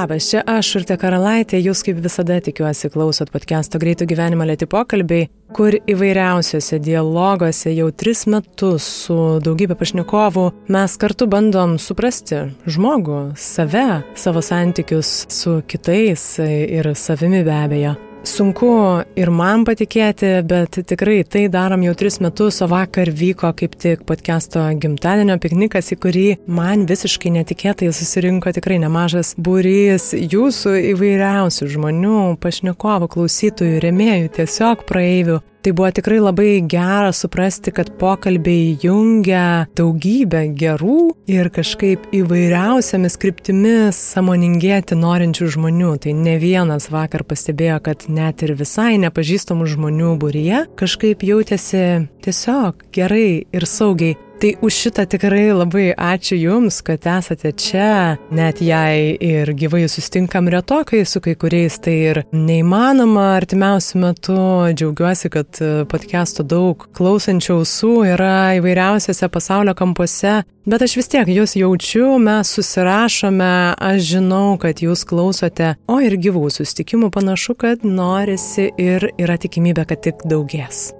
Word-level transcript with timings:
Labas, 0.00 0.30
čia 0.30 0.40
aš, 0.48 0.68
Urte 0.78 0.94
Karalaitė, 0.96 1.58
jūs 1.60 1.82
kaip 1.84 1.98
visada 2.00 2.38
tikiuosi 2.40 2.88
klausot 2.94 3.28
podcast'o 3.34 3.76
Greitų 3.82 4.06
gyvenimo 4.08 4.46
lėti 4.48 4.64
pokalbiai, 4.70 5.26
kur 5.52 5.76
įvairiausiose 5.76 6.78
dialoguose 6.80 7.74
jau 7.74 7.90
tris 7.92 8.24
metus 8.24 8.88
su 9.04 9.18
daugybė 9.44 9.76
pašnekovų 9.76 10.48
mes 10.72 10.96
kartu 11.04 11.28
bandom 11.28 11.76
suprasti 11.76 12.46
žmogų, 12.64 13.22
save, 13.36 13.88
savo 14.16 14.40
santykius 14.40 15.26
su 15.28 15.58
kitais 15.68 16.30
ir 16.48 16.94
savimi 16.96 17.44
be 17.44 17.60
abejo. 17.60 17.98
Sunku 18.20 19.00
ir 19.16 19.30
man 19.32 19.62
patikėti, 19.64 20.28
bet 20.44 20.76
tikrai 20.90 21.22
tai 21.24 21.46
darom 21.48 21.80
jau 21.86 21.94
tris 21.96 22.18
metus, 22.20 22.58
o 22.60 22.66
vakar 22.68 23.08
vyko 23.16 23.48
kaip 23.56 23.78
tik 23.80 24.02
podcast'o 24.08 24.66
gimtadienio 24.82 25.38
piknikas, 25.40 25.88
į 25.94 25.98
kurį 26.02 26.26
man 26.44 26.84
visiškai 26.90 27.32
netikėtai 27.38 27.88
susirinko 27.96 28.52
tikrai 28.52 28.76
nemažas 28.82 29.32
būrys 29.40 30.10
jūsų 30.20 30.76
įvairiausių 30.92 31.70
žmonių, 31.72 32.18
pašnekovų, 32.44 33.08
klausytojų, 33.16 33.80
remėjų, 33.86 34.34
tiesiog 34.36 34.84
praeivių. 34.90 35.40
Tai 35.60 35.72
buvo 35.76 35.90
tikrai 35.92 36.18
labai 36.24 36.62
gera 36.64 37.10
suprasti, 37.12 37.68
kad 37.76 37.90
pokalbiai 38.00 38.78
jungia 38.80 39.66
daugybę 39.76 40.46
gerų 40.56 41.10
ir 41.28 41.50
kažkaip 41.52 42.06
įvairiausiamis 42.16 43.18
kryptimis 43.20 43.98
samoningėti 44.14 44.96
norinčių 44.96 45.50
žmonių. 45.56 45.92
Tai 46.00 46.16
ne 46.16 46.38
vienas 46.40 46.88
vakar 46.88 47.26
pastebėjo, 47.28 47.76
kad 47.90 48.08
net 48.08 48.40
ir 48.46 48.54
visai 48.56 48.94
nepažįstamų 49.04 49.68
žmonių 49.74 50.16
būryje 50.24 50.64
kažkaip 50.80 51.28
jautėsi 51.28 51.84
tiesiog 52.24 52.88
gerai 52.96 53.44
ir 53.44 53.68
saugiai. 53.68 54.16
Tai 54.40 54.54
už 54.64 54.72
šitą 54.72 55.04
tikrai 55.04 55.50
labai 55.52 55.90
ačiū 55.92 56.36
Jums, 56.40 56.78
kad 56.80 57.04
esate 57.04 57.50
čia, 57.52 58.16
net 58.32 58.62
jei 58.64 59.12
ir 59.20 59.52
gyvai 59.52 59.82
sustinkam 59.84 60.48
retokai 60.48 61.02
su 61.04 61.20
kai 61.20 61.34
kuriais, 61.36 61.76
tai 61.84 61.96
ir 62.08 62.20
neįmanoma 62.32 63.34
artimiausių 63.36 64.00
metų. 64.00 64.38
Džiaugiuosi, 64.80 65.28
kad 65.34 65.60
podcast'o 65.92 66.46
daug 66.48 66.88
klausančių 66.96 67.58
ausų 67.58 67.92
yra 68.14 68.56
įvairiausiose 68.56 69.28
pasaulio 69.28 69.76
kampuose, 69.76 70.38
bet 70.64 70.88
aš 70.88 70.96
vis 71.02 71.12
tiek 71.12 71.28
Jūs 71.28 71.58
jaučiu, 71.60 72.16
mes 72.16 72.56
susirašome, 72.56 73.52
aš 73.76 74.00
žinau, 74.14 74.56
kad 74.56 74.80
Jūs 74.80 75.04
klausote, 75.04 75.74
o 75.84 76.00
ir 76.00 76.16
gyvų 76.16 76.48
sustikimų 76.48 77.12
panašu, 77.12 77.60
kad 77.60 77.84
norisi 77.84 78.70
ir 78.80 79.10
yra 79.20 79.36
tikimybė, 79.36 79.84
kad 79.92 80.00
tik 80.08 80.24
daugės. 80.24 80.94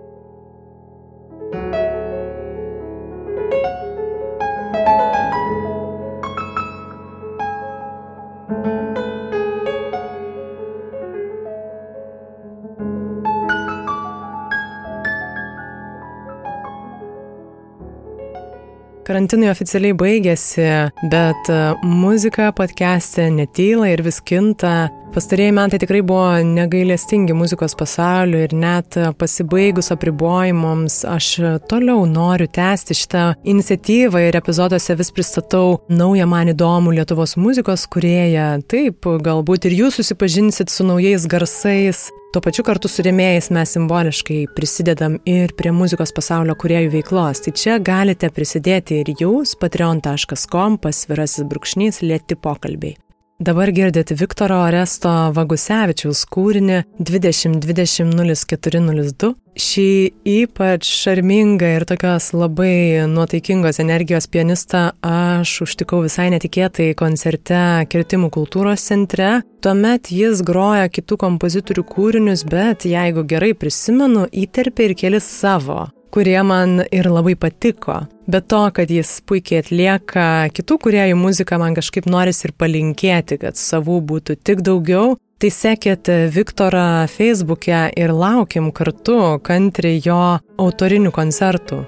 Karantinai 19.11 19.49
oficialiai 19.51 19.95
baigėsi, 19.99 20.63
bet 21.11 21.49
e, 21.51 21.55
muzika 21.83 22.53
podcast'e 22.55 23.25
netyla 23.35 23.89
ir 23.91 24.05
vis 24.07 24.21
kinta. 24.23 24.87
Pastarėjai 25.11 25.51
metai 25.51 25.79
tikrai 25.83 26.05
buvo 26.07 26.37
negailestingi 26.47 27.35
muzikos 27.35 27.73
pasaulio 27.75 28.45
ir 28.45 28.53
net 28.55 28.95
pasibaigus 29.19 29.91
apribojimams 29.91 31.01
aš 31.11 31.31
toliau 31.73 32.05
noriu 32.07 32.47
tęsti 32.47 32.95
šitą 32.95 33.25
iniciatyvą 33.43 34.23
ir 34.29 34.39
epizoduose 34.39 34.95
vis 35.01 35.11
pristatau 35.17 35.81
naują 35.91 36.31
man 36.31 36.53
įdomų 36.55 36.95
Lietuvos 37.01 37.35
muzikos 37.43 37.89
kurieją. 37.91 38.61
Taip, 38.71 39.11
galbūt 39.27 39.67
ir 39.67 39.77
jūs 39.81 39.99
susipažinsit 39.99 40.71
su 40.71 40.87
naujais 40.87 41.27
garsais, 41.27 42.07
Tuo 42.31 42.39
pačiu 42.39 42.63
kartu 42.63 42.87
su 42.87 43.03
rėmėjais 43.03 43.49
mes 43.51 43.73
simboliškai 43.75 44.45
prisidedam 44.55 45.17
ir 45.27 45.51
prie 45.59 45.73
muzikos 45.75 46.15
pasaulio 46.15 46.55
kuriejų 46.55 46.95
veiklos. 46.95 47.43
Tai 47.43 47.57
čia 47.59 47.83
galite 47.83 48.31
prisidėti 48.31 49.03
ir 49.03 49.11
jūs 49.19 49.59
patreon.com 49.59 50.79
pasvirasis 50.79 51.51
brūkšnys 51.51 52.05
lėti 52.07 52.39
pokalbiai. 52.39 52.95
Dabar 53.41 53.71
girdite 53.73 54.13
Viktoro 54.21 54.59
Oresto 54.67 55.09
Vagusevičiaus 55.33 56.27
kūrinį 56.29 56.83
2020-0402. 57.01 59.31
Šį 59.57 60.13
ypač 60.29 60.85
šarmingą 60.85 61.65
ir 61.79 61.89
tokios 61.89 62.37
labai 62.37 63.09
nuotaikingos 63.09 63.81
energijos 63.81 64.29
pianistą 64.29 64.93
aš 65.01 65.65
užtikau 65.65 66.05
visai 66.05 66.29
netikėtai 66.35 66.93
koncerte 67.01 67.89
Kirtimų 67.89 68.29
kultūros 68.35 68.85
centre. 68.91 69.41
Tuomet 69.65 70.13
jis 70.13 70.45
groja 70.45 70.93
kitų 70.93 71.17
kompozitorių 71.25 71.85
kūrinius, 71.95 72.45
bet 72.45 72.85
jeigu 72.85 73.25
gerai 73.25 73.57
prisimenu, 73.57 74.29
įterpė 74.29 74.85
ir 74.91 74.95
kelis 75.01 75.25
savo 75.41 75.89
kurie 76.15 76.41
man 76.43 76.83
ir 76.91 77.09
labai 77.11 77.37
patiko. 77.39 78.01
Bet 78.31 78.49
to, 78.51 78.63
kad 78.75 78.91
jis 78.91 79.19
puikiai 79.27 79.63
atlieka 79.65 80.27
kitų 80.55 80.79
kuriejų 80.87 81.19
muziką, 81.19 81.59
man 81.63 81.77
kažkaip 81.79 82.07
noris 82.11 82.45
ir 82.47 82.55
palinkėti, 82.59 83.41
kad 83.43 83.59
savų 83.59 84.01
būtų 84.13 84.39
tik 84.43 84.65
daugiau. 84.67 85.17
Tai 85.41 85.49
sekėt 85.49 86.11
Viktorą 86.35 87.07
Facebook'e 87.09 87.87
ir 87.97 88.13
laukiam 88.13 88.69
kartu 88.77 89.39
kantri 89.41 89.97
jo 90.05 90.21
autorinių 90.61 91.15
koncertų. 91.17 91.81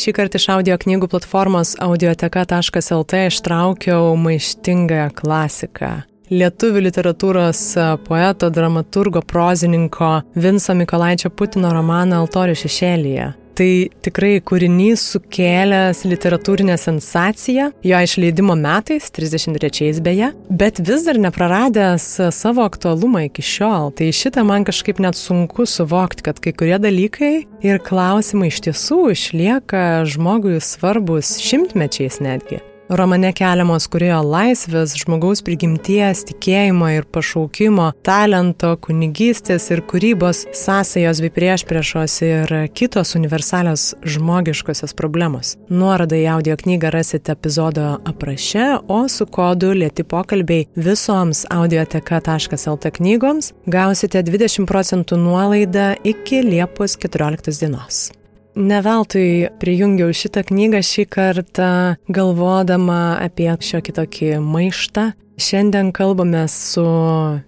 Šį 0.00 0.14
kartą 0.16 0.38
iš 0.40 0.46
audio 0.54 0.78
knygų 0.80 1.10
platformos 1.12 1.74
audioteka.lt 1.84 3.18
ištraukiau 3.28 4.14
maištingąją 4.16 5.10
klasiką. 5.18 5.90
Lietuvių 6.32 6.84
literatūros 6.86 7.60
poeto, 8.06 8.48
dramaturgo, 8.48 9.20
prozininko 9.20 10.22
Vinco 10.40 10.76
Mikolaičio 10.78 11.28
Putino 11.36 11.74
romaną 11.76 12.22
Altorių 12.22 12.56
šešėlyje. 12.62 13.26
Tai 13.58 13.70
tikrai 14.04 14.38
kūrinys 14.46 15.02
sukėlęs 15.14 16.04
literatūrinę 16.08 16.76
sensaciją, 16.80 17.70
jo 17.84 18.00
išleidimo 18.06 18.56
metais, 18.58 19.10
33 19.14 20.00
beje, 20.04 20.30
bet 20.48 20.80
vis 20.86 21.04
dar 21.08 21.20
nepraradęs 21.20 22.06
savo 22.36 22.64
aktualumą 22.68 23.26
iki 23.28 23.44
šiol. 23.44 23.90
Tai 23.96 24.10
šitą 24.14 24.46
man 24.46 24.64
kažkaip 24.68 25.02
net 25.02 25.18
sunku 25.18 25.66
suvokti, 25.68 26.24
kad 26.30 26.40
kai 26.42 26.54
kurie 26.56 26.78
dalykai 26.80 27.34
ir 27.66 27.82
klausimai 27.84 28.52
iš 28.52 28.62
tiesų 28.68 29.02
išlieka 29.16 29.84
žmogui 30.08 30.58
svarbus 30.64 31.38
šimtmečiais 31.42 32.22
netgi. 32.24 32.62
Romane 32.90 33.28
keliamos 33.30 33.84
kurėjo 33.86 34.16
laisvės, 34.26 34.96
žmogaus 34.98 35.44
prigimties, 35.46 36.24
tikėjimo 36.26 36.88
ir 36.90 37.04
pašaukimo, 37.14 37.92
talento, 38.02 38.72
kunigystės 38.82 39.68
ir 39.70 39.84
kūrybos 39.86 40.42
sąsajos 40.58 41.22
bei 41.22 41.30
priešpriešos 41.36 42.18
ir 42.26 42.54
kitos 42.74 43.14
universalios 43.14 43.92
žmogiškosios 44.02 44.96
problemos. 44.98 45.54
Nuorodą 45.70 46.18
į 46.18 46.26
audio 46.34 46.58
knygą 46.58 46.90
rasite 46.96 47.36
epizodo 47.38 48.00
apraše, 48.10 48.80
o 48.90 49.04
su 49.06 49.30
kodu 49.30 49.70
lėti 49.70 50.02
pokalbiai 50.02 50.66
visoms 50.74 51.46
audioteka.lt 51.46 52.96
knygoms 52.98 53.54
gausite 53.70 54.26
20 54.26 54.66
procentų 54.66 55.22
nuolaidą 55.28 55.92
iki 56.02 56.42
Liepos 56.42 56.98
14 56.98 57.54
dienos. 57.62 58.08
Neveltui 58.58 59.48
prijungiau 59.62 60.10
šitą 60.14 60.42
knygą 60.48 60.80
šį 60.82 61.04
kartą 61.12 61.70
galvodama 62.10 63.18
apie 63.22 63.50
šiokį 63.54 63.96
tokį 63.98 64.30
maištą. 64.42 65.10
Šiandien 65.40 65.88
kalbame 65.96 66.42
su 66.52 66.84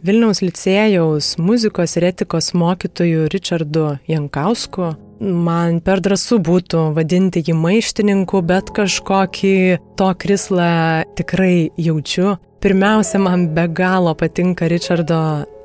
Vilniaus 0.06 0.40
licėjaus 0.40 1.34
muzikos 1.36 1.98
ir 1.98 2.06
etikos 2.08 2.52
mokytoju 2.56 3.26
Richardu 3.34 3.98
Jankausku. 4.08 4.94
Man 5.22 5.82
per 5.84 6.00
drąsų 6.02 6.38
būtų 6.42 6.86
vadinti 6.96 7.42
jį 7.46 7.54
maištininku, 7.58 8.40
bet 8.46 8.72
kažkokį 8.74 9.56
to 10.00 10.08
krislą 10.18 10.72
tikrai 11.18 11.68
jaučiu. 11.76 12.38
Pirmiausia, 12.62 13.18
man 13.18 13.48
be 13.54 13.66
galo 13.68 14.14
patinka 14.14 14.70
Richardo 14.70 15.20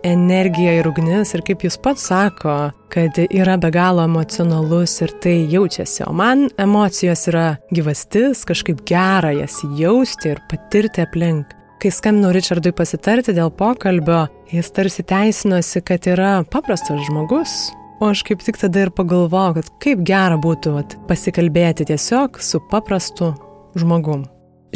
energija 0.07 0.73
ir 0.79 0.87
ugnis 0.89 1.33
ir 1.35 1.43
kaip 1.47 1.63
jis 1.65 1.77
pats 1.83 2.07
sako, 2.09 2.55
kad 2.93 3.19
yra 3.27 3.57
be 3.61 3.71
galo 3.73 4.05
emocionalus 4.07 4.95
ir 5.03 5.13
tai 5.23 5.35
jaučiasi. 5.51 6.05
O 6.07 6.13
man 6.15 6.47
emocijos 6.57 7.27
yra 7.31 7.47
gyvastis, 7.73 8.45
kažkaip 8.47 8.83
gera 8.87 9.33
jas 9.35 9.59
jausti 9.77 10.33
ir 10.35 10.43
patirti 10.51 11.03
aplink. 11.03 11.53
Kai 11.77 11.91
skambinau 11.93 12.31
Richardui 12.33 12.71
pasitarti 12.73 13.35
dėl 13.37 13.51
pokalbio, 13.53 14.23
jis 14.49 14.71
tarsi 14.73 15.05
teisinosi, 15.05 15.83
kad 15.85 16.07
yra 16.09 16.39
paprastas 16.49 17.03
žmogus. 17.05 17.57
O 18.01 18.09
aš 18.13 18.23
kaip 18.25 18.41
tik 18.45 18.57
tada 18.61 18.85
ir 18.85 18.93
pagalvojau, 18.93 19.57
kad 19.57 19.69
kaip 19.83 20.01
gera 20.05 20.37
būtų 20.41 20.73
vat, 20.77 20.97
pasikalbėti 21.09 21.89
tiesiog 21.89 22.41
su 22.41 22.61
paprastu 22.71 23.33
žmogum. 23.77 24.25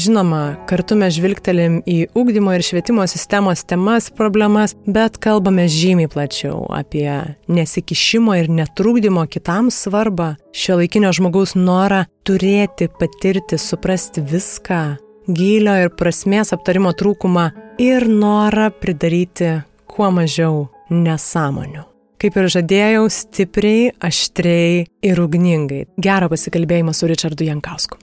Žinoma, 0.01 0.55
kartu 0.65 0.95
mes 0.97 1.13
žvilgtelim 1.13 1.81
į 1.85 1.97
ūkdymo 2.17 2.55
ir 2.55 2.63
švietimo 2.65 3.03
sistemos 3.09 3.61
temas, 3.69 4.07
problemas, 4.17 4.73
bet 4.89 5.19
kalbame 5.21 5.67
žymiai 5.69 6.09
plačiau 6.09 6.63
apie 6.73 7.11
nesikišimo 7.51 8.33
ir 8.39 8.49
netrūkdymo 8.49 9.27
kitam 9.29 9.69
svarbą, 9.73 10.31
šio 10.57 10.79
laikinio 10.79 11.11
žmogaus 11.13 11.53
norą 11.59 12.05
turėti, 12.25 12.89
patirti, 12.97 13.61
suprasti 13.61 14.25
viską, 14.25 14.81
gylio 15.29 15.77
ir 15.83 15.93
prasmės 15.93 16.55
aptarimo 16.55 16.95
trūkumą 16.97 17.51
ir 17.83 18.09
norą 18.09 18.71
pridaryti 18.81 19.59
kuo 19.85 20.09
mažiau 20.17 20.69
nesąmonių. 20.89 21.85
Kaip 22.21 22.37
ir 22.37 22.53
žadėjau, 22.53 23.09
stipriai, 23.09 23.89
aštriai 24.01 24.85
ir 25.05 25.27
ugningai. 25.29 25.89
Gerą 26.01 26.29
pasikalbėjimą 26.33 26.95
su 26.97 27.09
Richardu 27.09 27.49
Jankausku. 27.49 28.01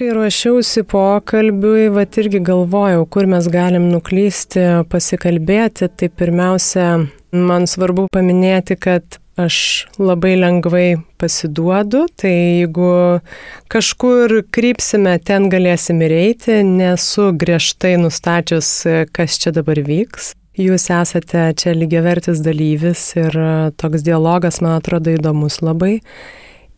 Kai 0.00 0.14
ruošiausi 0.16 0.80
pokalbiui, 0.88 1.90
va 1.92 2.06
irgi 2.22 2.38
galvojau, 2.40 3.02
kur 3.12 3.26
mes 3.28 3.44
galim 3.52 3.90
nuklysti, 3.92 4.62
pasikalbėti, 4.88 5.90
tai 5.92 6.06
pirmiausia, 6.08 6.84
man 7.36 7.66
svarbu 7.68 8.06
paminėti, 8.08 8.78
kad 8.80 9.18
aš 9.36 9.58
labai 10.00 10.38
lengvai 10.40 10.86
pasiduodu, 11.20 12.06
tai 12.16 12.32
jeigu 12.32 12.94
kažkur 13.68 14.38
krypsime, 14.48 15.18
ten 15.20 15.50
galėsim 15.52 16.00
ir 16.06 16.14
eiti, 16.16 16.62
nesu 16.64 17.26
griežtai 17.36 17.98
nustačius, 18.00 18.70
kas 19.12 19.36
čia 19.42 19.52
dabar 19.52 19.82
vyks. 19.84 20.30
Jūs 20.56 20.86
esate 20.96 21.42
čia 21.60 21.74
lygiavertis 21.76 22.40
dalyvis 22.40 23.04
ir 23.20 23.36
toks 23.76 24.00
dialogas 24.08 24.62
man 24.64 24.78
atrodo 24.78 25.12
įdomus 25.12 25.60
labai. 25.60 25.98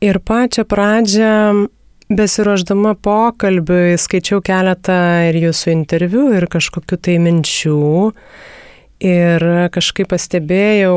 Ir 0.03 0.19
pačią 0.27 0.67
pradžią 0.67 1.31
Besiruoždama 2.12 2.93
pokalbiui 3.00 3.94
skaičiau 3.97 4.43
keletą 4.44 4.97
ir 5.31 5.38
jūsų 5.47 5.70
interviu, 5.73 6.26
ir 6.37 6.44
kažkokiu 6.50 6.99
tai 7.00 7.17
minčių. 7.23 7.79
Ir 9.03 9.44
kažkaip 9.75 10.12
pastebėjau, 10.12 10.94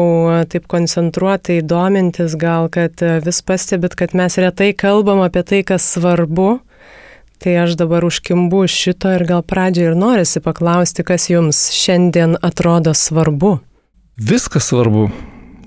taip 0.52 0.68
koncentruotai 0.70 1.62
domintis 1.66 2.36
gal, 2.38 2.68
kad 2.70 3.02
vis 3.26 3.42
pastebit, 3.42 3.96
kad 3.98 4.14
mes 4.14 4.36
retai 4.38 4.74
kalbam 4.78 5.24
apie 5.26 5.42
tai, 5.48 5.64
kas 5.66 5.88
svarbu. 5.96 6.60
Tai 7.42 7.56
aš 7.64 7.76
dabar 7.80 8.06
užkimbu 8.06 8.66
šito 8.72 9.12
ir 9.16 9.26
gal 9.28 9.42
pradžiai 9.44 9.90
ir 9.90 9.98
norisi 10.00 10.42
paklausti, 10.44 11.04
kas 11.08 11.30
jums 11.32 11.70
šiandien 11.76 12.38
atrodo 12.46 12.94
svarbu. 12.96 13.58
Viskas 14.16 14.70
svarbu. 14.72 15.10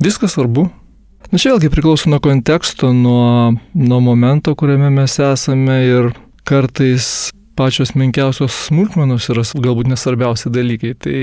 Viskas 0.00 0.36
svarbu. 0.36 0.68
Na 1.28 1.36
čia 1.36 1.52
vėlgi 1.52 1.68
priklauso 1.68 2.08
nuo 2.08 2.22
konteksto, 2.24 2.94
nuo, 2.96 3.52
nuo 3.76 3.98
momento, 4.00 4.54
kuriame 4.56 4.88
mes 4.94 5.18
esame 5.20 5.76
ir 5.84 6.08
kartais 6.48 7.28
pačios 7.58 7.92
menkiausios 7.98 8.54
smulkmenos 8.68 9.26
yra 9.34 9.44
galbūt 9.44 9.90
nesvarbiausi 9.90 10.48
dalykai. 10.54 10.94
Tai 10.96 11.16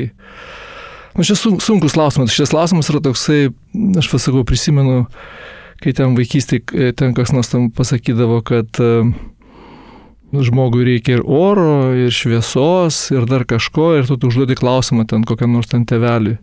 nu, 1.15 1.25
šis 1.25 1.41
sunkus 1.65 1.97
klausimas. 1.97 2.35
Šis 2.35 2.53
klausimas 2.53 2.91
yra 2.93 3.01
toksai, 3.07 3.47
aš 3.97 4.11
pasakau, 4.11 4.45
prisimenu, 4.45 5.07
kai 5.81 5.95
ten 5.97 6.13
vaikystėje 6.19 6.93
ten 6.99 7.17
kas 7.17 7.33
nors 7.33 7.49
tam 7.49 7.71
pasakydavo, 7.73 8.43
kad 8.45 8.83
uh, 8.83 9.09
žmogui 10.43 10.83
reikia 10.87 11.19
ir 11.19 11.23
oro, 11.23 11.93
ir 11.95 12.11
šviesos, 12.11 13.05
ir 13.15 13.29
dar 13.29 13.45
kažko, 13.47 13.93
ir 13.99 14.09
tu 14.09 14.27
užduodi 14.27 14.57
klausimą 14.59 15.07
ten 15.07 15.23
kokiam 15.27 15.55
nors 15.55 15.71
ten 15.71 15.87
teveliui 15.87 16.39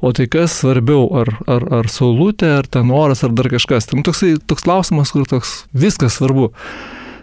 o 0.00 0.12
tai 0.12 0.26
kas 0.30 0.58
svarbiau, 0.60 1.06
ar, 1.16 1.30
ar, 1.48 1.64
ar 1.80 1.88
saulutė, 1.90 2.50
ar 2.60 2.68
ten 2.68 2.90
oras, 2.94 3.24
ar 3.24 3.34
dar 3.36 3.48
kažkas. 3.52 3.88
Tai 3.88 4.02
toksai, 4.06 4.36
toks 4.44 4.66
klausimas, 4.66 5.12
kur 5.14 5.26
toks 5.28 5.64
viskas 5.76 6.18
svarbu. 6.18 6.50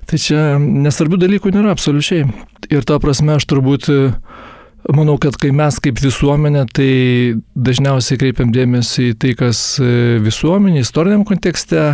Tai 0.09 0.19
čia 0.19 0.57
nesvarbių 0.59 1.21
dalykų 1.21 1.53
nėra 1.53 1.73
absoliučiai. 1.73 2.25
Ir 2.73 2.87
ta 2.87 2.99
prasme 3.01 3.37
aš 3.37 3.47
turbūt 3.49 3.89
manau, 4.91 5.15
kad 5.21 5.37
kai 5.39 5.53
mes 5.55 5.77
kaip 5.83 6.01
visuomenė, 6.03 6.65
tai 6.75 6.89
dažniausiai 7.55 8.19
kreipiam 8.19 8.51
dėmesį 8.55 9.11
į 9.11 9.19
tai, 9.21 9.35
kas 9.39 9.61
visuomenė, 10.23 10.81
istoriniam 10.83 11.23
kontekste 11.27 11.93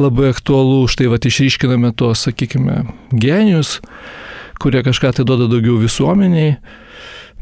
labai 0.00 0.30
aktualu, 0.32 0.86
štai 0.88 1.10
va 1.12 1.20
išryškiname 1.20 1.92
tos, 1.98 2.24
sakykime, 2.28 2.84
genijus, 3.12 3.80
kurie 4.62 4.80
kažką 4.86 5.12
tai 5.18 5.28
duoda 5.28 5.50
daugiau 5.52 5.76
visuomeniai 5.82 6.56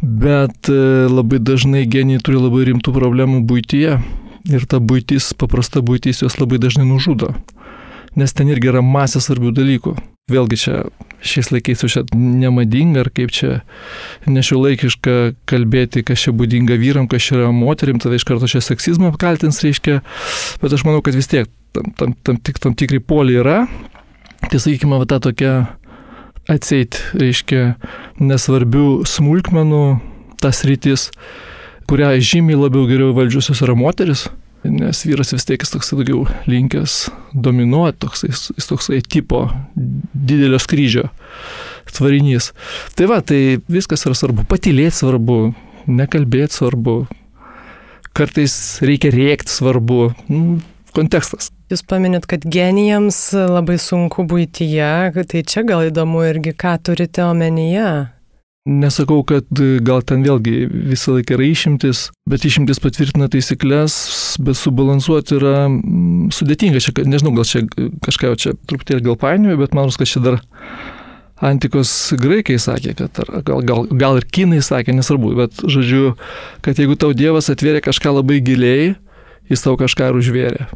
Bet 0.03 0.67
e, 0.67 1.07
labai 1.07 1.39
dažnai 1.39 1.85
genijai 1.87 2.21
turi 2.27 2.41
labai 2.43 2.65
rimtų 2.67 2.91
problemų 2.97 3.45
būtyje 3.47 3.93
ir 4.51 4.65
ta 4.67 4.81
būtis, 4.83 5.31
paprasta 5.39 5.79
būtis 5.79 6.25
juos 6.25 6.41
labai 6.41 6.59
dažnai 6.59 6.89
nužudo. 6.89 7.31
Nes 8.19 8.35
ten 8.35 8.51
irgi 8.51 8.73
yra 8.73 8.83
masė 8.83 9.23
svarbių 9.23 9.55
dalykų. 9.55 9.95
Vėlgi 10.33 10.59
čia 10.59 10.81
šiais 11.23 11.51
laikais 11.55 11.85
čia 11.87 12.03
nemadinga, 12.15 13.05
ar 13.05 13.11
kaip 13.15 13.33
čia 13.35 13.61
nešiuolaikiška 14.27 15.17
kalbėti, 15.49 16.05
kas 16.07 16.25
čia 16.27 16.35
būdinga 16.37 16.79
vyram, 16.81 17.09
kas 17.11 17.29
čia 17.29 17.39
yra 17.41 17.53
moterim, 17.55 18.01
tada 18.03 18.19
iš 18.19 18.27
karto 18.29 18.51
čia 18.51 18.63
seksizmą 18.65 19.13
apkaltins, 19.13 19.63
reiškia. 19.65 20.01
Bet 20.63 20.75
aš 20.75 20.87
manau, 20.89 21.03
kad 21.05 21.17
vis 21.19 21.31
tiek 21.31 21.51
tam, 21.73 21.93
tam, 21.99 22.17
tam, 22.27 22.41
tik, 22.43 22.59
tam 22.63 22.77
tikrai 22.79 23.01
poliai 23.01 23.41
yra. 23.43 23.59
Tai 24.43 24.59
sakykime, 24.59 24.99
va 24.99 25.07
ta 25.09 25.21
tokia 25.23 25.55
atseit, 26.51 26.99
reiškia, 27.15 27.77
nesvarbių 28.23 29.03
smulkmenų 29.07 29.85
tas 30.43 30.65
rytis, 30.67 31.11
kurią 31.91 32.17
žymiai 32.19 32.59
labiau 32.59 32.89
geriau 32.91 33.15
valdžiusios 33.15 33.63
yra 33.63 33.77
moteris, 33.79 34.27
nes 34.65 35.03
vyras 35.07 35.33
vis 35.35 35.47
tiek 35.49 35.63
jis 35.63 35.73
toks 35.75 35.93
daugiau 35.95 36.27
linkęs 36.51 36.97
dominuoti, 37.35 37.99
toksai, 38.05 38.31
jis 38.31 38.69
toksai 38.71 39.01
tipo 39.03 39.47
didelio 39.77 40.61
skrydžio 40.63 41.09
tvarinys. 41.93 42.53
Tai 42.97 43.09
va, 43.11 43.21
tai 43.21 43.59
viskas 43.71 44.07
yra 44.07 44.17
svarbu, 44.17 44.47
patylėti 44.49 45.03
svarbu, 45.03 45.39
nekalbėti 45.91 46.61
svarbu, 46.61 46.97
kartais 48.17 48.55
reikia 48.85 49.13
rėkti 49.13 49.53
svarbu, 49.53 50.01
nu, 50.33 50.61
kontekstas. 50.97 51.51
Jūs 51.73 51.85
paminit, 51.89 52.27
kad 52.29 52.45
genijams 52.45 53.19
labai 53.33 53.79
sunku 53.81 54.27
būtyje, 54.29 55.25
tai 55.29 55.45
čia 55.49 55.65
gal 55.69 55.87
įdomu 55.89 56.25
irgi, 56.29 56.53
ką 56.57 56.77
turite 56.85 57.25
omenyje. 57.25 57.89
Nesakau, 58.63 59.25
kad 59.27 59.49
gal 59.83 60.05
ten 60.07 60.21
vėlgi 60.23 60.69
visą 60.71 61.17
laiką 61.17 61.35
yra 61.35 61.49
išimtis, 61.51 62.05
bet 62.31 62.45
išimtis 62.47 62.79
patvirtina 62.79 63.27
taisyklės, 63.33 63.97
bet 64.39 64.55
subalansuoti 64.55 65.35
yra 65.41 65.65
sudėtinga. 66.31 66.83
Čia, 66.85 66.95
nežinau, 67.03 67.33
gal 67.35 67.49
čia 67.49 67.65
kažką 68.07 68.31
jau 68.31 68.39
čia 68.39 68.55
truputėlį 68.71 69.03
gal 69.09 69.19
painioju, 69.19 69.59
bet 69.65 69.75
man 69.75 69.89
rodos, 69.89 69.99
kad 69.99 70.13
čia 70.13 70.23
dar 70.23 70.39
antikos 71.43 71.91
graikai 72.23 72.61
sakė, 72.63 72.95
kad 73.03 73.23
ar, 73.25 73.35
gal, 73.43 73.67
gal, 73.67 73.91
gal 73.99 74.23
ir 74.23 74.31
kinai 74.31 74.63
sakė, 74.63 74.95
nesvarbu, 74.95 75.35
bet 75.43 75.67
žodžiu, 75.67 76.15
kad 76.63 76.79
jeigu 76.79 76.95
tau 76.95 77.11
Dievas 77.19 77.51
atvėrė 77.51 77.83
kažką 77.83 78.15
labai 78.21 78.39
giliai, 78.47 78.93
jis 79.51 79.67
tau 79.67 79.75
kažką 79.81 80.13
ir 80.13 80.23
užvėrė. 80.23 80.71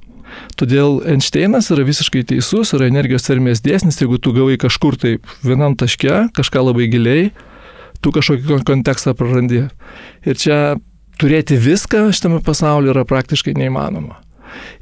Todėl 0.59 1.05
Einšteinas 1.07 1.71
yra 1.71 1.87
visiškai 1.87 2.27
teisus, 2.33 2.75
yra 2.75 2.91
energijos 2.91 3.31
vermės 3.31 3.63
dėsnis, 3.63 4.03
jeigu 4.03 4.19
tu 4.19 4.35
gavai 4.35 4.59
kažkur 4.59 4.99
tai 4.99 5.19
vienam 5.47 5.79
taške, 5.79 6.27
kažką 6.35 6.67
labai 6.67 6.91
giliai, 6.91 7.29
tu 8.03 8.13
kažkokį 8.15 8.63
kontekstą 8.69 9.17
prarandi. 9.19 9.67
Ir 10.27 10.39
čia 10.41 10.61
turėti 11.21 11.59
viską 11.61 12.09
šitame 12.15 12.43
pasaulyje 12.45 12.95
yra 12.95 13.05
praktiškai 13.09 13.57
neįmanoma. 13.57 14.21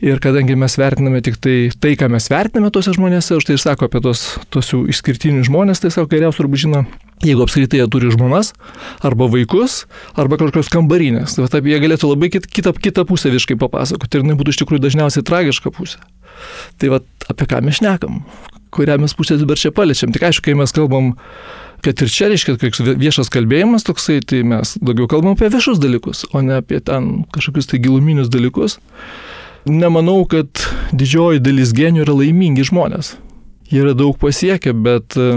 Ir 0.05 0.21
kadangi 0.23 0.57
mes 0.59 0.75
vertiname 0.79 1.21
tik 1.25 1.39
tai, 1.43 1.57
tai 1.81 1.95
ką 1.99 2.09
mes 2.13 2.27
vertiname 2.31 2.71
tuose 2.75 2.93
žmonėse, 2.95 3.39
už 3.39 3.47
tai 3.49 3.57
ir 3.57 3.63
sako 3.63 3.89
apie 3.89 4.03
tos, 4.05 4.25
tos 4.53 4.71
jų 4.71 4.85
išskirtinius 4.93 5.49
žmonės, 5.49 5.81
tai 5.83 5.91
sako 5.95 6.11
geriausiai 6.13 6.43
turbūt 6.43 6.63
žino, 6.67 6.83
jeigu 7.25 7.47
apskritai 7.47 7.81
jie 7.81 7.89
turi 7.91 8.13
žmonas, 8.13 8.53
arba 9.07 9.29
vaikus, 9.33 9.85
arba 10.21 10.39
kažkokios 10.41 10.71
kambarinės. 10.75 11.39
Tai 11.39 11.49
taip, 11.53 11.71
jie 11.71 11.81
galėtų 11.83 12.13
labai 12.13 12.31
kit, 12.37 12.49
kitą, 12.51 12.75
kitą 12.77 13.07
pusę 13.09 13.33
viškai 13.35 13.57
papasakoti 13.61 14.21
ir 14.21 14.27
jinai 14.27 14.39
būtų 14.41 14.55
iš 14.55 14.61
tikrųjų 14.63 14.85
dažniausiai 14.85 15.27
tragiška 15.27 15.73
pusė. 15.75 16.03
Tai 16.79 16.97
va 16.97 17.01
apie 17.31 17.49
ką 17.49 17.63
mes 17.65 17.81
šnekam, 17.81 18.23
kurią 18.75 18.99
mes 19.01 19.17
pusę 19.17 19.39
dabar 19.41 19.61
čia 19.61 19.73
paliečiam. 19.75 20.13
Tik 20.15 20.29
aišku, 20.29 20.51
kai 20.51 20.59
mes 20.59 20.75
kalbam 20.75 21.15
kad 21.85 22.01
ir 22.01 22.11
čia 22.11 22.31
reiškia, 22.33 22.57
kad 22.59 22.91
viešas 23.01 23.31
kalbėjimas 23.33 23.87
toksai, 23.87 24.19
tai 24.25 24.43
mes 24.49 24.75
daugiau 24.81 25.11
kalbam 25.11 25.37
apie 25.37 25.53
viešus 25.53 25.83
dalykus, 25.83 26.25
o 26.33 26.43
ne 26.45 26.59
apie 26.63 26.81
ten 26.85 27.27
kažkokius 27.35 27.71
tai 27.71 27.83
giluminius 27.85 28.33
dalykus 28.33 28.81
nemanau, 29.65 30.25
kad 30.29 30.49
didžioji 30.95 31.43
dalis 31.43 31.73
genijų 31.77 32.05
yra 32.07 32.17
laimingi 32.19 32.67
žmonės. 32.69 33.15
Jie 33.71 33.81
yra 33.83 33.95
daug 33.97 34.17
pasiekę, 34.21 34.75
bet 34.85 35.17
e, 35.17 35.31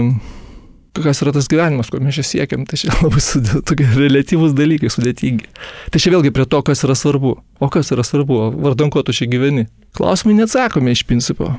kas 0.98 1.22
yra 1.24 1.32
tas 1.34 1.48
gyvenimas, 1.50 1.90
kur 1.90 2.02
mes 2.04 2.18
čia 2.18 2.26
siekiam, 2.26 2.66
tai 2.68 2.80
čia 2.80 2.92
labai 3.00 3.22
tokie 3.68 3.88
relatyvūs 3.96 4.54
dalykai, 4.58 4.92
sudėtingi. 4.92 5.48
Tai 5.92 6.02
čia 6.02 6.12
vėlgi 6.14 6.34
prie 6.36 6.46
to, 6.48 6.62
kas 6.66 6.84
yra 6.86 6.96
svarbu. 6.98 7.38
O 7.58 7.72
kas 7.72 7.92
yra 7.94 8.04
svarbu, 8.06 8.42
vardan 8.60 8.92
ko 8.94 9.02
tu 9.02 9.16
čia 9.16 9.30
gyveni. 9.30 9.66
Klausimai 9.96 10.36
neatsakomi 10.42 10.94
iš 10.94 11.06
principo. 11.08 11.54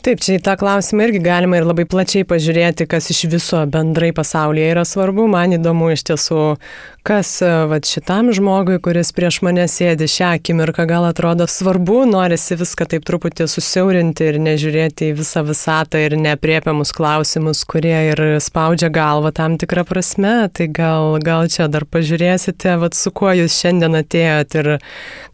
Taip, 0.00 0.22
čia 0.24 0.38
į 0.38 0.40
tą 0.40 0.54
klausimą 0.56 1.04
irgi 1.10 1.18
galima 1.20 1.58
ir 1.58 1.66
labai 1.68 1.84
plačiai 1.84 2.24
pažiūrėti, 2.24 2.86
kas 2.88 3.10
iš 3.12 3.26
viso 3.28 3.58
bendrai 3.68 4.14
pasaulyje 4.16 4.70
yra 4.72 4.84
svarbu. 4.88 5.26
Man 5.28 5.52
įdomu 5.58 5.90
iš 5.92 6.06
tiesų, 6.08 6.44
kas 7.04 7.34
vat, 7.68 7.84
šitam 7.84 8.30
žmogui, 8.32 8.78
kuris 8.80 9.12
prieš 9.12 9.42
mane 9.44 9.66
sėdi 9.68 10.08
šią 10.08 10.30
akimirką, 10.38 10.86
gal 10.88 11.04
atrodo 11.04 11.44
svarbu, 11.44 12.06
norisi 12.08 12.56
viską 12.56 12.86
taip 12.94 13.04
truputį 13.10 13.44
susiaurinti 13.52 14.30
ir 14.30 14.38
nežiūrėti 14.40 15.10
į 15.10 15.18
visą 15.18 15.42
visatą 15.44 16.00
ir 16.00 16.16
nepriepiamus 16.16 16.94
klausimus, 16.96 17.60
kurie 17.68 17.98
ir 18.14 18.24
spaudžia 18.40 18.88
galvą 18.88 19.34
tam 19.36 19.60
tikrą 19.60 19.84
prasme. 19.84 20.32
Tai 20.48 20.70
gal, 20.80 21.18
gal 21.20 21.44
čia 21.52 21.68
dar 21.68 21.84
pažiūrėsite, 21.84 22.78
vat, 22.80 22.96
su 22.96 23.12
kuo 23.12 23.36
jūs 23.36 23.52
šiandien 23.52 24.00
atėjot 24.00 24.58
ir 24.62 24.72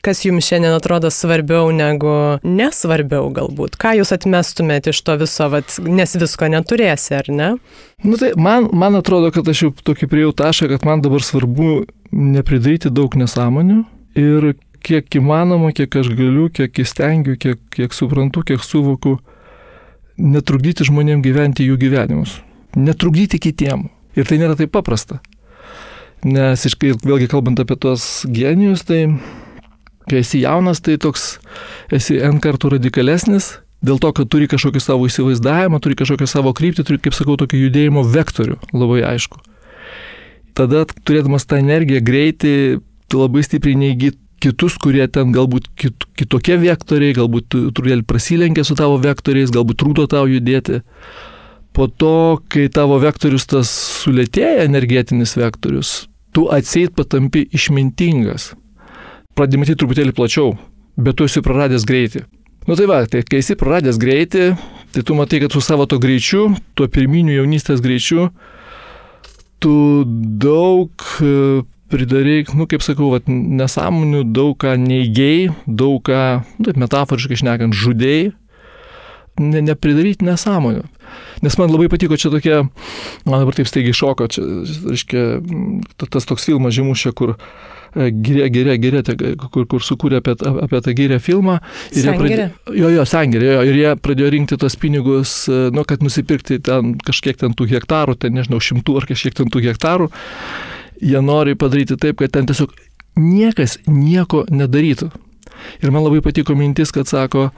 kas 0.02 0.26
jums 0.26 0.50
šiandien 0.50 0.75
atrodo 0.75 1.14
svarbiau 1.14 1.70
negu 1.70 2.18
nesvarbiau 2.42 3.30
galbūt. 3.30 3.78
Ką 3.78 3.94
jūs 4.00 4.14
atmestumėte 4.18 4.55
iš 4.92 5.00
to 5.04 5.16
viso, 5.20 5.48
vat, 5.52 5.76
nes 5.82 6.16
visko 6.16 6.48
neturėsi, 6.52 7.14
ar 7.18 7.28
ne? 7.28 7.48
Nu 8.04 8.16
tai 8.20 8.32
man, 8.36 8.68
man 8.72 8.98
atrodo, 8.98 9.32
kad 9.34 9.48
aš 9.48 9.62
jau 9.66 9.72
tokį 9.90 10.08
priejau 10.12 10.32
tašką, 10.36 10.70
kad 10.75 10.86
man 10.88 11.04
dabar 11.04 11.25
svarbu 11.25 11.84
nepridaryti 12.12 12.92
daug 12.94 13.16
nesąmonių 13.18 13.82
ir 14.16 14.54
kiek 14.86 15.18
įmanoma, 15.18 15.72
kiek 15.75 15.96
aš 15.98 16.12
galiu, 16.14 16.48
kiek 16.54 16.82
įstengiu, 16.82 17.36
kiek, 17.40 17.60
kiek 17.75 17.94
suprantu, 17.96 18.44
kiek 18.46 18.62
suvoku, 18.62 19.16
netrukdyti 20.16 20.86
žmonėms 20.86 21.25
gyventi 21.25 21.66
jų 21.66 21.78
gyvenimus. 21.80 22.38
Netrukdyti 22.76 23.40
kitiem. 23.42 23.88
Ir 24.16 24.28
tai 24.28 24.38
nėra 24.40 24.56
taip 24.56 24.72
paprasta. 24.72 25.18
Nes, 26.25 26.62
vėlgi 26.80 27.28
kalbant 27.28 27.60
apie 27.60 27.76
tos 27.80 28.25
genijus, 28.32 28.86
tai 28.88 29.04
kai 30.08 30.22
esi 30.22 30.40
jaunas, 30.44 30.80
tai 30.80 30.96
toks 31.02 31.36
esi 31.92 32.16
N 32.22 32.40
kartų 32.42 32.76
radikalesnis, 32.76 33.56
dėl 33.85 34.00
to, 34.02 34.12
kad 34.16 34.28
turi 34.33 34.49
kažkokį 34.50 34.83
savo 34.83 35.09
įsivaizdavimą, 35.09 35.80
turi 35.83 35.99
kažkokią 35.99 36.28
savo 36.30 36.52
kryptį, 36.56 36.87
turi, 36.87 37.00
kaip 37.02 37.16
sakau, 37.16 37.37
tokį 37.40 37.66
judėjimo 37.66 38.04
vektorių, 38.09 38.59
labai 38.76 39.02
aišku. 39.12 39.42
Tada, 40.56 40.87
turėdamas 41.04 41.45
tą 41.45 41.61
energiją, 41.61 42.00
greitį, 42.04 42.54
tu 43.12 43.21
labai 43.21 43.42
stipriai 43.45 43.76
neįgy 43.76 44.14
kitus, 44.42 44.76
kurie 44.80 45.04
ten 45.12 45.33
galbūt 45.35 45.68
kit, 45.78 46.06
kitokie 46.18 46.56
vektoriai, 46.61 47.16
galbūt 47.16 47.50
truputėlį 47.52 48.06
prasilenkia 48.09 48.64
su 48.66 48.76
tavo 48.78 48.99
vektoriais, 49.02 49.52
galbūt 49.52 49.80
trūdo 49.83 50.06
tau 50.12 50.26
judėti. 50.30 50.83
Po 51.76 51.88
to, 51.92 52.40
kai 52.49 52.71
tavo 52.73 52.97
vektorius 53.02 53.45
tas 53.50 53.73
sulėtėja, 54.02 54.64
energetinis 54.64 55.37
vektorius, 55.37 56.06
tu 56.33 56.47
atseit 56.52 56.95
patampi 56.97 57.45
išmintingas. 57.52 58.54
Pradėjai 59.37 59.61
matyti 59.61 59.80
truputėlį 59.83 60.16
plačiau, 60.16 60.54
bet 60.97 61.18
tu 61.18 61.28
esi 61.28 61.45
praradęs 61.45 61.85
greitį. 61.88 62.25
Nu 62.66 62.75
tai 62.75 62.87
va, 62.87 63.04
tai 63.06 63.23
kai 63.23 63.38
esi 63.38 63.54
praradęs 63.54 63.99
greitį, 64.02 64.46
tai 64.90 65.02
tu 65.06 65.14
matai, 65.14 65.38
kad 65.44 65.54
su 65.54 65.61
savo 65.62 65.85
to 65.87 66.00
greičiu, 66.02 66.49
tuo 66.75 66.88
pirminiu 66.90 67.37
jaunystės 67.37 67.78
greičiu, 67.85 68.25
tu 69.62 69.75
daug 70.42 70.90
e, 71.23 71.62
pridarai, 71.94 72.40
nu 72.58 72.66
kaip 72.66 72.82
sakau, 72.82 73.12
vat, 73.14 73.30
nesąmonių, 73.30 74.25
daug 74.35 74.56
ką 74.58 74.75
neigiai, 74.82 75.52
daug 75.66 76.02
ką, 76.11 76.25
nu, 76.58 76.66
taip 76.66 76.82
metaforiškai 76.82 77.38
išnekant, 77.38 77.78
žudėjai, 77.85 78.32
ne, 79.46 79.62
nepridaryti 79.68 80.26
nesąmonių. 80.26 80.82
Nes 81.46 81.58
man 81.61 81.70
labai 81.70 81.87
patiko 81.92 82.18
čia 82.18 82.35
tokia, 82.35 82.64
man 83.28 83.44
dabar 83.44 83.54
taip 83.54 83.70
staigiai 83.70 83.94
šoko, 83.94 84.26
čia, 84.32 84.42
reiškia, 84.90 85.25
tas 86.02 86.26
toks 86.26 86.50
filmas 86.50 86.75
žymušė, 86.75 87.14
kur 87.14 87.37
Gyrė, 87.94 88.48
gyrė, 88.52 88.76
gyrė, 88.82 89.02
kur, 89.52 89.66
kur 89.70 89.84
sukūrė 89.84 90.20
apie, 90.22 90.34
apie 90.64 90.80
tą 90.84 90.94
gyrę 90.96 91.20
filmą. 91.22 91.58
Ir 91.94 92.08
pradėjo, 92.10 92.48
jo, 92.76 92.90
jo, 92.96 93.06
sengirė, 93.08 93.52
jo, 93.54 93.62
ir 93.70 93.78
jie 93.80 93.94
pradėjo 94.02 94.32
rinkti 94.34 94.58
tos 94.60 94.76
pinigus, 94.80 95.36
nu, 95.48 95.86
kad 95.88 96.04
nusipirkti 96.04 96.58
ten 96.66 96.96
kažkiek 97.06 97.38
ten 97.40 97.56
tų 97.56 97.68
hektarų, 97.76 98.18
ten 98.20 98.36
nežinau, 98.36 98.60
šimtų 98.62 98.98
ar 99.00 99.08
kažkiek 99.08 99.38
ten 99.38 99.52
tų 99.52 99.64
hektarų. 99.68 100.10
Jie 101.04 101.22
nori 101.24 101.56
padaryti 101.58 101.98
taip, 102.00 102.20
kad 102.22 102.34
ten 102.36 102.48
tiesiog 102.48 102.72
niekas 103.20 103.78
nieko 103.88 104.44
nedarytų. 104.52 105.10
Ir 105.80 105.92
man 105.92 106.04
labai 106.04 106.22
patiko 106.24 106.56
mintis, 106.56 106.92
kad 106.92 107.08
sako, 107.08 107.50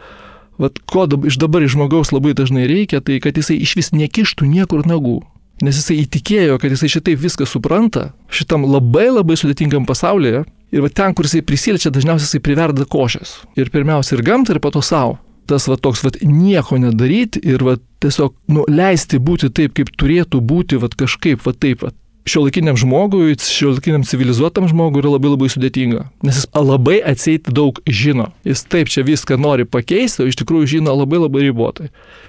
Vat 0.59 0.81
ko 0.91 1.07
dab, 1.07 1.23
iš 1.29 1.39
dabar 1.39 1.63
iš 1.63 1.77
žmogaus 1.77 2.11
labai 2.11 2.35
dažnai 2.35 2.67
reikia, 2.67 2.99
tai 2.99 3.21
kad 3.23 3.37
jisai 3.39 3.61
iš 3.63 3.77
vis 3.79 3.93
nekištų 3.95 4.47
niekur 4.51 4.83
nagų. 4.91 5.21
Nes 5.65 5.79
jisai 5.81 6.03
įtikėjo, 6.05 6.59
kad 6.63 6.71
jisai 6.71 6.91
šitaip 6.93 7.19
viską 7.19 7.47
supranta, 7.49 8.13
šitam 8.31 8.67
labai 8.69 9.09
labai 9.11 9.35
sudėtingam 9.39 9.89
pasaulyje. 9.89 10.45
Ir 10.71 10.85
va 10.85 10.91
ten, 10.93 11.15
kur 11.17 11.27
jisai 11.27 11.41
prisiliečia, 11.43 11.91
dažniausiai 11.91 12.29
jisai 12.29 12.43
priverda 12.45 12.85
košės. 12.87 13.39
Ir 13.59 13.73
pirmiausia 13.75 14.19
ir 14.19 14.23
gamtą, 14.27 14.55
ir 14.55 14.63
po 14.63 14.71
to 14.75 14.85
savo. 14.85 15.17
Tas 15.49 15.65
va 15.71 15.79
toks 15.81 16.05
va 16.05 16.13
nieko 16.21 16.77
nedaryti 16.77 17.41
ir 17.49 17.65
va 17.65 17.79
tiesiog 18.05 18.35
nu, 18.53 18.67
leisti 18.69 19.19
būti 19.19 19.49
taip, 19.49 19.73
kaip 19.79 19.91
turėtų 19.97 20.43
būti, 20.45 20.79
va 20.79 20.91
kažkaip 20.93 21.43
va 21.47 21.55
taip. 21.57 21.87
Va. 21.87 21.95
Šiuolaikiniam 22.29 22.77
žmogui, 22.77 23.33
šiuolaikiniam 23.41 24.05
civilizuotam 24.05 24.69
žmogui 24.69 25.01
yra 25.01 25.15
labai 25.15 25.33
labai 25.33 25.49
sudėtinga. 25.49 26.05
Nes 26.29 26.43
jis 26.43 26.51
labai 26.53 26.99
atseit 27.01 27.49
daug 27.49 27.81
žino. 27.89 28.29
Jis 28.45 28.67
taip 28.69 28.93
čia 28.93 29.07
viską 29.09 29.41
nori 29.41 29.65
pakeisti, 29.65 30.23
o 30.23 30.29
iš 30.29 30.37
tikrųjų 30.43 30.75
žino 30.77 30.93
labai 30.93 31.23
labai 31.25 31.47
ribotai. 31.49 31.89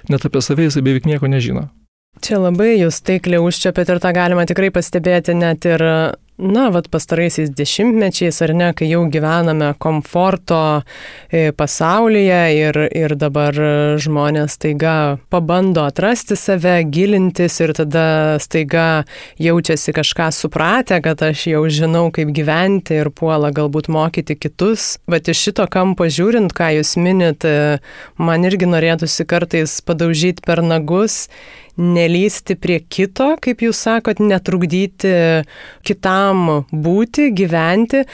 Net 0.10 0.24
apie 0.24 0.42
save 0.46 0.70
jis 0.70 0.80
beveik 0.80 1.10
nieko 1.10 1.28
nežino. 1.28 1.68
Čia 2.26 2.40
labai 2.42 2.74
jūs 2.76 3.00
taikliai 3.08 3.42
užčiapėt 3.44 3.94
ir 3.94 4.02
tą 4.04 4.12
galima 4.16 4.44
tikrai 4.50 4.72
pastebėti 4.76 5.38
net 5.40 5.68
ir 5.70 5.84
na, 6.40 6.70
vad 6.70 6.88
pastaraisiais 6.88 7.52
dešimtmečiais, 7.52 8.42
ar 8.42 8.54
ne, 8.56 8.70
kai 8.74 8.88
jau 8.90 9.04
gyvename 9.12 9.74
komforto 9.82 10.60
e, 11.28 11.52
pasaulyje 11.52 12.40
ir, 12.56 12.80
ir 12.96 13.16
dabar 13.20 13.56
žmonės 14.00 14.56
taiga 14.64 15.20
pabando 15.34 15.84
atrasti 15.84 16.38
save, 16.40 16.78
gilintis 16.94 17.60
ir 17.60 17.76
tada 17.78 18.40
staiga 18.40 19.04
jaučiasi 19.42 19.94
kažką 20.00 20.32
supratę, 20.36 21.02
kad 21.04 21.22
aš 21.28 21.46
jau 21.52 21.66
žinau, 21.68 22.08
kaip 22.16 22.32
gyventi 22.36 23.02
ir 23.04 23.12
puola 23.12 23.52
galbūt 23.52 23.92
mokyti 23.92 24.40
kitus. 24.40 24.96
Bet 25.10 25.28
iš 25.28 25.50
šito 25.50 25.68
kampo 25.72 26.08
žiūrint, 26.08 26.56
ką 26.56 26.72
jūs 26.80 26.96
minit, 27.02 27.44
e, 27.44 27.80
man 28.18 28.48
irgi 28.48 28.70
norėtųsi 28.70 29.28
kartais 29.28 29.80
padaužyti 29.84 30.46
per 30.48 30.64
nagus 30.64 31.26
nelysti 31.80 32.56
prie 32.60 32.80
kito, 32.92 33.34
kaip 33.42 33.64
jūs 33.64 33.80
sakot, 33.88 34.20
netrukdyti 34.20 35.12
kitam 35.88 36.29
būti, 36.72 37.30
gyventi. 37.36 38.06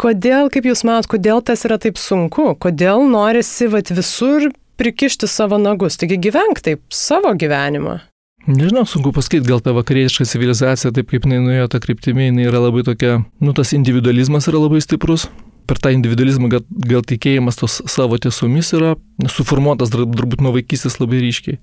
Kodėl, 0.00 0.48
kaip 0.52 0.68
jūs 0.70 0.84
manot, 0.88 1.08
kodėl 1.10 1.42
tas 1.44 1.66
yra 1.68 1.76
taip 1.80 1.98
sunku? 2.00 2.54
Kodėl 2.60 3.04
norisi 3.10 3.68
vat, 3.68 3.92
visur 3.92 4.48
prikišti 4.80 5.28
savo 5.28 5.58
nagus? 5.60 5.98
Taigi 6.00 6.20
gyvenk 6.28 6.62
taip 6.64 6.84
savo 6.94 7.34
gyvenimą. 7.36 8.00
Nežinau, 8.48 8.86
sunku 8.88 9.12
pasakyti, 9.12 9.44
gal 9.44 9.60
ta 9.60 9.74
vakarietiška 9.76 10.24
civilizacija, 10.24 10.94
taip 10.96 11.10
kaip 11.12 11.26
jinai 11.28 11.42
nuėjo 11.44 11.68
tą 11.74 11.80
kryptimį, 11.84 12.30
jinai 12.30 12.46
yra 12.48 12.62
labai 12.64 12.86
tokia, 12.86 13.18
nu 13.44 13.52
tas 13.56 13.74
individualizmas 13.76 14.48
yra 14.48 14.62
labai 14.62 14.80
stiprus. 14.80 15.28
Per 15.68 15.78
tą 15.78 15.92
individualizmą 15.94 16.48
gal, 16.50 16.64
gal 16.88 17.04
tikėjimas 17.06 17.60
tos 17.60 17.76
savo 17.86 18.16
tiesomis 18.18 18.72
yra 18.74 18.96
suformuotas 19.30 19.92
turbūt 19.92 20.40
nuo 20.42 20.54
vaikystės 20.56 20.96
labai 20.98 21.20
ryškiai. 21.22 21.60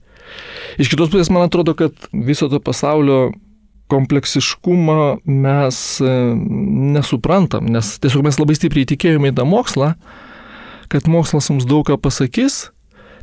Iš 0.80 0.94
kitos 0.94 1.10
pusės 1.12 1.34
man 1.34 1.50
atrodo, 1.50 1.74
kad 1.76 1.98
viso 2.14 2.48
to 2.52 2.62
pasaulio 2.64 3.34
kompleksiškumą 3.92 5.02
mes 5.26 5.78
e, 6.02 6.14
nesuprantam, 6.96 7.68
nes 7.72 7.96
tiesiog 8.04 8.26
mes 8.28 8.40
labai 8.40 8.58
stipriai 8.58 8.88
tikėjome 8.90 9.32
į 9.32 9.38
tą 9.38 9.46
mokslą, 9.48 9.94
kad 10.92 11.08
mokslas 11.12 11.50
mums 11.52 11.68
daug 11.68 11.88
ką 11.88 11.98
pasakys, 12.02 12.68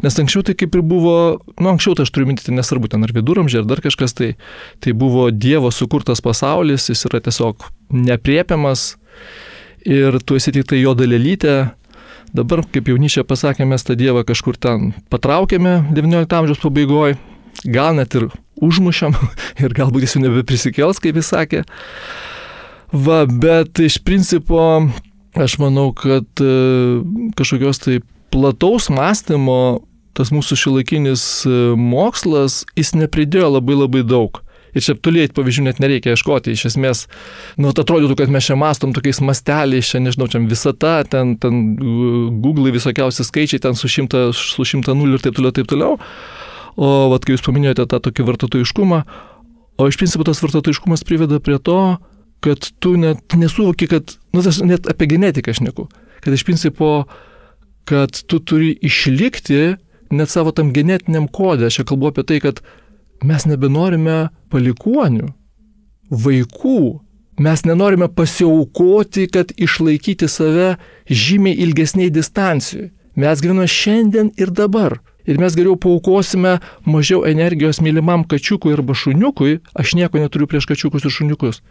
nes 0.04 0.18
anksčiau 0.20 0.44
tai 0.46 0.56
kaip 0.58 0.74
ir 0.76 0.82
buvo, 0.84 1.16
nu 1.60 1.70
anksčiau 1.72 1.96
tai 1.96 2.08
aš 2.08 2.12
turiu 2.14 2.28
minti, 2.30 2.44
tai 2.46 2.56
nesvarbu 2.56 2.90
ten 2.92 3.04
ar 3.06 3.12
viduramžiai, 3.14 3.62
ar 3.62 3.70
dar 3.70 3.84
kažkas, 3.84 4.16
tai, 4.16 4.34
tai 4.84 4.96
buvo 4.96 5.30
Dievo 5.30 5.72
sukurtas 5.72 6.24
pasaulis, 6.24 6.90
jis 6.90 7.06
yra 7.08 7.22
tiesiog 7.24 7.68
nepriepiamas 7.94 8.94
ir 9.84 10.20
tu 10.24 10.36
esi 10.40 10.52
tik 10.52 10.68
tai 10.72 10.82
jo 10.82 10.96
dalelytė, 10.98 11.56
Dabar, 12.34 12.64
kaip 12.66 12.88
jaunyčia 12.90 13.22
pasakė, 13.22 13.62
mes 13.62 13.84
tą 13.86 13.94
Dievą 13.94 14.24
kažkur 14.26 14.56
ten 14.58 14.88
patraukėme 15.06 15.76
XIX 15.94 16.26
amžiaus 16.34 16.58
pabaigoje, 16.64 17.14
gal 17.64 17.96
net 17.98 18.16
ir 18.18 18.28
užmušėm 18.64 19.16
ir 19.64 19.76
galbūt 19.76 20.06
jis 20.06 20.16
jau 20.16 20.24
nebeprisikels, 20.26 21.02
kaip 21.02 21.18
jis 21.20 21.32
sakė. 21.34 21.64
Va, 22.94 23.24
bet 23.26 23.80
iš 23.82 23.98
principo 24.06 24.60
aš 25.34 25.56
manau, 25.58 25.88
kad 25.96 26.26
e, 26.42 26.54
kažkokios 27.34 27.82
tai 27.82 27.98
plataus 28.34 28.86
mąstymo 28.92 29.82
tas 30.14 30.30
mūsų 30.30 30.58
šiuolaikinis 30.60 31.24
e, 31.48 31.60
mokslas, 31.78 32.62
jis 32.78 32.94
nepridėjo 32.94 33.56
labai 33.56 33.78
labai 33.80 34.04
daug. 34.06 34.38
Ir 34.74 34.82
čia 34.82 34.96
toliai 34.98 35.30
pavyzdžių 35.30 35.64
net 35.68 35.80
nereikia 35.82 36.14
ieškoti. 36.14 36.54
Iš 36.54 36.64
esmės, 36.72 37.04
nu, 37.62 37.70
atrodytų, 37.70 38.16
kad 38.18 38.30
mes 38.34 38.46
čia 38.48 38.56
mastom 38.58 38.94
tokiais 38.94 39.20
masteliais, 39.22 39.86
čia 39.90 40.00
nežinau, 40.02 40.26
čia 40.30 40.42
visata, 40.42 40.96
ten, 41.06 41.36
ten 41.38 41.60
Google 42.42 42.74
visokiausi 42.74 43.26
skaičiai, 43.26 43.62
ten 43.62 43.78
su 43.78 43.90
šimta, 43.90 44.26
su 44.34 44.66
šimta 44.66 44.96
nulių 44.98 45.20
ir 45.20 45.26
taip 45.28 45.38
toliau, 45.38 45.54
taip 45.54 45.70
toliau. 45.70 45.94
O, 46.74 47.10
vad, 47.12 47.22
kai 47.22 47.36
jūs 47.36 47.44
paminėjote 47.46 47.86
tą 47.90 48.00
tokį 48.02 48.26
vartotojiškumą, 48.30 49.02
o 49.78 49.86
iš 49.90 49.98
principo 50.00 50.26
tas 50.26 50.42
vartotojiškumas 50.42 51.06
priveda 51.06 51.38
prie 51.42 51.60
to, 51.62 51.78
kad 52.44 52.66
tu 52.82 52.96
net 53.00 53.36
nesuvoki, 53.38 53.88
kad, 53.90 54.16
nu, 54.34 54.42
tas 54.44 54.58
net 54.64 54.88
apie 54.90 55.08
genetiką 55.14 55.54
aš 55.54 55.62
neku, 55.64 55.86
kad 56.24 56.34
iš 56.34 56.44
principo, 56.46 57.06
kad 57.88 58.16
tu 58.28 58.40
turi 58.40 58.74
išlikti 58.84 59.76
net 60.14 60.32
savo 60.32 60.52
tam 60.56 60.72
genetiniam 60.74 61.28
kodė, 61.30 61.68
aš 61.68 61.80
čia 61.80 61.86
kalbu 61.88 62.10
apie 62.10 62.26
tai, 62.26 62.40
kad 62.44 62.60
mes 63.24 63.46
nebenorime 63.48 64.18
palikuonių, 64.52 65.30
vaikų, 66.10 66.80
mes 67.44 67.64
nenorime 67.66 68.10
pasiaukoti, 68.12 69.28
kad 69.32 69.54
išlaikyti 69.56 70.28
save 70.30 70.74
žymiai 71.08 71.56
ilgesniai 71.64 72.12
distancijai. 72.12 72.90
Mes 73.14 73.40
gyvename 73.40 73.70
šiandien 73.70 74.32
ir 74.40 74.50
dabar. 74.50 74.98
Ir 75.24 75.38
mes 75.40 75.56
geriau 75.56 75.76
paukosime 75.80 76.58
mažiau 76.84 77.24
energijos 77.24 77.80
mylimam 77.80 78.26
kačiukui 78.28 78.74
arba 78.76 78.94
šuniukui, 78.94 79.60
aš 79.74 79.94
nieko 79.96 80.20
neturiu 80.20 80.48
prieš 80.50 80.68
kačiukus 80.68 81.06
ir 81.08 81.14
šuniukus. 81.16 81.62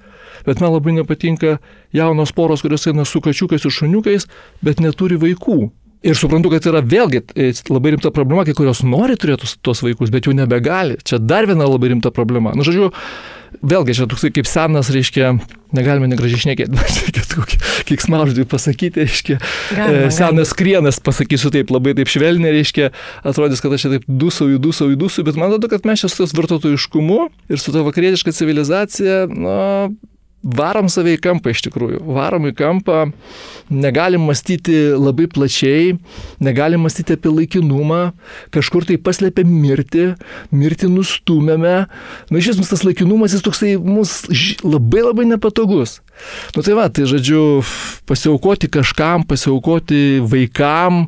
Bet 0.47 0.61
man 0.63 0.73
labai 0.73 0.95
nepatinka 0.97 1.59
jaunos 1.93 2.33
poros, 2.33 2.65
kurios 2.65 2.87
eina 2.89 3.05
su 3.05 3.21
kačiukais 3.21 3.65
ir 3.65 3.75
šuniukais, 3.77 4.25
bet 4.65 4.81
neturi 4.81 5.19
vaikų. 5.21 5.69
Ir 6.03 6.17
suprantu, 6.19 6.51
kad 6.51 6.65
yra 6.67 6.81
vėlgi 6.83 7.21
e, 7.39 7.51
labai 7.71 7.93
rimta 7.95 8.11
problema, 8.11 8.43
kai 8.43 8.55
kurios 8.57 8.81
nori 8.83 9.15
turėti 9.19 9.47
tos 9.63 9.83
vaikus, 9.85 10.11
bet 10.11 10.27
jų 10.27 10.35
nebegali. 10.35 10.97
Čia 11.07 11.21
dar 11.23 11.47
viena 11.47 11.63
labai 11.63 11.93
rimta 11.93 12.11
problema. 12.11 12.51
Na, 12.51 12.59
nu, 12.59 12.67
žodžiu, 12.67 12.89
vėlgi 13.63 13.95
čia 13.95 14.07
toksai 14.11 14.33
kaip 14.35 14.49
senas, 14.49 14.89
reiškia, 14.91 15.31
negalime 15.75 16.09
negražiai 16.11 16.43
šnekėti, 16.43 16.75
bet 16.75 16.99
reikėtų 17.05 17.39
kokį 17.39 17.59
kiksmažodį 17.87 18.47
pasakyti, 18.51 19.03
reiškia, 19.05 19.39
galima, 19.77 20.11
senas 20.11 20.51
galima. 20.51 20.59
krienas, 20.59 20.99
pasakysiu 21.03 21.53
taip, 21.55 21.71
labai 21.73 21.95
taip 21.97 22.11
švelniai, 22.11 22.51
reiškia, 22.57 22.91
atrodys, 23.23 23.63
kad 23.63 23.75
aš 23.75 23.87
čia 23.87 23.95
taip 23.95 24.07
dusauju, 24.07 24.59
dusauju, 24.63 24.99
dusauju, 24.99 25.27
bet 25.29 25.39
man 25.39 25.51
atrodo, 25.51 25.71
kad 25.71 25.87
mes 25.87 26.03
čia 26.03 26.11
su 26.11 26.23
tos 26.23 26.35
vartotojiškumu 26.35 27.19
ir 27.47 27.63
su 27.63 27.75
ta 27.75 27.85
vakarietiška 27.85 28.35
civilizacija, 28.35 29.23
na, 29.31 29.61
varom 30.43 30.89
save 30.91 31.15
į 31.15 31.21
kampą 31.23 31.53
iš 31.53 31.63
tikrųjų. 31.67 32.01
Varom 32.15 32.49
į 32.49 32.53
kampą, 32.59 33.05
negalim 33.71 34.25
mąstyti 34.27 34.75
labai 34.99 35.29
plačiai, 35.31 35.95
negalim 36.43 36.83
mąstyti 36.83 37.15
apie 37.15 37.31
laikinumą, 37.31 38.01
kažkur 38.53 38.87
tai 38.89 38.99
paslėpėm 39.01 39.49
mirtį, 39.63 40.07
mirtį 40.51 40.91
nustumėme. 40.91 41.75
Na, 41.87 42.41
iš 42.41 42.53
esmės 42.53 42.73
tas 42.73 42.83
laikinumas 42.83 43.35
jis 43.35 43.45
toksai 43.45 43.73
mums 43.79 44.23
labai 44.65 45.05
labai 45.07 45.27
nepatogus. 45.31 46.01
Na 46.53 46.59
nu, 46.59 46.67
tai 46.67 46.77
va, 46.77 46.89
tai 46.93 47.07
žodžiu, 47.09 47.63
pasiaukoti 48.09 48.69
kažkam, 48.71 49.23
pasiaukoti 49.27 50.21
vaikam, 50.29 51.07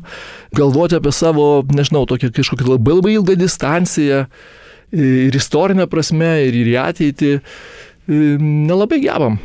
galvoti 0.56 0.98
apie 0.98 1.12
savo, 1.14 1.60
nežinau, 1.70 2.06
tokią 2.08 2.32
kažkokią 2.34 2.72
labai 2.72 2.96
labai 2.98 3.18
ilgą 3.18 3.36
distanciją 3.38 4.24
ir 4.96 5.34
istorinę 5.34 5.86
prasme, 5.90 6.30
ir 6.46 6.56
į 6.62 6.76
ateitį 6.80 7.32
nelabai 8.08 9.00
gebam. 9.02 9.38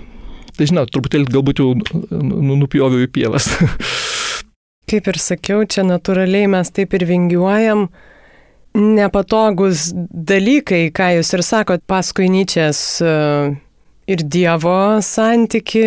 Tai 0.58 0.68
žinot, 0.68 0.92
truputėlį 0.94 1.32
galbūt 1.32 1.62
jau 1.62 1.72
nu, 1.74 2.58
nupjoviau 2.60 3.06
į 3.06 3.12
pievas. 3.14 3.50
Kaip 4.92 5.08
ir 5.08 5.20
sakiau, 5.22 5.64
čia 5.64 5.86
natūraliai 5.88 6.50
mes 6.52 6.70
taip 6.76 6.94
ir 6.98 7.08
vingiuojam. 7.08 7.88
Nepatogus 8.76 9.90
dalykai, 9.96 10.90
ką 10.96 11.10
jūs 11.18 11.34
ir 11.36 11.44
sakot, 11.44 11.84
paskui 11.88 12.30
Nyčės 12.32 12.80
e, 13.04 13.16
ir 14.12 14.24
Dievo 14.32 15.00
santyki, 15.04 15.84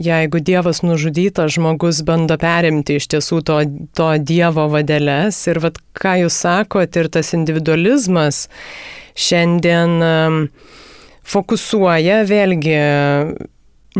jeigu 0.00 0.40
Dievas 0.44 0.80
nužudytas, 0.84 1.56
žmogus 1.56 2.00
bando 2.08 2.38
perimti 2.40 2.96
iš 3.00 3.10
tiesų 3.14 3.42
to, 3.48 3.58
to 3.96 4.10
Dievo 4.24 4.68
vadelės. 4.72 5.42
Ir 5.52 5.60
vad, 5.64 5.80
ką 5.96 6.18
jūs 6.22 6.40
sakot, 6.44 6.96
ir 6.96 7.10
tas 7.12 7.34
individualizmas 7.36 8.46
šiandien 9.20 9.96
uh, 10.04 10.40
fokusuoja 11.30 12.22
vėlgi 12.28 12.78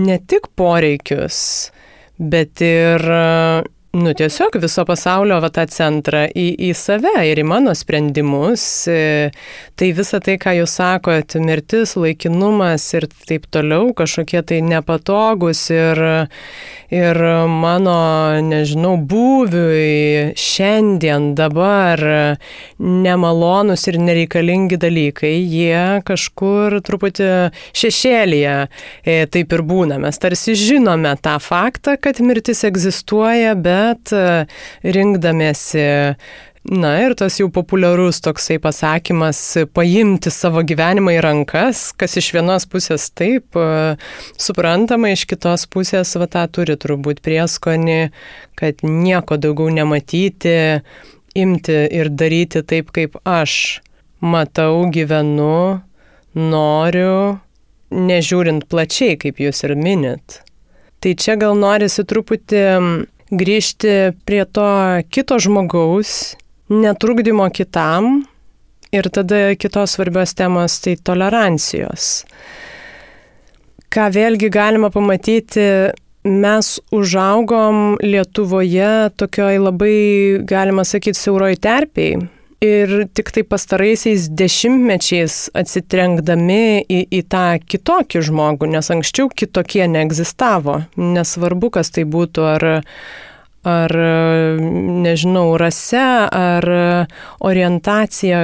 ne 0.00 0.16
tik 0.30 0.50
poreikius, 0.58 1.38
bet 2.18 2.62
ir 2.64 3.06
nu, 3.92 4.12
tiesiog 4.14 4.54
viso 4.62 4.84
pasaulio 4.86 5.40
va, 5.42 5.48
tą 5.50 5.64
centrą 5.66 6.22
į, 6.30 6.46
į 6.62 6.70
save 6.78 7.10
ir 7.26 7.40
į 7.42 7.44
mano 7.50 7.72
sprendimus. 7.74 8.62
E, 8.86 9.30
tai 9.74 9.88
visa 9.96 10.20
tai, 10.22 10.36
ką 10.38 10.54
jūs 10.60 10.76
sakot, 10.78 11.34
mirtis, 11.42 11.96
laikinumas 11.98 12.86
ir 12.94 13.08
taip 13.26 13.48
toliau, 13.50 13.90
kažkokie 13.98 14.44
tai 14.46 14.60
nepatogus 14.62 15.64
ir, 15.74 16.02
ir 16.94 17.20
mano, 17.50 17.96
nežinau, 18.46 18.94
būviui 19.10 20.38
šiandien, 20.38 21.32
dabar 21.38 22.04
nemalonus 22.78 23.88
ir 23.90 23.98
nereikalingi 23.98 24.78
dalykai, 24.78 25.34
jie 25.34 25.82
kažkur 26.06 26.78
truputį 26.86 27.32
šešėlėje 27.74 28.54
e, 28.62 29.18
taip 29.34 29.58
ir 29.58 29.66
būna. 29.66 29.98
Mes 30.06 30.22
tarsi 30.22 30.54
žinome 30.54 31.16
tą 31.18 31.40
faktą, 31.42 31.98
kad 31.98 32.22
mirtis 32.22 32.62
egzistuoja, 32.70 33.58
bet 33.58 33.79
bet 33.80 34.14
e, 34.16 34.44
rinkdamėsi 34.84 35.88
Na 36.60 36.90
ir 37.00 37.14
tas 37.16 37.38
jau 37.40 37.46
populiarus 37.48 38.18
toksai 38.20 38.58
pasakymas- 38.60 39.38
paimti 39.76 40.28
savo 40.28 40.60
gyvenimą 40.60 41.14
į 41.16 41.20
rankas, 41.24 41.96
kas 41.96 42.18
iš 42.20 42.34
vienos 42.36 42.66
pusės 42.68 43.08
taip 43.16 43.56
e, 43.56 43.96
suprantama, 44.36 45.08
iš 45.08 45.24
kitos 45.24 45.64
pusės 45.64 46.12
va 46.20 46.26
tą 46.28 46.44
turi 46.52 46.76
turbūt 46.76 47.22
prieskonį, 47.24 48.10
kad 48.60 48.84
nieko 48.84 49.40
daugiau 49.40 49.72
nematyti, 49.72 50.82
imti 51.34 51.78
ir 51.96 52.10
daryti 52.10 52.60
taip, 52.62 52.92
kaip 52.92 53.16
aš 53.24 53.80
matau, 54.20 54.84
gyvenu, 54.92 55.80
noriu, 56.34 57.40
nežiūrint 57.90 58.68
plačiai, 58.68 59.16
kaip 59.16 59.40
jūs 59.40 59.64
ir 59.64 59.74
minit. 59.76 60.42
Tai 61.00 61.14
čia 61.16 61.38
gal 61.40 61.56
norisi 61.56 62.04
truputį 62.04 63.08
grįžti 63.30 64.12
prie 64.26 64.44
to 64.44 64.66
kito 65.10 65.38
žmogaus, 65.38 66.34
netrukdymo 66.70 67.48
kitam 67.54 68.24
ir 68.94 69.08
tada 69.10 69.54
kitos 69.58 69.96
svarbios 69.96 70.34
temos 70.34 70.80
tai 70.82 70.96
tolerancijos. 70.96 72.24
Ką 73.90 74.06
vėlgi 74.14 74.50
galima 74.54 74.90
pamatyti, 74.94 75.64
mes 76.22 76.74
užaugom 76.94 77.96
Lietuvoje 78.02 79.10
tokioj 79.18 79.56
labai, 79.64 79.96
galima 80.46 80.84
sakyti, 80.86 81.18
siauroj 81.18 81.56
terpiai 81.58 82.20
ir 82.64 82.92
tik 83.16 83.32
tai 83.34 83.44
pastaraisiais 83.48 84.28
dešimtmečiais 84.36 85.48
atsitrenkdami 85.56 86.84
į, 86.84 87.00
į 87.08 87.22
tą 87.32 87.44
kitokį 87.64 88.22
žmogų, 88.28 88.68
nes 88.74 88.92
anksčiau 88.92 89.30
kitokie 89.32 89.86
neegzistavo, 89.88 90.82
nesvarbu, 91.00 91.72
kas 91.78 91.92
tai 91.96 92.04
būtų, 92.04 92.46
ar, 92.54 92.66
ar 93.68 93.96
nežinau, 94.60 95.46
rase, 95.60 96.04
ar 96.28 96.68
orientacija 97.40 98.40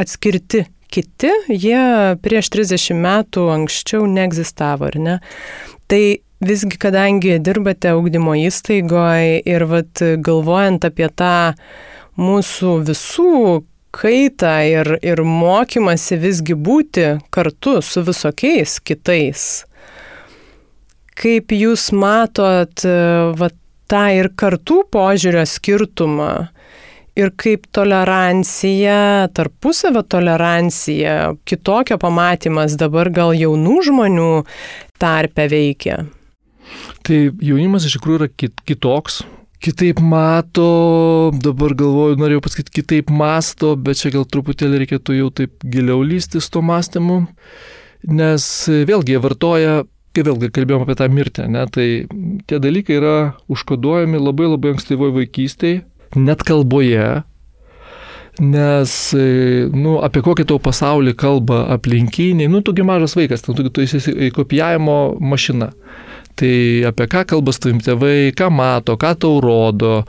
atskirti 0.00 0.66
kiti, 0.92 1.32
jie 1.50 2.16
prieš 2.22 2.50
30 2.54 2.96
metų 3.02 3.48
anksčiau 3.52 4.06
neegzistavo, 4.08 4.88
ar 4.88 4.96
ne? 5.02 5.16
Tai 5.90 6.02
visgi, 6.46 6.78
kadangi 6.80 7.36
dirbate 7.42 7.92
augdymo 7.92 8.36
įstaigoje 8.46 9.42
ir 9.48 9.66
vat, 9.68 10.02
galvojant 10.24 10.88
apie 10.88 11.08
tą 11.12 11.34
mūsų 12.20 12.72
visų 12.88 13.64
kaitą 13.96 14.56
ir, 14.68 14.90
ir 15.04 15.22
mokymasi 15.24 16.18
visgi 16.20 16.56
būti 16.56 17.06
kartu 17.32 17.78
su 17.84 18.02
visokiais 18.04 18.78
kitais. 18.84 19.64
Kaip 21.16 21.54
jūs 21.56 21.88
matot 21.96 22.84
va, 23.40 23.48
tą 23.88 24.04
ir 24.18 24.28
kartų 24.36 24.82
požiūrio 24.92 25.46
skirtumą 25.48 26.32
ir 27.16 27.32
kaip 27.40 27.64
tolerancija, 27.72 29.30
tarpusavio 29.32 30.02
tolerancija, 30.04 31.14
kitokio 31.48 31.96
pamatymas 32.02 32.76
dabar 32.76 33.08
gal 33.08 33.32
jaunų 33.32 33.78
žmonių 33.88 34.32
tarpe 35.00 35.48
veikia? 35.48 36.02
Tai 37.06 37.18
jaunimas 37.40 37.86
iš 37.86 37.96
tikrųjų 37.96 38.20
yra 38.20 38.28
kit, 38.28 38.60
kitoks, 38.68 39.22
kitaip 39.62 40.00
mato, 40.04 41.32
dabar 41.42 41.74
galvoju, 41.78 42.18
norėjau 42.20 42.44
pasakyti, 42.44 42.74
kitaip 42.80 43.12
masto, 43.14 43.74
bet 43.76 44.00
čia 44.00 44.12
gal 44.14 44.26
truputėlį 44.28 44.82
reikėtų 44.82 45.18
jau 45.18 45.28
taip 45.42 45.64
giliau 45.64 46.02
lystis 46.06 46.50
to 46.52 46.62
mąstymu, 46.64 47.22
nes 48.06 48.48
vėlgi 48.88 49.16
jie 49.16 49.22
vartoja, 49.22 49.76
kai 50.16 50.24
vėlgi 50.26 50.52
kalbėjom 50.56 50.84
apie 50.86 50.98
tą 50.98 51.08
mirtį, 51.12 51.46
ne, 51.52 51.64
tai 51.72 51.86
tie 52.48 52.60
dalykai 52.62 53.00
yra 53.00 53.16
užkoduojami 53.52 54.20
labai 54.20 54.50
labai 54.52 54.76
ankstyvoje 54.76 55.16
vaikystėje, 55.20 55.80
net 56.16 56.44
kalboje, 56.46 57.24
Nes, 58.36 58.90
nu, 59.72 59.94
apie 60.04 60.20
kokį 60.20 60.44
tau 60.50 60.58
pasaulį 60.60 61.14
kalba 61.16 61.62
aplinkiniai, 61.72 62.50
nu, 62.52 62.60
tugi 62.60 62.84
mažas 62.84 63.16
vaikas, 63.16 63.40
tu, 63.46 63.54
tu 63.56 63.80
esi 63.80 64.28
kopijavimo 64.36 65.16
mašina. 65.24 65.70
Tai 66.36 66.84
apie 66.84 67.06
ką 67.08 67.22
kalba 67.30 67.52
su 67.54 67.62
tavim 67.64 67.78
tėvai, 67.80 68.32
ką 68.36 68.50
mato, 68.52 68.98
ką 69.00 69.14
tau 69.22 69.38
rodo, 69.40 70.02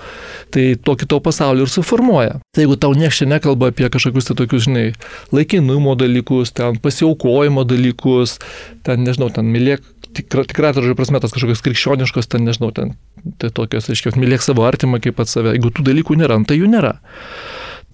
tai 0.52 0.74
tokį 0.76 1.08
tau 1.08 1.22
pasaulį 1.24 1.64
ir 1.64 1.72
suformuoja. 1.72 2.34
Tai 2.52 2.66
jeigu 2.66 2.76
tau 2.84 2.92
nieks 3.00 3.22
čia 3.22 3.30
nekalba 3.32 3.70
apie 3.72 3.88
kažkokius 3.94 4.28
tai 4.28 4.36
tokius, 4.42 4.66
žinai, 4.68 4.90
laikinumo 5.32 5.96
dalykus, 5.96 6.52
ten 6.58 6.82
pasiaukojimo 6.84 7.64
dalykus, 7.70 8.42
ten, 8.84 9.06
nežinau, 9.08 9.30
ten 9.32 9.48
mylėk, 9.54 9.86
tikra, 10.20 10.44
tikra 10.50 10.74
žodžio 10.76 10.98
prasme, 11.00 11.22
tas 11.24 11.32
kažkokios 11.32 11.64
krikščioniškos, 11.64 12.28
ten, 12.34 12.44
nežinau, 12.48 12.74
ten, 12.76 12.98
tai 13.40 13.54
tokios, 13.56 13.88
aiškiai, 13.88 14.20
mylėk 14.20 14.44
savo 14.44 14.68
artimą 14.68 15.00
kaip 15.04 15.16
pat 15.22 15.32
save. 15.32 15.56
Jeigu 15.56 15.72
tų 15.72 15.88
dalykų 15.88 16.20
nėra, 16.20 16.42
nu, 16.42 16.50
tai 16.50 16.60
jų 16.60 16.68
nėra. 16.76 16.98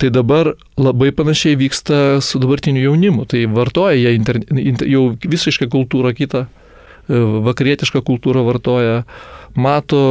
Tai 0.02 0.10
dabar 0.10 0.56
labai 0.82 1.12
panašiai 1.13 1.54
vyksta 1.62 2.17
su 2.26 2.41
dabartiniu 2.41 2.82
jaunimu. 2.88 3.28
Tai 3.30 3.46
vartoja 3.54 3.93
jie 3.93 4.17
inter, 4.17 4.41
inter, 4.50 4.89
jau 4.89 5.12
visiškai 5.22 5.69
kultūrą 5.69 6.15
kitą, 6.17 6.48
vakarietišką 7.08 8.04
kultūrą 8.06 8.44
vartoja, 8.48 9.04
mato 9.56 10.04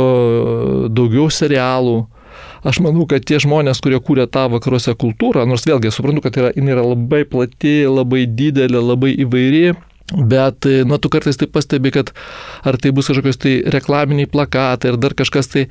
daugiau 0.93 1.31
serialų. 1.33 2.03
Aš 2.67 2.79
manau, 2.85 3.09
kad 3.11 3.25
tie 3.27 3.41
žmonės, 3.43 3.81
kurie 3.83 3.99
kūrė 3.99 4.29
tą 4.31 4.47
vakaruose 4.53 4.95
kultūrą, 4.99 5.43
nors 5.51 5.67
vėlgi 5.67 5.91
suprantu, 5.91 6.23
kad 6.25 6.37
yra, 6.39 6.53
jinai 6.55 6.77
yra 6.77 6.85
labai 6.87 7.25
plati, 7.29 7.81
labai 7.91 8.27
didelė, 8.31 8.79
labai 8.93 9.17
įvairi, 9.25 9.73
Bet, 10.13 10.67
nu, 10.85 10.99
tu 10.99 11.09
kartais 11.09 11.39
tai 11.41 11.47
pastebi, 11.49 11.89
kad 11.95 12.11
ar 12.69 12.77
tai 12.77 12.91
bus 12.93 13.09
kažkokios 13.09 13.39
tai 13.41 13.53
reklaminiai 13.73 14.29
plakatai 14.29 14.91
ar 14.93 14.99
dar 15.01 15.15
kažkas 15.17 15.49
tai, 15.49 15.63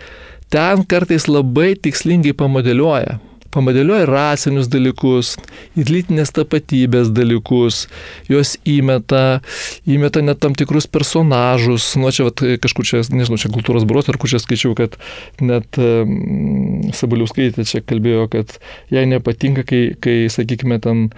ten 0.49 0.81
kartais 0.89 1.27
labai 1.29 1.75
tikslingai 1.77 2.33
pamodeliuoja. 2.33 3.19
Pamodeliuoja 3.51 4.07
rasinius 4.09 4.69
dalykus, 4.71 5.35
lytinės 5.75 6.33
tapatybės 6.35 7.11
dalykus, 7.15 7.83
juos 8.31 8.55
įmeta, 8.67 9.41
įmeta 9.89 10.23
net 10.23 10.39
tam 10.43 10.55
tikrus 10.57 10.87
personažus. 10.91 11.91
Nu, 11.99 12.13
čia 12.15 12.29
vat, 12.29 12.43
kažkur 12.63 12.87
čia, 12.87 13.03
nežinau, 13.11 13.39
čia 13.41 13.51
kultūros 13.53 13.87
bros, 13.89 14.09
ar 14.11 14.19
kur 14.21 14.31
čia 14.31 14.41
skaičiau, 14.41 14.75
kad 14.77 14.97
net 15.43 15.79
um, 15.81 16.87
Sabaliauskaitė 16.95 17.67
čia 17.67 17.83
kalbėjo, 17.83 18.27
kad 18.31 18.57
jai 18.93 19.05
nepatinka, 19.09 19.65
kai, 19.67 19.83
kai 20.01 20.17
sakykime, 20.31 20.79
ten 20.83 21.09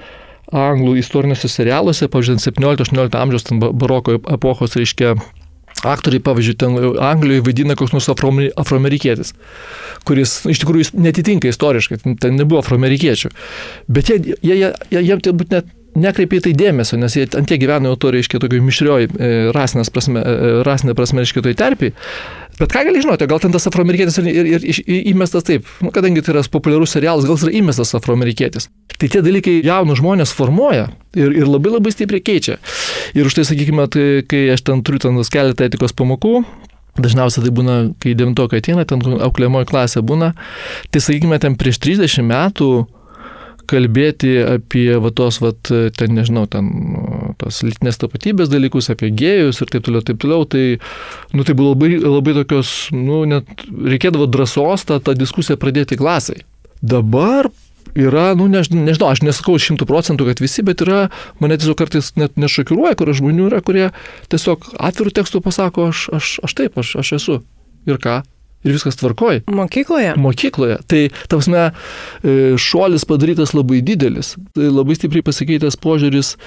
anglų 0.54 0.98
istoriniuose 1.02 1.50
serialuose, 1.50 2.10
pavyzdžiui, 2.12 2.41
17-18 2.52 3.17
amžiaus, 3.22 3.48
baroko 3.80 4.17
epochos, 4.17 4.76
reiškia, 4.78 5.15
aktoriai, 5.89 6.24
pavyzdžiui, 6.24 6.58
ten 6.60 6.80
Anglijoje 7.04 7.46
vaidina 7.46 7.78
koks 7.80 7.93
nors 7.96 8.10
afroamerikietis, 8.10 9.34
kuris 10.08 10.39
iš 10.50 10.63
tikrųjų 10.63 10.91
netitinka 11.04 11.52
istoriškai, 11.52 12.02
ten 12.24 12.39
nebuvo 12.39 12.63
afroamerikiečių. 12.63 13.32
Bet 13.93 14.12
jie, 14.12 14.19
jie, 14.41 14.58
jie, 14.58 14.74
jie, 14.91 15.08
jie 15.10 15.22
turbūt 15.28 15.56
net 15.56 15.72
nekreipia 16.00 16.39
į 16.39 16.43
tai 16.48 16.54
dėmesio, 16.58 16.98
nes 16.98 17.15
jie 17.17 17.26
ant 17.38 17.50
tie 17.50 17.60
gyvena 17.62 17.91
jau 17.91 18.00
to, 18.02 18.13
reiškia, 18.15 18.41
tokio 18.41 18.62
mišrioji 18.65 19.10
e, 19.13 19.30
rasinė 19.54 19.86
prasme, 19.93 20.24
e, 20.24 20.54
rasinė 20.65 20.96
prasme, 20.98 21.22
reiškia, 21.22 21.43
toj 21.46 21.58
terpiai. 21.60 21.93
Bet 22.60 22.74
ką 22.74 22.84
gali 22.86 23.02
žinoti, 23.02 23.28
gal 23.30 23.39
ten 23.42 23.54
tas 23.54 23.66
afroamerikietis 23.70 24.20
ir, 24.22 24.28
ir, 24.30 24.50
ir, 24.54 24.82
ir 24.86 25.08
įmestas 25.13 25.46
taip, 25.48 25.70
nu, 25.82 25.89
kadangi 25.94 26.22
tai 26.22 26.36
yra 26.36 26.44
populiarus 26.54 26.94
serialas, 26.94 27.26
gal 27.26 27.38
jis 27.38 27.48
yra 27.48 27.56
įmestas 27.60 27.96
afroamerikietis. 27.98 28.70
Tai 28.94 29.10
tie 29.10 29.24
dalykai 29.26 29.56
jaunus 29.66 30.02
žmonės 30.02 30.36
formuoja 30.38 30.92
ir, 31.18 31.34
ir 31.34 31.50
labai 31.50 31.74
labai 31.74 31.94
stipriai 31.96 32.22
keičia. 32.26 32.60
Ir 33.18 33.30
už 33.30 33.39
tai, 33.39 33.48
sakykime, 33.50 33.88
tai, 33.94 34.06
kai 34.30 34.46
aš 34.54 34.66
ten 34.70 34.86
turiu 34.86 35.02
ten 35.02 35.18
keletą 35.34 35.70
etikos 35.70 35.98
pamokų, 35.98 36.44
Dažniausiai 36.94 37.48
tai 37.48 37.52
būna, 37.58 37.76
kai 37.98 38.12
devintokai 38.13 38.60
ateina, 38.62 38.84
ten 38.86 39.02
auklėmoji 39.02 39.66
klasė 39.66 40.04
būna, 40.06 40.36
tai 40.94 41.00
sakykime, 41.02 41.39
ten 41.42 41.56
prieš 41.58 41.80
30 41.82 42.22
metų 42.30 42.68
kalbėti 43.74 44.36
apie 44.46 44.88
va 45.02 45.12
tos, 45.16 45.40
va, 45.44 45.52
ten 45.64 46.16
nežinau, 46.18 46.46
ten 46.52 46.70
tos 47.42 47.64
lytinės 47.66 48.00
tapatybės 48.02 48.52
dalykus, 48.52 48.92
apie 48.94 49.10
gėjus 49.14 49.64
ir 49.64 49.74
taip 49.74 49.88
toliau, 49.88 50.06
taip 50.06 50.22
toliau, 50.22 50.46
tai, 50.50 50.64
nu, 51.34 51.46
tai 51.48 51.58
buvo 51.58 51.74
labai, 51.74 51.98
labai 52.02 52.38
tokios, 52.42 52.74
nu, 52.96 53.24
net 53.30 53.50
reikėdavo 53.68 54.30
drąsos 54.32 54.88
tą, 54.90 55.02
tą 55.04 55.18
diskusiją 55.18 55.60
pradėti 55.62 56.00
klasai. 56.00 56.44
Dabar 56.84 57.50
yra, 57.96 58.34
nu, 58.38 58.48
než, 58.52 58.72
nežinau, 58.74 59.12
aš 59.14 59.24
nesakau 59.26 59.56
šimtų 59.62 59.88
procentų, 59.90 60.28
kad 60.32 60.42
visi, 60.44 60.66
bet 60.66 60.82
yra, 60.86 61.08
mane 61.44 61.58
tiesiog 61.60 61.78
kartais 61.80 62.14
net 62.20 62.38
nešokiruoja, 62.42 62.98
kur 63.00 63.14
žmonių 63.16 63.50
yra, 63.52 63.62
kurie 63.66 63.90
tiesiog 64.34 64.74
atvirų 64.82 65.14
tekstų 65.20 65.44
pasako, 65.46 65.92
aš, 65.94 66.08
aš, 66.18 66.36
aš 66.48 66.58
taip, 66.60 66.80
aš, 66.82 66.96
aš 67.04 67.18
esu. 67.20 67.42
Ir 67.90 68.00
ką? 68.02 68.22
Ir 68.63 68.76
viskas 68.76 68.99
tvarkoja. 68.99 69.43
Mokykloje? 69.52 70.13
Mokykloje. 70.19 70.80
Tai, 70.89 71.04
tavasme, 71.32 71.67
šuolis 72.60 73.08
padarytas 73.10 73.56
labai 73.58 73.84
didelis, 73.86 74.36
tai 74.56 74.71
labai 74.71 74.97
stipriai 74.99 75.26
pasikeitęs 75.30 75.80
požiūris 75.84 76.38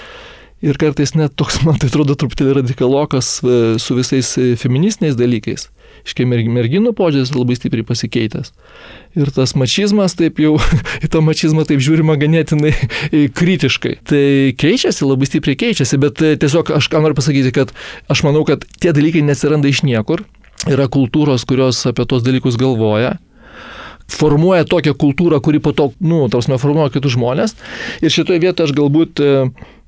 ir 0.65 0.79
kartais 0.81 1.13
net 1.17 1.35
toks, 1.37 1.61
man 1.67 1.77
tai 1.81 1.91
atrodo, 1.91 2.17
truputėlį 2.19 2.61
radikalokas 2.61 3.37
e, 3.43 3.57
su 3.83 3.97
visais 3.99 4.33
e, 4.41 4.55
feministiniais 4.61 5.19
dalykais. 5.19 5.69
Iškai 6.07 6.27
merginų 6.29 6.93
požiūris 6.97 7.35
labai 7.35 7.57
stipriai 7.59 7.87
pasikeitęs. 7.87 8.53
Ir 9.19 9.31
tas 9.37 9.55
mačizmas 9.59 10.17
taip 10.19 10.41
jau, 10.43 10.55
į 11.05 11.11
tą 11.13 11.23
mačizmą 11.25 11.67
taip 11.69 11.83
žiūrima 11.85 12.17
ganėtinai 12.21 12.73
e, 12.73 13.27
kritiškai. 13.29 13.99
Tai 14.09 14.25
keičiasi, 14.59 15.05
labai 15.09 15.29
stipriai 15.29 15.61
keičiasi, 15.67 16.01
bet 16.03 16.25
tiesiog 16.25 16.73
aš 16.79 16.91
ką 16.93 17.05
noriu 17.05 17.19
pasakyti, 17.19 17.53
kad 17.57 17.75
aš 18.13 18.25
manau, 18.27 18.47
kad 18.49 18.65
tie 18.81 18.97
dalykai 18.97 19.25
nesiranda 19.27 19.71
iš 19.73 19.85
niekur 19.87 20.25
yra 20.71 20.89
kultūros, 20.93 21.47
kurios 21.49 21.85
apie 21.89 22.07
tos 22.09 22.25
dalykus 22.27 22.59
galvoja, 22.61 23.17
formuoja 24.11 24.67
tokią 24.69 24.95
kultūrą, 24.99 25.41
kuri 25.43 25.61
po 25.63 25.73
to, 25.77 25.91
nu, 26.01 26.25
tarsi, 26.31 26.55
formuoja 26.63 26.93
kitus 26.95 27.17
žmonės. 27.17 27.57
Ir 28.03 28.15
šitoje 28.15 28.43
vietoje 28.43 28.71
aš 28.71 28.77
galbūt 28.77 29.23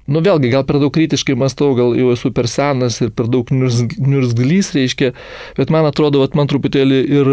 nu 0.09 0.23
vėlgi, 0.25 0.51
gal 0.53 0.65
per 0.67 0.79
daug 0.81 0.93
kritiškai 0.95 1.37
mąstau, 1.39 1.75
gal 1.77 1.93
jau 1.99 2.13
esu 2.15 2.31
per 2.35 2.49
senas 2.51 2.99
ir 3.05 3.13
per 3.15 3.29
daug 3.31 3.51
niurzglys, 3.53 4.73
reiškia, 4.77 5.13
bet 5.59 5.73
man 5.75 5.89
atrodo, 5.89 6.23
kad 6.25 6.37
man 6.39 6.49
truputėlį 6.51 7.01
ir, 7.19 7.31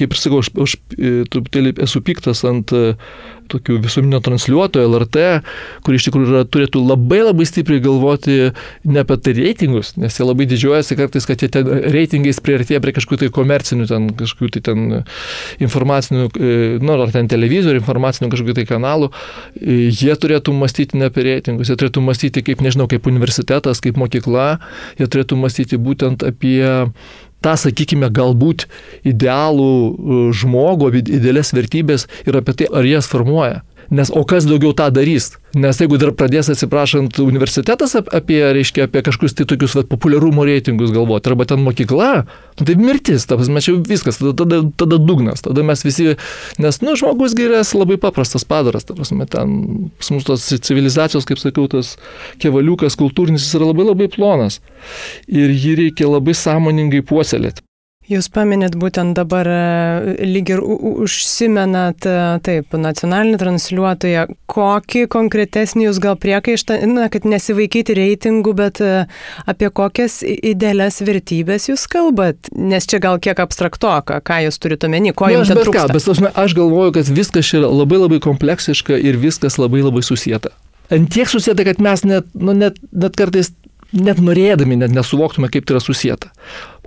kaip 0.00 0.16
ir 0.16 0.20
sakau, 0.20 0.40
aš, 0.44 0.50
aš 0.64 0.76
e, 0.96 1.12
truputėlį 1.30 1.76
esu 1.84 2.00
piktas 2.04 2.44
ant 2.48 2.72
e, 2.72 2.94
tokių 3.52 3.78
visuomenio 3.84 4.20
transliuotojų, 4.24 4.88
LRT, 4.90 5.24
kur 5.84 5.96
iš 5.96 6.08
tikrųjų 6.08 6.30
yra, 6.30 6.42
turėtų 6.48 6.82
labai 6.84 7.20
labai 7.24 7.46
stipriai 7.48 7.82
galvoti 7.84 8.36
ne 8.88 9.02
apie 9.02 9.18
tai 9.24 9.34
reitingus, 9.38 9.94
nes 10.00 10.18
jie 10.18 10.26
labai 10.26 10.46
didžiuojasi 10.50 10.98
kartais, 10.98 11.28
kad 11.28 11.42
jie 11.42 11.50
ten 11.54 11.68
reitingais 11.94 12.40
prieartėja 12.44 12.82
prie 12.84 12.94
kažkokių 12.96 13.24
tai 13.24 13.30
komercinių, 13.34 13.88
ten 13.90 14.08
kažkokių 14.18 14.52
tai 14.56 14.64
ten 14.70 14.86
informacinių, 15.64 16.28
e, 16.34 16.54
nu, 16.82 16.96
ar 16.96 17.14
ten 17.14 17.30
televizorių, 17.30 17.82
informacinių 17.82 18.30
kažkokių 18.32 18.56
tai 18.60 18.66
kanalų, 18.70 19.10
jie 19.64 20.14
turėtų 20.20 20.54
mąstyti 20.56 21.00
ne 21.00 21.10
apie 21.10 21.26
reitingus, 21.28 21.72
jie 21.72 21.78
turėtų 21.80 22.04
mąstyti 22.04 22.44
kaip, 22.46 22.64
nežinau, 22.64 22.88
kaip 22.90 23.08
universitetas, 23.10 23.82
kaip 23.84 24.00
mokykla, 24.00 24.48
jie 25.00 25.10
turėtų 25.10 25.38
mąstyti 25.40 25.80
būtent 25.80 26.26
apie 26.26 26.64
tą, 27.44 27.54
sakykime, 27.60 28.08
galbūt 28.14 28.66
idealų 29.06 29.70
e, 29.70 30.18
žmogų, 30.40 30.90
idealias 31.04 31.52
vertybės 31.56 32.08
ir 32.24 32.40
apie 32.40 32.56
tai, 32.60 32.70
ar 32.72 32.88
jas 32.88 33.10
formuoja. 33.10 33.62
Nes 33.90 34.10
o 34.12 34.24
kas 34.28 34.46
daugiau 34.48 34.72
tą 34.76 34.88
darys? 34.94 35.34
Nes 35.54 35.78
jeigu 35.78 35.98
dar 36.00 36.10
pradės, 36.16 36.48
atsiprašant, 36.50 37.18
universitetas 37.22 37.94
apie, 38.00 38.40
reiškia, 38.56 38.88
apie 38.88 39.02
kažkokius 39.06 39.36
tai 39.38 39.46
tokius 39.50 39.76
vat, 39.78 39.88
populiarumo 39.90 40.46
reitingus 40.46 40.90
galvoti, 40.94 41.30
arba 41.30 41.46
ten 41.46 41.62
mokykla, 41.62 42.08
nu, 42.58 42.66
tai 42.66 42.74
mirtis, 42.80 43.26
ta 43.30 43.38
prasme, 43.38 43.62
čia 43.62 43.76
viskas, 43.78 44.18
tada, 44.18 44.34
tada, 44.40 44.62
tada 44.82 44.98
dugnas, 44.98 45.44
tada 45.46 45.62
mes 45.66 45.84
visi, 45.86 46.16
nes, 46.62 46.80
nu, 46.82 46.96
žmogus 46.98 47.36
gyrės 47.38 47.70
labai 47.78 48.00
paprastas 48.02 48.46
padaras, 48.48 48.88
ta 48.88 48.96
prasme, 48.98 49.28
ten, 49.30 49.54
mūsų 50.00 50.26
tos 50.32 50.48
civilizacijos, 50.66 51.28
kaip 51.28 51.42
sakiau, 51.42 51.68
tas 51.70 51.94
kevaliukas, 52.42 52.98
kultūrinis, 52.98 53.46
jis 53.46 53.60
yra 53.60 53.70
labai 53.70 53.86
labai 53.92 54.10
plonas. 54.10 54.58
Ir 55.30 55.54
jį 55.54 55.78
reikia 55.84 56.10
labai 56.10 56.34
sąmoningai 56.34 57.04
puoselėti. 57.06 57.62
Jūs 58.04 58.26
paminėt 58.28 58.74
būtent 58.76 59.16
dabar 59.16 59.48
e, 59.48 60.16
lyg 60.28 60.50
ir 60.52 60.60
užsimenat, 60.60 62.04
e, 62.04 62.16
taip, 62.44 62.74
nacionalinį 62.76 63.38
transliuotoją. 63.40 64.26
Kokį 64.52 65.06
konkretesnį 65.14 65.86
jūs 65.86 66.00
gal 66.04 66.18
priekaištą, 66.20 66.82
na, 66.90 67.06
kad 67.12 67.24
nesivaikyti 67.24 67.96
reitingų, 67.96 68.52
bet 68.58 68.82
e, 68.84 69.06
apie 69.48 69.72
kokias 69.72 70.18
idealias 70.20 71.00
vertybės 71.00 71.70
jūs 71.70 71.86
kalbat? 71.88 72.52
Nes 72.52 72.84
čia 72.90 73.00
gal 73.00 73.16
kiek 73.24 73.40
abstraktoka, 73.40 74.20
ką 74.20 74.42
jūs 74.50 74.60
turite 74.60 74.90
omeny, 74.90 75.14
ko 75.16 75.32
jums 75.32 75.54
nu, 75.54 75.62
trūksta. 75.64 75.88
Ką, 75.88 75.96
bet 75.96 76.12
aš, 76.12 76.22
aš 76.44 76.58
galvoju, 76.60 76.98
kad 76.98 77.16
viskas 77.22 77.54
yra 77.56 77.72
labai 77.72 78.04
labai 78.04 78.20
kompleksiška 78.28 79.00
ir 79.00 79.16
viskas 79.22 79.56
labai 79.56 79.80
labai 79.80 80.04
susijęta. 80.04 80.52
Ant 80.92 81.08
tiek 81.08 81.32
susijęta, 81.32 81.64
kad 81.72 81.80
mes 81.80 82.04
net, 82.04 82.28
nu, 82.36 82.52
net, 82.52 82.76
net 82.92 83.16
kartais 83.16 83.54
net 83.94 84.20
norėdami 84.20 84.76
net 84.80 84.92
nesuvoktume, 84.92 85.48
kaip 85.48 85.64
tai 85.64 85.78
yra 85.78 85.82
susijęta. 85.82 86.32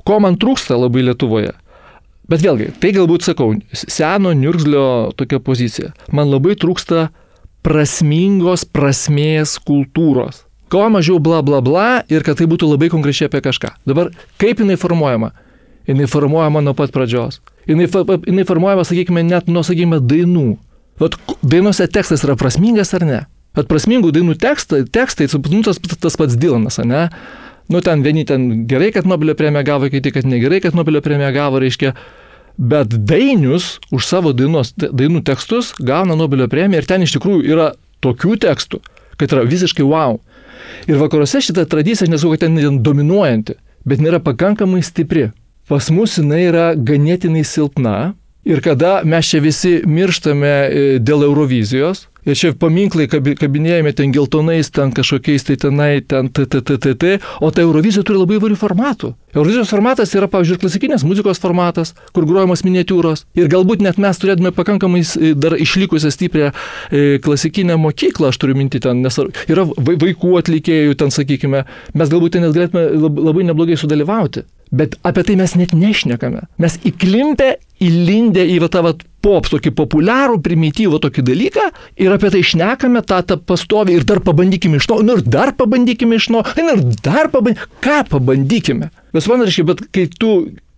Ko 0.08 0.22
man 0.24 0.38
trūksta 0.40 0.78
labai 0.80 1.04
Lietuvoje? 1.04 1.52
Bet 2.32 2.44
vėlgi, 2.44 2.74
tai 2.80 2.94
galbūt 2.96 3.24
sakau, 3.28 3.54
seno 3.72 4.34
niurzlio 4.36 5.14
tokia 5.20 5.40
pozicija. 5.44 5.94
Man 6.16 6.32
labai 6.32 6.56
trūksta 6.60 7.10
prasmingos 7.68 8.64
prasmės 8.68 9.58
kultūros. 9.68 10.46
Ko 10.72 10.84
mažiau 10.92 11.20
bla 11.24 11.40
bla 11.44 11.62
bla 11.64 11.88
ir 12.12 12.24
kad 12.28 12.40
tai 12.40 12.48
būtų 12.52 12.68
labai 12.74 12.90
konkrečiai 12.92 13.30
apie 13.30 13.40
kažką. 13.44 13.74
Dabar 13.88 14.12
kaip 14.40 14.64
jinai 14.64 14.76
formuojama? 14.80 15.32
Jinai 15.88 16.08
formuojama 16.12 16.64
nuo 16.64 16.76
pat 16.76 16.92
pradžios. 16.92 17.40
Jinai, 17.68 17.88
jinai 18.28 18.44
formuojama, 18.48 18.84
sakykime, 18.88 19.24
net 19.28 19.48
nuo, 19.52 19.64
sakykime, 19.64 20.02
dainų. 20.04 20.58
Vat 21.00 21.16
dainuose 21.44 21.88
tekstas 21.92 22.24
yra 22.28 22.36
prasmingas 22.40 22.92
ar 22.96 23.06
ne? 23.08 23.20
Vat 23.56 23.70
prasmingų 23.72 24.12
dainų 24.16 24.36
tekstai, 24.40 24.84
tekstai, 24.84 25.30
nu, 25.52 25.62
tas, 25.64 25.80
tas 25.80 26.20
pats 26.20 26.36
Dylanas, 26.40 26.80
ne? 26.84 27.08
Nu, 27.68 27.82
ten 27.84 28.04
vieni 28.04 28.24
ten 28.26 28.68
gerai, 28.68 28.92
kad 28.96 29.06
Nobelio 29.06 29.36
premiją 29.36 29.64
gavo, 29.68 29.90
kiti, 29.92 30.12
kad 30.16 30.26
negerai, 30.26 30.62
kad 30.64 30.76
Nobelio 30.76 31.02
premiją 31.04 31.32
gavo, 31.36 31.60
reiškia. 31.60 31.94
Bet 32.58 32.94
dainius 33.10 33.78
už 33.94 34.06
savo 34.08 34.32
dainos, 34.34 34.72
dainų 34.78 35.22
tekstus 35.28 35.74
gauna 35.78 36.16
Nobelio 36.18 36.48
premiją 36.50 36.82
ir 36.82 36.88
ten 36.90 37.04
iš 37.06 37.18
tikrųjų 37.18 37.44
yra 37.46 37.68
tokių 38.02 38.38
tekstų, 38.48 38.80
kad 39.20 39.36
yra 39.36 39.44
visiškai 39.46 39.86
wow. 39.86 40.18
Ir 40.88 40.98
vakaruose 40.98 41.42
šitą 41.44 41.68
tradiciją, 41.70 42.08
aš 42.08 42.14
nesakau, 42.16 42.34
kad 42.34 42.48
ten 42.48 42.80
dominuojanti, 42.84 43.58
bet 43.86 44.02
nėra 44.02 44.22
pakankamai 44.24 44.82
stipri. 44.86 45.30
Pas 45.68 45.92
mus 45.92 46.16
jinai 46.18 46.46
yra 46.48 46.72
ganėtinai 46.80 47.44
silpna 47.46 48.16
Ir 48.48 48.62
kada 48.64 49.02
mes 49.04 49.28
čia 49.28 49.42
visi 49.44 49.74
mirštame 49.86 50.52
e, 50.52 50.86
dėl 51.04 51.26
Eurovizijos, 51.28 52.06
Ir 52.28 52.36
čia 52.36 52.50
paminklai 52.60 53.06
kabinėjami 53.08 53.94
ten 53.96 54.12
geltonais, 54.12 54.68
ten 54.76 54.92
kažkokiais 54.96 55.46
tai 55.48 55.56
tenai, 55.62 55.92
ten 56.04 56.28
TTTT, 56.28 57.22
o 57.40 57.52
ta 57.56 57.64
Eurovizija 57.64 58.04
turi 58.04 58.20
labai 58.20 58.36
įvairių 58.36 58.58
formatų. 58.60 59.14
Eurovizijos 59.38 59.72
formatas 59.72 60.12
yra, 60.18 60.28
pavyzdžiui, 60.32 60.58
klasikinės 60.60 61.06
muzikos 61.08 61.40
formatas, 61.40 61.94
kur 62.12 62.28
grojamos 62.28 62.66
miniatūros. 62.68 63.24
Ir 63.40 63.48
galbūt 63.52 63.86
net 63.86 64.02
mes 64.02 64.20
turėtume 64.20 64.52
pakankamai 64.58 65.06
dar 65.40 65.56
išlikusią 65.56 66.12
stiprią 66.12 66.52
e, 66.52 67.06
klasikinę 67.24 67.80
mokyklą, 67.80 68.34
aš 68.34 68.42
turiu 68.44 68.58
minti 68.60 68.84
ten, 68.84 69.06
nes 69.06 69.22
yra 69.48 69.64
vaikų 69.64 70.36
atlikėjų 70.42 71.00
ten, 71.00 71.16
sakykime, 71.16 71.64
mes 71.96 72.12
galbūt 72.12 72.36
ten 72.36 72.44
net 72.44 72.58
galėtume 72.58 72.90
labai 73.08 73.48
neblogai 73.48 73.80
sudalyvauti. 73.80 74.44
Bet 74.76 74.98
apie 75.08 75.24
tai 75.24 75.38
mes 75.40 75.54
net 75.56 75.72
nešnekame. 75.72 76.44
Mes 76.60 76.76
įklimpę, 76.84 77.54
įlindę 77.84 78.44
į 78.48 78.58
va, 78.64 78.70
tą 78.72 78.84
va, 78.86 78.94
pop, 79.24 79.48
tokį 79.52 79.74
populiarų, 79.78 80.40
primityvų 80.46 81.00
tokį 81.04 81.26
dalyką 81.28 81.66
ir 82.04 82.14
apie 82.14 82.32
tai 82.34 82.44
šnekame 82.46 83.04
tą, 83.06 83.22
tą 83.28 83.40
pastovį 83.40 83.98
ir 83.98 84.06
dar 84.08 84.22
pabandykime 84.26 84.80
iš 84.80 84.88
to, 84.90 85.02
nu 85.06 85.18
ir 85.18 85.26
dar 85.26 85.54
pabandykime 85.58 86.20
iš 86.20 86.30
to, 86.32 86.44
nu 86.62 86.78
ir 86.78 86.86
dar 87.06 87.32
pabandykime, 87.34 87.82
ką 87.84 88.00
pabandykime. 88.14 88.92
Bet 89.14 89.30
man 89.30 89.46
reiškia, 89.46 89.68
bet 89.68 89.84
kai 89.96 90.08
tu 90.14 90.32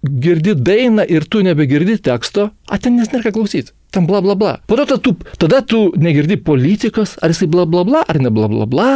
girdi 0.03 0.55
dainą 0.55 1.03
ir 1.11 1.27
tu 1.27 1.43
nebegirdi 1.43 1.99
teksto, 2.03 2.49
a 2.69 2.79
ten 2.79 2.95
nes 2.99 3.11
nėra 3.11 3.27
ką 3.27 3.35
klausyti. 3.39 3.73
Tam 3.91 4.05
bla 4.07 4.21
bla 4.21 4.35
bla. 4.37 4.57
Po 4.69 4.77
to 4.77 4.99
tu, 5.01 5.15
tada 5.41 5.63
tu 5.65 5.89
negirdi 5.97 6.37
politikos, 6.37 7.17
ar 7.23 7.33
jisai 7.33 7.49
bla 7.51 7.65
bla 7.65 7.83
bla, 7.87 8.03
ar 8.07 8.19
ne 8.21 8.31
bla 8.31 8.47
bla 8.51 8.67
bla. 8.69 8.89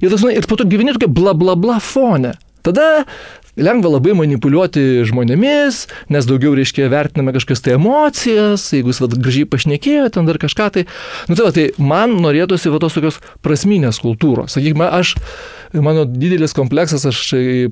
Ir, 0.00 0.08
tas, 0.08 0.24
ir 0.24 0.46
po 0.48 0.56
to 0.56 0.64
gyveni 0.64 0.94
tokia 0.96 1.12
bla 1.12 1.36
bla 1.36 1.54
bla 1.60 1.76
fone. 1.84 2.32
Tada 2.64 3.04
lengva 3.62 3.92
labai 3.94 4.14
manipuliuoti 4.18 5.04
žmonėmis, 5.08 5.82
nes 6.12 6.28
daugiau, 6.28 6.54
reiškia, 6.58 6.88
vertiname 6.92 7.34
kažkokias 7.36 7.64
tai 7.64 7.76
emocijas, 7.76 8.66
jeigu 8.74 8.92
jūs 8.92 9.02
vad 9.04 9.16
gražiai 9.20 9.48
pašnekėjo, 9.50 10.08
ten 10.16 10.28
dar 10.28 10.40
kažką 10.42 10.68
tai. 10.76 10.86
Nu 11.28 11.38
tai, 11.38 11.46
va, 11.46 11.54
tai 11.56 11.68
man 11.78 12.18
norėtųsi 12.24 12.72
va 12.72 12.80
tos 12.82 12.96
tokios 12.96 13.20
prasminės 13.44 14.00
kultūros. 14.02 14.56
Sakykime, 14.56 14.88
aš 14.88 15.16
mano 15.72 16.04
didelis 16.04 16.54
kompleksas, 16.56 17.04
aš 17.06 17.20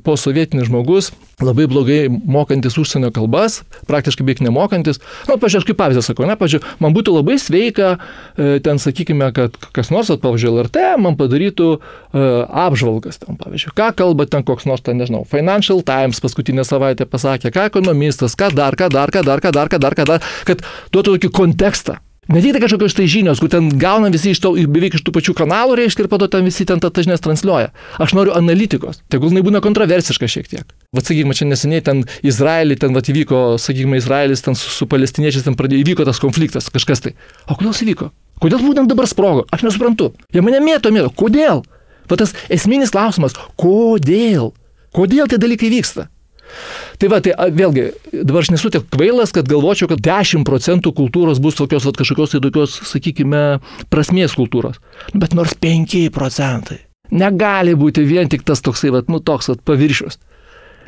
po 0.05 0.17
sovietinis 0.21 0.69
žmogus, 0.69 1.11
labai 1.43 1.67
blogai 1.71 2.07
mokantis 2.09 2.79
užsienio 2.79 3.11
kalbas, 3.15 3.63
praktiškai 3.91 4.27
beveik 4.27 4.43
nemokantis. 4.45 5.01
Na, 5.27 5.35
nu, 5.35 5.41
pažiūrėjau, 5.43 5.69
kaip 5.71 5.81
pavyzdį 5.81 6.05
sakau, 6.07 6.27
ne, 6.29 6.37
pažiūrėjau, 6.39 6.79
man 6.83 6.97
būtų 6.97 7.15
labai 7.19 7.39
sveika, 7.43 7.91
e, 8.35 8.59
ten 8.65 8.81
sakykime, 8.83 9.31
kad 9.37 9.59
kas 9.77 9.93
nors, 9.95 10.11
pavyzdžiui, 10.11 10.55
LRT 10.55 10.87
man 11.03 11.19
padarytų 11.19 11.69
uh, 11.79 12.25
apžvalgas, 12.67 13.21
ten, 13.23 13.39
pavyzdžiui, 13.41 13.75
ką 13.79 13.91
kalba 13.99 14.27
ten 14.31 14.47
koks 14.47 14.67
nors, 14.69 14.83
ten, 14.85 14.99
nežinau, 15.01 15.25
Financial 15.29 15.83
Times 15.87 16.23
paskutinę 16.25 16.67
savaitę 16.67 17.07
pasakė, 17.09 17.53
ką 17.55 17.69
ekonomistas, 17.71 18.37
ką 18.39 18.51
dar, 18.57 18.79
ką 18.79 18.91
dar, 18.95 19.13
ką 19.15 19.25
dar, 19.27 19.43
ką 19.45 19.55
dar, 19.55 19.71
ką 19.71 19.83
dar, 19.83 19.99
ką 19.99 20.09
dar, 20.15 20.29
kad 20.49 20.67
duotų 20.95 21.19
tokį 21.19 21.35
kontekstą. 21.39 21.99
Ne 22.29 22.43
tik 22.45 22.53
tai 22.53 22.61
kažkokios 22.61 22.93
tai 22.93 23.07
žinios, 23.09 23.41
kur 23.41 23.49
ten 23.49 23.71
gauna 23.81 24.11
visi 24.13 24.35
iš 24.35 24.43
to, 24.45 24.51
beveik 24.69 24.99
iš 24.99 25.05
tų 25.07 25.15
pačių 25.17 25.33
kanalų, 25.39 25.79
reiškia, 25.81 26.05
ir 26.05 26.11
po 26.13 26.19
to 26.21 26.27
ten 26.29 26.45
visi 26.45 26.67
ten 26.69 26.77
tą 26.77 26.91
žinias 26.93 27.23
transliuoja. 27.25 27.71
Aš 27.97 28.13
noriu 28.19 28.35
analitikos. 28.37 29.01
Tegul 29.09 29.33
jinai 29.33 29.41
būna 29.47 29.63
kontroversiška 29.65 30.29
šiek 30.29 30.51
tiek. 30.51 30.75
Vat, 30.93 31.09
sakykime, 31.09 31.33
čia 31.33 31.49
neseniai 31.49 31.81
ten 31.87 32.03
Izraelį, 32.21 32.77
ten 32.85 32.93
vat, 32.93 33.09
įvyko, 33.09 33.57
sakykime, 33.57 33.97
Izraelis 33.97 34.45
ten 34.45 34.59
su, 34.61 34.69
su 34.69 34.85
palestiniečiais 34.93 35.49
ten 35.49 35.57
pradėjo, 35.57 35.87
įvyko 35.87 36.05
tas 36.05 36.21
konfliktas, 36.21 36.69
kažkas 36.75 37.07
tai. 37.07 37.15
O 37.49 37.57
kodėl 37.57 37.73
jis 37.73 37.87
įvyko? 37.87 38.11
Kodėl 38.45 38.61
būtent 38.61 38.93
dabar 38.93 39.09
sprogo? 39.09 39.47
Aš 39.49 39.65
nesuprantu. 39.65 40.13
Jie 40.29 40.45
mane 40.45 40.61
mėto, 40.61 40.93
mėto. 40.93 41.09
Kodėl? 41.17 41.65
Va 42.13 42.21
tas 42.21 42.37
esminis 42.53 42.93
klausimas. 42.93 43.41
Kodėl? 43.57 44.53
Kodėl 44.93 45.33
tie 45.33 45.41
dalykai 45.41 45.73
vyksta? 45.73 46.11
Tai 46.99 47.11
va, 47.13 47.21
tai 47.23 47.35
vėlgi, 47.55 47.85
dabar 48.13 48.43
aš 48.43 48.53
nesu 48.55 48.71
tiek 48.75 48.87
kvailas, 48.91 49.33
kad 49.37 49.49
galvočiau, 49.51 49.91
kad 49.93 50.03
10 50.05 50.47
procentų 50.49 50.95
kultūros 50.97 51.43
bus 51.43 51.59
tokios, 51.59 51.87
va, 51.87 51.95
kažkokios 51.97 52.35
tai 52.35 52.43
tokios, 52.45 52.79
sakykime, 52.91 53.43
prasmės 53.93 54.35
kultūros. 54.39 54.81
Bet 55.15 55.37
nors 55.39 55.55
5 55.59 56.09
procentai. 56.15 56.83
Negali 57.15 57.77
būti 57.79 58.05
vien 58.05 58.29
tik 58.29 58.43
tas 58.45 58.61
toksai, 58.65 58.91
va, 58.93 59.05
nu, 59.09 59.23
toks, 59.25 59.53
va, 59.53 59.61
paviršius. 59.71 60.19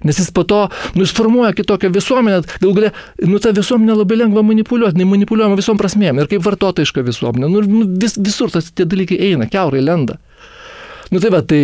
Nes 0.04 0.16
jis 0.16 0.30
po 0.32 0.46
to, 0.48 0.62
nu, 0.94 1.04
jis 1.04 1.12
formuoja 1.16 1.52
kitokią 1.56 1.90
visuomenę, 1.92 2.40
gal 2.62 2.72
galia, 2.76 2.90
nu, 3.28 3.40
ta 3.42 3.52
visuomenė 3.56 3.98
labai 3.98 4.16
lengva 4.22 4.42
manipuliuoti, 4.46 4.96
jinai 4.96 5.10
manipuliuojama 5.10 5.58
visom 5.60 5.80
prasmėm 5.80 6.22
ir 6.22 6.30
kaip 6.30 6.44
vartotojiška 6.46 7.04
visuomenė. 7.04 7.50
Nu, 7.52 7.60
nu 7.68 7.84
vis, 8.00 8.16
visur 8.16 8.52
tas 8.52 8.70
tie 8.72 8.88
dalykai 8.88 9.20
eina, 9.28 9.48
keurai 9.50 9.82
lenda. 9.84 10.16
Nu 11.10 11.20
tai 11.20 11.32
va, 11.34 11.42
tai 11.44 11.62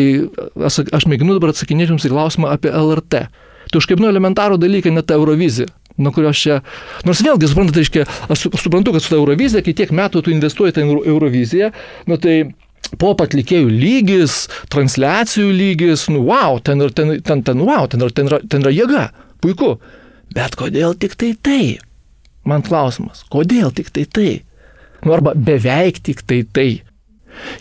aš, 0.68 0.82
aš 0.92 1.06
mėginu 1.08 1.38
dabar 1.38 1.54
atsakinėti 1.54 1.94
jums 1.94 2.06
į 2.08 2.12
klausimą 2.12 2.52
apie 2.52 2.72
LRT. 2.74 3.26
Tai 3.70 3.82
užkaipinu 3.82 4.08
elementarų 4.12 4.60
dalyką, 4.62 4.92
net 4.94 5.10
Euroviziją 5.14 5.70
nuo 5.96 6.12
kurios 6.12 6.40
čia. 6.40 6.60
Nors 7.08 7.22
vėlgi, 7.24 7.48
suprantate, 7.50 7.82
reiškia, 7.82 8.04
aš 8.32 8.46
suprantu, 8.60 8.92
kad 8.92 9.04
su 9.04 9.12
ta 9.12 9.18
Eurovizija, 9.18 9.64
kai 9.64 9.74
tiek 9.76 9.92
metų 9.96 10.22
tu 10.26 10.32
investuoji 10.34 10.76
tą 10.76 10.84
Euroviziją, 10.84 11.70
nu 12.10 12.18
tai 12.20 12.36
pop 13.00 13.22
atlikėjų 13.24 13.70
lygis, 13.72 14.46
transliacijų 14.72 15.50
lygis, 15.56 16.06
nu 16.12 16.22
wow, 16.28 16.60
ten, 16.62 16.84
ten, 16.94 17.16
ten, 17.24 17.42
ten, 17.46 17.64
wow, 17.66 17.88
ten, 17.90 18.04
ten, 18.04 18.30
ten, 18.30 18.48
ten 18.52 18.66
yra 18.66 18.74
jėga, 18.74 19.06
puiku. 19.42 19.76
Bet 20.36 20.58
kodėl 20.58 20.96
tik 21.00 21.16
tai 21.18 21.32
tai? 21.34 21.62
Man 22.46 22.62
klausimas, 22.66 23.24
kodėl 23.32 23.72
tik 23.74 23.90
tai 23.94 24.04
tai? 24.06 24.30
Nu 25.02 25.14
arba 25.16 25.34
beveik 25.34 25.98
tik 26.04 26.22
tai 26.26 26.44
tai. 26.44 26.70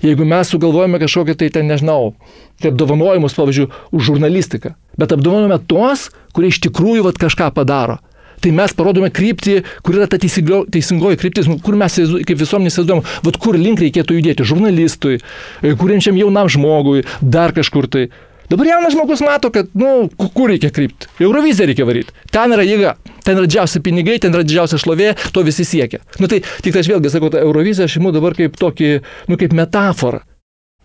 Jeigu 0.04 0.26
mes 0.28 0.50
sugalvojame 0.52 1.00
kažkokią 1.02 1.38
tai 1.40 1.52
ten, 1.54 1.70
nežinau, 1.72 2.14
tai 2.62 2.72
apdovanojimus, 2.72 3.38
pavyzdžiui, 3.38 3.70
už 3.96 4.12
žurnalistiką, 4.12 4.76
bet 5.00 5.16
apdovanojame 5.16 5.60
tuos, 5.70 6.10
kurie 6.36 6.52
iš 6.54 6.62
tikrųjų 6.68 7.08
vat, 7.08 7.20
kažką 7.22 7.52
padaro. 7.56 8.00
Tai 8.44 8.52
mes 8.54 8.74
parodome 8.78 9.10
kryptį, 9.16 9.62
kur 9.86 9.96
yra 9.98 10.06
ta 10.12 10.20
teisingoji 10.22 11.20
kryptis, 11.22 11.48
nu, 11.50 11.58
kur 11.64 11.78
mes 11.80 11.96
kaip 11.98 12.38
visuomenė 12.38 12.72
įsivaizduojam, 12.72 13.04
vat 13.26 13.40
kur 13.42 13.58
link 13.58 13.82
reikėtų 13.82 14.20
judėti 14.20 14.48
žurnalistui, 14.48 15.20
kuriančiam 15.64 16.20
jaunam 16.20 16.52
žmogui, 16.52 17.06
dar 17.22 17.56
kažkur 17.56 17.90
tai. 17.90 18.10
Dabar 18.50 18.70
jaunas 18.70 18.94
žmogus 18.94 19.24
mato, 19.26 19.50
kad, 19.54 19.72
nu, 19.74 20.10
kur 20.18 20.52
reikia 20.52 20.70
krypti. 20.74 21.10
Euroviziją 21.24 21.70
reikia 21.72 21.88
varyti. 21.88 22.14
Ten 22.34 22.54
yra 22.54 22.66
jėga, 22.68 22.94
ten 23.26 23.40
yra 23.40 23.48
didžiausi 23.50 23.82
pinigai, 23.86 24.20
ten 24.22 24.36
yra 24.36 24.46
didžiausia 24.46 24.80
šlovė, 24.82 25.16
to 25.34 25.44
visi 25.48 25.66
siekia. 25.66 26.04
Nu 26.22 26.30
tai 26.32 26.44
tik 26.62 26.76
tai 26.76 26.84
aš 26.84 26.92
vėlgi 26.94 27.14
sakau, 27.14 27.32
tą 27.34 27.42
Euroviziją 27.42 27.90
aš 27.90 27.98
imu 28.02 28.14
dabar 28.16 28.38
kaip 28.38 28.60
tokį, 28.62 28.92
nu, 29.32 29.40
kaip 29.42 29.56
metaforą. 29.58 30.22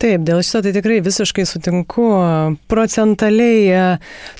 Taip, 0.01 0.23
dėl 0.25 0.39
šito 0.41 0.63
tai 0.65 0.71
tikrai 0.73 0.95
visiškai 1.05 1.43
sutinku. 1.45 2.07
Procentaliai 2.73 3.67
e, 3.69 3.81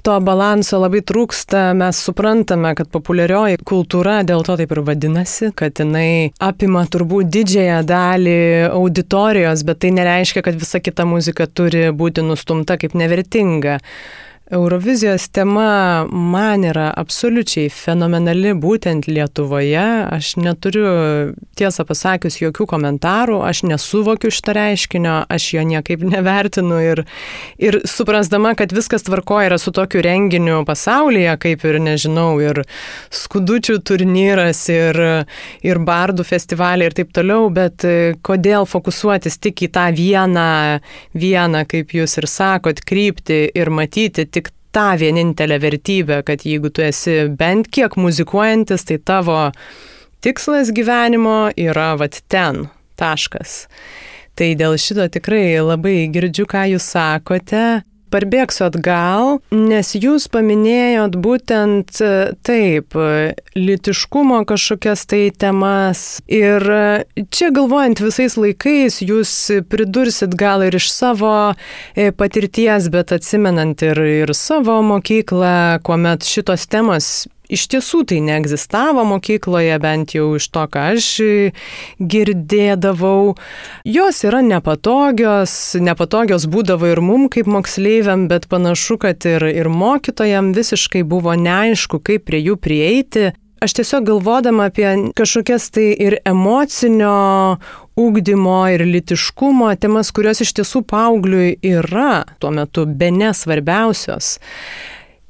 to 0.07 0.15
balanso 0.25 0.79
labai 0.81 1.03
trūksta. 1.05 1.75
Mes 1.77 2.01
suprantame, 2.01 2.71
kad 2.79 2.89
populiarioji 2.89 3.61
kultūra 3.69 4.23
dėl 4.25 4.41
to 4.47 4.57
taip 4.57 4.73
ir 4.73 4.81
vadinasi, 4.87 5.51
kad 5.53 5.83
jinai 5.83 6.33
apima 6.41 6.87
turbūt 6.89 7.29
didžiąją 7.37 7.83
dalį 7.91 8.39
auditorijos, 8.71 9.67
bet 9.69 9.83
tai 9.85 9.93
nereiškia, 9.99 10.47
kad 10.49 10.57
visa 10.57 10.81
kita 10.81 11.05
muzika 11.05 11.45
turi 11.45 11.91
būti 11.93 12.25
nustumta 12.25 12.81
kaip 12.81 12.97
nevertinga. 12.97 13.77
Eurovizijos 14.51 15.29
tema 15.29 16.07
man 16.11 16.65
yra 16.67 16.89
absoliučiai 16.99 17.69
fenomenali 17.71 18.51
būtent 18.59 19.07
Lietuvoje. 19.07 19.85
Aš 20.11 20.33
neturiu, 20.43 20.89
tiesą 21.55 21.85
pasakius, 21.87 22.41
jokių 22.41 22.67
komentarų, 22.73 23.37
aš 23.47 23.61
nesuvokiu 23.71 24.33
šito 24.35 24.57
reiškinio, 24.59 25.13
aš 25.31 25.47
jo 25.55 25.63
niekaip 25.69 26.03
nevertinu 26.03 26.81
ir, 26.83 27.03
ir 27.63 27.79
suprasdama, 27.87 28.57
kad 28.59 28.75
viskas 28.75 29.07
tvarkoja 29.07 29.53
yra 29.53 29.59
su 29.63 29.71
tokiu 29.71 30.03
renginiu 30.03 30.65
pasaulyje, 30.67 31.37
kaip 31.47 31.69
ir, 31.71 31.79
nežinau, 31.87 32.33
ir 32.43 32.65
skudučių 33.15 33.79
turnyras, 33.87 34.65
ir, 34.75 34.99
ir 35.63 35.83
bardų 35.87 36.27
festivaliai 36.27 36.91
ir 36.91 36.99
taip 36.99 37.15
toliau, 37.15 37.47
bet 37.55 37.87
kodėl 38.27 38.67
fokusuotis 38.67 39.39
tik 39.39 39.63
į 39.69 39.71
tą 39.79 39.87
vieną, 39.95 40.51
vieną, 41.15 41.63
kaip 41.71 41.95
jūs 42.01 42.19
ir 42.19 42.27
sakot, 42.35 42.83
kryptį 42.83 43.43
ir 43.55 43.71
matyti 43.71 44.27
tik 44.27 44.40
tą 44.73 44.97
vienintelę 44.99 45.59
vertybę, 45.59 46.23
kad 46.23 46.45
jeigu 46.47 46.71
tu 46.71 46.83
esi 46.83 47.11
bent 47.29 47.69
kiek 47.69 47.97
muzikuojantis, 47.97 48.85
tai 48.85 48.99
tavo 48.99 49.39
tikslas 50.21 50.71
gyvenimo 50.77 51.51
yra 51.57 51.97
vat 51.99 52.21
ten, 52.29 52.69
taškas. 52.97 53.67
Tai 54.39 54.55
dėl 54.57 54.79
šito 54.81 55.09
tikrai 55.13 55.59
labai 55.61 56.09
girdžiu, 56.13 56.47
ką 56.49 56.67
jūs 56.75 56.87
sakote 56.95 57.83
parbėgsiu 58.13 58.67
atgal, 58.69 59.39
nes 59.55 59.93
jūs 59.97 60.29
paminėjot 60.33 61.17
būtent 61.23 62.01
e, 62.03 62.11
taip, 62.47 62.97
litiškumo 63.57 64.43
kažkokias 64.51 65.07
tai 65.11 65.23
temas. 65.33 66.21
Ir 66.31 66.65
e, 66.65 67.25
čia 67.33 67.51
galvojant 67.55 68.03
visais 68.05 68.37
laikais, 68.41 69.01
jūs 69.05 69.35
pridursit 69.71 70.37
gal 70.39 70.65
ir 70.67 70.79
iš 70.79 70.91
savo 70.93 71.35
e, 71.51 72.11
patirties, 72.13 72.91
bet 72.93 73.15
atsimenant 73.17 73.83
ir, 73.87 74.01
ir 74.25 74.35
savo 74.37 74.81
mokyklą, 74.87 75.81
kuomet 75.87 76.27
šitos 76.27 76.69
temos 76.71 77.29
iš 77.51 77.67
tiesų 77.73 78.05
tai 78.11 78.21
neegzistavo 78.25 79.05
mokykloje, 79.09 79.77
bent 79.83 80.15
jau 80.17 80.31
iš 80.39 80.49
to, 80.55 80.65
ką 80.71 80.87
aš 80.95 81.09
girdėdavau. 82.01 83.35
Jos 83.89 84.23
yra 84.29 84.43
nepatogios, 84.47 85.55
nepatogios 85.81 86.47
būdavo 86.51 86.91
ir 86.93 87.03
mum 87.05 87.29
kaip 87.33 87.51
moksleiviam, 87.51 88.29
bet 88.31 88.49
panašu, 88.51 89.01
kad 89.05 89.27
ir, 89.29 89.45
ir 89.51 89.71
mokytojam 89.73 90.55
visiškai 90.57 91.05
buvo 91.05 91.37
neaišku, 91.37 92.03
kaip 92.05 92.27
prie 92.31 92.43
jų 92.45 92.57
prieiti. 92.61 93.31
aš 93.61 93.75
tiesiog 93.77 94.07
galvodama 94.09 94.71
apie 94.71 95.13
kažkokias 95.17 95.69
tai 95.71 95.91
ir 95.93 96.17
emocinio 96.25 97.59
ūkdymo 98.01 98.61
ir 98.75 98.87
litiškumo 98.89 99.69
temas, 99.81 100.13
kurios 100.17 100.41
iš 100.41 100.55
tiesų 100.57 100.83
paaugliui 100.89 101.59
yra 101.61 102.25
tuo 102.41 102.53
metu 102.55 102.87
be 102.87 103.11
nesvarbiausios. 103.13 104.39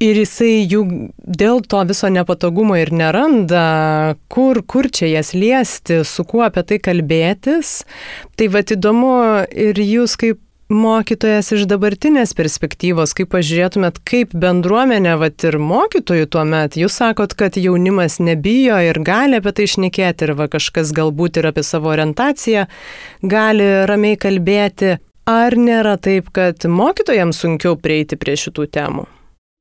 Ir 0.01 0.17
jisai 0.17 0.63
jų 0.65 0.81
dėl 1.21 1.59
to 1.69 1.83
viso 1.85 2.09
nepatogumo 2.09 2.73
ir 2.79 2.89
neranda, 2.89 4.15
kur, 4.33 4.63
kur 4.65 4.89
čia 4.89 5.11
jas 5.11 5.35
liesti, 5.37 5.99
su 6.09 6.25
kuo 6.25 6.41
apie 6.47 6.63
tai 6.65 6.79
kalbėtis. 6.81 7.83
Tai 8.33 8.47
vad 8.55 8.73
įdomu 8.73 9.11
ir 9.53 9.77
jūs 9.77 10.17
kaip 10.17 10.41
mokytojas 10.71 11.51
iš 11.53 11.67
dabartinės 11.69 12.33
perspektyvos, 12.37 13.13
kaip 13.17 13.29
pažiūrėtumėt, 13.35 13.99
kaip 14.07 14.33
bendruomenė, 14.33 15.13
vat 15.21 15.45
ir 15.45 15.59
mokytojų 15.61 16.31
tuo 16.31 16.47
met, 16.47 16.79
jūs 16.79 16.97
sakot, 17.03 17.35
kad 17.37 17.59
jaunimas 17.59 18.17
nebijo 18.23 18.79
ir 18.81 19.01
gali 19.05 19.37
apie 19.37 19.53
tai 19.53 19.69
išnekėti 19.69 20.27
ir 20.27 20.35
va 20.39 20.49
kažkas 20.51 20.95
galbūt 20.97 21.41
ir 21.41 21.51
apie 21.51 21.67
savo 21.67 21.91
orientaciją 21.93 22.65
gali 23.21 23.71
ramiai 23.85 24.17
kalbėti. 24.17 24.97
Ar 25.29 25.53
nėra 25.53 25.99
taip, 26.01 26.31
kad 26.33 26.65
mokytojams 26.65 27.43
sunkiau 27.43 27.77
prieiti 27.77 28.17
prie 28.17 28.39
šitų 28.39 28.71
temų? 28.73 29.05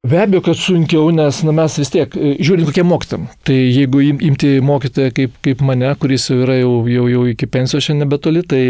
Be 0.08 0.16
abejo, 0.16 0.40
kad 0.46 0.56
sunkiau, 0.56 1.10
nes 1.12 1.42
na, 1.44 1.52
mes 1.52 1.74
vis 1.76 1.90
tiek, 1.92 2.14
e, 2.16 2.30
žiūrint, 2.40 2.64
kokie 2.70 2.84
mokytam. 2.88 3.26
Tai 3.44 3.56
jeigu 3.56 4.00
imti 4.08 4.54
mokytoją 4.64 5.12
kaip, 5.12 5.34
kaip 5.44 5.60
mane, 5.60 5.90
kuris 6.00 6.30
jau 6.30 6.38
yra 6.40 6.56
jau, 6.56 6.70
jau, 6.88 7.04
jau 7.12 7.26
iki 7.28 7.48
pensijos 7.52 7.84
šiandien 7.84 8.08
nebetoli, 8.08 8.46
tai, 8.48 8.62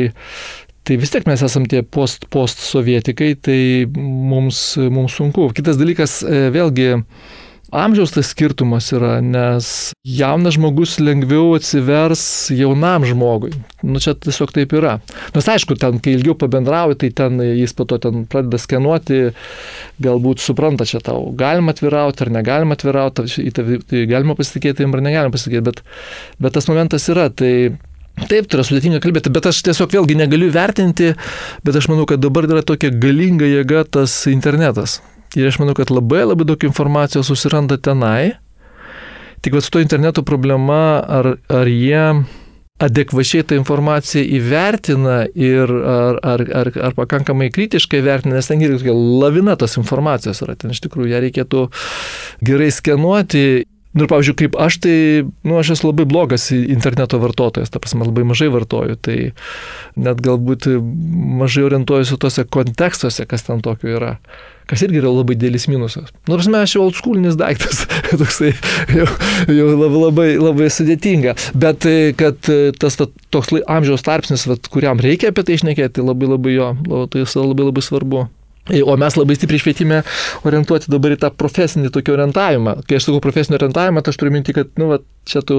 Tai 0.89 0.97
vis 0.97 1.13
tiek 1.13 1.27
mes 1.29 1.43
esam 1.45 1.67
tie 1.69 1.83
post, 1.85 2.25
post 2.33 2.63
sovietikai, 2.65 3.35
tai 3.37 3.59
mums, 3.95 4.79
mums 4.91 5.13
sunku. 5.21 5.45
Kitas 5.55 5.77
dalykas, 5.79 6.17
e, 6.25 6.39
vėlgi, 6.55 6.87
amžiaus 7.73 8.13
tas 8.15 8.31
skirtumas 8.33 8.91
yra, 8.95 9.19
nes 9.25 9.93
jaunas 10.07 10.57
žmogus 10.57 10.99
lengviau 11.01 11.55
atsivers 11.57 12.23
jaunam 12.55 13.07
žmogui. 13.09 13.53
Nu 13.87 14.03
čia 14.03 14.15
tiesiog 14.19 14.53
taip 14.55 14.75
yra. 14.77 14.99
Nors 15.35 15.51
aišku, 15.55 15.77
ten, 15.81 16.01
kai 16.03 16.15
ilgiau 16.17 16.37
pabendrauji, 16.39 16.99
tai 17.03 17.13
ten 17.23 17.43
jis 17.45 17.75
po 17.77 17.87
to 17.89 18.01
ten 18.03 18.25
pradeda 18.31 18.61
skenuoti, 18.61 19.21
galbūt 20.03 20.43
supranta 20.45 20.87
čia 20.89 21.03
tau, 21.05 21.31
galima 21.37 21.75
atvirauti 21.75 22.27
ar 22.27 22.33
negalima 22.41 22.79
atvirauti, 22.79 23.53
tai 23.55 24.03
galima 24.11 24.39
pasitikėti 24.39 24.89
ar 24.89 25.07
negalima 25.07 25.35
pasitikėti, 25.35 25.67
bet, 25.71 25.85
bet 26.43 26.59
tas 26.59 26.69
momentas 26.71 27.09
yra. 27.13 27.31
Tai 27.31 27.55
Taip, 28.21 28.51
tai 28.51 28.59
yra 28.59 28.65
sudėtinga 28.67 28.99
kalbėti, 29.01 29.31
bet 29.33 29.47
aš 29.49 29.63
tiesiog 29.65 29.95
vėlgi 29.95 30.17
negaliu 30.19 30.51
vertinti, 30.53 31.15
bet 31.65 31.79
aš 31.79 31.87
manau, 31.89 32.05
kad 32.11 32.21
dabar 32.21 32.45
yra 32.51 32.61
tokia 32.67 32.91
galinga 32.93 33.49
jėga 33.49 33.87
tas 33.97 34.13
internetas. 34.29 34.99
Ir 35.39 35.47
aš 35.47 35.61
manau, 35.63 35.77
kad 35.79 35.93
labai 35.95 36.25
labai 36.27 36.47
daug 36.49 36.65
informacijos 36.67 37.31
susiranda 37.31 37.79
tenai. 37.79 38.35
Tik 39.41 39.55
va 39.57 39.63
su 39.63 39.71
to 39.73 39.81
interneto 39.81 40.25
problema, 40.27 41.01
ar, 41.01 41.35
ar 41.49 41.71
jie 41.71 42.03
adekvačiai 42.81 43.45
tą 43.45 43.59
informaciją 43.61 44.25
įvertina 44.39 45.17
ir 45.37 45.71
ar, 45.71 46.19
ar, 46.25 46.45
ar, 46.63 46.71
ar 46.89 46.97
pakankamai 46.97 47.51
kritiškai 47.53 48.01
vertina, 48.05 48.39
nes 48.39 48.49
ten 48.49 48.63
irgi 48.65 48.93
lavina 48.93 49.57
tos 49.61 49.77
informacijos 49.81 50.41
yra. 50.45 50.57
Ten 50.61 50.73
iš 50.75 50.81
tikrųjų 50.87 51.13
ją 51.13 51.21
reikėtų 51.27 51.67
gerai 52.49 52.71
skenuoti 52.73 53.45
Nu 53.91 54.05
ir 54.05 54.11
pavyzdžiui, 54.11 54.37
kaip 54.39 54.57
aš 54.63 54.77
tai, 54.85 54.97
nu 55.43 55.57
aš 55.59 55.73
esu 55.75 55.89
labai 55.89 56.05
blogas 56.07 56.47
interneto 56.55 57.19
vartotojas, 57.19 57.73
ta 57.75 57.83
prasme 57.83 58.07
labai 58.07 58.23
mažai 58.29 58.47
vartoju, 58.55 58.95
tai 59.03 59.17
net 59.99 60.23
galbūt 60.23 60.69
mažai 61.41 61.65
orientuojuosi 61.67 62.21
tuose 62.23 62.47
kontekstuose, 62.47 63.27
kas 63.27 63.49
ten 63.49 63.65
tokio 63.67 63.91
yra, 63.97 64.13
kas 64.71 64.87
irgi 64.87 65.03
yra 65.03 65.11
labai 65.11 65.35
dėlis 65.41 65.67
minusas. 65.67 66.15
Nu, 66.31 66.39
mes 66.39 66.63
aš 66.63 66.77
jau 66.77 66.87
old 66.87 67.01
schoolinis 67.01 67.35
daiktas, 67.41 67.83
toksai 68.23 68.53
jau, 68.95 69.11
jau 69.51 69.69
labai, 69.75 70.03
labai, 70.07 70.31
labai 70.39 70.71
sudėtinga, 70.71 71.35
bet 71.59 71.91
kad 72.21 72.55
tas 72.79 73.01
ta, 73.01 73.11
toks 73.35 73.57
amžiaus 73.67 74.07
tarpsnis, 74.07 74.47
vat, 74.47 74.71
kuriam 74.71 75.03
reikia 75.03 75.35
apie 75.35 75.49
tai 75.49 75.59
išnekėti, 75.59 76.07
labai 76.07 76.31
labai 76.31 76.55
jo, 76.55 76.77
tai 77.11 77.27
labai 77.27 77.73
labai 77.73 77.91
svarbu. 77.91 78.29
O 78.69 78.97
mes 79.01 79.17
labai 79.17 79.35
stipriai 79.35 79.63
švietime 79.63 80.03
orientuoti 80.47 80.91
dabar 80.93 81.15
į 81.15 81.21
tą 81.25 81.31
profesinį 81.35 81.91
tokį 81.95 82.13
orientavimą. 82.15 82.75
Kai 82.87 82.99
aš 82.99 83.09
sakau 83.09 83.23
profesinį 83.25 83.57
orientavimą, 83.57 84.03
tai 84.05 84.13
aš 84.13 84.21
turiu 84.21 84.35
minti, 84.35 84.55
kad, 84.55 84.71
nu, 84.79 84.93
va, 84.93 85.01
čia 85.27 85.43
tu 85.47 85.59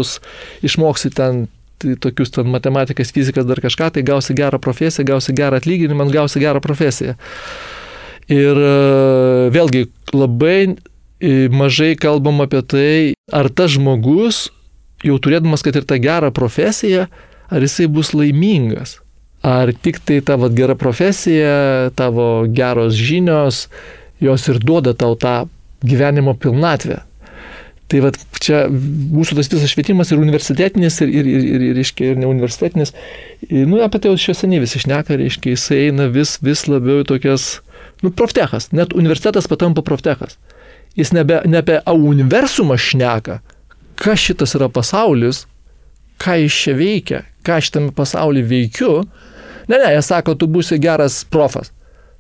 išmoksi 0.64 1.12
ten 1.18 1.48
tokius 1.82 2.30
ten 2.30 2.46
matematikas, 2.54 3.10
fizikas, 3.10 3.48
dar 3.50 3.58
kažką, 3.58 3.90
tai 3.96 4.04
gausi 4.06 4.36
gerą 4.38 4.60
profesiją, 4.62 5.06
gausi 5.08 5.34
gerą 5.34 5.58
atlyginimą, 5.58 6.06
gausi 6.14 6.40
gerą 6.40 6.62
profesiją. 6.62 7.16
Ir 8.32 8.62
e, 8.62 8.74
vėlgi 9.52 9.88
labai 10.14 10.60
e, 10.70 11.50
mažai 11.50 11.96
kalbam 12.00 12.44
apie 12.46 12.62
tai, 12.62 12.96
ar 13.34 13.50
tas 13.50 13.74
žmogus, 13.74 14.52
jau 15.02 15.18
turėdamas, 15.18 15.66
kad 15.66 15.82
ir 15.82 15.90
tą 15.90 15.98
gerą 16.02 16.30
profesiją, 16.36 17.08
ar 17.50 17.66
jisai 17.66 17.90
bus 17.92 18.14
laimingas 18.14 19.00
ar 19.42 19.74
tik 19.74 20.00
tai 20.06 20.22
tavo 20.22 20.50
gera 20.54 20.76
profesija, 20.78 21.90
tavo 21.98 22.46
geros 22.48 22.94
žinios, 22.94 23.68
jos 24.22 24.48
ir 24.48 24.60
duoda 24.62 24.94
tau 24.94 25.16
tą 25.18 25.48
gyvenimo 25.82 26.36
pilnatvę. 26.38 27.02
Tai 27.92 28.00
va 28.06 28.12
čia 28.40 28.62
mūsų 28.72 29.36
tas 29.36 29.50
visas 29.52 29.74
švietimas 29.74 30.14
ir 30.14 30.22
universitetinis, 30.22 31.02
ir, 31.04 31.10
ir, 31.12 31.28
ir, 31.28 31.42
ir, 31.42 31.66
ir, 31.72 31.82
ir, 31.82 31.90
ir 32.08 32.22
neuniversitetinis, 32.22 32.94
nu, 33.50 33.82
apie 33.84 34.00
tai 34.00 34.14
jau 34.14 34.22
šią 34.22 34.38
seniai 34.38 34.62
visi 34.64 34.80
šneka, 34.80 35.18
reiškia, 35.20 35.58
jis 35.58 35.66
eina 35.76 36.08
vis, 36.14 36.38
vis 36.46 36.64
labiau 36.70 37.02
į 37.04 37.10
tokias, 37.10 37.50
nu, 38.06 38.14
proftechas, 38.14 38.70
net 38.72 38.96
universitetas 38.96 39.50
patampa 39.52 39.84
proftechas. 39.84 40.38
Jis 40.96 41.12
nebe, 41.16 41.42
nebe 41.48 41.80
universumą 41.92 42.78
šneka, 42.80 43.42
kas 44.00 44.24
šitas 44.24 44.56
yra 44.60 44.70
pasaulis, 44.72 45.46
ką 46.22 46.38
jis 46.46 46.62
čia 46.64 46.78
veikia, 46.78 47.22
ką 47.48 47.60
šitame 47.66 47.92
pasaulyje 47.98 48.48
veikiu, 48.48 48.94
Ne, 49.72 49.78
ne, 49.80 49.94
jie 49.96 50.02
sako, 50.04 50.36
tu 50.36 50.50
būsi 50.52 50.80
geras 50.84 51.22
profas. 51.32 51.72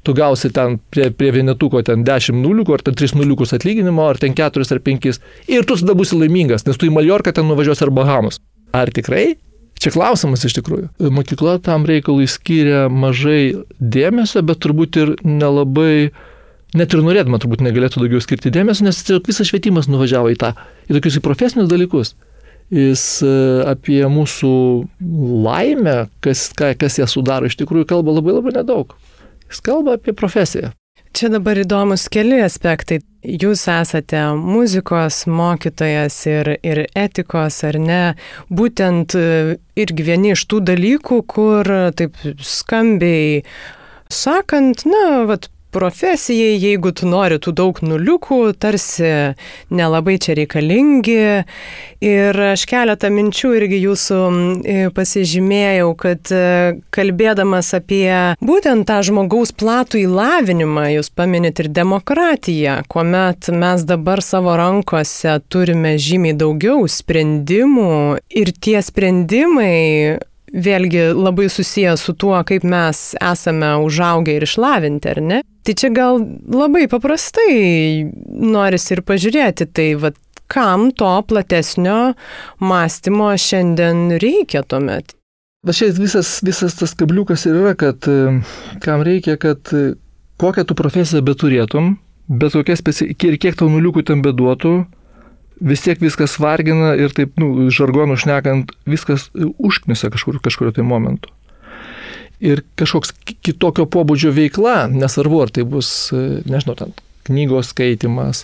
Tu 0.07 0.15
gausi 0.17 0.49
ten 0.55 0.79
prie, 0.89 1.09
prie 1.13 1.29
vienetuko 1.35 1.83
ten 1.85 2.05
10 2.07 2.39
nuliukų, 2.41 2.77
ar 2.77 2.83
ten 2.87 2.95
3 2.97 3.13
nuliukus 3.19 3.51
atlyginimo, 3.57 4.07
ar 4.07 4.17
ten 4.21 4.33
4 4.37 4.65
ar 4.73 4.81
5. 4.87 5.19
Ir 5.51 5.67
tu 5.67 5.77
tada 5.77 5.93
būsi 5.97 6.17
laimingas, 6.17 6.65
nes 6.65 6.79
tu 6.79 6.87
į 6.87 6.93
Maljorką 6.95 7.35
ten 7.35 7.45
nuvažiuosi 7.51 7.85
ar 7.85 7.91
Bahamus. 7.93 8.39
Ar 8.73 8.89
tikrai? 8.95 9.35
Čia 9.81 9.91
klausimas 9.93 10.45
iš 10.45 10.55
tikrųjų. 10.59 10.87
Mokykla 11.13 11.57
tam 11.65 11.85
reikalui 11.89 12.27
skiria 12.29 12.85
mažai 12.89 13.53
dėmesio, 13.81 14.45
bet 14.45 14.61
turbūt 14.63 14.99
ir 15.01 15.13
nelabai, 15.25 16.11
net 16.77 16.93
ir 16.93 17.03
norėdama 17.03 17.41
turbūt 17.41 17.65
negalėtų 17.65 18.05
daugiau 18.05 18.23
skirti 18.23 18.53
dėmesio, 18.53 18.87
nes 18.87 19.03
visas 19.27 19.49
švietimas 19.49 19.89
nuvažiavo 19.91 20.31
į 20.33 20.37
tą, 20.39 20.53
į 20.87 20.97
tokius 20.97 21.19
į 21.19 21.25
profesinius 21.25 21.69
dalykus 21.69 22.15
jis 22.71 23.05
e, 23.25 23.31
apie 23.67 24.01
mūsų 24.09 24.51
laimę, 25.45 25.97
kas, 26.23 26.49
kas 26.55 26.99
ją 27.01 27.07
sudaro, 27.09 27.49
iš 27.49 27.59
tikrųjų 27.59 27.89
kalba 27.91 28.15
labai 28.17 28.37
labai 28.37 28.55
nedaug. 28.61 28.95
Jis 29.51 29.63
kalba 29.65 29.97
apie 29.99 30.15
profesiją. 30.17 30.71
Čia 31.11 31.27
dabar 31.33 31.59
įdomus 31.59 32.05
keli 32.11 32.39
aspektai. 32.39 33.01
Jūs 33.21 33.65
esate 33.69 34.21
muzikos 34.39 35.25
mokytojas 35.29 36.15
ir, 36.31 36.53
ir 36.65 36.85
etikos, 36.97 37.59
ar 37.67 37.77
ne? 37.77 38.01
Būtent 38.49 39.13
e, 39.19 39.57
irgi 39.77 40.07
vieni 40.07 40.31
iš 40.33 40.47
tų 40.49 40.63
dalykų, 40.71 41.19
kur 41.29 41.67
taip 41.99 42.15
skambiai 42.39 43.43
sakant, 44.11 44.85
na, 44.87 45.25
vat, 45.27 45.51
profesijai, 45.71 46.57
jeigu 46.59 46.91
tu 46.95 47.07
nori 47.09 47.39
tų 47.41 47.53
daug 47.57 47.79
nuliukų, 47.85 48.39
tarsi 48.59 49.11
nelabai 49.71 50.17
čia 50.21 50.35
reikalingi. 50.37 51.19
Ir 52.01 52.41
aš 52.51 52.65
keletą 52.69 53.11
minčių 53.13 53.53
irgi 53.59 53.81
jūsų 53.83 54.19
pasižymėjau, 54.95 55.91
kad 55.99 56.31
e, 56.33 56.41
kalbėdamas 56.93 57.71
apie 57.77 58.09
būtent 58.41 58.87
tą 58.89 59.01
žmogaus 59.05 59.53
platų 59.53 60.01
įlavinimą, 60.05 60.87
jūs 60.95 61.11
paminit 61.13 61.61
ir 61.61 61.69
demokratiją, 61.73 62.79
kuomet 62.91 63.51
mes 63.53 63.85
dabar 63.87 64.23
savo 64.25 64.55
rankose 64.59 65.37
turime 65.51 65.95
žymiai 66.01 66.37
daugiau 66.37 66.87
sprendimų 66.89 67.93
ir 68.41 68.53
tie 68.57 68.79
sprendimai 68.85 70.19
vėlgi 70.53 71.11
labai 71.15 71.47
susijęs 71.51 72.03
su 72.07 72.15
tuo, 72.19 72.35
kaip 72.47 72.65
mes 72.67 73.13
esame 73.19 73.73
užaugę 73.85 74.35
ir 74.35 74.45
išlavinti, 74.47 75.13
ar 75.13 75.21
ne? 75.21 75.39
Tai 75.61 75.77
čia 75.77 75.91
gal 75.93 76.19
labai 76.51 76.87
paprastai 76.91 77.53
norisi 78.27 78.95
ir 78.95 79.03
pažiūrėti, 79.07 79.69
tai 79.71 79.87
vad 80.01 80.17
kam 80.51 80.89
to 80.91 81.11
platesnio 81.27 82.13
mąstymo 82.59 83.31
šiandien 83.39 84.17
reikia 84.19 84.63
tuomet. 84.67 85.15
Va 85.61 85.75
šiais 85.77 85.99
visas, 86.01 86.39
visas 86.43 86.75
tas 86.79 86.95
kabliukas 86.97 87.45
ir 87.45 87.59
yra, 87.59 87.75
kad 87.77 88.07
e, 88.09 88.41
kam 88.81 89.03
reikia, 89.05 89.37
kad 89.39 89.69
e, 89.77 89.93
kokią 90.41 90.65
tu 90.65 90.75
profesiją 90.75 91.21
beturėtum, 91.23 91.93
bet 92.41 92.57
kokia 92.57 92.75
specialybė 92.79 93.29
ir 93.29 93.37
kiek 93.45 93.59
tau 93.59 93.69
nuliukų 93.69 94.03
ten 94.09 94.23
beduotų, 94.25 94.73
vis 95.61 95.85
tiek 95.85 96.01
viskas 96.01 96.37
vargina 96.41 96.95
ir 96.97 97.13
taip, 97.15 97.37
nu, 97.41 97.69
žargonų 97.73 98.17
šnekant, 98.19 98.73
viskas 98.89 99.29
užknisa 99.61 100.11
kažkur, 100.13 100.41
kažkurio 100.43 100.73
tai 100.75 100.87
momentu 100.87 101.31
ir 102.41 102.63
kažkoks 102.79 103.13
kitokio 103.45 103.85
pobūdžio 103.85 104.33
veikla, 104.33 104.89
nesvarbu, 104.89 105.43
ar 105.45 105.53
tai 105.53 105.65
bus, 105.67 106.09
nežinau, 106.49 106.75
ten 106.79 106.93
knygos 107.27 107.69
skaitimas, 107.71 108.43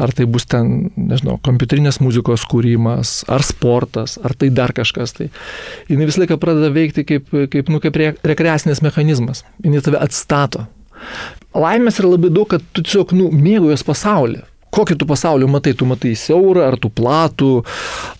ar 0.00 0.12
tai 0.14 0.26
bus 0.30 0.46
ten, 0.46 0.92
nežinau, 0.94 1.36
kompiuterinės 1.44 1.98
muzikos 2.02 2.46
kūrimas, 2.50 3.16
ar 3.32 3.42
sportas, 3.46 4.16
ar 4.22 4.36
tai 4.38 4.52
dar 4.54 4.72
kažkas. 4.76 5.16
Tai 5.18 5.28
jinai 5.90 6.08
visą 6.08 6.22
laiką 6.22 6.38
pradeda 6.40 6.70
veikti 6.74 7.06
kaip, 7.08 7.28
kaip, 7.50 7.72
nu, 7.74 7.82
kaip 7.82 7.98
rekreacinės 7.98 8.84
mechanizmas. 8.86 9.42
Jinai 9.64 9.82
tave 9.84 10.00
atstato. 10.04 10.68
Laimės 11.58 11.98
yra 12.00 12.14
labai 12.14 12.30
daug, 12.32 12.46
kad 12.54 12.62
tu 12.72 12.86
tiesiog, 12.86 13.12
nu, 13.18 13.28
mėgaujas 13.34 13.82
pasaulį 13.86 14.44
kokį 14.74 14.98
tu 15.00 15.08
pasaulį 15.08 15.48
matai, 15.50 15.74
tu 15.78 15.88
matai 15.88 16.14
siaurą 16.18 16.68
ar 16.68 16.78
tu 16.80 16.90
platų, 16.90 17.50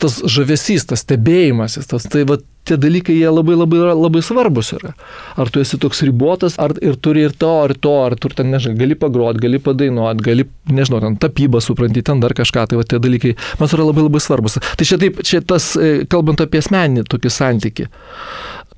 tas 0.03 0.21
žavesys, 0.31 0.87
tas 0.91 1.05
stebėjimasis, 1.05 1.89
tas, 1.91 2.07
tai 2.11 2.25
va, 2.29 2.39
tie 2.65 2.77
dalykai 2.81 3.17
jie 3.17 3.29
labai 3.29 3.57
labai, 3.59 3.81
labai 3.93 4.23
svarbus 4.25 4.73
yra. 4.77 4.95
Ar 5.41 5.51
tu 5.53 5.61
esi 5.61 5.79
toks 5.81 6.03
ribotas, 6.07 6.57
ar 6.63 6.75
ir 6.81 6.97
turi 7.03 7.27
ir 7.29 7.35
to, 7.37 7.51
ar 7.67 7.75
to, 7.77 7.95
ar 8.07 8.17
tu 8.21 8.31
ten, 8.33 8.51
nežinau, 8.55 8.79
gali 8.81 8.97
pagroti, 8.99 9.43
gali 9.45 9.61
padainuoti, 9.63 10.25
gali, 10.25 10.47
nežinau, 10.73 11.03
ten 11.05 11.19
tapybą 11.21 11.61
supranti, 11.65 12.05
ten 12.07 12.23
dar 12.25 12.37
kažką, 12.37 12.69
tai 12.71 12.81
va 12.81 12.87
tie 12.89 13.01
dalykai 13.03 13.35
man 13.61 13.73
yra 13.77 13.89
labai 13.91 14.07
labai 14.07 14.23
svarbus. 14.25 14.59
Tai 14.63 14.89
čia 14.89 15.01
taip, 15.03 15.21
čia 15.27 15.43
tas, 15.45 15.73
e, 15.77 16.07
kalbant 16.11 16.41
apie 16.45 16.63
asmeninį 16.65 17.05
tokį 17.11 17.35
santyki, 17.35 17.91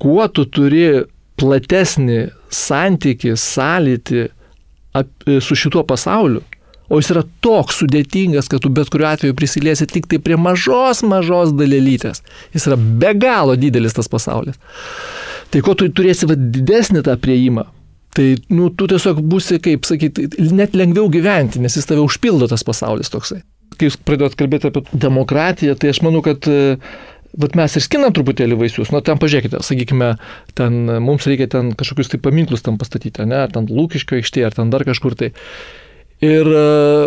kuo 0.01 0.27
tu 0.27 0.47
turi 0.51 1.05
platesnį 1.37 2.19
santyki, 2.53 3.35
sąlytį 3.37 4.27
su 5.43 5.55
šituo 5.55 5.83
pasauliu, 5.85 6.41
O 6.87 7.01
jis 7.01 7.11
yra 7.11 7.23
toks 7.43 7.81
sudėtingas, 7.81 8.47
kad 8.51 8.63
tu 8.63 8.71
bet 8.71 8.91
kuriuo 8.93 9.09
atveju 9.09 9.35
prisiliesi 9.35 9.87
tik 9.91 10.07
tai 10.11 10.21
prie 10.23 10.37
mažos, 10.39 11.03
mažos 11.03 11.51
dalelytės. 11.57 12.23
Jis 12.55 12.69
yra 12.69 12.77
be 12.77 13.11
galo 13.19 13.57
didelis 13.59 13.97
tas 13.97 14.07
pasaulis. 14.11 14.59
Tai 15.51 15.63
ko 15.63 15.75
tu 15.79 15.89
turėsi 15.91 16.29
va, 16.29 16.37
didesnį 16.37 17.03
tą 17.07 17.17
prieimą, 17.19 17.65
tai 18.15 18.29
nu, 18.51 18.69
tu 18.71 18.87
tiesiog 18.87 19.19
būsi, 19.19 19.59
kaip 19.63 19.87
sakyti, 19.87 20.29
net 20.55 20.75
lengviau 20.79 21.11
gyventi, 21.11 21.61
nes 21.63 21.75
jis 21.75 21.87
tave 21.87 22.03
užpildo 22.03 22.47
tas 22.51 22.63
pasaulis 22.67 23.11
toksai. 23.13 23.43
Kai 23.77 23.91
jūs 23.91 23.99
pradėjot 24.07 24.39
kalbėti 24.39 24.71
apie 24.71 24.81
demokratiją, 24.95 25.75
tai 25.77 25.91
aš 25.91 26.01
manau, 26.05 26.23
kad 26.25 26.47
Bet 27.37 27.53
mes 27.59 27.73
ir 27.75 27.83
skinam 27.83 28.13
truputėlį 28.15 28.55
vaisius, 28.57 28.89
nu 28.89 29.01
ten 29.05 29.19
pažiūrėkite, 29.21 29.59
sakykime, 29.61 30.13
ten 30.57 30.77
mums 31.03 31.27
reikia 31.29 31.45
ten 31.51 31.73
kažkokius 31.77 32.09
tai 32.13 32.19
paminklus 32.23 32.63
tam 32.65 32.79
pastatyti, 32.81 33.27
ne, 33.29 33.43
ar 33.45 33.51
ten 33.53 33.67
Lūkiškio 33.69 34.17
aikštėje, 34.17 34.47
ar 34.47 34.55
ten 34.57 34.71
dar 34.73 34.85
kažkur 34.87 35.13
tai. 35.19 35.33
Ir 36.23 36.49
e, 36.49 36.61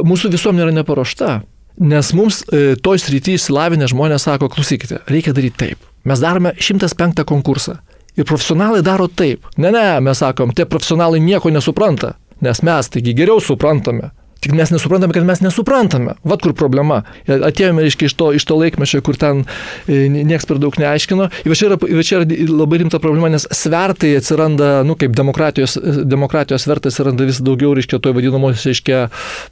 mūsų 0.06 0.30
visuomenė 0.34 0.68
yra 0.68 0.74
neparuošta. 0.80 1.40
Nes 1.80 2.10
mums 2.14 2.42
e, 2.44 2.76
toj 2.76 3.00
srity 3.00 3.34
išsilavinę 3.38 3.88
žmonės 3.90 4.26
sako, 4.28 4.50
klausykite, 4.52 5.00
reikia 5.10 5.34
daryti 5.34 5.58
taip. 5.64 5.86
Mes 6.06 6.22
darome 6.22 6.52
105 6.60 7.24
konkursą. 7.28 7.78
Ir 8.18 8.26
profesionalai 8.28 8.82
daro 8.84 9.08
taip. 9.08 9.46
Ne, 9.56 9.70
ne, 9.74 9.84
mes 10.04 10.20
sakom, 10.20 10.52
tie 10.54 10.66
profesionalai 10.68 11.22
nieko 11.24 11.50
nesupranta. 11.50 12.14
Nes 12.44 12.62
mes 12.66 12.90
taigi 12.92 13.14
geriau 13.16 13.40
suprantame. 13.42 14.10
Tik 14.40 14.54
mes 14.56 14.70
nesuprantame, 14.72 15.12
kad 15.12 15.24
mes 15.28 15.42
nesuprantame. 15.44 16.14
Vat 16.24 16.40
kur 16.40 16.54
problema. 16.56 17.02
Atėjome, 17.28 17.82
reiškia, 17.84 18.08
iš 18.08 18.14
to, 18.16 18.30
iš 18.38 18.46
to 18.48 18.56
laikmečio, 18.56 19.02
kur 19.04 19.18
ten 19.20 19.42
e, 19.84 20.06
niekas 20.08 20.46
per 20.48 20.60
daug 20.62 20.78
neaiškino. 20.80 21.26
Ir 21.44 21.56
čia 21.58 21.68
yra, 21.68 21.76
čia 22.06 22.22
yra 22.22 22.38
labai 22.48 22.78
rimta 22.80 23.02
problema, 23.02 23.28
nes 23.32 23.44
svertai 23.52 24.14
atsiranda, 24.16 24.70
nu, 24.88 24.96
kaip 25.00 25.12
demokratijos, 25.16 25.76
demokratijos 26.08 26.64
svertai 26.64 26.88
atsiranda 26.88 27.26
vis 27.28 27.42
daugiau, 27.44 27.74
reiškia, 27.76 28.00
toje 28.00 28.16
vadinamos, 28.16 28.64
reiškia, 28.64 29.02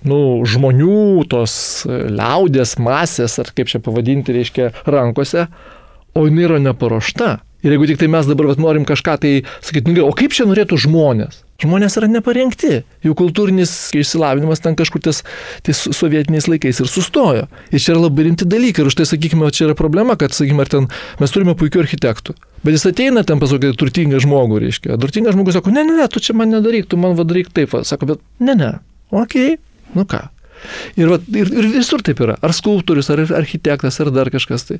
nu, 0.08 0.20
žmonių, 0.48 1.26
tos 1.28 1.58
liaudės, 1.88 2.78
masės, 2.80 3.36
ar 3.42 3.52
kaip 3.52 3.68
čia 3.68 3.82
pavadinti, 3.84 4.32
reiškia, 4.38 4.70
rankose, 4.88 5.50
o 6.16 6.24
jinai 6.24 6.48
yra 6.48 6.62
neparuošta. 6.64 7.34
Ir 7.66 7.74
jeigu 7.74 7.90
tik 7.90 8.00
tai 8.00 8.08
mes 8.08 8.24
dabar 8.24 8.48
vat, 8.52 8.60
norim 8.62 8.88
kažką 8.88 9.18
tai 9.20 9.34
sakyti, 9.60 9.92
nu, 9.92 10.08
o 10.08 10.16
kaip 10.16 10.32
čia 10.32 10.48
norėtų 10.48 10.80
žmonės? 10.86 11.42
Žmonės 11.58 11.96
yra 11.98 12.06
neparengti, 12.06 12.84
jų 13.02 13.16
kultūrinis 13.18 13.70
išsilavinimas 13.98 14.60
ten 14.62 14.76
kažkur 14.78 15.02
ties, 15.02 15.24
ties 15.66 15.80
sovietiniais 15.90 16.46
laikais 16.46 16.78
ir 16.78 16.86
sustojo. 16.86 17.48
Ir 17.74 17.82
čia 17.82 17.96
yra 17.96 18.04
labai 18.04 18.28
rimti 18.28 18.46
dalykai. 18.46 18.84
Ir 18.84 18.90
už 18.92 18.94
tai, 19.00 19.08
sakykime, 19.10 19.48
čia 19.50 19.64
yra 19.66 19.74
problema, 19.74 20.14
kad, 20.14 20.30
sakykime, 20.36 20.68
ten 20.70 20.86
mes 21.18 21.34
turime 21.34 21.56
puikių 21.58 21.82
architektų. 21.82 22.36
Bet 22.62 22.78
jis 22.78 22.86
ateina 22.92 23.26
ten 23.26 23.42
pas 23.42 23.50
kokį 23.50 23.72
turtingą 23.74 24.22
žmogų, 24.22 24.62
reiškia. 24.68 25.00
Turtingas 25.02 25.34
žmogus 25.34 25.58
sako, 25.58 25.74
ne, 25.74 25.82
ne, 25.82 25.98
ne, 25.98 26.06
tu 26.06 26.22
čia 26.22 26.38
man 26.38 26.54
nedaryk, 26.54 26.86
tu 26.86 27.02
man 27.02 27.18
vadaryk 27.18 27.50
taip. 27.50 27.74
Va. 27.74 27.82
Sako, 27.90 28.12
bet 28.12 28.22
ne, 28.38 28.54
ne, 28.54 28.72
okei, 29.10 29.58
okay. 29.58 29.88
nu 29.98 30.06
ką. 30.06 30.28
Ir, 30.98 31.10
va, 31.12 31.18
ir, 31.34 31.50
ir 31.52 31.70
visur 31.72 32.02
taip 32.04 32.20
yra. 32.24 32.36
Ar 32.44 32.54
skulptorius, 32.56 33.10
ar 33.14 33.22
architektas, 33.38 34.00
ar 34.02 34.12
dar 34.14 34.30
kažkas. 34.34 34.66
Tai, 34.68 34.78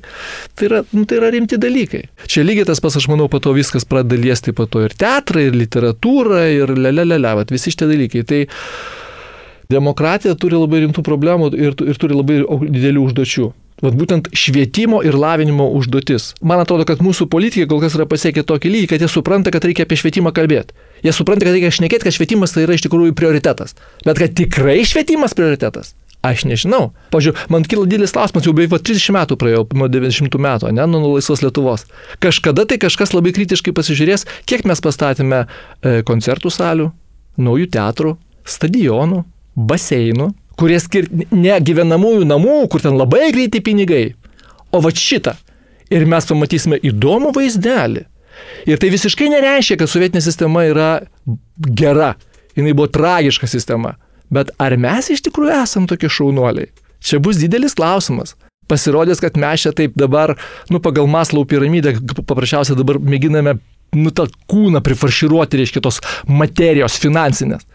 tai, 0.53 0.69
yra, 0.69 0.83
nu, 0.95 1.05
tai 1.09 1.19
yra 1.21 1.31
rimti 1.35 1.59
dalykai. 1.61 2.05
Čia 2.29 2.45
lygiai 2.47 2.67
tas 2.69 2.81
pas, 2.83 2.95
aš 2.99 3.09
manau, 3.11 3.29
po 3.31 3.41
to 3.43 3.53
viskas 3.57 3.87
pradeda 3.89 4.19
liesti 4.19 4.55
po 4.55 4.67
to 4.69 4.83
ir 4.85 4.95
teatrą, 4.99 5.47
ir 5.49 5.57
literatūrą, 5.57 6.43
ir 6.55 6.75
lelelele, 6.77 7.35
visi 7.51 7.73
šitie 7.73 7.89
dalykai. 7.89 8.25
Tai 8.29 8.41
demokratija 9.69 10.35
turi 10.39 10.57
labai 10.57 10.83
rimtų 10.85 11.05
problemų 11.05 11.53
ir, 11.57 11.75
ir 11.85 12.01
turi 12.01 12.17
labai 12.17 12.41
didelių 12.43 13.09
užduočių. 13.09 13.49
Vat 13.79 13.95
būtent 13.95 14.27
švietimo 14.35 14.99
ir 15.07 15.15
lavinimo 15.15 15.69
užduotis. 15.77 16.33
Man 16.43 16.59
atrodo, 16.59 16.83
kad 16.89 16.99
mūsų 17.03 17.29
politikai 17.31 17.69
kol 17.71 17.79
kas 17.83 17.95
yra 17.95 18.09
pasiekę 18.09 18.43
tokį 18.43 18.73
lygį, 18.73 18.89
kad 18.91 19.05
jie 19.05 19.07
supranta, 19.11 19.53
kad 19.55 19.63
reikia 19.63 19.87
apie 19.87 19.99
švietimą 20.01 20.33
kalbėti. 20.35 20.75
Jie 21.05 21.15
supranta, 21.15 21.47
kad 21.47 21.55
reikia 21.55 21.71
šnekėti, 21.77 22.09
kad 22.09 22.17
švietimas 22.17 22.55
tai 22.55 22.65
yra 22.67 22.75
iš 22.75 22.83
tikrųjų 22.89 23.15
prioritetas. 23.15 23.77
Bet 24.03 24.19
kad 24.19 24.35
tikrai 24.35 24.81
švietimas 24.87 25.37
prioritetas, 25.37 25.95
Aš 26.19 26.43
nežinau. 26.43 26.89
Pavyzdžiui, 27.13 27.47
man 27.47 27.63
kilo 27.63 27.85
didelis 27.87 28.11
klausimas, 28.11 28.43
jau 28.43 28.51
beveik 28.51 28.83
30 28.83 29.13
metų 29.15 29.37
praėjo, 29.39 29.61
nuo 29.71 29.87
90 29.87 30.35
metų, 30.35 30.71
ne, 30.75 30.87
nuo 30.91 31.13
laisvos 31.13 31.39
Lietuvos. 31.45 31.85
Kažkada 32.19 32.65
tai 32.67 32.75
kažkas 32.81 33.13
labai 33.15 33.31
kritiškai 33.37 33.71
pasižiūrės, 33.77 34.25
kiek 34.43 34.65
mes 34.67 34.83
pastatėme 34.83 35.45
e, 35.45 36.01
koncertų 36.03 36.51
salių, 36.51 36.89
naujų 37.39 37.69
teatrų, 37.71 38.17
stadionų, 38.43 39.21
baseinų, 39.71 40.27
kurie 40.59 40.79
skirti 40.81 41.27
ne 41.31 41.55
gyvenamųjų 41.63 42.27
namų, 42.27 42.61
kur 42.71 42.83
ten 42.83 42.97
labai 42.99 43.29
greitai 43.33 43.61
pinigai, 43.63 44.03
o 44.75 44.81
va 44.83 44.91
šitą. 44.91 45.37
Ir 45.89 46.05
mes 46.09 46.27
pamatysime 46.29 46.77
įdomų 46.85 47.31
vaizdelį. 47.37 48.03
Ir 48.69 48.79
tai 48.79 48.91
visiškai 48.93 49.29
nereiškia, 49.31 49.79
kad 49.79 49.89
sovietinė 49.89 50.21
sistema 50.23 50.65
yra 50.67 50.89
gera. 51.57 52.13
Jis 52.55 52.75
buvo 52.75 52.89
tragiška 52.91 53.47
sistema. 53.49 53.95
Bet 54.29 54.51
ar 54.61 54.75
mes 54.77 55.09
iš 55.09 55.23
tikrųjų 55.25 55.55
esam 55.63 55.87
tokie 55.89 56.11
šaunuoliai? 56.11 56.69
Čia 57.01 57.21
bus 57.23 57.39
didelis 57.41 57.75
klausimas. 57.77 58.35
Pasirodės, 58.69 59.21
kad 59.23 59.39
mes 59.39 59.63
čia 59.63 59.71
taip 59.73 59.95
dabar, 59.97 60.35
nu, 60.69 60.81
pagal 60.83 61.07
Maslau 61.09 61.47
piramidę, 61.49 61.95
paprasčiausiai 62.19 62.77
dabar 62.77 62.99
mėginame, 63.01 63.55
nu, 63.97 64.11
tą 64.13 64.27
kūną 64.51 64.83
prifarširuoti, 64.85 65.63
reiškia, 65.63 65.81
tos 65.81 65.97
materijos 66.29 66.99
finansinės. 67.01 67.65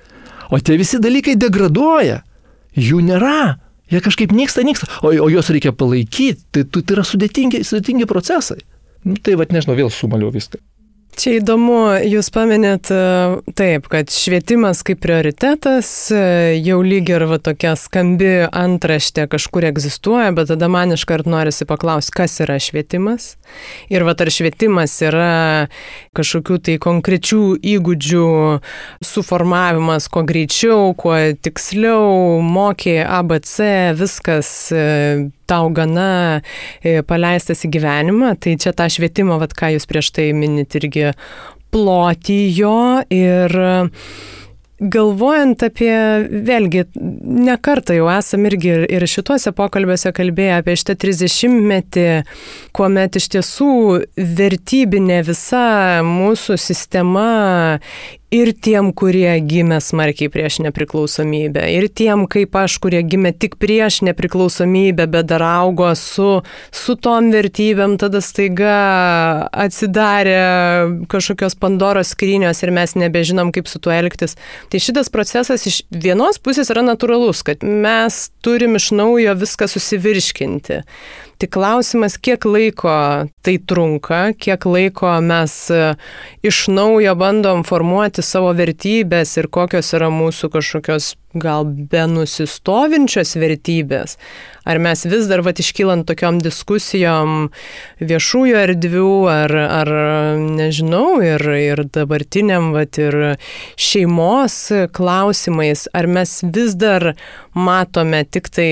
O 0.54 0.60
tie 0.62 0.76
visi 0.78 1.00
dalykai 1.02 1.34
degraduoja. 1.40 2.20
Jų 2.74 3.02
nėra. 3.06 3.56
Jie 3.92 4.00
kažkaip 4.04 4.32
nyksta, 4.34 4.64
nyksta. 4.66 4.88
O, 5.04 5.12
o 5.12 5.28
juos 5.30 5.50
reikia 5.52 5.74
palaikyti. 5.76 6.46
Tai, 6.50 6.64
tai 6.74 6.96
yra 6.96 7.04
sudėtingi, 7.06 7.62
sudėtingi 7.66 8.08
procesai. 8.10 8.62
Nu, 9.04 9.18
tai 9.20 9.36
vad 9.36 9.52
nežinau, 9.52 9.76
vėl 9.76 9.92
sumaliau 9.92 10.32
viską. 10.34 10.58
Čia 11.14 11.36
įdomu, 11.38 11.78
jūs 12.10 12.26
paminėt 12.34 12.88
e, 12.90 12.96
taip, 13.54 13.86
kad 13.92 14.10
švietimas 14.10 14.80
kaip 14.86 14.98
prioritetas 15.04 15.88
e, 16.10 16.22
jau 16.58 16.80
lyg 16.82 17.12
ir 17.12 17.22
va 17.30 17.38
tokia 17.38 17.76
skambi 17.78 18.48
antraštė 18.48 19.28
kažkur 19.30 19.68
egzistuoja, 19.70 20.32
bet 20.34 20.50
tada 20.50 20.66
man 20.72 20.96
iškart 20.96 21.28
norisi 21.30 21.68
paklausti, 21.70 22.16
kas 22.18 22.34
yra 22.42 22.58
švietimas. 22.58 23.36
Ir 23.94 24.02
va 24.08 24.16
ar 24.18 24.32
švietimas 24.34 24.96
yra 25.06 25.36
kažkokių 26.18 26.58
tai 26.66 26.76
konkrečių 26.82 27.42
įgūdžių 27.62 28.26
suformavimas 29.06 30.10
kuo 30.10 30.24
greičiau, 30.26 30.90
kuo 30.98 31.14
tiksliau, 31.46 32.42
mokė 32.42 32.98
ABC, 33.06 33.94
viskas 34.02 34.50
e, 34.74 34.84
tau 35.50 35.72
gana 35.74 36.40
e, 36.82 37.00
paleistas 37.06 37.64
į 37.66 37.72
gyvenimą, 37.78 38.34
tai 38.40 38.56
čia 38.60 38.74
tą 38.76 38.88
švietimą, 38.92 39.40
vad 39.42 39.56
ką 39.56 39.74
jūs 39.74 39.88
prieš 39.90 40.14
tai 40.16 40.30
minit, 40.36 40.76
irgi 40.78 41.12
plotį 41.74 42.40
jo 42.54 42.78
ir 43.12 43.58
Galvojant 44.82 45.62
apie, 45.62 45.92
vėlgi, 46.44 46.82
ne 46.98 47.54
kartą 47.62 47.94
jau 47.94 48.08
esam 48.10 48.42
irgi 48.48 48.72
ir, 48.72 48.82
ir 48.90 49.06
šituose 49.08 49.52
pokalbiuose 49.54 50.10
kalbėję 50.16 50.56
apie 50.58 50.74
šitą 50.80 50.96
30-metį, 51.04 52.06
kuomet 52.74 53.20
iš 53.20 53.28
tiesų 53.36 53.70
vertybinė 54.18 55.20
visa 55.28 56.02
mūsų 56.04 56.58
sistema 56.58 57.28
ir 58.34 58.50
tiem, 58.58 58.90
kurie 58.96 59.30
gimė 59.46 59.78
smarkiai 59.84 60.30
prieš 60.32 60.58
nepriklausomybę, 60.64 61.62
ir 61.76 61.86
tiem 61.88 62.26
kaip 62.30 62.56
aš, 62.58 62.76
kurie 62.82 63.00
gimė 63.06 63.34
tik 63.38 63.56
prieš 63.62 64.00
nepriklausomybę, 64.08 65.06
bet 65.10 65.28
dar 65.30 65.44
augo 65.46 65.92
su, 65.98 66.42
su 66.74 66.96
tom 66.98 67.30
vertybėm, 67.34 67.96
tada 68.00 68.22
staiga 68.24 68.74
atsidarė 69.64 70.38
kažkokios 71.12 71.58
Pandoros 71.60 72.14
skrynios 72.14 72.62
ir 72.64 72.74
mes 72.74 72.96
nebežinom, 72.98 73.52
kaip 73.54 73.70
su 73.70 73.80
tuo 73.82 73.94
elgtis. 73.94 74.38
Tai 74.72 74.82
šitas 74.82 75.12
procesas 75.14 75.66
iš 75.70 75.82
vienos 75.90 76.40
pusės 76.42 76.72
yra 76.74 76.84
natūralus, 76.86 77.44
kad 77.46 77.62
mes 77.62 78.26
turim 78.44 78.78
iš 78.80 78.90
naujo 78.96 79.36
viską 79.44 79.70
susivirškinti. 79.70 80.82
Tik 81.44 81.50
klausimas, 81.52 82.14
kiek 82.16 82.46
laiko 82.48 82.92
tai 83.44 83.58
trunka, 83.68 84.30
kiek 84.40 84.62
laiko 84.64 85.10
mes 85.20 85.52
e, 85.68 85.90
iš 86.40 86.62
naujo 86.72 87.12
bandom 87.20 87.60
formuoti 87.68 88.24
savo 88.24 88.54
vertybės 88.56 89.34
ir 89.36 89.50
kokios 89.52 89.92
yra 89.92 90.08
mūsų 90.08 90.48
kažkokios 90.56 91.10
gal 91.44 91.68
be 91.68 92.06
nusistovinčios 92.08 93.34
vertybės. 93.36 94.16
Ar 94.64 94.80
mes 94.80 95.04
vis 95.04 95.28
dar 95.28 95.44
vat 95.44 95.60
iškylant 95.60 96.08
tokiom 96.08 96.40
diskusijom 96.40 97.50
viešųjų 98.00 98.58
erdvių, 98.64 99.14
ar, 99.28 99.58
ar 99.68 99.94
nežinau, 100.40 101.20
ir, 101.28 101.44
ir 101.60 101.84
dabartiniam 101.92 102.72
vat 102.72 102.96
ir 102.96 103.22
šeimos 103.76 104.62
klausimais, 104.96 105.90
ar 105.92 106.08
mes 106.08 106.38
vis 106.56 106.72
dar 106.72 107.12
matome 107.52 108.24
tik 108.24 108.48
tai 108.48 108.70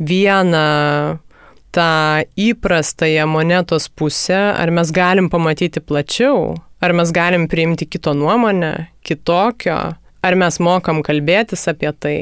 vieną 0.00 0.70
tą 1.74 2.22
įprastąją 2.36 3.26
monetos 3.30 3.88
pusę, 3.88 4.38
ar 4.54 4.70
mes 4.70 4.90
galim 4.90 5.30
pamatyti 5.30 5.80
plačiau, 5.80 6.54
ar 6.80 6.94
mes 6.96 7.12
galim 7.12 7.48
priimti 7.48 7.86
kito 7.86 8.14
nuomonę, 8.14 8.86
kitokio, 9.02 9.80
ar 10.22 10.36
mes 10.36 10.60
mokam 10.60 11.02
kalbėtis 11.06 11.68
apie 11.70 11.92
tai, 11.92 12.18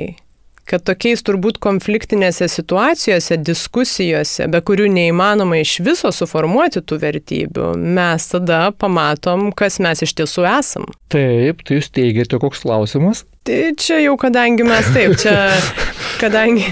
kad 0.69 0.85
tokiais 0.85 1.23
turbūt 1.25 1.59
konfliktinėse 1.65 2.49
situacijose, 2.53 3.39
diskusijose, 3.41 4.49
be 4.53 4.61
kurių 4.65 4.89
neįmanoma 4.93 5.63
iš 5.63 5.79
viso 5.87 6.13
suformuoti 6.13 6.83
tų 6.85 7.01
vertybių, 7.05 7.71
mes 7.99 8.29
tada 8.33 8.69
pamatom, 8.77 9.49
kas 9.57 9.81
mes 9.85 10.05
iš 10.05 10.15
tiesų 10.21 10.45
esam. 10.51 10.89
Taip, 11.13 11.65
tai 11.65 11.81
jūs 11.81 11.89
teigiate, 11.95 12.41
koks 12.43 12.67
klausimas? 12.67 13.25
Tai 13.49 13.73
čia 13.81 14.03
jau 14.05 14.19
kadangi 14.21 14.67
mes 14.69 14.93
taip, 14.93 15.17
čia 15.23 15.49
kadangi 16.23 16.69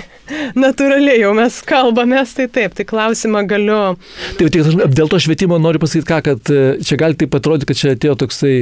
natūraliai 0.59 1.21
jau 1.21 1.33
mes 1.37 1.59
kalbamės, 1.67 2.35
tai 2.39 2.49
taip, 2.53 2.77
tai 2.79 2.87
klausimą 2.89 3.45
galiu. 3.51 3.81
Taip, 4.39 4.51
tai 4.55 4.89
dėl 4.97 5.11
to 5.13 5.21
švietimo 5.23 5.59
noriu 5.63 5.83
pasakyti 5.83 6.11
ką, 6.11 6.23
kad 6.31 6.53
e, 6.53 6.65
čia 6.87 6.99
gali 7.01 7.19
taip 7.19 7.37
atrodyti, 7.39 7.71
kad 7.71 7.81
čia 7.83 7.95
atėjo 7.97 8.19
toksai 8.25 8.57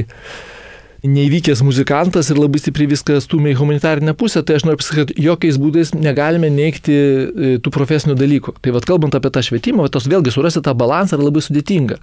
neįvykęs 1.05 1.61
muzikantas 1.65 2.31
ir 2.33 2.39
labai 2.41 2.61
stipriai 2.63 2.89
viską 2.95 3.19
stumia 3.21 3.53
į 3.53 3.59
humanitarinę 3.59 4.15
pusę, 4.17 4.41
tai 4.47 4.57
aš 4.57 4.65
noriu 4.65 4.81
pasakyti, 4.81 5.13
kad 5.13 5.27
jokiais 5.27 5.59
būdais 5.61 5.93
negalime 5.97 6.49
neikti 6.53 6.95
e, 6.95 7.51
tų 7.61 7.73
profesinių 7.75 8.17
dalykų. 8.17 8.55
Tai 8.65 8.73
vad 8.77 8.89
kalbant 8.89 9.17
apie 9.19 9.33
tą 9.35 9.43
švietimą, 9.45 9.91
tos 9.93 10.09
vėlgi 10.09 10.33
surasti 10.33 10.65
tą 10.65 10.73
balansą 10.81 11.19
yra 11.19 11.29
labai 11.29 11.45
sudėtinga. 11.45 12.01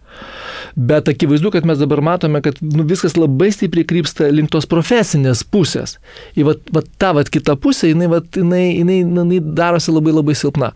Bet 0.78 1.10
akivaizdu, 1.10 1.54
kad 1.56 1.66
mes 1.68 1.82
dabar 1.82 2.04
matome, 2.06 2.44
kad 2.46 2.62
nu, 2.62 2.86
viskas 2.88 3.18
labai 3.18 3.50
stipriai 3.56 3.90
krypsta 3.90 4.30
link 4.30 4.54
tos 4.54 4.70
profesinės 4.70 5.42
pusės. 5.50 5.98
Ir 6.38 6.52
vat, 6.52 6.62
vat, 6.76 6.90
ta 7.02 7.16
vat, 7.18 7.34
kita 7.34 7.58
pusė, 7.58 7.96
jinai, 7.96 8.12
vat, 8.12 8.30
jinai, 8.38 8.68
jinai, 8.78 9.02
jinai 9.02 9.42
darosi 9.42 9.94
labai 9.94 10.14
labai 10.20 10.38
silpna 10.38 10.76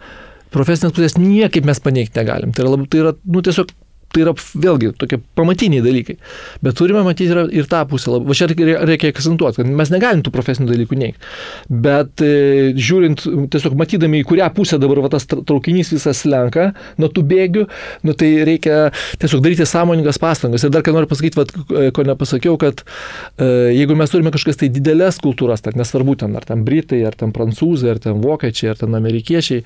profesinės 0.55 0.93
pusės 0.95 1.17
niekaip 1.19 1.65
mes 1.67 1.81
paneigti 1.83 2.21
negalim. 2.21 2.53
Tai 2.55 2.63
yra, 2.63 2.75
labai, 2.75 2.87
tai 2.89 3.01
yra 3.01 3.11
nu, 3.27 3.41
tiesiog 3.43 3.73
Tai 4.15 4.23
yra 4.23 4.31
vėlgi 4.35 4.93
tokie 4.95 5.19
pamatiniai 5.35 5.83
dalykai. 5.83 6.15
Bet 6.63 6.77
turime 6.79 7.01
matyti 7.03 7.27
ir, 7.33 7.41
ir 7.51 7.67
tą 7.67 7.81
pusę. 7.89 8.13
Va 8.23 8.37
čia 8.37 8.47
reikia, 8.47 9.11
akcentuoti, 9.11 9.59
kad 9.59 9.71
mes 9.81 9.91
negalim 9.91 10.23
tų 10.23 10.31
profesinių 10.31 10.69
dalykų 10.71 10.99
neigti. 10.99 11.31
Bet 11.67 12.23
e, 12.23 12.71
žiūrint, 12.79 13.25
tiesiog 13.51 13.75
matydami, 13.79 14.21
į 14.23 14.27
kurią 14.29 14.47
pusę 14.55 14.79
dabar 14.79 15.01
va, 15.03 15.11
tas 15.11 15.27
traukinys 15.27 15.91
visas 15.91 16.23
lenka 16.29 16.69
nuo 17.01 17.09
tų 17.11 17.25
bėgių, 17.27 17.65
nu, 18.07 18.15
tai 18.15 18.31
reikia 18.47 18.77
tiesiog 19.19 19.43
daryti 19.43 19.67
sąmoningas 19.67 20.21
pastangas. 20.21 20.63
Ir 20.63 20.71
dar 20.71 20.85
ką 20.85 20.95
noriu 20.95 21.11
pasakyti, 21.11 21.41
va, 21.41 21.89
ko 21.95 22.07
nepasakiau, 22.07 22.55
kad 22.61 22.85
e, 22.85 23.49
jeigu 23.75 23.99
mes 23.99 24.15
turime 24.15 24.31
kažkas 24.35 24.63
tai 24.63 24.71
didelės 24.71 25.19
kultūras, 25.23 25.65
tai 25.65 25.75
nesvarbu 25.75 26.15
ten 26.23 26.39
ar 26.39 26.47
ten 26.47 26.63
britai, 26.67 27.01
ar 27.07 27.19
ten 27.19 27.35
prancūzai, 27.35 27.91
ar 27.95 28.01
ten 28.07 28.23
vokiečiai, 28.23 28.71
ar 28.71 28.81
ten 28.85 28.95
amerikiečiai, 28.95 29.65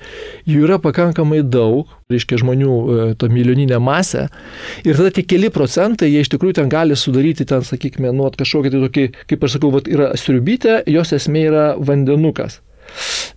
jų 0.50 0.66
yra 0.66 0.80
pakankamai 0.82 1.44
daug, 1.46 1.90
reiškia 2.10 2.42
žmonių, 2.42 2.74
e, 2.74 3.08
to 3.20 3.30
milijoninė 3.30 3.78
masė. 3.82 4.28
Ir 4.84 4.96
tada 4.96 5.12
tie 5.14 5.24
keli 5.26 5.50
procentai, 5.52 6.10
jie 6.12 6.24
iš 6.24 6.30
tikrųjų 6.32 6.60
ten 6.60 6.72
gali 6.72 6.96
sudaryti 6.96 7.46
ten, 7.48 7.64
sakykime, 7.66 8.12
nu, 8.16 8.30
kažkokį 8.32 8.72
tai 8.72 8.82
tokį, 8.86 9.06
kaip 9.30 9.46
aš 9.46 9.56
sakau, 9.58 9.72
vat, 9.74 9.88
yra 9.90 10.10
sriubytė, 10.18 10.80
jos 10.90 11.14
esmė 11.16 11.46
yra 11.50 11.68
vandenukas. 11.76 12.60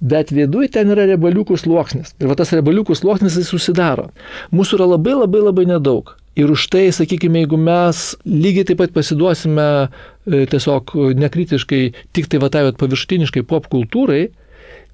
Bet 0.02 0.32
viduje 0.34 0.72
ten 0.74 0.92
yra 0.94 1.06
rebaliukų 1.12 1.58
sluoksnis. 1.62 2.16
Ir 2.22 2.32
va 2.32 2.38
tas 2.40 2.52
rebaliukų 2.56 2.96
sluoksnis 2.98 3.38
jis 3.38 3.52
susidaro. 3.54 4.10
Mūsų 4.56 4.80
yra 4.80 4.90
labai 4.96 5.16
labai 5.20 5.44
labai 5.44 5.68
nedaug. 5.70 6.16
Ir 6.40 6.50
už 6.50 6.66
tai, 6.74 6.88
sakykime, 6.90 7.44
jeigu 7.44 7.60
mes 7.62 8.00
lygiai 8.26 8.66
taip 8.66 8.80
pat 8.82 8.94
pasiduosime 8.96 9.68
e, 9.86 10.48
tiesiog 10.50 10.96
nekritiškai, 11.22 11.84
tik 12.18 12.32
tai 12.32 12.42
va 12.42 12.50
tai 12.50 12.66
paviršutiniškai 12.80 13.46
pop 13.46 13.70
kultūrai, 13.70 14.32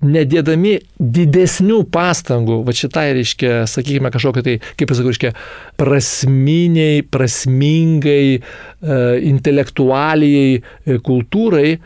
nedėdami 0.05 0.77
didesnių 0.99 1.81
pastangų, 1.91 2.61
va 2.67 2.75
šitai 2.75 3.09
reiškia, 3.17 3.53
sakykime, 3.69 4.11
kažkokia 4.13 4.45
tai, 4.45 4.55
kaip 4.79 4.93
aš 4.93 5.01
sakau, 5.01 5.13
reiškia, 5.13 5.31
prasminiai, 5.79 7.03
prasmingai, 7.11 8.25
e, 8.39 8.99
intelektualiai 9.29 10.59
e, 10.59 10.99
kultūrai, 11.03 11.77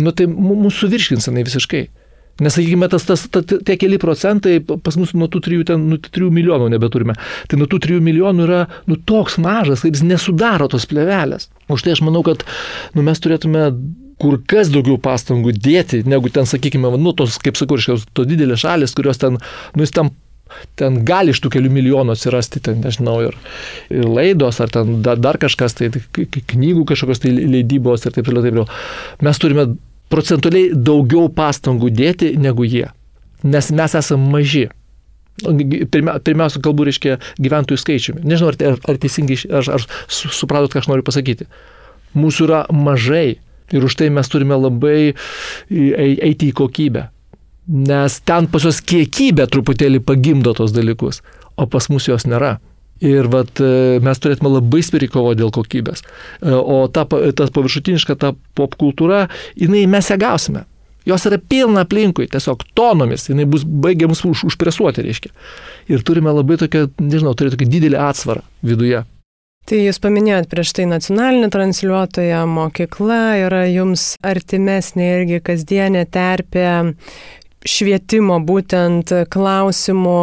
nu 0.00 0.14
tai 0.16 0.28
mūsų 0.30 0.92
virškins 0.94 1.28
jinai 1.28 1.46
visiškai. 1.48 1.86
Nes, 2.40 2.54
sakykime, 2.56 2.88
tas, 2.88 3.04
tas, 3.04 3.26
ta, 3.28 3.42
tie 3.44 3.74
keli 3.76 3.98
procentai 4.00 4.62
pas 4.64 4.96
mus 4.96 5.12
nuo 5.12 5.28
tų 5.28 5.42
3, 5.44 5.64
ten, 5.68 5.82
nuo 5.90 5.98
3 6.00 6.30
milijonų 6.32 6.70
nebeturime. 6.72 7.18
Tai 7.52 7.58
nuo 7.60 7.68
tų 7.68 7.82
3 7.84 8.00
milijonų 8.06 8.46
yra 8.46 8.60
nu, 8.88 8.96
toks 8.96 9.36
mažas, 9.42 9.84
kad 9.84 9.92
jis 9.92 10.06
nesudaro 10.08 10.70
tos 10.72 10.88
plevelės. 10.88 11.50
Už 11.68 11.84
tai 11.84 11.92
aš 11.92 12.00
manau, 12.06 12.24
kad 12.24 12.46
nu, 12.96 13.04
mes 13.04 13.20
turėtume 13.20 13.66
kur 14.20 14.40
kas 14.48 14.70
daugiau 14.72 14.98
pastangų 15.00 15.54
dėti, 15.56 16.02
negu 16.08 16.32
ten, 16.32 16.48
sakykime, 16.48 16.92
nu, 17.00 17.14
tos, 17.16 17.38
kaip 17.42 17.58
sakau, 17.58 17.78
reiškia, 17.80 18.00
tos 18.16 18.28
didelės 18.28 18.64
šalis, 18.64 18.96
kurios 18.96 19.20
ten, 19.22 19.40
nu, 19.40 19.86
jis 19.86 19.96
ten 19.96 20.12
ten 20.78 21.00
gali 21.06 21.34
iš 21.34 21.40
tų 21.42 21.52
kelių 21.54 21.70
milijonų 21.74 22.14
atsirasti, 22.16 22.62
ten, 22.64 22.80
nežinau, 22.84 23.16
ir, 23.28 23.36
ir 23.92 24.08
laidos, 24.08 24.60
ar 24.62 24.72
ten 24.72 24.98
dar, 25.04 25.20
dar 25.22 25.38
kažkas, 25.40 25.76
tai 25.78 25.90
knygų 25.92 26.84
kažkokios 26.90 27.22
tai 27.22 27.32
leidybos 27.36 28.06
ir 28.06 28.16
taip 28.16 28.26
toliau, 28.26 28.44
taip 28.44 28.56
toliau. 28.56 28.66
Mes 29.26 29.40
turime 29.42 29.66
procentualiai 30.10 30.74
daugiau 30.74 31.30
pastangų 31.32 31.92
dėti 31.94 32.34
negu 32.40 32.66
jie, 32.66 32.88
nes 33.46 33.70
mes 33.70 33.98
esame 34.02 34.30
maži. 34.34 34.68
Pirmia, 35.40 36.18
pirmiausia, 36.20 36.60
kalbu, 36.60 36.84
reiškia, 36.84 37.14
gyventojų 37.40 37.80
skaičiumi. 37.80 38.24
Nežinau, 38.28 38.50
ar, 38.52 38.80
ar 38.90 38.98
teisingai, 39.00 39.38
ar, 39.56 39.70
ar 39.78 39.86
supratot, 40.12 40.74
ką 40.74 40.82
aš 40.82 40.90
noriu 40.90 41.06
pasakyti. 41.06 41.46
Mūsų 42.18 42.48
yra 42.48 42.58
mažai 42.74 43.38
Ir 43.76 43.86
už 43.86 43.96
tai 43.98 44.10
mes 44.10 44.28
turime 44.30 44.58
labai 44.58 45.12
eiti 45.70 46.50
į 46.50 46.56
kokybę. 46.58 47.06
Nes 47.70 48.16
ten 48.26 48.48
pas 48.50 48.64
juos 48.66 48.80
kiekybė 48.82 49.46
truputėlį 49.52 50.00
pagimdo 50.02 50.54
tos 50.58 50.74
dalykus, 50.74 51.20
o 51.54 51.68
pas 51.70 51.86
mus 51.92 52.08
jos 52.08 52.26
nėra. 52.26 52.56
Ir 53.00 53.30
vat, 53.32 53.60
e, 53.64 54.00
mes 54.04 54.18
turėtume 54.20 54.50
labai 54.52 54.82
spiriai 54.84 55.08
kovo 55.08 55.30
dėl 55.38 55.52
kokybės. 55.54 56.02
E, 56.02 56.50
o 56.52 56.82
ta, 56.92 57.06
ta 57.06 57.46
paviršutiniška, 57.48 58.16
ta 58.20 58.34
pop 58.58 58.74
kultūra, 58.80 59.22
jinai 59.56 59.86
mes 59.88 60.10
ją 60.12 60.18
gausime. 60.20 60.66
Jos 61.08 61.24
yra 61.30 61.38
pilna 61.40 61.86
aplinkui, 61.86 62.26
tiesiog 62.28 62.66
tonomis, 62.76 63.24
jinai 63.30 63.46
bus 63.48 63.64
baigia 63.64 64.10
mus 64.10 64.20
už, 64.28 64.44
užpresuoti, 64.50 65.06
reiškia. 65.06 65.32
Ir 65.88 66.04
turime 66.04 66.34
labai 66.34 66.58
tokią, 66.60 66.90
nežinau, 67.00 67.32
turėti 67.32 67.56
tokį 67.56 67.70
didelį 67.72 68.02
atsvarą 68.04 68.44
viduje. 68.66 69.00
Tai 69.68 69.78
jūs 69.78 70.00
paminėjot 70.02 70.48
prieš 70.50 70.72
tai 70.74 70.84
nacionalinį 70.90 71.48
transliuotoją, 71.54 72.40
mokykla 72.50 73.22
yra 73.44 73.64
jums 73.70 74.16
artimesnė 74.26 75.10
irgi 75.20 75.38
kasdienė 75.46 76.06
terpė 76.10 76.70
švietimo 77.68 78.40
būtent 78.42 79.12
klausimų. 79.30 80.22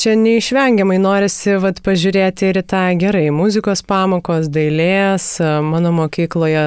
Čia 0.00 0.14
neišvengiamai 0.14 1.00
norisi 1.02 1.56
vat, 1.62 1.80
pažiūrėti 1.82 2.50
ir 2.50 2.60
tą 2.66 2.82
gerai 2.98 3.28
muzikos 3.34 3.82
pamokos, 3.82 4.46
dailės. 4.50 5.26
Mano 5.66 5.90
mokykloje 5.94 6.66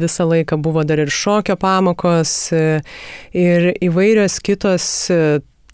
visą 0.00 0.28
laiką 0.30 0.56
buvo 0.64 0.84
dar 0.88 1.04
ir 1.04 1.12
šokio 1.12 1.56
pamokos 1.60 2.32
ir 2.52 3.68
įvairios 3.84 4.40
kitos 4.44 4.88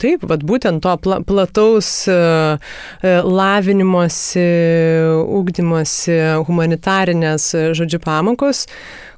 Taip, 0.01 0.25
vad 0.25 0.45
būtent 0.49 0.81
to 0.85 0.95
pla 1.05 1.21
plataus 1.27 1.91
uh, 2.09 2.57
lavinimosi, 3.41 4.47
ugdymosi, 5.41 6.17
humanitarinės, 6.49 7.51
žodžiu, 7.77 8.01
pamokos, 8.05 8.65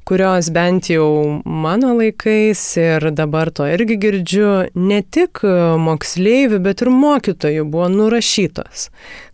kurios 0.08 0.50
bent 0.50 0.90
jau 0.90 1.40
mano 1.44 1.92
laikais 1.98 2.62
ir 2.80 3.06
dabar 3.14 3.52
to 3.54 3.68
irgi 3.70 3.98
girdžiu, 4.02 4.48
ne 4.74 5.02
tik 5.02 5.44
moksleivių, 5.86 6.58
bet 6.64 6.82
ir 6.82 6.90
mokytojų 6.90 7.68
buvo 7.70 7.88
nurašytos. 7.92 8.88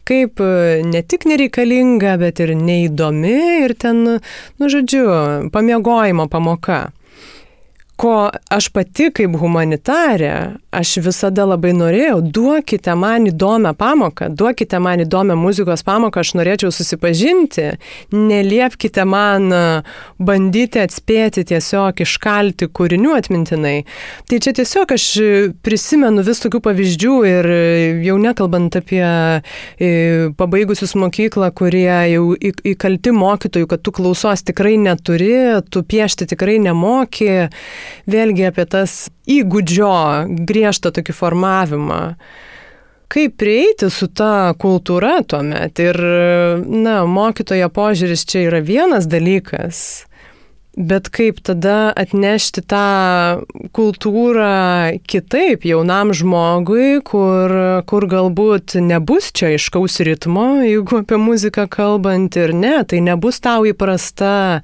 Kaip 0.08 0.40
ne 0.88 1.02
tik 1.04 1.26
nereikalinga, 1.28 2.14
bet 2.20 2.40
ir 2.40 2.54
neįdomi 2.56 3.34
ir 3.64 3.74
ten, 3.80 4.04
nu 4.60 4.70
žodžiu, 4.72 5.08
pamiegojimo 5.52 6.28
pamoka. 6.32 6.86
Ko 7.98 8.30
aš 8.54 8.68
pati 8.70 9.08
kaip 9.14 9.34
humanitarė, 9.40 10.32
aš 10.74 10.92
visada 11.02 11.42
labai 11.48 11.72
norėjau, 11.74 12.20
duokite 12.22 12.94
man 12.94 13.26
įdomią 13.26 13.72
pamoką, 13.78 14.28
duokite 14.38 14.78
man 14.82 15.02
įdomią 15.02 15.34
muzikos 15.38 15.82
pamoką, 15.86 16.22
aš 16.22 16.36
norėčiau 16.38 16.70
susipažinti, 16.74 17.72
neliepkite 18.14 19.02
man 19.08 19.50
e, 19.50 19.62
bandyti 20.22 20.82
atspėti 20.84 21.42
tiesiog 21.50 22.04
iškalti 22.04 22.68
kūrinių 22.70 23.16
atmintinai. 23.18 23.80
Tai 24.30 24.40
čia 24.46 24.54
tiesiog 24.60 24.94
aš 24.94 25.08
prisimenu 25.66 26.22
vis 26.26 26.44
tokių 26.44 26.62
pavyzdžių 26.68 27.16
ir 27.32 27.50
jau 28.06 28.18
nekalbant 28.22 28.78
apie 28.78 29.02
pabaigusius 30.38 30.94
mokyklą, 31.02 31.50
kurie 31.58 31.98
jau 32.12 32.24
įkalti 32.38 33.16
mokytojų, 33.16 33.72
kad 33.74 33.82
tu 33.82 33.94
klausos 33.98 34.46
tikrai 34.46 34.76
neturi, 34.78 35.34
tu 35.66 35.82
piešti 35.82 36.30
tikrai 36.30 36.60
nemoki 36.62 37.48
vėlgi 38.10 38.48
apie 38.50 38.66
tas 38.70 39.06
įgūdžio 39.28 39.94
griežtą 40.48 40.92
tokį 40.96 41.16
formavimą. 41.16 42.02
Kaip 43.08 43.38
prieiti 43.40 43.88
su 43.88 44.10
ta 44.12 44.52
kultūra 44.60 45.22
tuomet? 45.24 45.80
Ir, 45.80 45.96
na, 46.68 47.00
mokytojo 47.08 47.70
požiūris 47.72 48.26
čia 48.28 48.42
yra 48.50 48.60
vienas 48.60 49.08
dalykas, 49.08 49.78
bet 50.76 51.08
kaip 51.10 51.40
tada 51.42 51.88
atnešti 51.96 52.62
tą 52.68 53.40
kultūrą 53.74 55.00
kitaip 55.08 55.64
jaunam 55.66 56.12
žmogui, 56.12 57.00
kur, 57.00 57.54
kur 57.88 58.06
galbūt 58.12 58.76
nebus 58.84 59.32
čia 59.32 59.54
iškaus 59.56 59.98
ritmo, 60.06 60.60
jeigu 60.62 61.00
apie 61.00 61.18
muziką 61.18 61.64
kalbant 61.72 62.36
ir 62.36 62.52
ne, 62.52 62.76
tai 62.84 63.00
nebus 63.02 63.40
tau 63.40 63.64
įprasta 63.66 64.60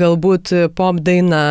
galbūt 0.00 0.54
pop 0.78 1.02
daina, 1.04 1.44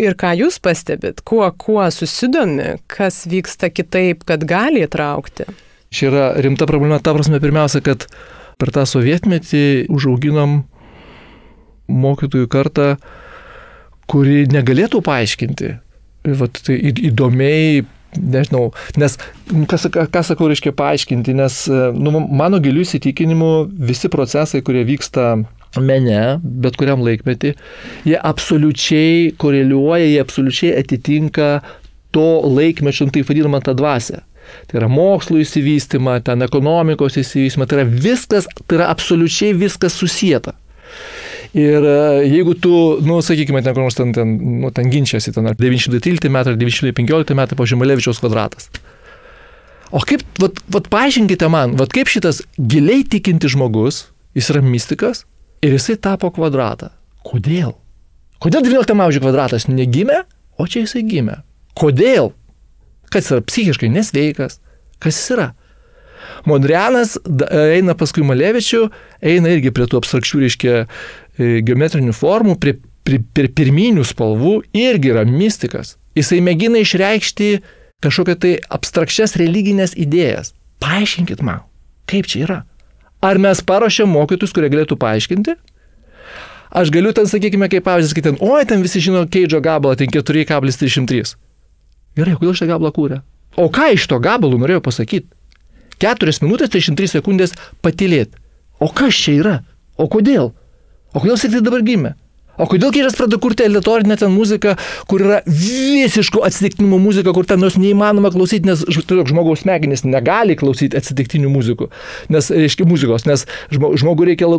Ir 0.00 0.16
ką 0.16 0.32
jūs 0.38 0.56
pastebit, 0.64 1.20
kuo, 1.28 1.44
kuo 1.60 1.82
susidomi, 1.92 2.78
kas 2.88 3.26
vyksta 3.28 3.68
kitaip, 3.68 4.24
kad 4.28 4.46
gali 4.48 4.86
įtraukti? 4.86 5.44
Čia 5.92 6.06
yra 6.08 6.26
rimta 6.40 6.68
problema, 6.70 7.00
ta 7.02 7.12
prasme, 7.12 7.40
pirmiausia, 7.42 7.82
kad 7.84 8.06
per 8.60 8.72
tą 8.72 8.86
sovietmetį 8.88 9.90
užauginom 9.92 10.62
mokytojų 11.90 12.48
kartą, 12.48 12.94
kuri 14.10 14.46
negalėtų 14.50 15.02
paaiškinti. 15.04 15.72
Vat, 16.40 16.60
tai 16.64 16.76
įdomiai, 17.10 17.82
nežinau, 18.16 18.70
nes, 19.00 19.16
kas, 19.68 19.86
ką 19.92 20.24
sakau, 20.26 20.48
reiškia 20.50 20.72
paaiškinti, 20.76 21.36
nes 21.36 21.62
nu, 21.96 22.14
mano 22.24 22.60
gilių 22.62 22.86
įsitikinimu 22.86 23.50
visi 23.90 24.10
procesai, 24.12 24.62
kurie 24.64 24.86
vyksta 24.88 25.34
mene, 25.78 26.40
bet 26.42 26.78
kuriam 26.80 27.04
laikmetį, 27.06 27.52
jie 28.08 28.16
absoliučiai 28.18 29.30
koreliuoja, 29.38 30.08
jie 30.08 30.18
absoliučiai 30.22 30.72
atitinka 30.80 31.60
to 32.14 32.26
laikmečio, 32.46 33.06
nu, 33.06 33.14
taip 33.14 33.30
vadinamą, 33.30 33.62
tą 33.62 33.76
dvasę. 33.78 34.24
Tai 34.66 34.80
yra 34.80 34.88
mokslo 34.90 35.38
įsivystymą, 35.38 36.16
ten 36.26 36.42
ekonomikos 36.42 37.20
įsivystymą, 37.20 37.68
tai 37.70 37.80
yra 37.80 37.86
viskas, 37.86 38.48
tai 38.66 38.80
yra 38.80 38.90
absoliučiai 38.90 39.54
viskas 39.54 39.94
susijęta. 40.00 40.56
Ir 41.54 41.82
e, 41.86 41.94
jeigu 42.30 42.54
tu, 42.62 42.72
nu, 43.06 43.18
sakykime, 43.26 43.62
ten 43.66 43.74
kur 43.74 43.84
nors 43.86 43.98
ten, 43.98 44.12
ten, 44.14 44.36
nu, 44.62 44.70
ten 44.74 44.90
ginčiasi, 44.90 45.34
ten 45.34 45.46
ar 45.50 45.58
913 45.58 46.30
metai, 46.30 46.54
ar 46.54 46.58
915 46.58 47.34
metai 47.38 47.58
po 47.58 47.66
Žemalevičiaus 47.66 48.22
kvadratas. 48.22 48.70
O 49.90 50.02
kaip, 50.06 50.22
vat, 50.38 50.58
vat 50.70 50.86
paaiškinkite 50.90 51.48
man, 51.50 51.74
vat 51.78 51.90
kaip 51.94 52.10
šitas 52.10 52.44
giliai 52.58 53.02
tikinti 53.10 53.50
žmogus, 53.50 54.04
jis 54.38 54.50
yra 54.52 54.62
mystikas, 54.62 55.24
ir 55.62 55.76
jisai 55.76 55.96
tapo 56.00 56.30
kvadratą. 56.34 56.90
Kodėl? 57.26 57.74
Kodėl 58.40 58.64
19 58.64 58.96
amžiuje 58.96 59.22
kvadratas 59.22 59.68
negimė, 59.68 60.22
o 60.56 60.66
čia 60.66 60.84
jisai 60.86 61.04
gimė? 61.04 61.40
Kodėl? 61.76 62.32
Kas 63.12 63.28
yra 63.32 63.44
psichiškai 63.44 63.90
nesveikas? 63.92 64.60
Kas 65.02 65.18
jis 65.18 65.34
yra? 65.36 65.48
Mondrianas 66.48 67.16
eina 67.50 67.96
paskui 67.98 68.24
Malevičių, 68.24 68.86
eina 69.24 69.52
irgi 69.52 69.72
prie 69.76 69.88
tų 69.88 70.00
abstrakčių, 70.00 70.40
reiškia, 70.44 70.76
e, 70.80 71.50
geometrinių 71.66 72.14
formų, 72.16 72.56
prie, 72.60 72.76
prie, 73.04 73.20
prie 73.20 73.50
pirminių 73.52 74.04
spalvų, 74.08 74.54
irgi 74.76 75.12
yra 75.12 75.26
mystikas. 75.28 75.96
Jisai 76.16 76.40
mėgina 76.44 76.80
išreikšti 76.80 77.50
kažkokią 78.04 78.36
tai 78.40 78.54
abstrakčias 78.72 79.36
religinės 79.40 79.96
idėjas. 80.00 80.54
Paaiškinkit 80.80 81.44
man, 81.44 81.64
kaip 82.08 82.28
čia 82.30 82.44
yra. 82.46 82.60
Ar 83.20 83.40
mes 83.40 83.60
paruošėm 83.60 84.08
mokytus, 84.08 84.54
kurie 84.56 84.70
galėtų 84.72 84.96
paaiškinti? 85.00 85.56
Aš 86.70 86.92
galiu 86.94 87.10
ten, 87.12 87.26
sakykime, 87.26 87.66
kaip 87.68 87.84
pavyzdys, 87.84 88.14
kad 88.16 88.28
ten, 88.28 88.38
oi, 88.40 88.62
ten 88.68 88.80
visi 88.84 89.02
žino 89.02 89.24
Keidžo 89.26 89.58
gabalą, 89.64 89.96
ten 89.98 90.12
4,303. 90.14 91.34
Gerai, 92.16 92.36
kodėl 92.38 92.54
šitą 92.56 92.70
gabalą 92.70 92.92
kūrė? 92.94 93.20
O 93.58 93.66
ką 93.74 93.90
iš 93.96 94.06
to 94.10 94.20
gabalų 94.22 94.60
norėjau 94.62 94.84
pasakyti? 94.86 95.28
4 96.00 96.36
minutės 96.46 96.72
33 96.72 97.10
sekundės 97.18 97.52
patilėti. 97.84 98.38
O 98.80 98.88
kas 98.88 99.18
čia 99.18 99.34
yra? 99.36 99.56
O 100.00 100.06
kodėl? 100.08 100.54
O 101.12 101.20
kodėl 101.20 101.36
jis 101.36 101.50
tik 101.50 101.66
dabar 101.66 101.82
gimė? 101.84 102.14
O 102.60 102.66
kodėl 102.68 102.92
Kyras 102.92 103.16
pradeda 103.16 103.38
kurti 103.40 103.64
elitorinę 103.64 104.16
ten 104.20 104.32
muziką, 104.34 104.74
kur 105.08 105.22
yra 105.24 105.38
visiško 105.46 106.42
atsitiktinumo 106.44 106.98
muzika, 107.00 107.32
kur 107.36 107.46
ten 107.48 107.62
jos 107.64 107.78
neįmanoma 107.80 108.32
klausyti, 108.34 108.68
nes 108.68 108.82
žmogaus 108.84 109.62
smegenys 109.64 110.04
negali 110.04 110.58
klausyti 110.60 110.98
atsitiktinių 111.00 111.48
muzikų, 111.52 111.88
nes, 112.34 112.50
reiškia, 112.52 112.84
muzikos, 112.88 113.24
nes 113.28 113.46
žmogui 113.72 114.28
reikia 114.32 114.50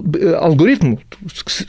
algoritmų, 0.42 0.98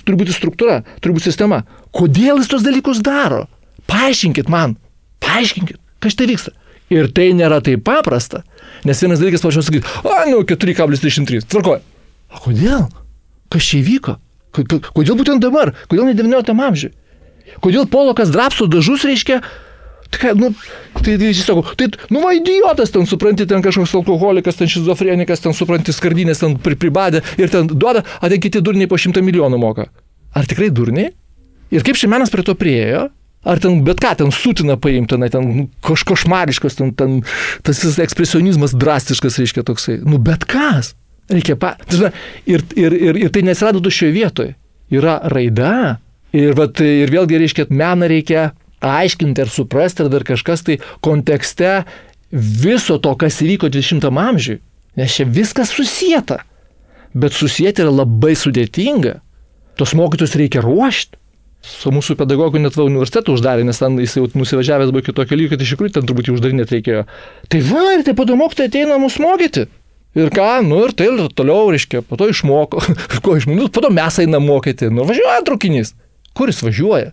turi 0.06 0.20
būti 0.24 0.36
struktūra, 0.36 0.80
turi 1.04 1.18
būti 1.18 1.28
sistema. 1.28 1.62
Kodėl 1.92 2.40
jis 2.40 2.50
tos 2.54 2.64
dalykus 2.64 3.04
daro? 3.04 3.44
Paaiškinkit 3.90 4.48
man, 4.52 4.78
paaiškinkit, 5.24 5.80
kas 6.00 6.16
tai 6.16 6.30
vyksta. 6.32 6.56
Ir 6.92 7.08
tai 7.12 7.30
nėra 7.36 7.60
taip 7.64 7.84
paprasta, 7.86 8.42
nes 8.88 8.98
vienas 9.00 9.20
dalykas 9.20 9.44
pačios 9.44 9.68
sakyti, 9.68 9.88
o, 10.04 10.16
nu, 10.28 10.42
4,33, 10.48 11.44
tvarkoju. 11.48 11.80
O 12.32 12.44
kodėl? 12.48 12.84
Kas 13.52 13.68
čia 13.68 13.80
įvyko? 13.80 14.16
Kodėl 14.52 15.18
būtent 15.18 15.42
dabar? 15.42 15.74
Kodėl 15.88 16.10
ne 16.10 16.16
19 16.18 16.52
amžiuje? 16.52 16.94
Kodėl 17.62 17.86
Polokas 17.90 18.32
drapsto 18.32 18.68
dažus 18.70 19.04
reiškia? 19.08 19.40
Tai, 20.12 20.34
nu, 20.36 20.50
tai, 21.00 21.16
tai 21.16 21.30
sako, 21.34 21.62
tai, 21.76 21.88
nu, 22.12 22.20
va, 22.20 22.34
idiotas 22.36 22.92
ten, 22.92 23.06
supranti, 23.08 23.46
ten 23.48 23.64
kažkoks 23.64 23.94
alkoholikas, 23.96 24.58
ten 24.58 24.68
šizofrenikas, 24.68 25.40
ten, 25.40 25.56
supranti, 25.56 25.94
skardinės 25.96 26.42
ten 26.42 26.58
pribadė 26.60 27.22
ir 27.40 27.48
ten 27.52 27.70
duoda, 27.70 28.04
o 28.20 28.28
ten 28.28 28.42
kiti 28.42 28.60
durniai 28.60 28.90
po 28.90 29.00
šimtą 29.00 29.24
milijonų 29.24 29.60
moka. 29.62 29.88
Ar 30.36 30.48
tikrai 30.48 30.68
durniai? 30.74 31.14
Ir 31.72 31.84
kaip 31.86 31.96
šiandienas 31.96 32.32
prie 32.32 32.44
to 32.44 32.54
priejo? 32.60 33.06
Ar 33.42 33.58
ten 33.58 33.80
bet 33.86 33.98
ką 34.04 34.12
ten 34.20 34.30
sutina 34.36 34.76
paimti, 34.78 35.16
ten, 35.16 35.24
ten 35.32 35.48
nu, 35.48 35.64
kažkošmariškas, 35.88 36.76
ten, 36.78 36.92
ten 36.94 37.22
tas 37.64 37.80
ekspresionizmas 38.04 38.76
drastiškas, 38.76 39.40
reiškia 39.40 39.64
toksai. 39.66 39.96
Nu, 40.04 40.20
bet 40.22 40.44
kas? 40.46 40.92
Reikia 41.32 41.56
pa... 41.56 41.74
Ir, 42.46 42.64
ir, 42.76 42.96
ir, 42.96 43.20
ir 43.24 43.32
tai 43.32 43.44
nesirado 43.46 43.82
tuščioje 43.84 44.14
vietoje. 44.14 44.56
Yra 44.92 45.18
raida. 45.32 45.98
Ir, 46.36 46.54
vat, 46.56 46.80
ir 46.80 47.12
vėlgi 47.12 47.40
reiškia, 47.42 47.68
meną 47.72 48.08
reikia 48.10 48.50
aiškinti 48.82 49.44
ir 49.44 49.52
suprasti, 49.52 50.04
ar 50.04 50.10
dar 50.12 50.24
kažkas 50.26 50.64
tai 50.66 50.78
kontekste 51.04 51.82
viso 52.32 52.98
to, 53.02 53.12
kas 53.20 53.40
įvyko 53.44 53.70
20 53.72 54.08
amžiui. 54.10 54.60
Nes 54.98 55.14
čia 55.16 55.24
viskas 55.28 55.72
susijęta. 55.72 56.42
Bet 57.16 57.36
susijęti 57.36 57.84
yra 57.84 57.92
labai 58.02 58.34
sudėtinga. 58.36 59.18
Tos 59.80 59.94
mokytus 59.96 60.36
reikia 60.36 60.64
ruošti. 60.64 61.18
Su 61.62 61.92
mūsų 61.94 62.16
pedagogu 62.18 62.58
net 62.58 62.74
va 62.74 62.88
universitetą 62.88 63.36
uždarė, 63.36 63.62
nes 63.62 63.78
ten 63.78 63.94
jis 64.02 64.16
jau 64.18 64.24
nusivažiavęs 64.34 64.90
buvo 64.90 65.04
kitokio 65.06 65.36
lygio, 65.38 65.52
kad 65.52 65.62
iš 65.62 65.76
tikrųjų 65.76 65.92
ten 65.94 66.08
turbūt 66.08 66.26
jį 66.26 66.34
uždarinėti 66.34 66.74
reikėjo. 66.74 67.04
Tai 67.52 67.60
va, 67.68 67.84
ir 67.94 68.02
tai 68.08 68.16
padomok, 68.18 68.56
tai 68.58 68.66
ateina 68.66 68.96
mus 68.98 69.20
mokyti. 69.22 69.68
Ir 70.18 70.28
ką, 70.28 70.60
nu 70.66 70.82
ir 70.84 70.92
tai 70.92 71.08
ir 71.08 71.20
toliau, 71.32 71.70
reiškia, 71.72 72.02
po 72.04 72.18
to 72.20 72.28
išmoko, 72.28 72.82
ko 73.24 73.36
išmoko, 73.38 73.70
po 73.72 73.84
to 73.84 73.90
mes 73.94 74.18
einam 74.20 74.44
mokyti, 74.44 74.90
nu 74.92 75.06
važiuoja 75.08 75.40
traukinys. 75.48 75.94
Kur 76.36 76.52
jis 76.52 76.60
važiuoja? 76.64 77.12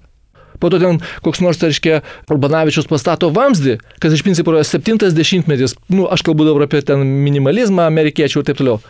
Po 0.59 0.67
to 0.71 0.79
ten 0.81 0.99
koks 1.23 1.39
nors, 1.39 1.61
reiškia, 1.63 2.01
Urbanavičius 2.31 2.89
pastato 2.91 3.29
vamzdį, 3.31 3.77
kas 4.03 4.15
iš 4.15 4.25
principo 4.27 4.51
yra 4.51 4.65
70-metis, 4.67 5.77
nu 5.95 6.09
aš 6.11 6.25
kalbu 6.27 6.47
dabar 6.49 6.67
apie 6.67 6.83
ten 6.83 7.05
minimalizmą, 7.23 7.87
amerikiečių 7.87 8.41
ir 8.41 8.49
taip 8.49 8.59
toliau. 8.59 8.81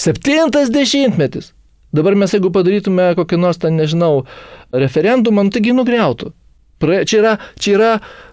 70-metis. 0.00 1.52
Dabar 1.94 2.16
mes 2.18 2.32
jeigu 2.34 2.50
padarytume 2.50 3.12
kokį 3.18 3.38
nors 3.38 3.60
ten, 3.60 3.76
nežinau, 3.78 4.24
referendumą, 4.72 5.44
nu, 5.44 5.52
taigi 5.54 5.76
nugriautų. 5.76 6.32
Čia 6.80 7.20
yra, 7.20 7.34
čia 7.60 7.76
yra, 7.76 7.90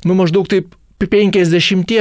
nu 0.07 0.15
maždaug 0.17 0.47
taip 0.49 0.71
50, 1.09 1.91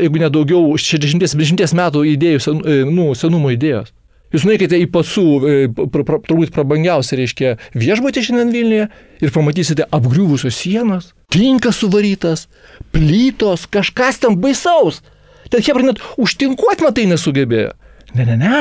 jeigu 0.00 0.20
nedaugiau, 0.22 0.74
60-70 0.80 1.74
metų 1.76 2.04
idėjų, 2.14 2.42
e, 2.64 2.82
nu, 2.88 3.10
senumo 3.18 3.52
idėjos. 3.54 3.92
Jūs 4.30 4.44
nueikite 4.46 4.78
į 4.78 4.86
pasų, 4.94 5.24
e, 5.42 5.54
pra, 5.74 6.04
pra, 6.06 6.20
turbūt 6.22 6.52
prabangiausią, 6.54 7.16
reiškia, 7.18 7.54
viešbutį 7.74 8.22
šiandien 8.28 8.52
Vilniuje 8.54 8.84
ir 9.24 9.32
pamatysite 9.34 9.88
apgriuvusios 9.90 10.54
sienos, 10.54 11.08
tinkas 11.34 11.80
suvarytas, 11.82 12.46
plytos, 12.94 13.66
kažkas 13.66 14.22
ten 14.22 14.38
baisaus. 14.38 15.02
Ten 15.50 15.64
Hebra 15.66 15.88
net 15.88 15.98
užtinkuoti 16.20 16.86
matai 16.86 17.08
nesugebėjo. 17.10 17.72
Ne, 18.14 18.26
ne, 18.28 18.36
ne. 18.38 18.60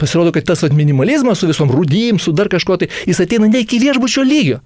Pasirodo, 0.00 0.32
kad 0.32 0.46
tas 0.48 0.64
minimalizmas 0.72 1.42
su 1.42 1.48
visom 1.50 1.68
rudim, 1.68 2.16
su 2.18 2.32
dar 2.32 2.48
kažko, 2.48 2.78
tai 2.80 2.88
jis 3.04 3.20
ateina 3.20 3.50
ne 3.52 3.60
iki 3.60 3.82
viešbučio 3.82 4.24
lygio. 4.24 4.62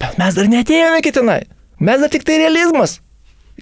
Bet 0.00 0.16
mes 0.20 0.36
dar 0.36 0.48
netėjome 0.48 1.02
iki 1.02 1.12
tenai. 1.12 1.42
Mes 1.80 2.00
dar 2.00 2.08
tik 2.12 2.24
tai 2.24 2.40
realizmas. 2.40 3.02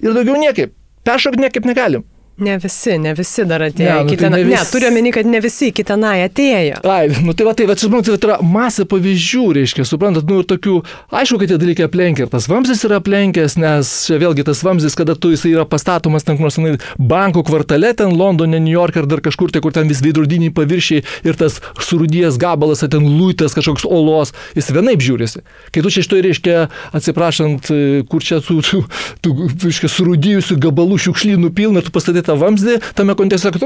Ir 0.01 0.13
daugiau 0.13 0.37
niekaip. 0.37 0.73
Peršokti 1.07 1.41
niekaip 1.41 1.65
negalim. 1.65 2.03
Ne 2.37 2.57
visi, 2.61 2.93
ne 3.01 3.13
visi 3.17 3.45
dar 3.49 3.63
atėjo. 3.65 3.87
Ne, 3.89 3.95
Ne, 3.97 4.03
nu 4.03 4.09
tai 4.13 4.17
ten... 4.21 4.31
ne 4.35 4.43
ne, 4.43 4.49
vis- 4.51 4.69
turiu 4.71 4.91
omeny, 4.91 5.09
kad 5.15 5.25
ne 5.25 5.39
visi 5.41 5.71
iki 5.71 5.81
tenai 5.87 6.19
atėjo. 6.27 6.81
Ai, 6.85 7.07
nu 7.25 7.33
tai 7.33 7.47
va, 7.47 7.53
tai 7.57 7.65
va, 7.65 7.73
čia, 7.73 7.87
suprantat, 7.87 8.19
tai 8.21 8.29
yra 8.29 8.37
masė 8.45 8.85
pavyzdžių, 8.91 9.45
reiškia, 9.57 9.85
suprantat, 9.89 10.27
nu 10.29 10.43
ir 10.43 10.45
tokių, 10.51 10.75
aišku, 11.17 11.39
kad 11.41 11.49
tie 11.49 11.57
dalykai 11.63 11.87
aplenkia 11.87 12.27
ir 12.27 12.29
tas 12.29 12.45
vamzdis 12.51 12.83
yra 12.85 12.99
aplenkęs, 13.01 13.55
nes 13.57 13.93
čia 14.05 14.19
vėlgi 14.21 14.45
tas 14.51 14.61
vamzdis, 14.65 14.93
kada 14.99 15.15
tu 15.17 15.31
jisai 15.33 15.55
yra 15.55 15.65
pastatomas 15.69 16.27
ten 16.27 16.37
nors 16.41 16.59
tenai 16.59 16.75
bankų 17.01 17.41
kvartale, 17.49 17.89
ten 17.97 18.13
Londone, 18.19 18.59
New 18.61 18.73
York 18.75 18.99
ar 19.01 19.09
dar 19.09 19.23
kažkur, 19.25 19.49
tai 19.55 19.63
kur 19.65 19.73
ten 19.73 19.89
vis 19.89 20.03
veidrodiniai 20.05 20.53
paviršiai 20.53 21.01
ir 21.25 21.39
tas 21.41 21.57
surudijęs 21.87 22.37
gabalas, 22.41 22.85
ten 22.85 23.01
luitas 23.17 23.57
kažkoks 23.57 23.87
olos, 23.89 24.35
jis 24.53 24.69
vienaip 24.77 25.01
žiūrisi. 25.01 25.41
Kai 25.73 25.81
tu 25.81 25.89
čia 25.89 26.05
iš 26.05 26.11
to 26.13 26.21
reiškia, 26.21 26.67
atsiprašant, 27.01 27.71
e, 27.73 27.81
kur 28.09 28.21
čia 28.21 28.39
tų, 28.45 28.59
tų, 28.67 28.83
tų 29.25 29.35
reiškia, 29.65 29.89
surudijusių 29.95 30.59
gabalų 30.67 31.01
šiukšlynų 31.07 31.51
pilna, 31.57 31.81
tu 31.81 31.93
pastatai 31.95 32.26
tą 32.27 32.35
vamzdį, 32.39 32.77
tame 32.97 33.15
kontekste, 33.19 33.51
kad 33.55 33.63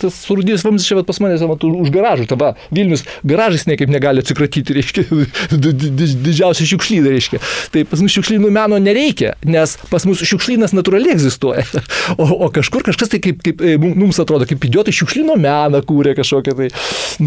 tas 0.00 0.16
surudijęs 0.26 0.64
vamzdis 0.66 0.88
čia 0.88 0.98
pas 1.06 1.20
mane 1.22 1.36
vat, 1.38 1.64
už 1.68 1.92
garažų, 1.94 2.26
tava 2.30 2.52
Vilnius 2.74 3.04
garažais 3.28 3.66
niekaip 3.68 3.92
negali 3.92 4.22
atsikratyti, 4.24 4.76
reiškia, 4.78 5.04
di- 5.62 5.74
di- 5.76 5.92
di- 5.92 6.10
didžiausia 6.28 6.66
šiukšlyna, 6.72 7.12
reiškia. 7.14 7.40
Tai 7.74 7.84
pas 7.90 8.02
mus 8.04 8.14
šiukšlynų 8.16 8.50
meno 8.54 8.80
nereikia, 8.82 9.34
nes 9.48 9.76
pas 9.92 10.06
mus 10.08 10.22
šiukšlynas 10.26 10.74
natūraliai 10.76 11.16
egzistuoja. 11.18 11.66
O, 12.18 12.24
o 12.44 12.48
kažkur 12.52 12.82
kažkas 12.84 13.10
tai 13.12 13.20
kaip, 13.22 13.38
kaip 13.44 13.60
e, 13.64 13.76
mum- 13.80 13.94
mums 14.02 14.18
atrodo, 14.20 14.44
kaip 14.48 14.64
idiotai 14.66 14.92
šiukšlyno 14.96 15.36
meną 15.40 15.80
kūrė 15.86 16.12
kažkokią 16.18 16.54
tai. 16.58 16.68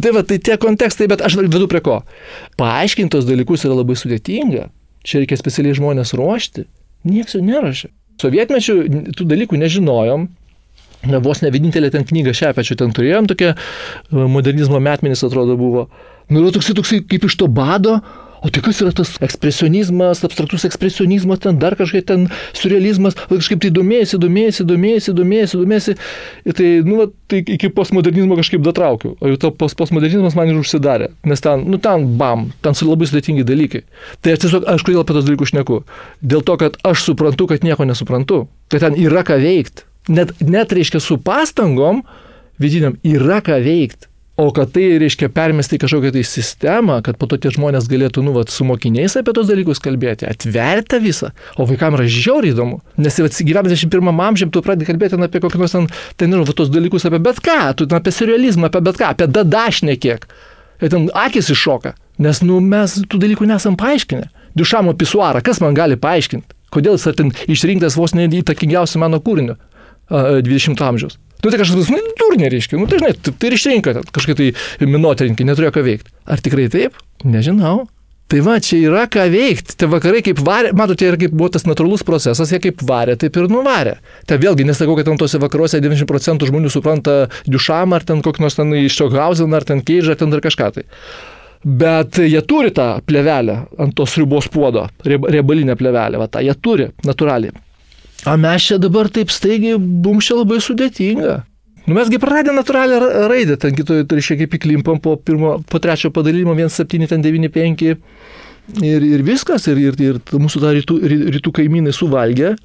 Tai 0.04 0.12
va, 0.16 0.24
tai 0.28 0.38
tie 0.44 0.58
kontekstai, 0.62 1.08
bet 1.12 1.24
aš 1.26 1.38
vedu 1.40 1.68
prie 1.72 1.82
ko. 1.86 2.00
Paaiškintos 2.60 3.26
dalykus 3.28 3.66
yra 3.68 3.78
labai 3.80 3.96
sudėtinga. 4.00 4.68
Čia 5.06 5.22
reikia 5.22 5.38
specialiai 5.40 5.78
žmonės 5.78 6.14
ruošti. 6.18 6.66
Niekas 7.08 7.38
jų 7.38 7.44
nerašė. 7.46 7.92
Sovietmečių 8.22 8.76
tų 9.18 9.28
dalykų 9.28 9.60
nežinojom, 9.62 10.28
vos 11.26 11.42
ne 11.46 11.54
vienintelė 11.54 11.92
ten 11.94 12.06
knyga 12.08 12.36
šią 12.36 12.54
pečių 12.58 12.80
ten 12.82 12.94
turėjom, 12.96 13.30
tokia 13.32 13.54
e, 13.56 13.58
modernizmo 14.12 14.82
metmenis 14.84 15.26
atrodo 15.28 15.58
buvo. 15.60 15.88
Nu, 16.30 16.42
yra 16.42 16.54
toksai, 16.56 16.76
toksai 16.78 17.02
kaip 17.06 17.28
iš 17.28 17.36
to 17.38 17.48
bado, 17.52 18.00
o 18.46 18.50
tai 18.54 18.62
kas 18.62 18.80
yra 18.84 18.92
tas 18.94 19.16
ekspresionizmas, 19.26 20.22
abstraktus 20.26 20.66
ekspresionizmas, 20.68 21.42
ten 21.42 21.58
dar 21.62 21.74
kažkaip 21.78 22.06
ten 22.10 22.28
surrealizmas, 22.58 23.18
kažkaip 23.30 23.64
tai 23.64 23.72
domėjasi, 23.74 24.20
domėjasi, 24.22 24.66
domėjasi, 24.70 25.16
domėjasi, 25.18 25.62
domėjasi. 25.62 25.96
Ir 26.46 26.58
tai, 26.60 26.68
nu, 26.86 27.08
tai 27.32 27.42
iki 27.56 27.72
postmodernizmo 27.74 28.38
kažkaip 28.38 28.62
datraukiau. 28.66 29.16
O 29.18 29.32
jau 29.32 29.40
to 29.42 29.54
post 29.58 29.80
postmodernizmas 29.80 30.38
man 30.38 30.54
ir 30.54 30.62
užsidarė. 30.62 31.10
Nes 31.30 31.42
ten, 31.46 31.66
nu, 31.70 31.82
ten, 31.82 32.06
bam, 32.22 32.52
ten 32.66 32.78
su 32.78 32.90
labai 32.90 33.10
sudėtingi 33.10 33.48
dalykai. 33.48 33.82
Tai 34.22 34.38
aš 34.38 34.46
tiesiog, 34.46 34.70
aš 34.76 34.86
kodėl 34.86 35.02
apie 35.02 35.18
tos 35.18 35.26
dalykus 35.26 35.54
šneku? 35.54 35.82
Dėl 36.22 36.46
to, 36.46 36.60
kad 36.62 36.78
aš 36.86 37.10
suprantu, 37.10 37.50
kad 37.50 37.66
nieko 37.66 37.90
nesuprantu. 37.90 38.46
Kad 38.70 38.86
ten 38.86 39.02
yra 39.02 39.26
ką 39.26 39.42
veikti 39.42 39.90
net, 40.08 40.34
net 40.42 40.74
reiškia 40.76 41.02
su 41.04 41.18
pastangom 41.22 42.04
vidiniam 42.62 43.00
yra 43.04 43.42
ką 43.46 43.60
veikti. 43.64 44.10
O 44.36 44.50
kad 44.52 44.74
tai 44.76 44.98
reiškia 45.00 45.30
permesti 45.32 45.78
kažkokią 45.80 46.10
tai 46.12 46.22
sistemą, 46.28 46.98
kad 47.04 47.16
po 47.16 47.28
to 47.32 47.38
tie 47.40 47.54
žmonės 47.56 47.86
galėtų, 47.88 48.20
nu, 48.26 48.34
vat, 48.36 48.50
su 48.52 48.66
mokiniais 48.68 49.14
apie 49.16 49.32
tos 49.32 49.48
dalykus 49.48 49.80
kalbėti, 49.80 50.28
atverti 50.28 51.00
visą. 51.00 51.30
O 51.56 51.64
vaikams 51.70 52.02
yra 52.02 52.08
žiauriai 52.12 52.52
įdomu. 52.52 52.82
Nes 53.00 53.16
vat, 53.24 53.38
gyvenant 53.48 53.72
21 53.72 54.20
amžiam, 54.26 54.52
tu 54.52 54.60
pradedi 54.66 54.90
kalbėti 54.90 55.16
apie 55.16 55.40
kokius 55.40 55.62
nors 55.62 55.76
ten, 55.78 55.88
ten 56.20 56.34
nežinau, 56.34 56.50
vat 56.50 56.60
tos 56.60 56.74
dalykus 56.74 57.08
apie 57.08 57.22
bet 57.24 57.40
ką, 57.46 57.62
tu 57.80 57.88
ten 57.88 58.02
apie 58.02 58.12
surrealizmą, 58.12 58.68
apie 58.68 58.82
bet 58.84 59.00
ką, 59.00 59.14
apie 59.16 59.30
dadašnę 59.32 59.96
kiek. 60.04 60.28
Ir 60.84 60.92
ten 60.92 61.08
akis 61.16 61.54
iššoka. 61.56 61.96
Nes, 62.20 62.44
nu, 62.44 62.60
mes 62.60 62.98
tų 63.08 63.22
dalykų 63.24 63.48
nesam 63.48 63.80
paaiškinę. 63.80 64.28
Dušamo 64.60 64.98
pisuarą, 65.00 65.40
kas 65.48 65.64
man 65.64 65.80
gali 65.80 65.96
paaiškinti? 65.96 66.52
Kodėl 66.76 67.00
jis 67.00 67.08
ten 67.16 67.32
išrinktas 67.48 67.96
vos 67.96 68.12
neįtakingiausių 68.20 69.00
meno 69.00 69.22
kūrinių? 69.24 69.56
20 70.10 70.82
amžiaus. 70.86 71.18
Nu 71.44 71.52
tai 71.52 71.60
kažkas, 71.62 71.90
nu, 71.94 72.00
durnė 72.18 72.48
reiškia, 72.50 72.78
nu 72.82 72.88
tai 72.90 72.98
žinai, 73.02 73.12
tai, 73.22 73.34
tai 73.38 73.50
ir 73.52 73.58
išrinko 73.58 73.94
kažkaip 74.16 74.40
tai 74.40 74.88
minoterinkai, 74.90 75.46
neturėjo 75.46 75.76
ką 75.76 75.84
veikti. 75.86 76.14
Ar 76.26 76.42
tikrai 76.42 76.66
taip? 76.74 76.96
Nežinau. 77.28 77.84
Tai 78.26 78.40
va, 78.42 78.56
čia 78.58 78.80
yra 78.82 79.04
ką 79.12 79.28
veikti. 79.30 79.76
Tai 79.78 79.92
vakarai 79.92 80.24
kaip 80.26 80.40
varė, 80.42 80.72
matote, 80.74 81.06
ir 81.06 81.18
kaip 81.22 81.36
buvo 81.38 81.52
tas 81.54 81.68
natūralus 81.70 82.02
procesas, 82.08 82.50
jie 82.50 82.58
kaip 82.64 82.82
varė, 82.88 83.14
taip 83.22 83.38
ir 83.38 83.46
nuvarė. 83.52 84.00
Tai 84.26 84.40
vėlgi 84.42 84.66
nesakau, 84.66 84.96
kad 84.98 85.06
ten 85.06 85.20
tose 85.22 85.38
vakaruose 85.44 85.78
90 85.84 86.10
procentų 86.10 86.50
žmonių 86.50 86.72
supranta 86.74 87.18
Dušamą, 87.46 88.00
ar 88.00 88.08
ten 88.10 88.26
kokį 88.26 88.42
nors 88.42 88.58
ten 88.58 88.74
iš 88.80 88.98
Stockhausen, 88.98 89.54
ar 89.54 89.68
ten 89.70 89.84
Keidžą, 89.86 90.16
ar 90.16 90.22
ten 90.24 90.34
dar 90.34 90.42
kažką 90.42 90.72
tai. 90.80 90.88
Bet 91.66 92.18
jie 92.22 92.42
turi 92.46 92.74
tą 92.74 92.96
plevelę 93.06 93.60
ant 93.82 93.94
tos 93.98 94.18
ribos 94.18 94.50
puodo, 94.54 94.88
rieb- 95.06 95.30
riebalinę 95.34 95.78
plevelę, 95.78 96.18
va 96.22 96.26
tą 96.30 96.42
jie 96.46 96.58
turi 96.58 96.90
natūraliai. 97.06 97.54
O 98.26 98.38
mes 98.42 98.64
čia 98.66 98.78
dabar 98.82 99.10
taip 99.14 99.30
staigiai, 99.34 99.78
mums 99.80 100.26
čia 100.30 100.40
labai 100.40 100.58
sudėtinga. 100.64 101.36
Nu, 101.86 101.94
mesgi 101.94 102.18
praradę 102.18 102.54
natūralią 102.56 102.98
ra- 103.04 103.26
raidę, 103.30 103.60
ten 103.62 103.76
kitoje, 103.78 104.08
reiškia, 104.10 104.40
kaip 104.40 104.56
įklimpam 104.58 104.98
po, 105.04 105.18
pirmo, 105.22 105.60
po 105.70 105.82
trečio 105.84 106.10
padalymo 106.16 106.56
1,7, 106.58 107.06
ten 107.12 107.22
9,5 107.22 107.84
ir, 108.82 109.06
ir 109.06 109.22
viskas, 109.28 109.68
ir, 109.70 109.78
ir, 109.92 110.00
ir 110.02 110.18
mūsų 110.34 110.64
tą 110.64 110.72
rytų, 110.80 110.98
ry- 111.06 111.26
rytų 111.36 111.54
kaimynai 111.60 111.94
suvalgė 111.94 112.56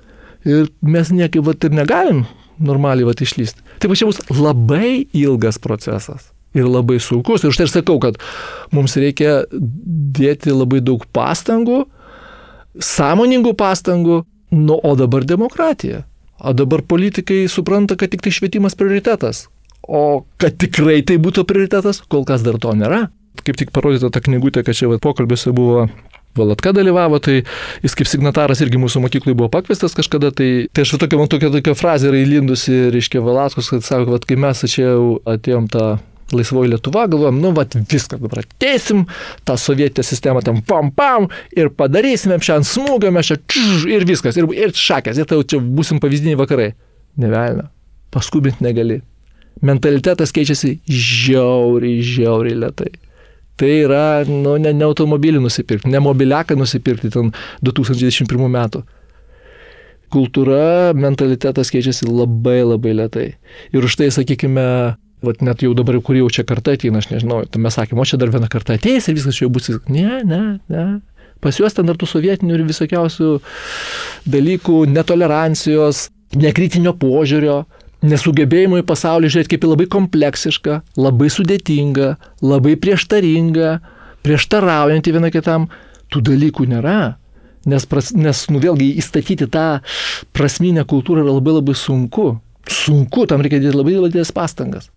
ir 0.48 0.70
mes 0.80 1.12
niekaip 1.12 1.44
vat, 1.44 1.68
ir 1.68 1.76
negalim 1.76 2.22
normaliai 2.64 3.04
vat, 3.10 3.20
išlysti. 3.20 3.60
Tai 3.80 3.90
va 3.92 3.98
čia 4.00 4.08
bus 4.08 4.22
labai 4.32 5.04
ilgas 5.16 5.60
procesas. 5.60 6.30
Ir 6.56 6.64
labai 6.66 6.96
sunkus. 7.00 7.44
Ir 7.44 7.52
už 7.52 7.60
tai 7.60 7.68
ir 7.68 7.70
sakau, 7.74 7.98
kad 8.02 8.16
mums 8.72 8.96
reikia 8.98 9.42
dėti 9.52 10.50
labai 10.56 10.80
daug 10.84 11.04
pastangų, 11.14 11.82
sąmoningų 12.80 13.52
pastangų, 13.60 14.22
nu, 14.50 14.78
o 14.82 14.94
dabar 14.98 15.24
demokratija. 15.24 16.04
O 16.40 16.52
dabar 16.56 16.82
politikai 16.82 17.48
supranta, 17.48 17.96
kad 17.96 18.10
tik 18.10 18.22
tai 18.24 18.32
švietimas 18.32 18.74
prioritetas. 18.74 19.48
O 19.82 20.24
kad 20.40 20.56
tikrai 20.60 21.00
tai 21.06 21.18
būtų 21.20 21.44
prioritetas, 21.48 22.02
kol 22.08 22.24
kas 22.28 22.44
dar 22.46 22.58
to 22.60 22.72
nėra. 22.76 23.08
Kaip 23.44 23.58
tik 23.60 23.72
parodyta 23.72 24.10
ta 24.12 24.22
knygutė, 24.24 24.64
kad 24.66 24.76
čia 24.76 24.88
vat, 24.90 25.02
pokalbėse 25.04 25.52
buvo 25.56 25.86
Valatka 26.36 26.70
dalyvavo, 26.70 27.18
tai 27.18 27.40
jis 27.82 27.96
kaip 27.98 28.06
signataras 28.06 28.60
irgi 28.62 28.78
mūsų 28.78 29.02
mokyklai 29.02 29.34
buvo 29.34 29.48
pakviestas 29.50 29.96
kažkada, 29.98 30.30
tai, 30.30 30.68
tai 30.70 30.84
aš 30.86 30.94
va 30.94 31.00
tokia, 31.02 31.18
man 31.18 31.30
tokia, 31.32 31.50
tokia 31.50 31.74
frazė 31.74 32.12
yra 32.12 32.20
įlindusi, 32.22 32.76
reiškia, 32.94 33.22
Valatkos, 33.24 33.72
kad 33.72 33.86
sako, 33.86 34.14
kad 34.14 34.28
kai 34.30 34.38
mes 34.38 34.62
čia 34.70 34.92
atėjom 35.26 35.66
tą 35.72 35.86
laisvoji 36.36 36.70
Lietuva, 36.72 37.06
galvojom, 37.10 37.40
nu, 37.42 37.52
va, 37.56 37.64
viską 37.66 38.20
dabar 38.20 38.44
ateisim, 38.44 39.04
tą 39.48 39.56
sovietinę 39.60 40.06
sistemą 40.06 40.44
tam 40.46 40.62
pam 40.66 40.90
pam 40.94 41.28
ir 41.56 41.72
padarysime 41.76 42.38
šiandien 42.38 42.68
smūgio, 42.68 43.12
mes 43.14 43.30
čia 43.30 43.38
čiž, 43.40 43.86
ir 43.90 44.06
viskas, 44.08 44.38
ir, 44.40 44.48
ir 44.56 44.74
šakės, 44.76 45.20
ir 45.20 45.28
tai 45.28 45.40
jau 45.40 45.46
čia 45.54 45.60
busim 45.60 46.00
pavyzdiniai 46.02 46.38
vakarai. 46.40 46.72
Nevelna, 47.20 47.68
paskubinti 48.14 48.64
negali. 48.64 49.00
Mentalitetas 49.66 50.32
keičiasi 50.32 50.78
žiauriai, 50.88 52.00
žiauriai 52.06 52.58
lietai. 52.62 52.92
Tai 53.60 53.68
yra, 53.68 54.22
nu, 54.24 54.54
ne, 54.56 54.72
ne 54.72 54.86
automobilį 54.86 55.42
nusipirkti, 55.44 55.90
ne 55.92 56.00
mobiliaką 56.00 56.56
nusipirkti 56.56 57.10
ten 57.12 57.28
2021 57.66 58.48
metų. 58.54 58.80
Kultūra, 60.10 60.94
mentalitetas 60.96 61.68
keičiasi 61.70 62.08
labai 62.08 62.62
labai 62.64 62.94
lietai. 63.02 63.26
Ir 63.76 63.84
už 63.84 63.98
tai, 64.00 64.08
sakykime, 64.14 64.64
vat 65.26 65.42
net 65.44 65.62
jau 65.64 65.74
dabar, 65.76 65.98
kur 66.04 66.18
jau 66.18 66.28
čia 66.32 66.44
karta 66.48 66.74
ateina, 66.76 67.02
aš 67.02 67.10
nežinau, 67.12 67.42
tai 67.48 67.62
mes 67.62 67.76
sakėme, 67.76 68.02
o 68.02 68.08
čia 68.08 68.18
dar 68.20 68.32
viena 68.32 68.48
karta 68.50 68.76
ateis 68.78 69.08
ir 69.08 69.16
viskas 69.18 69.36
čia 69.36 69.46
jau 69.46 69.52
bus. 69.54 69.70
Ne, 69.88 70.22
ne, 70.26 70.42
ne. 70.72 70.86
Pas 71.40 71.56
juos 71.56 71.76
ten 71.76 71.88
dar 71.88 71.96
tų 71.96 72.08
sovietinių 72.08 72.58
ir 72.58 72.66
visokiausių 72.68 73.28
dalykų, 74.28 74.82
netolerancijos, 74.92 76.08
nekritinio 76.36 76.92
požiūrio, 77.00 77.62
nesugebėjimo 78.04 78.80
į 78.80 78.84
pasaulį 78.88 79.30
žiūrėti 79.32 79.54
kaip 79.54 79.64
į 79.64 79.72
labai 79.72 79.86
kompleksišką, 79.92 80.76
labai 81.00 81.30
sudėtingą, 81.32 82.10
labai 82.44 82.76
prieštaringą, 82.80 83.72
prieštaraujantį 84.24 85.16
viena 85.16 85.32
kitam, 85.32 85.66
tų 86.12 86.24
dalykų 86.28 86.68
nėra. 86.74 87.00
Nes, 87.68 87.84
pras, 87.88 88.14
nes 88.16 88.46
nu 88.48 88.60
vėlgi 88.60 88.94
įstatyti 89.00 89.48
tą 89.52 89.82
prasminę 90.36 90.86
kultūrą 90.88 91.26
yra 91.26 91.36
labai 91.36 91.58
labai 91.58 91.76
sunku. 91.76 92.32
Sunku, 92.70 93.26
tam 93.28 93.44
reikia 93.44 93.60
dėti 93.60 93.76
labai 93.76 93.98
didelės 93.98 94.32
pastangas. 94.32 94.88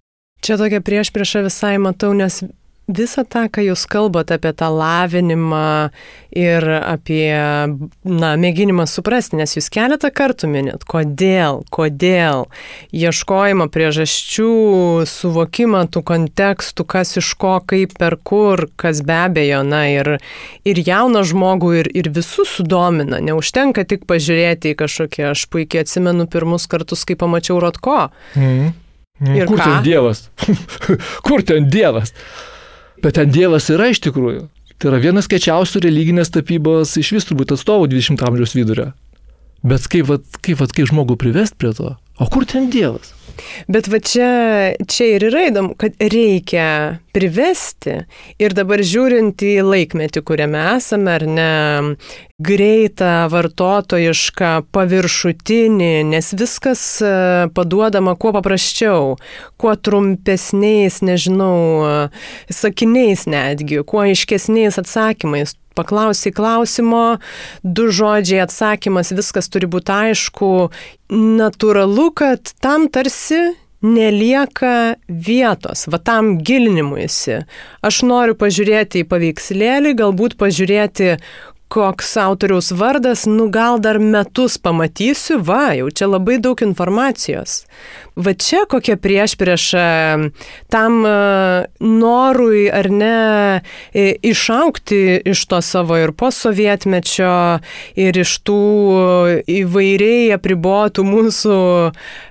Čia 0.43 0.59
tokia 0.59 0.81
prieš 0.83 1.13
priešą 1.15 1.45
visai 1.47 1.77
matau, 1.79 2.11
nes 2.11 2.41
visą 2.87 3.23
tą, 3.23 3.45
ką 3.47 3.63
jūs 3.63 3.85
kalbate 3.87 4.35
apie 4.35 4.51
tą 4.59 4.67
lavinimą 4.75 5.89
ir 6.35 6.65
apie, 6.83 7.31
na, 8.03 8.33
mėginimą 8.35 8.83
suprasti, 8.89 9.37
nes 9.39 9.55
jūs 9.55 9.69
keletą 9.71 10.11
kartų 10.11 10.49
minėt, 10.51 10.83
kodėl, 10.89 11.61
kodėl, 11.71 12.49
ieškojimo 12.91 13.69
priežasčių, 13.71 14.49
suvokimą 15.07 15.85
tų 15.93 16.03
kontekstų, 16.11 16.83
kas 16.83 17.15
iš 17.21 17.31
ko, 17.39 17.55
kaip, 17.63 17.95
per 17.95 18.17
kur, 18.19 18.67
kas 18.75 18.99
be 19.05 19.15
abejo, 19.29 19.63
na, 19.63 19.85
ir, 19.93 20.17
ir 20.67 20.83
jauną 20.83 21.23
žmogų, 21.23 21.73
ir, 21.79 21.91
ir 21.95 22.11
visus 22.11 22.57
sudomina. 22.57 23.23
Neužtenka 23.23 23.87
tik 23.87 24.03
pažiūrėti 24.11 24.75
į 24.75 24.79
kažkokią, 24.83 25.31
aš 25.31 25.47
puikiai 25.53 25.87
atsimenu 25.87 26.27
pirmus 26.27 26.67
kartus, 26.67 27.07
kai 27.07 27.15
pamačiau 27.15 27.63
Rotko. 27.63 28.09
Mm. 28.35 28.73
Ir 29.21 29.45
Kur 29.45 29.57
ką? 29.59 29.63
ten 29.63 29.83
Dievas? 29.85 30.29
Kur 31.25 31.43
ten 31.45 31.69
Dievas? 31.69 32.13
Bet 33.03 33.13
ten 33.19 33.29
Dievas 33.29 33.69
yra 33.69 33.91
iš 33.93 34.01
tikrųjų. 34.07 34.47
Tai 34.81 34.89
yra 34.89 34.99
vienas 35.03 35.29
kečiausių 35.29 35.83
religinės 35.85 36.33
tapybos 36.33 36.95
iš 36.97 37.11
vis 37.13 37.27
turbūt 37.29 37.53
atstovų 37.53 37.91
20 37.93 38.23
amžiaus 38.25 38.55
vidurio. 38.57 38.87
Bet 39.63 39.85
kaip, 39.87 40.09
vat, 40.09 40.25
kaip, 40.43 40.57
vat, 40.59 40.73
kaip 40.75 40.89
žmogų 40.89 41.15
privest 41.21 41.55
prie 41.61 41.71
to? 41.77 41.93
O 42.19 42.25
kur 42.33 42.47
ten 42.49 42.71
Dievas? 42.73 43.13
Bet 43.71 43.87
va 43.91 43.99
čia, 44.03 44.29
čia 44.89 45.15
ir 45.15 45.27
yra 45.29 45.47
įdomu, 45.49 45.77
kad 45.79 45.95
reikia 45.99 46.99
privesti 47.13 48.03
ir 48.41 48.55
dabar 48.57 48.81
žiūrint 48.83 49.43
į 49.45 49.55
laikmetį, 49.65 50.23
kuriame 50.25 50.61
esame, 50.75 51.13
ar 51.13 51.25
ne, 51.29 51.49
greitą, 52.43 53.27
vartotojišką, 53.31 54.51
paviršutinį, 54.73 55.91
nes 56.09 56.31
viskas 56.37 56.83
e, 57.05 57.13
paduodama 57.55 58.15
kuo 58.19 58.33
paprasčiau, 58.35 59.15
kuo 59.61 59.75
trumpesniais, 59.77 60.99
nežinau, 61.05 61.57
e, 61.85 62.53
sakiniais 62.53 63.27
netgi, 63.29 63.83
kuo 63.87 64.03
aiškesniais 64.07 64.81
atsakymais 64.81 65.55
paklausai 65.77 66.33
klausimo, 66.35 67.03
du 67.63 67.89
žodžiai 67.93 68.43
atsakymas, 68.45 69.13
viskas 69.15 69.49
turi 69.51 69.69
būti 69.69 69.93
aišku, 69.93 70.53
natūralu, 71.13 72.09
kad 72.17 72.55
tam 72.63 72.89
tarsi 72.93 73.53
nelieka 73.83 74.95
vietos, 75.07 75.87
va 75.91 75.99
tam 75.99 76.37
gilinimuisi. 76.39 77.41
Aš 77.83 78.03
noriu 78.07 78.37
pažiūrėti 78.39 79.03
į 79.03 79.09
paveikslėlį, 79.11 79.91
galbūt 79.99 80.37
pažiūrėti, 80.39 81.17
koks 81.73 82.17
autoriaus 82.21 82.71
vardas, 82.71 83.25
nu 83.25 83.47
gal 83.49 83.79
dar 83.81 83.97
metus 83.97 84.59
pamatysiu, 84.61 85.39
va, 85.41 85.73
jau 85.73 85.89
čia 85.89 86.09
labai 86.11 86.37
daug 86.37 86.59
informacijos. 86.61 87.63
Va 88.13 88.35
čia 88.37 88.67
kokia 88.69 88.93
prieš 89.01 89.33
priešą 89.41 89.85
tam 90.69 90.99
e, 91.01 91.13
norui 91.81 92.67
ar 92.69 92.91
ne 92.93 93.15
e, 93.89 94.03
išaukti 94.21 94.99
iš 95.33 95.45
to 95.49 95.61
savo 95.65 95.97
ir 95.97 96.13
posovietmečio, 96.13 97.33
ir 97.97 98.21
iš 98.21 98.35
tų 98.45 98.59
įvairiai 99.49 100.29
apribotų 100.37 101.07
mūsų 101.09 101.57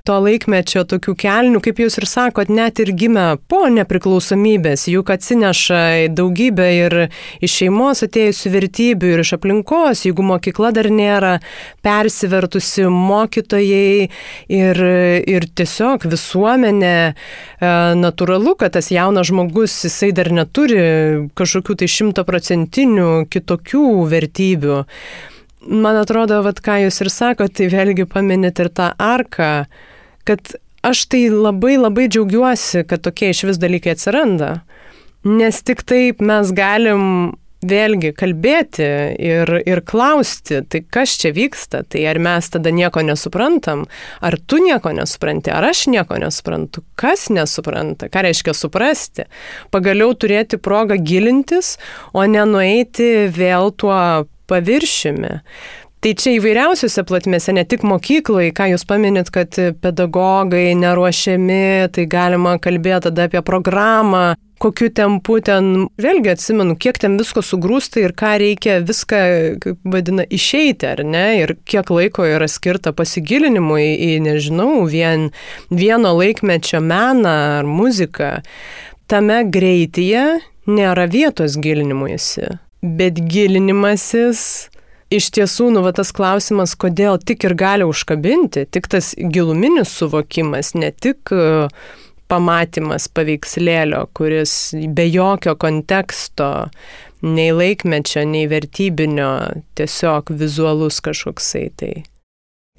to 0.07 0.16
laikmečio 0.18 0.82
tokių 0.88 1.14
kelnių, 1.18 1.61
kaip 1.62 1.78
jūs 1.82 1.96
ir 2.00 2.07
sakot, 2.11 2.50
net 2.50 2.80
ir 2.82 2.90
gimę 2.98 3.26
po 3.50 3.62
nepriklausomybės, 3.70 4.88
juk 4.90 5.12
atsineša 5.14 6.11
daugybę 6.16 6.66
ir 6.74 6.96
iš 7.44 7.59
šeimos 7.61 8.03
atėjusių 8.09 8.53
vertybių 8.57 9.12
ir 9.12 9.22
iš 9.22 9.34
aplinkos, 9.38 10.03
jeigu 10.09 10.26
mokykla 10.26 10.72
dar 10.74 10.90
nėra 10.90 11.36
persivertusi 11.86 12.88
mokytojai 12.90 14.09
ir, 14.50 14.82
ir 15.36 15.46
tiesiog 15.55 16.09
visuomenė, 16.11 16.96
e, 17.12 17.74
natūralu, 18.03 18.57
kad 18.59 18.74
tas 18.74 18.90
jaunas 18.90 19.30
žmogus, 19.30 19.76
jisai 19.86 20.11
dar 20.16 20.32
neturi 20.34 20.82
kažkokių 21.38 21.78
tai 21.78 21.90
šimtaprocentinių 21.94 23.11
kitokių 23.30 23.86
vertybių. 24.11 24.82
Man 25.62 25.94
atrodo, 25.94 26.40
vad 26.42 26.59
ką 26.59 26.80
jūs 26.88 26.98
ir 27.05 27.11
sakote, 27.14 27.55
tai 27.61 27.70
vėlgi 27.70 28.09
paminit 28.11 28.59
ir 28.59 28.70
tą 28.74 28.90
arką, 28.98 29.53
kad 30.29 30.55
aš 30.83 31.07
tai 31.12 31.27
labai 31.31 31.77
labai 31.79 32.09
džiaugiuosi, 32.11 32.87
kad 32.89 33.05
tokie 33.07 33.31
iš 33.33 33.45
vis 33.51 33.61
dalykai 33.62 33.95
atsiranda. 33.97 34.57
Nes 35.23 35.62
tik 35.62 35.85
taip 35.87 36.23
mes 36.25 36.51
galim 36.55 37.37
vėlgi 37.62 38.11
kalbėti 38.18 38.87
ir, 39.23 39.53
ir 39.62 39.83
klausti, 39.87 40.61
tai 40.66 40.83
kas 40.83 41.14
čia 41.23 41.33
vyksta, 41.35 41.85
tai 41.87 42.05
ar 42.11 42.18
mes 42.23 42.51
tada 42.51 42.73
nieko 42.75 43.05
nesuprantam, 43.07 43.85
ar 44.18 44.37
tu 44.51 44.59
nieko 44.62 44.93
nesupranti, 44.97 45.53
ar 45.55 45.68
aš 45.70 45.87
nieko 45.93 46.18
nesuprantu, 46.18 46.83
kas 46.99 47.29
nesupranta, 47.31 48.11
ką 48.12 48.27
reiškia 48.27 48.57
suprasti, 48.59 49.29
pagaliau 49.75 50.16
turėti 50.18 50.59
progą 50.59 50.99
gilintis, 50.99 51.77
o 52.12 52.27
ne 52.27 52.45
nueiti 52.49 53.29
vėl 53.31 53.70
tuo 53.79 54.27
paviršiumi. 54.51 55.39
Tai 56.03 56.16
čia 56.18 56.32
įvairiausiose 56.34 57.05
platmėse, 57.07 57.53
ne 57.55 57.62
tik 57.62 57.84
mokyklai, 57.86 58.48
ką 58.50 58.72
jūs 58.72 58.82
paminit, 58.90 59.28
kad 59.30 59.55
pedagogai 59.84 60.72
neruošiami, 60.74 61.92
tai 61.94 62.07
galima 62.11 62.57
kalbėti 62.59 63.05
tada 63.07 63.28
apie 63.28 63.38
programą, 63.46 64.32
kokiu 64.62 64.88
tempu 64.90 65.36
ten, 65.46 65.86
vėlgi 66.03 66.32
atsimenu, 66.32 66.74
kiek 66.74 66.98
ten 67.05 67.14
visko 67.20 67.44
sugrūsta 67.46 68.03
ir 68.03 68.16
ką 68.18 68.32
reikia 68.42 68.80
viską, 68.82 69.20
kaip 69.62 69.86
vadina, 69.94 70.26
išeiti, 70.26 70.88
ar 70.90 71.05
ne, 71.07 71.24
ir 71.44 71.55
kiek 71.70 71.94
laiko 71.94 72.26
yra 72.26 72.50
skirta 72.50 72.90
pasigilinimui 72.98 73.86
į, 73.94 74.11
nežinau, 74.26 74.82
vien, 74.90 75.30
vieno 75.70 76.16
laikmečio 76.18 76.82
meną 76.82 77.36
ar 77.61 77.70
muziką. 77.78 78.40
Tame 79.07 79.38
greityje 79.55 80.26
nėra 80.66 81.07
vietos 81.07 81.55
gilinimuisi, 81.62 82.57
bet 82.82 83.22
gilinimasis 83.22 84.72
iš 85.12 85.30
tiesų, 85.36 85.70
nu, 85.74 85.82
va, 85.84 85.92
tas 85.96 86.12
klausimas, 86.14 86.74
kodėl 86.78 87.20
tik 87.20 87.46
ir 87.48 87.56
gali 87.58 87.86
užkabinti, 87.88 88.66
tik 88.72 88.88
tas 88.92 89.12
giluminis 89.18 89.92
suvokimas, 89.98 90.72
ne 90.78 90.92
tik 90.92 91.32
e, 91.34 91.68
pamatymas 92.32 93.08
paveikslėlio, 93.12 94.06
kuris 94.16 94.72
be 94.96 95.06
jokio 95.08 95.56
konteksto, 95.60 96.52
nei 97.22 97.52
laikmečio, 97.54 98.24
nei 98.28 98.48
vertybinio, 98.50 99.32
tiesiog 99.78 100.32
vizualus 100.40 101.02
kažkoksai 101.04 101.68
tai. 101.78 101.92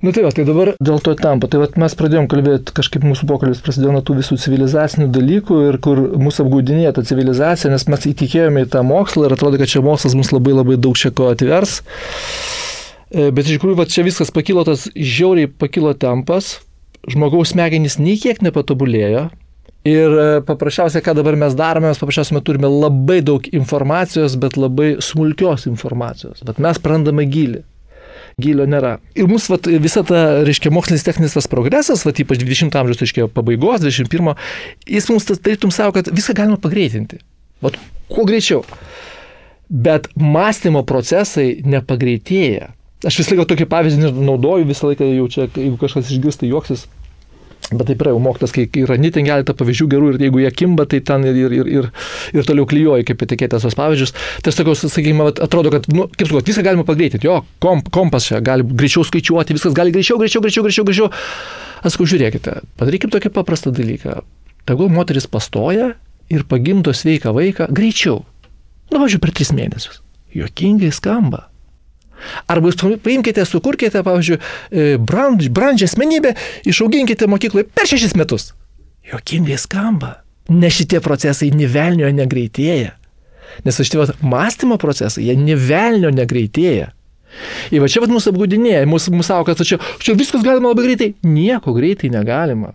Nu 0.04 0.12
tai, 0.12 0.26
va, 0.26 0.34
tai 0.36 0.44
dabar 0.44 0.74
dėl 0.84 0.98
to 1.00 1.14
tampa. 1.16 1.48
Tai 1.48 1.62
va, 1.62 1.70
mes 1.80 1.94
pradėjom 1.96 2.26
kalbėti, 2.28 2.74
kažkaip 2.76 3.06
mūsų 3.08 3.28
pokalbis 3.30 3.62
prasidėjo 3.64 3.94
nuo 3.96 4.02
tų 4.04 4.18
visų 4.18 4.36
civilizacinių 4.44 5.08
dalykų 5.16 5.60
ir 5.70 5.78
kur 5.86 6.02
mūsų 6.20 6.44
apgaudinėja 6.44 6.92
ta 6.98 7.06
civilizacija, 7.08 7.72
nes 7.72 7.88
mes 7.88 8.04
įtikėjome 8.12 8.66
į 8.66 8.70
tą 8.76 8.82
mokslą 8.84 9.30
ir 9.30 9.38
atrodo, 9.38 9.62
kad 9.62 9.72
čia 9.72 9.80
mokslas 9.86 10.18
mus 10.20 10.34
labai 10.36 10.58
labai 10.58 10.76
daug 10.76 11.00
čia 11.00 11.14
ko 11.16 11.32
atvers. 11.32 11.78
E, 13.16 13.30
bet 13.32 13.48
iš 13.48 13.56
tikrųjų, 13.56 13.80
va, 13.80 13.88
čia 13.88 14.04
viskas 14.04 14.34
pakilo, 14.36 14.68
tas 14.68 14.90
žiauriai 14.92 15.48
pakilo 15.48 15.96
tempas, 15.96 16.58
žmogaus 17.08 17.56
smegenys 17.56 17.96
nei 18.04 18.20
kiek 18.20 18.44
nepatobulėjo, 18.44 19.30
Ir 19.84 20.14
e, 20.16 20.28
paprasčiausiai, 20.48 21.04
ką 21.04 21.12
dabar 21.12 21.36
mes 21.36 21.56
darome, 21.60 21.90
mes 21.92 22.00
paprasčiausiai 22.00 22.40
turime 22.48 22.70
labai 22.72 23.18
daug 23.20 23.44
informacijos, 23.52 24.38
bet 24.40 24.56
labai 24.56 24.94
smulkios 25.04 25.66
informacijos. 25.68 26.40
Bet 26.48 26.62
mes 26.64 26.80
prarandame 26.80 27.26
gilį 27.28 27.66
gilio 28.42 28.66
nėra. 28.70 28.98
Ir 29.18 29.30
mūsų 29.30 29.54
vat, 29.56 29.70
visa 29.84 30.04
ta, 30.08 30.22
reiškia, 30.48 30.72
mokslinis 30.74 31.06
techninis 31.06 31.36
tas 31.38 31.50
progresas, 31.52 32.06
vat, 32.08 32.22
ypač 32.24 32.42
20 32.42 32.78
amžiaus, 32.80 33.02
reiškia, 33.04 33.28
pabaigos, 33.34 33.84
21, 33.84 34.34
jis 34.90 35.10
mums 35.12 35.28
tas 35.30 35.42
tarytum 35.44 35.74
savo, 35.76 35.96
kad 35.98 36.10
viską 36.14 36.38
galima 36.38 36.60
pagreitinti. 36.62 37.22
Vat, 37.64 37.78
kuo 38.12 38.26
greičiau. 38.30 38.64
Bet 39.70 40.10
mąstymo 40.20 40.84
procesai 40.88 41.62
nepagreitėja. 41.66 42.74
Aš 43.04 43.20
visą 43.20 43.34
laiką 43.36 43.48
tokį 43.52 43.68
pavyzdį 43.72 44.12
naudoju, 44.24 44.68
visą 44.70 44.92
laiką 44.92 45.08
jau 45.12 45.30
čia, 45.32 45.48
jeigu 45.60 45.80
kažkas 45.82 46.12
išgirsta 46.12 46.48
juoksis, 46.48 46.86
Bet 47.72 47.88
taip 47.88 48.02
yra 48.04 48.12
jau 48.12 48.20
mokytas, 48.22 48.52
kai 48.54 48.84
randi 48.90 49.10
ten 49.16 49.26
keletą 49.28 49.56
pavyzdžių 49.58 49.88
gerų 49.94 50.10
ir 50.12 50.24
jeigu 50.26 50.42
jie 50.44 50.52
kimba, 50.54 50.86
tai 50.90 51.00
ten 51.06 51.24
ir, 51.30 51.38
ir, 51.40 51.70
ir, 51.72 51.88
ir 52.36 52.48
toliau 52.48 52.68
klyjuoji 52.70 53.08
kaip 53.08 53.24
etiketės 53.26 53.64
tos 53.66 53.78
pavyzdžius. 53.80 54.14
Tai 54.44 54.54
sakau, 54.54 54.76
sakykime, 54.78 55.30
atrodo, 55.32 55.72
kad, 55.74 55.88
nu, 55.94 56.10
kaip 56.12 56.30
sakau, 56.30 56.44
viską 56.44 56.66
galima 56.68 56.86
pagreitinti. 56.88 57.30
Jo, 57.30 57.40
komp, 57.64 57.88
kompas 57.94 58.28
čia 58.28 58.42
gali 58.44 58.68
greičiau 58.68 59.06
skaičiuoti, 59.08 59.56
viskas 59.58 59.78
gali 59.78 59.96
greičiau, 59.96 60.20
greičiau, 60.22 60.44
greičiau, 60.44 60.68
greičiau, 60.68 60.88
greičiau. 60.90 61.10
Aš 61.84 61.96
sakau, 61.96 62.10
žiūrėkite, 62.14 62.60
padarykim 62.82 63.14
tokį 63.14 63.32
paprastą 63.34 63.74
dalyką. 63.76 64.20
Tegul 64.68 64.92
moteris 64.94 65.28
pastoja 65.28 65.94
ir 66.32 66.46
pagimdo 66.50 66.94
sveiką 66.96 67.34
vaiką 67.36 67.72
greičiau. 67.72 68.22
Nu, 68.92 69.00
važiuoju, 69.02 69.24
per 69.24 69.34
tris 69.36 69.56
mėnesius. 69.56 70.04
Jokingai 70.36 70.92
skamba. 70.96 71.48
Arba 72.52 72.72
jūs 72.72 73.00
paimkite, 73.04 73.46
sukurkite, 73.48 74.04
pavyzdžiui, 74.06 74.40
e, 74.40 74.98
brand, 74.98 75.46
brandžią 75.54 75.90
asmenybę, 75.92 76.34
išauginkite 76.70 77.30
mokykloje 77.32 77.70
per 77.76 77.90
šešis 77.90 78.18
metus. 78.20 78.52
Jokingai 79.12 79.58
skamba. 79.60 80.20
Nes 80.52 80.76
šitie 80.76 81.00
procesai 81.04 81.52
nivelnio 81.56 82.10
negreitėja. 82.12 82.94
Nes 83.64 83.80
iš 83.80 83.94
tikrųjų 83.94 84.18
mąstymo 84.26 84.80
procesai, 84.82 85.28
jie 85.30 85.38
nivelnio 85.40 86.12
negreitėja. 86.14 86.92
Ir 87.74 87.82
va 87.82 87.90
čia 87.90 88.04
vat 88.04 88.12
mūsų 88.14 88.34
apgaudinėja, 88.34 88.86
mūsų, 88.90 89.14
mūsų 89.18 89.28
savo, 89.28 89.46
kad 89.48 89.62
čia, 89.66 89.80
čia 90.04 90.16
viskas 90.18 90.44
galima 90.46 90.72
labai 90.72 90.88
greitai. 90.88 91.14
Nieko 91.26 91.74
greitai 91.76 92.12
negalima. 92.14 92.74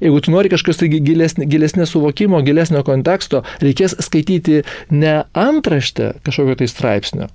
Jeigu 0.00 0.22
tu 0.24 0.32
nori 0.32 0.48
kažkas 0.48 0.80
tai 0.80 0.88
gilesnė, 0.92 1.44
gilesnė 1.50 1.84
suvokimo, 1.88 2.40
gilesnio 2.44 2.80
konteksto, 2.86 3.42
reikės 3.60 3.98
skaityti 4.00 4.62
ne 4.94 5.18
antraštę 5.36 6.14
kažkokio 6.24 6.56
tai 6.62 6.68
straipsnio, 6.72 7.28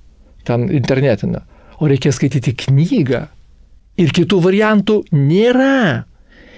ten 0.48 0.68
internetinę, 0.70 1.43
o 1.80 1.89
reikia 1.91 2.14
skaityti 2.16 2.56
knygą. 2.66 3.26
Ir 4.02 4.12
kitų 4.16 4.41
variantų 4.43 5.02
nėra. 5.16 6.06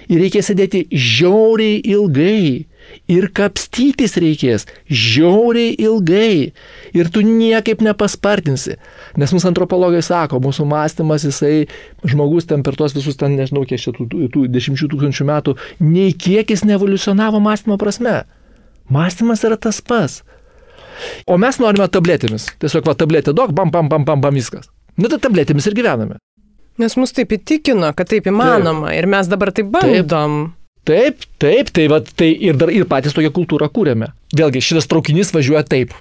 Ir 0.08 0.22
reikia 0.22 0.40
sėdėti 0.40 0.86
žiauriai 0.88 1.82
ilgai. 1.84 2.64
Ir 3.12 3.26
kapstytis 3.36 4.16
reikės 4.16 4.64
žiauriai 4.88 5.74
ilgai. 5.84 6.54
Ir 6.96 7.10
tu 7.12 7.20
niekaip 7.20 7.82
nepaspartinsi. 7.84 8.78
Nes 9.20 9.34
mūsų 9.36 9.50
antropologai 9.50 10.00
sako, 10.04 10.40
mūsų 10.40 10.64
mąstymas, 10.70 11.26
jisai, 11.28 11.68
žmogus 12.08 12.48
ten 12.48 12.64
per 12.64 12.78
tuos 12.80 12.96
visus, 12.96 13.18
ten 13.20 13.36
nežinau, 13.36 13.66
kiek 13.68 13.82
čia 13.82 13.92
tų, 13.96 14.08
tų, 14.32 14.46
dešimčių 14.54 14.88
tūkstančių 14.94 15.28
metų, 15.28 15.56
nei 15.84 16.16
kiek 16.16 16.48
jis 16.56 16.64
nevoliucionavo 16.68 17.42
mąstymo 17.44 17.76
prasme. 17.80 18.22
Mąstymas 18.88 19.44
yra 19.44 19.60
tas 19.60 19.82
pats. 19.84 20.22
O 21.26 21.38
mes 21.40 21.60
norime 21.62 21.88
tabletėmis. 21.92 22.48
Tiesiog 22.62 22.86
va 22.88 22.96
tabletė 22.98 23.34
duok, 23.36 23.54
bam, 23.56 23.72
bam, 23.74 23.90
bam, 23.90 24.06
bam, 24.08 24.22
bam, 24.24 24.38
viskas. 24.38 24.70
Na, 24.98 25.10
tai 25.10 25.20
tabletėmis 25.28 25.68
ir 25.70 25.76
gyvename. 25.78 26.18
Nes 26.78 26.94
mus 26.98 27.14
taip 27.14 27.32
įtikino, 27.34 27.90
kad 27.98 28.10
taip 28.10 28.28
įmanoma 28.30 28.92
taip. 28.92 28.98
ir 29.00 29.08
mes 29.10 29.30
dabar 29.30 29.52
taip 29.54 29.70
bandom. 29.74 30.40
Taip, 30.88 31.24
taip, 31.42 31.72
tai, 31.74 31.88
va, 31.90 31.98
tai 32.00 32.30
ir, 32.32 32.56
dar, 32.56 32.70
ir 32.72 32.86
patys 32.88 33.16
tokią 33.16 33.32
kultūrą 33.34 33.68
kūrėme. 33.74 34.12
Vėlgi, 34.38 34.62
šitas 34.64 34.88
traukinys 34.88 35.34
važiuoja 35.34 35.66
taip 35.68 35.92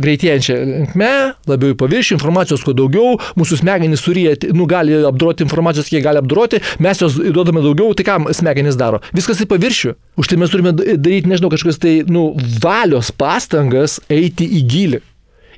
greitėjančia 0.00 0.56
linkme, 0.62 1.10
labiau 1.48 1.74
į 1.74 1.78
paviršių, 1.80 2.16
informacijos 2.16 2.64
kuo 2.64 2.74
daugiau, 2.76 3.18
mūsų 3.38 3.58
smegenys 3.60 4.04
suryja, 4.04 4.34
nu, 4.56 4.66
gali 4.70 4.96
apdoroti 5.08 5.44
informacijos, 5.44 5.90
kiek 5.92 6.04
gali 6.06 6.22
apdoroti, 6.22 6.62
mes 6.82 7.02
jos 7.02 7.18
duodame 7.20 7.64
daugiau, 7.64 7.92
tai 7.98 8.06
ką 8.08 8.18
smegenys 8.36 8.78
daro? 8.80 9.02
Viskas 9.16 9.42
į 9.44 9.48
paviršių. 9.52 9.94
Už 10.20 10.30
tai 10.30 10.38
mes 10.40 10.52
turime 10.52 10.72
daryti, 10.76 11.28
nežinau, 11.28 11.52
kažkokias 11.52 11.80
tai, 11.82 11.94
nu, 12.08 12.30
valios 12.62 13.12
pastangas 13.12 13.98
eiti 14.12 14.48
į 14.48 14.64
gilį. 14.72 15.02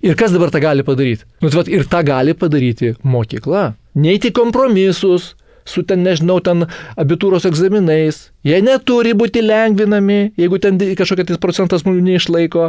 Ir 0.05 0.19
kas 0.21 0.35
dabar 0.35 0.51
tą 0.53 0.61
gali 0.61 0.85
padaryti? 0.85 1.25
Nu, 1.41 1.49
tai 1.49 1.63
vat, 1.63 1.71
ir 1.71 1.87
tą 1.89 2.03
gali 2.05 2.35
padaryti 2.37 2.93
mokykla. 3.07 3.71
Neiti 3.97 4.35
kompromisus, 4.35 5.31
su 5.65 5.85
ten, 5.87 6.03
nežinau, 6.05 6.41
ten 6.45 6.67
abitūros 7.01 7.47
egzaminais. 7.49 8.27
Jie 8.45 8.59
neturi 8.67 9.15
būti 9.17 9.41
lengvinami, 9.41 10.35
jeigu 10.37 10.61
ten 10.61 10.77
kažkokia 10.77 11.31
tai 11.31 11.41
procentas 11.41 11.87
žmonių 11.87 12.05
neišlaiko. 12.11 12.69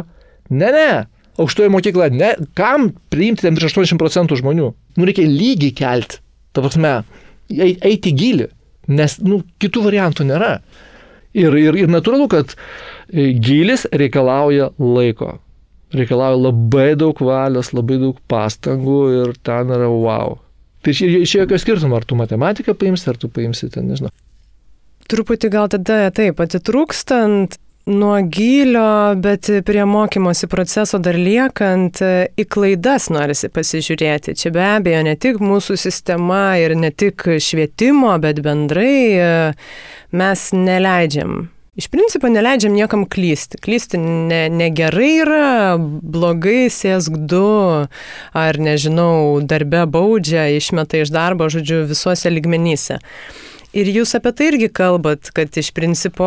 Ne, 0.54 0.70
ne 0.72 0.88
aukštoji 1.42 1.72
mokykla, 1.72 2.10
ne, 2.14 2.32
kam 2.58 2.90
priimti 3.12 3.46
ten 3.46 3.56
virš 3.56 3.74
80 3.74 4.00
procentų 4.00 4.40
žmonių? 4.40 4.72
Nu, 4.96 5.08
reikia 5.08 5.26
lygiai 5.28 5.74
kelti, 5.76 6.20
ta 6.56 6.64
prasme, 6.64 6.92
eiti 7.50 8.12
gilį, 8.16 8.50
nes, 8.96 9.18
nu, 9.24 9.42
kitų 9.62 9.86
variantų 9.88 10.28
nėra. 10.30 10.52
Ir, 11.36 11.52
ir, 11.60 11.76
ir 11.76 11.90
natūralu, 11.92 12.30
kad 12.32 12.54
e, 12.56 13.34
gilis 13.36 13.84
reikalauja 13.92 14.70
laiko. 14.80 15.36
Reikalauja 15.96 16.38
labai 16.40 16.88
daug 16.98 17.20
valios, 17.22 17.74
labai 17.76 18.00
daug 18.00 18.16
pastangų 18.30 19.00
ir 19.18 19.34
ten 19.44 19.72
yra 19.76 19.90
wow. 19.92 20.38
Tai 20.86 20.94
čia 20.94 21.42
jokio 21.42 21.58
skirtumo, 21.60 21.98
ar 21.98 22.06
tu 22.08 22.16
matematiką 22.18 22.76
paimsi, 22.78 23.08
ar 23.10 23.20
tu 23.20 23.28
paimsi 23.32 23.68
ten, 23.74 23.88
nežinau. 23.90 24.12
Truputį 25.10 25.50
gal 25.52 25.68
tada 25.70 26.08
taip, 26.14 26.40
atitrūkstant, 26.42 27.58
nuo 27.86 28.18
gylio, 28.22 29.14
bet 29.14 29.50
prie 29.64 29.84
mokymosi 29.86 30.48
proceso 30.50 30.98
dar 30.98 31.14
liekant, 31.14 32.00
į 32.34 32.46
klaidas 32.50 33.06
norisi 33.14 33.50
pasižiūrėti. 33.54 34.34
Čia 34.34 34.50
be 34.54 34.64
abejo 34.66 35.04
ne 35.06 35.14
tik 35.14 35.38
mūsų 35.38 35.78
sistema 35.78 36.56
ir 36.58 36.74
ne 36.74 36.90
tik 36.90 37.28
švietimo, 37.38 38.10
bet 38.22 38.42
bendrai 38.42 39.54
mes 40.10 40.46
neleidžiam. 40.56 41.46
Iš 41.76 41.90
principo 41.92 42.26
neleidžiam 42.32 42.72
niekam 42.72 43.04
klysti. 43.04 43.58
Klysti 43.62 44.00
ne, 44.00 44.46
negerai 44.48 45.10
yra, 45.20 45.48
blogai 45.78 46.70
sėsk 46.72 47.18
du, 47.28 47.86
ar 48.32 48.58
nežinau, 48.58 49.42
darbe 49.44 49.84
baudžia, 49.84 50.48
išmeta 50.56 51.04
iš 51.04 51.12
darbo, 51.12 51.50
žodžiu, 51.52 51.84
visuose 51.90 52.32
ligmenyse. 52.32 52.96
Ir 53.76 53.90
jūs 53.92 54.14
apie 54.16 54.30
tai 54.32 54.46
irgi 54.48 54.70
kalbat, 54.72 55.28
kad 55.36 55.52
iš 55.60 55.68
principo, 55.76 56.26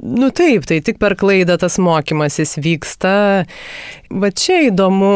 nu 0.00 0.30
taip, 0.32 0.64
tai 0.64 0.78
tik 0.84 0.96
per 1.02 1.16
klaidą 1.20 1.58
tas 1.60 1.76
mokymasis 1.82 2.56
vyksta. 2.64 3.16
Va 4.14 4.30
čia 4.32 4.62
įdomu 4.70 5.10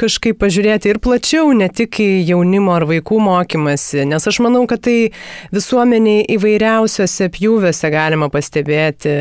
kažkaip 0.00 0.38
pažiūrėti 0.40 0.88
ir 0.88 1.00
plačiau, 1.04 1.50
ne 1.56 1.68
tik 1.68 1.98
į 2.00 2.08
jaunimo 2.30 2.72
ar 2.72 2.86
vaikų 2.88 3.18
mokymasi, 3.26 4.06
nes 4.08 4.28
aš 4.30 4.38
manau, 4.44 4.62
kad 4.70 4.84
tai 4.86 5.10
visuomeniai 5.52 6.24
įvairiausiose 6.38 7.28
pjūviuose 7.34 7.90
galima 7.92 8.30
pastebėti, 8.32 9.16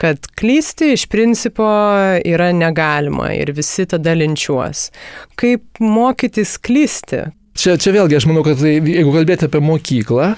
kad 0.00 0.30
klysti 0.40 0.94
iš 0.94 1.04
principo 1.12 1.68
yra 2.24 2.48
negalima 2.56 3.34
ir 3.36 3.52
visi 3.56 3.84
tada 3.90 4.16
linčiuos. 4.16 4.88
Kaip 5.36 5.84
mokytis 5.84 6.56
klysti? 6.64 7.26
Čia, 7.54 7.76
čia 7.80 7.94
vėlgi 7.94 8.18
aš 8.18 8.26
manau, 8.30 8.44
kad 8.46 8.60
tai, 8.60 8.78
jeigu 8.78 9.14
kalbėti 9.14 9.48
apie 9.48 9.62
mokyklą, 9.64 10.34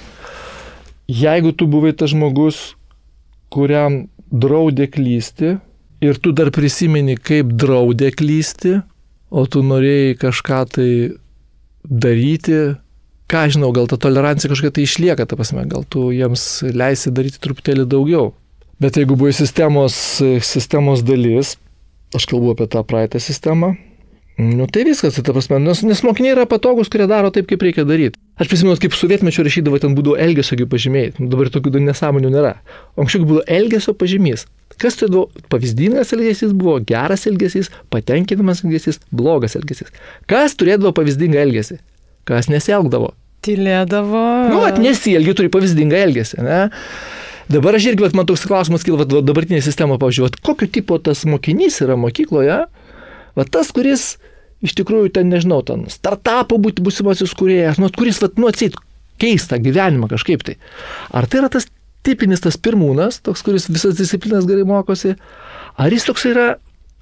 jeigu 1.10 1.52
tu 1.56 1.68
buvai 1.70 1.92
tas 1.96 2.12
žmogus, 2.12 2.72
kuriam 3.52 4.06
draudė 4.32 4.88
klysti 4.88 5.56
ir 6.02 6.18
tu 6.22 6.32
dar 6.34 6.50
prisimeni, 6.54 7.18
kaip 7.20 7.52
draudė 7.58 8.12
klysti, 8.16 8.80
o 9.32 9.44
tu 9.48 9.62
norėjai 9.64 10.16
kažką 10.20 10.60
tai 10.76 10.90
daryti, 11.82 12.60
ką 13.32 13.46
žinau, 13.54 13.72
gal 13.72 13.88
ta 13.88 13.96
tolerancija 14.00 14.50
kažkokia 14.50 14.76
tai 14.76 14.86
išlieka, 14.86 15.26
ta 15.28 15.38
prasme, 15.38 15.64
gal 15.70 15.86
tu 15.88 16.10
jiems 16.12 16.64
leisi 16.68 17.12
daryti 17.14 17.40
truputėlį 17.42 17.86
daugiau. 17.88 18.32
Bet 18.82 18.98
jeigu 18.98 19.16
buvai 19.16 19.32
sistemos, 19.36 19.94
sistemos 20.42 21.04
dalis, 21.06 21.54
aš 22.16 22.26
kalbu 22.28 22.56
apie 22.56 22.66
tą 22.72 22.82
praeitą 22.84 23.20
sistemą, 23.22 23.76
Nu 24.38 24.66
tai 24.66 24.84
viskas, 24.88 25.14
tai 25.14 25.22
ta 25.22 25.34
prasme, 25.36 25.58
nes, 25.60 25.82
nes 25.84 26.00
mokiniai 26.02 26.32
yra 26.32 26.46
patogus, 26.48 26.88
kurie 26.88 27.04
daro 27.10 27.28
taip, 27.34 27.46
kaip 27.50 27.62
reikia 27.62 27.84
daryti. 27.84 28.16
Aš 28.40 28.48
prisimenu, 28.48 28.78
kaip 28.80 28.94
sovietmečio 28.96 29.44
rašydavo, 29.44 29.76
ten 29.82 29.92
būdavo 29.96 30.16
elgesio 30.24 30.56
pažymiai, 30.72 31.12
nu, 31.18 31.28
dabar 31.32 31.50
tokių 31.52 31.82
nesąmonių 31.84 32.30
nėra. 32.32 32.54
Anksčiau 32.96 33.26
buvo 33.28 33.44
elgesio 33.44 33.92
pažymys. 33.92 34.46
Kas 34.80 34.96
tai 34.96 35.10
buvo 35.12 35.28
pavyzdingas 35.52 36.14
elgesys, 36.16 36.54
buvo 36.56 36.78
geras 36.88 37.26
elgesys, 37.28 37.68
patenkinamas 37.92 38.64
elgesys, 38.64 39.02
blogas 39.12 39.58
elgesys. 39.58 39.92
Kas 40.30 40.56
turėdavo 40.56 40.94
pavyzdingą 40.96 41.42
elgesį? 41.44 41.82
Kas 42.28 42.48
nesielgdavo? 42.48 43.12
Tylėdavo. 43.44 44.26
Nu, 44.48 44.62
nesielgi, 44.80 45.36
turi 45.36 45.52
pavyzdingą 45.52 45.98
elgesį, 46.06 46.40
ne? 46.46 46.62
Dabar 47.52 47.76
aš 47.76 47.90
irgi, 47.90 48.06
vat, 48.06 48.14
man 48.16 48.24
toks 48.24 48.46
klausimas 48.48 48.86
kyla, 48.86 49.04
dabartinė 49.04 49.60
sistema, 49.60 49.98
pavyzdžiui, 50.00 50.38
kokio 50.46 50.70
tipo 50.72 50.96
tas 51.02 51.26
mokinys 51.28 51.82
yra 51.84 51.98
mokykloje, 52.00 52.62
Va 53.38 53.46
tas, 53.48 53.72
kuris 53.74 54.16
iš 54.62 54.74
tikrųjų 54.78 55.12
ten, 55.16 55.30
nežinau, 55.32 55.60
ten 55.66 55.86
startupo 55.90 56.58
būti 56.62 56.84
būsimasis 56.84 57.34
kuriejas, 57.38 57.80
nu, 57.82 57.90
kuris, 57.94 58.20
va, 58.22 58.30
nu, 58.38 58.48
atsit 58.50 58.76
keistą 59.22 59.58
gyvenimą 59.62 60.10
kažkaip 60.12 60.44
tai. 60.46 60.58
Ar 61.14 61.26
tai 61.30 61.42
yra 61.42 61.50
tas 61.52 61.68
tipinis 62.06 62.42
tas 62.42 62.58
pirmūnas, 62.58 63.20
toks, 63.26 63.44
kuris 63.46 63.68
visas 63.70 63.98
disciplinas 63.98 64.46
gerai 64.48 64.66
mokosi, 64.68 65.16
ar 65.78 65.94
jis 65.94 66.06
toks 66.08 66.26
yra 66.30 66.48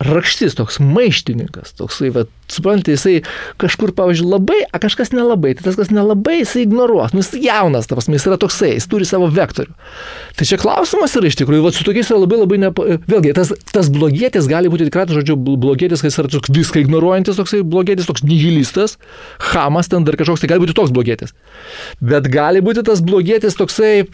rakštis, 0.04 0.56
toks 0.56 0.80
maištininkas, 0.80 1.74
toksai, 1.76 2.12
va, 2.14 2.24
suprantate, 2.54 2.96
jisai 2.96 3.20
kažkur, 3.60 3.92
pavyzdžiui, 3.96 4.28
labai, 4.30 4.60
a 4.66 4.80
kažkas 4.82 5.12
nelabai, 5.14 5.54
tai 5.58 5.66
tas, 5.68 5.78
kas 5.78 5.92
nelabai, 5.94 6.40
jisai 6.42 6.64
ignoruos, 6.66 7.14
nu 7.14 7.24
jis 7.24 7.32
jaunas, 7.44 7.88
ta 7.90 7.98
prasme, 7.98 8.18
jis 8.18 8.26
yra 8.30 8.38
toksai, 8.40 8.72
jis 8.76 8.88
turi 8.90 9.08
savo 9.08 9.28
vektorių. 9.32 9.74
Tai 10.38 10.48
čia 10.48 10.58
klausimas 10.60 11.16
yra 11.18 11.30
iš 11.30 11.38
tikrųjų, 11.40 11.64
va, 11.66 11.72
su 11.74 11.86
tokiais 11.86 12.10
yra 12.12 12.22
labai 12.22 12.40
labai, 12.42 12.60
nepa... 12.64 12.86
vėlgi, 13.10 13.34
tas, 13.36 13.52
tas 13.72 13.90
blogietis 13.92 14.48
gali 14.50 14.70
būti 14.72 14.88
tikrai, 14.88 15.06
žodžiu, 15.10 15.36
blogietis, 15.40 16.02
kai 16.02 16.10
jis 16.10 16.20
yra 16.22 16.32
toks 16.32 16.52
viską 16.54 16.84
ignoruojantis, 16.84 17.38
toksai 17.40 17.62
blogietis, 17.66 18.08
toks 18.08 18.24
nihilistas, 18.26 18.96
hamas 19.52 19.90
ten 19.90 20.06
dar 20.06 20.18
kažkoks, 20.20 20.44
tai 20.44 20.52
gali 20.52 20.64
būti 20.64 20.76
toks 20.78 20.94
blogietis. 20.94 21.34
Bet 22.00 22.28
gali 22.32 22.62
būti 22.64 22.84
tas 22.86 23.02
blogietis 23.04 23.58
toksai, 23.58 24.06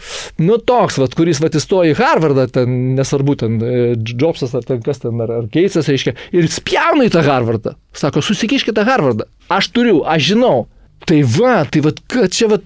nu 0.43 0.59
toks, 0.59 0.99
va, 1.01 1.09
kuris, 1.17 1.41
va, 1.43 1.51
įstoja 1.53 1.93
į 1.93 1.97
Harvardą, 1.99 2.47
ten 2.53 2.77
nesvarbu, 2.97 3.37
ten 3.39 3.59
Jobsas 4.07 4.55
ar 4.57 4.65
ten 4.67 4.81
kas 4.85 5.01
ten, 5.03 5.19
ar, 5.23 5.33
ar 5.41 5.49
Geitsas, 5.53 5.89
reiškia, 5.91 6.15
ir 6.35 6.49
spjauna 6.51 7.07
į 7.07 7.13
tą 7.13 7.23
Harvardą. 7.27 7.75
Sako, 7.97 8.21
susikiškite 8.21 8.85
Harvardą. 8.85 9.25
Aš 9.49 9.71
turiu, 9.73 10.01
aš 10.05 10.33
žinau. 10.33 10.67
Tai 11.07 11.21
va, 11.29 11.61
tai 11.69 11.79
va, 11.85 11.91
čia 12.33 12.49
va, 12.49 12.57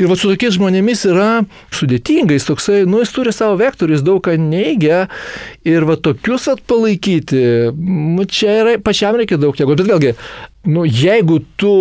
ir 0.00 0.08
va 0.08 0.16
su 0.16 0.30
tokiais 0.30 0.56
žmonėmis 0.56 1.04
yra 1.10 1.44
sudėtingais 1.74 2.46
toksai, 2.48 2.80
nu 2.88 3.02
jis 3.02 3.12
turi 3.12 3.34
savo 3.34 3.58
vektorius, 3.60 4.02
daug 4.02 4.22
ką 4.24 4.38
neigia 4.40 5.04
ir 5.68 5.84
va 5.86 5.98
tokius 6.00 6.48
atpalaikyti, 6.50 7.44
nu, 7.76 8.24
čia 8.24 8.56
yra, 8.62 8.74
pačiam 8.82 9.20
reikia 9.20 9.38
daug 9.38 9.54
jėgos, 9.60 9.78
bet 9.78 9.92
vėlgi, 9.92 10.14
nu 10.72 10.86
jeigu 10.88 11.42
tu, 11.60 11.74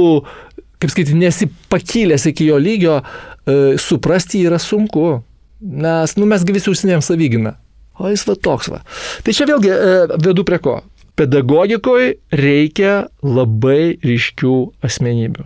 kaip 0.83 0.91
skaityti, 0.91 1.17
nesi 1.17 1.47
pakilęs 1.71 2.27
iki 2.29 2.51
jo 2.51 2.59
lygio, 2.61 2.99
e, 2.99 3.59
suprasti 3.81 4.43
yra 4.43 4.59
sunku, 4.61 5.23
nes, 5.63 6.17
nu 6.19 6.27
mes 6.29 6.45
visi 6.51 6.73
užsinėm 6.75 7.01
savyginą. 7.01 7.55
O 8.01 8.09
jis 8.09 8.25
va 8.25 8.33
toks 8.35 8.71
va. 8.73 8.83
Tai 9.23 9.33
čia 9.37 9.47
vėlgi 9.49 9.69
e, 9.69 9.97
vedu 10.17 10.43
prie 10.45 10.57
ko. 10.61 10.79
Pedagogikoje 11.19 12.15
reikia 12.33 12.93
labai 13.21 13.99
ryškių 14.01 14.55
asmenybių. 14.85 15.45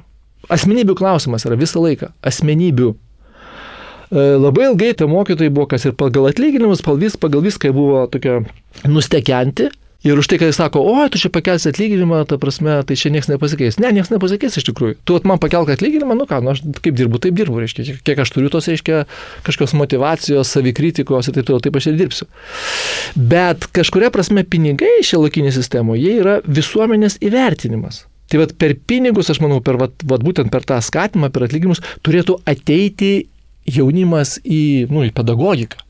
Asmenybių 0.53 0.95
klausimas 0.95 1.43
yra 1.47 1.57
visą 1.59 1.82
laiką. 1.84 2.13
Asmenybių. 2.24 2.93
E, 4.07 4.22
labai 4.39 4.70
ilgai 4.70 4.93
tie 4.95 5.07
mokytojai 5.11 5.51
buvo, 5.51 5.68
kas 5.74 5.84
ir 5.89 5.95
pagal 5.99 6.30
atlyginimus, 6.30 6.84
pagal, 6.86 7.01
vis, 7.03 7.18
pagal 7.20 7.43
viską 7.43 7.74
buvo 7.76 8.05
tokia 8.11 8.39
nustekenti, 8.88 9.68
Ir 10.08 10.20
už 10.20 10.30
tai, 10.32 10.38
kai 10.39 10.47
jis 10.47 10.60
sako, 10.62 10.80
o, 10.88 11.03
tu 11.12 11.20
čia 11.20 11.28
pakelsi 11.34 11.68
atlyginimą, 11.68 12.22
ta 12.30 12.38
prasme, 12.39 12.78
tai 12.88 12.95
čia 12.95 13.12
niekas 13.12 13.28
nepasikeis. 13.28 13.80
Ne, 13.84 13.91
niekas 13.91 14.12
nepasikeis 14.14 14.55
iš 14.60 14.68
tikrųjų. 14.70 14.95
Tu 15.03 15.18
man 15.28 15.41
pakelk 15.43 15.74
atlyginimą, 15.74 16.16
nu 16.16 16.28
ką, 16.30 16.39
nu 16.45 16.53
aš 16.53 16.62
kaip 16.80 16.95
dirbu, 16.95 17.20
taip 17.24 17.36
dirbu, 17.36 17.60
reiškia, 17.60 17.97
kiek 18.08 18.22
aš 18.24 18.32
turiu 18.32 18.51
tos, 18.53 18.70
reiškia, 18.72 19.03
kažkokios 19.47 19.76
motivacijos, 19.76 20.53
savikritikos 20.55 21.28
ir 21.28 21.36
taip 21.36 21.49
toliau, 21.49 21.64
taip 21.66 21.80
aš 21.80 21.89
ir 21.91 21.99
dirbsiu. 21.99 22.30
Bet 23.20 23.68
kažkuria 23.76 24.14
prasme 24.16 24.45
pinigai 24.47 25.01
šia 25.03 25.20
lokinė 25.20 25.51
sistemoje, 25.55 26.05
jie 26.05 26.22
yra 26.22 26.39
visuomenės 26.47 27.20
įvertinimas. 27.28 28.05
Tai 28.32 28.41
vad 28.45 28.55
per 28.60 28.78
pinigus, 28.88 29.32
aš 29.32 29.43
manau, 29.43 29.60
per, 29.64 29.80
vat, 29.80 30.08
vat, 30.08 30.24
būtent 30.24 30.51
per 30.51 30.64
tą 30.68 30.80
skatimą, 30.84 31.34
per 31.36 31.47
atlyginimus, 31.47 31.84
turėtų 32.08 32.39
ateiti 32.47 33.28
jaunimas 33.68 34.38
į, 34.43 34.88
nu, 34.91 35.03
į 35.08 35.14
pedagogiką. 35.16 35.84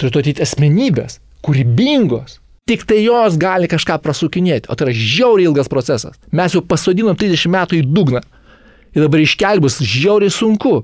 Turėtų 0.00 0.22
ateiti 0.22 0.44
asmenybės, 0.46 1.18
kūrybingos, 1.46 2.38
tik 2.70 2.86
tai 2.86 3.02
jos 3.02 3.36
gali 3.40 3.66
kažką 3.70 3.98
prasukinėti, 4.04 4.70
o 4.70 4.78
tai 4.78 4.88
yra 4.88 4.94
žiauriai 4.94 5.50
ilgas 5.50 5.70
procesas. 5.70 6.14
Mes 6.30 6.54
jau 6.54 6.62
pasodinom 6.62 7.18
30 7.18 7.50
metų 7.50 7.80
į 7.80 7.84
dugną. 7.90 8.22
Ir 8.94 9.06
dabar 9.06 9.22
iškelbus 9.22 9.80
žiauriai 9.82 10.30
sunku. 10.34 10.80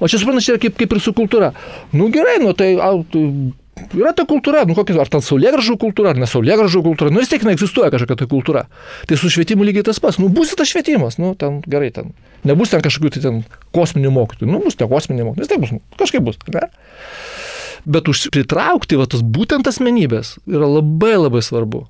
O 0.00 0.08
čia 0.08 0.20
suprantate, 0.20 0.46
čia 0.46 0.54
yra 0.56 0.62
kaip, 0.62 0.78
kaip 0.80 0.96
ir 0.96 1.00
su 1.04 1.12
kultūra. 1.16 1.52
Nu 1.92 2.08
gerai, 2.12 2.38
nu 2.40 2.54
tai, 2.56 2.72
au, 2.80 3.02
yra 3.96 4.12
ta 4.16 4.24
kultūra, 4.28 4.64
nu 4.68 4.76
kokia, 4.76 4.96
ar 5.02 5.10
ten 5.12 5.24
saulėgražų 5.24 5.76
kultūra, 5.80 6.14
ar 6.14 6.20
nesaulėgražų 6.22 6.82
kultūra, 6.86 7.12
nu 7.12 7.22
vis 7.22 7.30
tiek 7.32 7.44
neegzistuoja 7.46 7.92
kažkokia 7.94 8.16
tai 8.22 8.28
kultūra. 8.30 8.64
Tai 9.08 9.18
su 9.20 9.30
švietimu 9.32 9.66
lygiai 9.66 9.86
tas 9.86 10.00
pats, 10.02 10.20
nu 10.22 10.30
bus 10.32 10.54
tas 10.58 10.70
švietimas, 10.70 11.18
nu 11.20 11.34
ten 11.38 11.60
gerai, 11.68 11.90
ten 11.94 12.14
nebus 12.48 12.72
ten 12.72 12.84
kažkokių 12.84 13.14
tai 13.16 13.24
ten 13.24 13.42
kosminių 13.76 14.12
mokytojų, 14.14 14.50
nu 14.52 14.62
bus 14.64 14.78
ten 14.80 14.90
kosminių 14.90 15.30
mokytojų, 15.30 15.44
vis 15.44 15.52
tiek 15.52 15.64
bus, 15.64 16.00
kažkaip 16.00 16.26
bus, 16.26 16.40
ne? 16.54 16.68
Bet 17.84 18.08
užpritraukti 18.08 18.96
va 18.96 19.08
tas 19.10 19.20
būtent 19.20 19.68
asmenybės 19.68 20.38
yra 20.48 20.68
labai 20.78 21.16
labai 21.18 21.42
svarbu. 21.44 21.84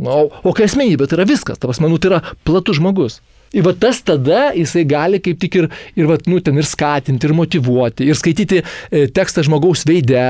Nu, 0.00 0.12
o, 0.12 0.28
o 0.48 0.54
kai 0.56 0.64
asmenybė 0.68 1.08
tai 1.08 1.18
yra 1.18 1.28
viskas, 1.28 1.60
ta 1.60 1.68
prasme, 1.68 1.90
nu, 1.92 2.00
tai 2.00 2.14
yra 2.14 2.22
platus 2.48 2.78
žmogus. 2.80 3.20
Ir 3.52 3.64
va 3.66 3.74
tas 3.74 3.98
tada 4.06 4.52
jisai 4.54 4.84
gali 4.88 5.18
kaip 5.22 5.40
tik 5.42 5.56
ir, 5.58 5.66
ir, 5.98 6.06
va, 6.06 6.16
nu, 6.30 6.38
ten 6.44 6.60
ir 6.60 6.66
skatinti, 6.68 7.26
ir 7.26 7.34
motivuoti, 7.36 8.06
ir 8.06 8.16
skaityti 8.16 8.62
e, 8.62 9.08
tekstą 9.10 9.42
žmogaus 9.48 9.82
veide, 9.88 10.22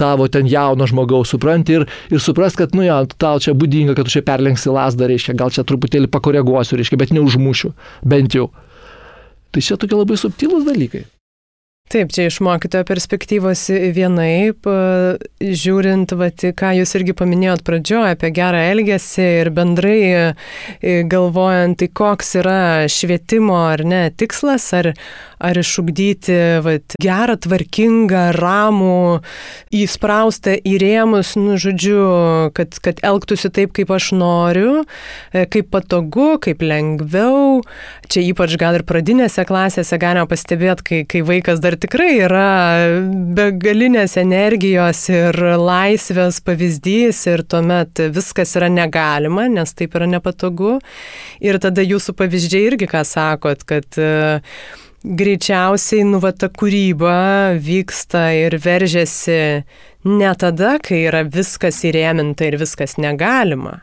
tavo 0.00 0.28
ten 0.32 0.48
jauno 0.48 0.86
žmogaus, 0.88 1.34
supranti, 1.34 1.80
ir, 1.80 1.86
ir 2.14 2.22
supras, 2.22 2.56
kad, 2.56 2.72
nu, 2.78 2.86
jo, 2.86 3.02
tau 3.20 3.42
čia 3.42 3.56
būdinga, 3.58 3.96
kad 3.98 4.08
tu 4.08 4.14
čia 4.14 4.24
perlenksi 4.24 4.72
lasdą, 4.72 5.10
reiškia, 5.10 5.36
gal 5.36 5.52
čia 5.52 5.66
truputėlį 5.68 6.08
pakoreguosiu, 6.14 6.78
reiškia, 6.80 7.00
bet 7.02 7.12
neužmušiu, 7.16 7.74
bent 8.08 8.38
jau. 8.38 8.48
Tai 9.50 9.64
čia 9.66 9.76
tokie 9.76 9.98
labai 9.98 10.16
subtilūs 10.20 10.64
dalykai. 10.68 11.04
Taip, 11.90 12.12
čia 12.14 12.28
iš 12.28 12.36
mokytojo 12.46 12.84
perspektyvos 12.86 13.64
vienaip, 13.96 14.68
žiūrint, 15.42 16.12
vat, 16.14 16.44
ką 16.54 16.68
jūs 16.78 16.92
irgi 17.00 17.16
paminėjot 17.18 17.64
pradžioje 17.66 18.12
apie 18.14 18.30
gerą 18.36 18.60
elgesį 18.68 19.26
ir 19.40 19.50
bendrai 19.56 19.96
galvojant, 21.10 21.80
tai 21.82 21.88
koks 21.90 22.36
yra 22.38 22.60
švietimo 22.86 23.58
ar 23.72 23.82
ne 23.82 24.04
tikslas, 24.14 24.68
ar, 24.78 24.92
ar 25.40 25.58
išugdyti 25.60 26.36
vat, 26.64 26.96
gerą, 27.00 27.36
tvarkingą, 27.40 28.26
ramų, 28.36 29.20
įspraustą 29.74 30.56
į 30.60 30.76
rėmus, 30.82 31.32
nu, 31.40 31.56
žodžiu, 31.60 32.00
kad, 32.56 32.76
kad 32.84 33.00
elgtųsi 33.06 33.50
taip, 33.54 33.72
kaip 33.76 33.92
aš 33.94 34.10
noriu, 34.16 34.84
kaip 35.32 35.70
patogu, 35.72 36.34
kaip 36.44 36.60
lengviau. 36.64 37.60
Čia 38.10 38.24
ypač 38.28 38.56
gal 38.60 38.80
ir 38.80 38.84
pradinėse 38.88 39.44
klasėse 39.48 39.98
galima 40.00 40.26
pastebėti, 40.30 40.86
kai, 40.86 41.00
kai 41.08 41.24
vaikas 41.26 41.62
dar 41.64 41.78
tikrai 41.80 42.10
yra 42.26 42.50
begalinės 43.36 44.18
energijos 44.20 45.06
ir 45.12 45.36
laisvės 45.60 46.42
pavyzdys 46.44 47.24
ir 47.30 47.44
tuomet 47.48 48.04
viskas 48.12 48.56
yra 48.58 48.68
negalima, 48.72 49.48
nes 49.48 49.72
taip 49.76 49.96
yra 49.98 50.10
nepatogu. 50.10 50.78
Ir 51.40 51.60
tada 51.62 51.84
jūsų 51.84 52.16
pavyzdžiai 52.18 52.68
irgi 52.72 52.90
ką 52.90 53.04
sakot, 53.08 53.64
kad 53.68 54.00
greičiausiai, 55.04 56.04
nu, 56.04 56.20
va, 56.22 56.32
ta 56.32 56.50
kūryba 56.52 57.58
vyksta 57.60 58.30
ir 58.36 58.56
veržiasi 58.60 59.38
ne 60.04 60.32
tada, 60.40 60.76
kai 60.82 61.04
yra 61.08 61.22
viskas 61.24 61.82
įrėminta 61.88 62.48
ir 62.48 62.58
viskas 62.60 62.98
negalima. 63.00 63.80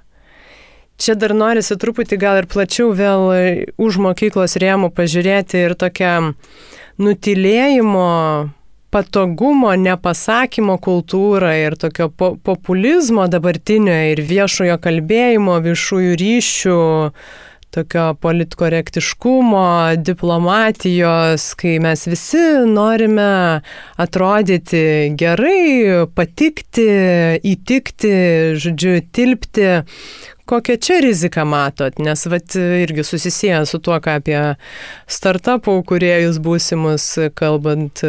Čia 0.98 1.14
dar 1.14 1.36
norisi 1.38 1.78
truputį 1.78 2.18
gal 2.18 2.40
ir 2.42 2.48
plačiau 2.50 2.90
vėl 2.98 3.28
už 3.78 4.00
mokyklos 4.02 4.58
rėmų 4.58 4.90
pažiūrėti 4.98 5.62
ir 5.68 5.76
tokią 5.78 6.14
nutilėjimo, 6.98 8.08
patogumo, 8.90 9.76
nepasakymo 9.78 10.78
kultūrą 10.82 11.52
ir 11.68 11.76
tokio 11.78 12.10
po 12.10 12.32
populizmo 12.42 13.28
dabartinio 13.30 13.98
ir 14.14 14.24
viešojo 14.26 14.80
kalbėjimo, 14.82 15.60
viešųjų 15.66 16.18
ryšių, 16.22 16.80
tokio 17.78 18.14
politkorektiškumo, 18.22 19.66
diplomatijos, 20.02 21.52
kai 21.60 21.76
mes 21.84 22.08
visi 22.10 22.42
norime 22.66 23.62
atrodyti 24.02 24.82
gerai, 25.20 26.08
patikti, 26.18 26.88
įtikti, 27.54 28.16
žodžiu, 28.64 28.98
tilpti 29.14 29.70
Kokią 30.48 30.78
čia 30.80 31.00
riziką 31.04 31.44
matot, 31.48 32.00
nes 32.00 32.24
vat, 32.32 32.56
irgi 32.56 33.04
susisieja 33.04 33.66
su 33.68 33.82
tuo, 33.84 33.98
ką 34.04 34.18
apie 34.22 34.38
startupų 35.12 35.76
kuriejus 35.90 36.40
būsimus 36.44 37.08
kalbant, 37.38 38.04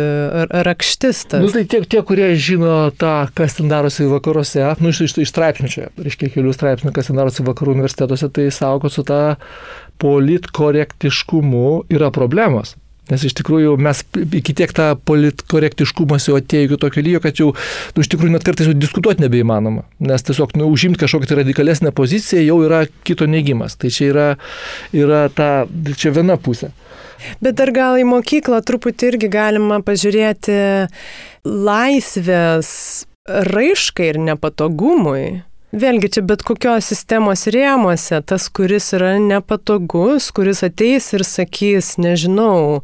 rakštis. 0.68 1.24
Tas. 1.32 1.42
Nu, 1.42 1.50
tai 1.54 1.64
tie, 1.66 1.82
tie, 1.82 2.02
kurie 2.06 2.30
žino 2.38 2.92
tą, 2.94 3.14
kas 3.34 3.58
ten 3.58 3.70
darosi 3.70 4.06
vakaruose, 4.08 4.62
nu, 4.78 4.94
iš, 4.94 5.02
iš, 5.08 5.18
iš 5.26 5.34
straipsnių 5.34 5.72
čia, 5.72 5.88
reiškia 5.98 6.32
kelių 6.36 6.54
straipsnių, 6.54 6.94
kas 6.94 7.10
ten 7.10 7.18
darosi 7.18 7.46
vakarų 7.46 7.78
universitetuose, 7.78 8.30
tai 8.30 8.50
kad 8.54 8.92
su 8.94 9.02
tą 9.06 9.22
politkorektiškumu 9.98 11.90
yra 11.90 12.12
problemos. 12.14 12.76
Nes 13.08 13.24
iš 13.24 13.36
tikrųjų 13.40 13.76
mes 13.80 14.02
iki 14.36 14.54
tiek 14.56 14.72
tą 14.76 14.90
politkorektiškumas 15.08 16.28
jau 16.28 16.36
atėjo 16.38 16.68
iki 16.68 16.80
tokio 16.80 17.04
lygio, 17.04 17.22
kad 17.24 17.40
jau, 17.40 17.52
nu, 17.96 18.04
iš 18.04 18.10
tikrųjų 18.12 18.34
net 18.34 18.44
kartais 18.46 18.68
jau 18.68 18.76
diskutuoti 18.76 19.24
nebeįmanoma. 19.24 19.86
Nes 20.04 20.26
tiesiog, 20.28 20.52
nu, 20.60 20.68
užimti 20.72 21.00
kažkokią 21.04 21.30
tai 21.30 21.40
radikalesnę 21.42 21.94
poziciją 21.96 22.44
jau 22.44 22.60
yra 22.66 22.84
kito 23.08 23.28
neigimas. 23.30 23.78
Tai 23.80 23.92
čia 23.94 24.10
yra, 24.12 24.28
yra 24.96 25.24
ta, 25.32 25.50
čia 25.96 26.12
viena 26.16 26.36
pusė. 26.40 26.72
Bet 27.42 27.58
dar 27.58 27.72
gal 27.74 27.98
į 27.98 28.06
mokyklą 28.06 28.60
truputį 28.66 29.12
irgi 29.12 29.30
galima 29.32 29.80
pažiūrėti 29.84 30.58
laisvės 31.48 32.70
raiškai 33.28 34.12
ir 34.12 34.20
nepatogumui. 34.30 35.47
Vėlgi 35.68 36.08
čia 36.16 36.22
bet 36.24 36.40
kokios 36.48 36.86
sistemos 36.88 37.42
rėmuose, 37.52 38.22
tas, 38.24 38.46
kuris 38.48 38.86
yra 38.96 39.18
nepatogus, 39.20 40.30
kuris 40.32 40.62
ateis 40.64 41.10
ir 41.12 41.26
sakys, 41.28 41.98
nežinau, 42.00 42.80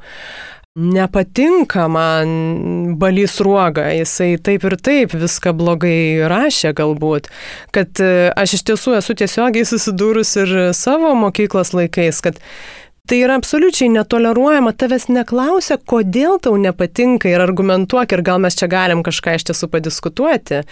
nepatinka 0.77 1.87
man 1.89 2.99
balys 3.01 3.39
ruoga, 3.41 3.87
jisai 3.97 4.35
taip 4.37 4.67
ir 4.69 4.77
taip 4.77 5.17
viską 5.17 5.55
blogai 5.57 6.29
rašė 6.29 6.75
galbūt, 6.77 7.31
kad 7.73 8.05
e, 8.05 8.29
aš 8.37 8.59
iš 8.59 8.67
tiesų 8.69 8.99
esu 8.99 9.17
tiesiogiai 9.17 9.65
susidūrus 9.65 10.37
ir 10.43 10.55
savo 10.77 11.15
mokyklos 11.17 11.73
laikais, 11.73 12.21
kad 12.21 12.43
Tai 13.05 13.19
yra 13.21 13.35
absoliučiai 13.37 13.91
netoleruojama, 13.93 14.71
tavęs 14.81 15.11
neklausia, 15.13 15.77
kodėl 15.77 16.39
tau 16.41 16.57
nepatinka 16.57 17.29
ir 17.29 17.43
argumentuok 17.45 18.15
ir 18.17 18.23
gal 18.25 18.41
mes 18.41 18.57
čia 18.57 18.65
galim 18.73 19.03
kažką 19.05 19.35
iš 19.37 19.45
tiesų 19.51 19.69
padiskutuoti, 19.75 20.63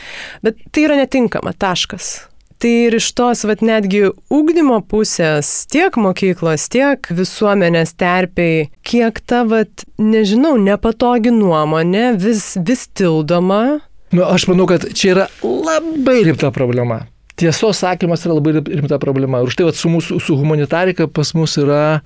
bet 0.40 0.62
tai 0.72 0.86
yra 0.86 0.96
netinkama, 1.02 1.52
taškas. 1.52 2.14
Tai 2.56 2.72
ir 2.86 2.96
iš 2.96 3.10
tos, 3.18 3.44
vat, 3.44 3.60
netgi 3.60 4.06
ūkdymo 4.32 4.80
pusės, 4.88 5.52
tiek 5.68 6.00
mokyklos, 6.00 6.70
tiek 6.72 7.12
visuomenės 7.12 7.92
terpiai, 8.00 8.70
kiek 8.80 9.20
ta, 9.28 9.44
vat, 9.44 9.84
nežinau, 10.00 10.54
nepatogi 10.56 11.34
nuomonė 11.36 12.14
vis, 12.16 12.54
vis 12.56 12.88
tildoma. 12.96 13.82
Nu, 14.08 14.24
aš 14.24 14.48
manau, 14.48 14.70
kad 14.72 14.88
čia 14.96 15.18
yra 15.18 15.32
labai 15.44 16.22
rimta 16.30 16.48
problema 16.54 17.02
tiesos 17.38 17.80
sakymas 17.82 18.26
yra 18.26 18.36
labai 18.38 18.58
rimta 18.60 18.98
problema. 19.02 19.40
Ir 19.42 19.50
už 19.50 19.58
tai 19.58 19.68
vat, 19.68 19.78
su, 19.78 19.90
mūsų, 19.92 20.18
su 20.22 20.36
humanitarika 20.38 21.08
pas 21.08 21.32
mus 21.38 21.56
yra 21.60 22.00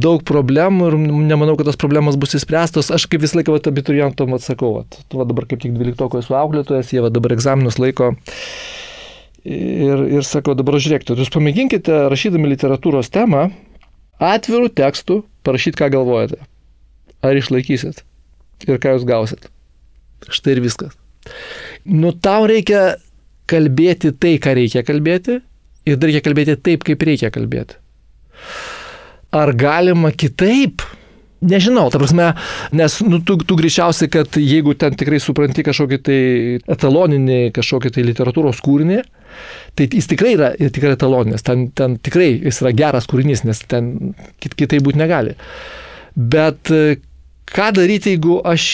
daug 0.00 0.24
problemų 0.26 0.88
ir 0.90 0.96
nemanau, 1.30 1.54
kad 1.58 1.68
tos 1.70 1.78
problemos 1.78 2.18
bus 2.20 2.34
įspręstos. 2.38 2.90
Aš 2.94 3.06
kaip 3.10 3.22
visą 3.22 3.38
laiką 3.38 3.60
abiturientom 3.70 4.34
atsakau, 4.36 4.72
vat, 4.80 4.98
tu 5.08 5.20
vat, 5.20 5.30
dabar 5.30 5.46
kaip 5.50 5.62
tik 5.62 5.76
12 5.76 6.18
esu 6.22 6.38
auklėtojas, 6.38 6.90
jie 6.94 7.04
vat, 7.04 7.14
dabar 7.14 7.36
egzaminus 7.36 7.78
laiko. 7.82 8.14
Ir, 9.44 10.06
ir 10.18 10.24
sakau, 10.24 10.56
dabar 10.56 10.78
žiūrėkite, 10.80 11.18
jūs 11.20 11.30
pamėginkite, 11.32 12.06
rašydami 12.08 12.48
literatūros 12.54 13.12
temą, 13.12 13.50
atvirų 14.22 14.70
tekstų 14.72 15.20
parašyti, 15.44 15.78
ką 15.82 15.90
galvojate. 15.92 16.40
Ar 17.24 17.36
išlaikysit? 17.36 18.00
Ir 18.64 18.80
ką 18.80 18.96
jūs 18.96 19.04
gausit? 19.08 19.50
Štai 20.32 20.56
ir 20.56 20.62
viskas. 20.64 20.96
Nu, 21.84 22.12
tau 22.16 22.48
reikia 22.48 22.94
kalbėti 23.50 24.14
tai, 24.16 24.36
ką 24.42 24.54
reikia 24.58 24.84
kalbėti 24.86 25.38
ir 25.84 25.96
dar 26.00 26.10
reikia 26.10 26.24
kalbėti 26.24 26.58
taip, 26.64 26.84
kaip 26.86 27.02
reikia 27.04 27.30
kalbėti. 27.34 27.78
Ar 29.34 29.52
galima 29.58 30.12
kitaip? 30.14 30.84
Nežinau, 31.44 31.90
ta 31.92 31.98
prasme, 32.00 32.30
nes 32.72 32.94
nu, 33.04 33.18
tu, 33.20 33.34
tu 33.44 33.56
greičiausiai, 33.58 34.08
kad 34.08 34.36
jeigu 34.40 34.72
ten 34.80 34.94
tikrai 34.96 35.18
supranti 35.20 35.64
kažkokį 35.66 35.98
tai 36.06 36.20
etaloninį, 36.72 37.40
kažkokį 37.52 37.90
tai 37.92 38.04
literatūros 38.06 38.62
kūrinį, 38.64 39.02
tai 39.76 39.88
jis 39.92 40.08
tikrai 40.08 40.32
yra 40.38 40.54
tikrai 40.56 40.94
etaloninis, 40.94 41.44
ten, 41.44 41.66
ten 41.76 41.98
tikrai 42.00 42.30
jis 42.38 42.62
yra 42.62 42.72
geras 42.78 43.10
kūrinys, 43.10 43.44
nes 43.44 43.60
ten 43.68 44.14
kit, 44.40 44.56
kitaip 44.56 44.86
būti 44.86 45.02
negali. 45.02 45.36
Bet 46.16 46.72
ką 47.50 47.68
daryti, 47.76 48.14
jeigu 48.14 48.38
aš 48.46 48.64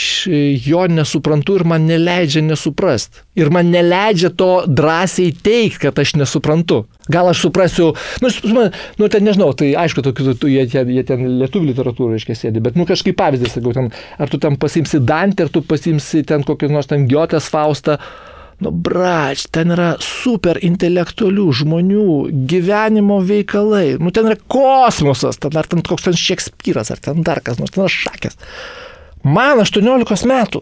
jo 0.64 0.84
nesuprantu 0.90 1.58
ir 1.58 1.64
man 1.68 1.88
neleidžia 1.88 2.42
nesuprast. 2.44 3.22
Ir 3.38 3.50
man 3.54 3.70
neleidžia 3.72 4.30
to 4.36 4.50
drąsiai 4.66 5.34
teikti, 5.34 5.82
kad 5.86 5.98
aš 5.98 6.14
nesuprantu. 6.20 6.84
Gal 7.10 7.30
aš 7.30 7.42
suprasiu, 7.46 7.90
nu, 8.22 8.64
nu 9.00 9.10
ten 9.10 9.26
nežinau, 9.26 9.50
tai 9.58 9.72
aišku, 9.78 10.04
tu, 10.06 10.14
tu, 10.14 10.50
jie, 10.50 10.66
jie 10.70 11.04
ten 11.06 11.26
lietuvių 11.40 11.72
literatūrą 11.72 12.14
reiškia 12.14 12.38
sėdi, 12.38 12.62
bet, 12.62 12.78
nu, 12.78 12.86
kažkaip 12.86 13.18
pavyzdį, 13.18 13.50
sakau, 13.50 13.74
ten, 13.74 13.90
ar 14.20 14.30
tu 14.30 14.38
ten 14.42 14.58
pasimsi 14.60 15.02
Dantį, 15.02 15.48
ar 15.48 15.54
tu 15.54 15.64
pasimsi 15.66 16.22
ten 16.28 16.46
kokį 16.46 16.70
nors 16.70 16.90
ten 16.90 17.08
Giotės 17.10 17.50
Faustą, 17.50 17.98
Nu, 18.60 18.70
brač, 18.70 19.46
ten 19.48 19.72
yra 19.72 19.94
super 20.04 20.58
intelektualių 20.60 21.46
žmonių, 21.62 22.06
gyvenimo 22.50 23.22
veikalai, 23.24 23.94
nu 23.96 24.12
ten 24.12 24.28
yra 24.28 24.36
kosmosas, 24.52 25.40
ten 25.40 25.56
ar 25.56 25.68
ten 25.70 25.80
koks 25.86 26.04
ten 26.04 26.18
Šekspyras, 26.20 26.92
ar 26.92 27.00
ten 27.00 27.24
dar 27.24 27.40
kas 27.44 27.56
nors, 27.60 27.72
ten 27.72 27.86
yra 27.86 27.92
šakės. 27.94 28.36
Man 29.24 29.62
18 29.64 30.28
metų. 30.28 30.60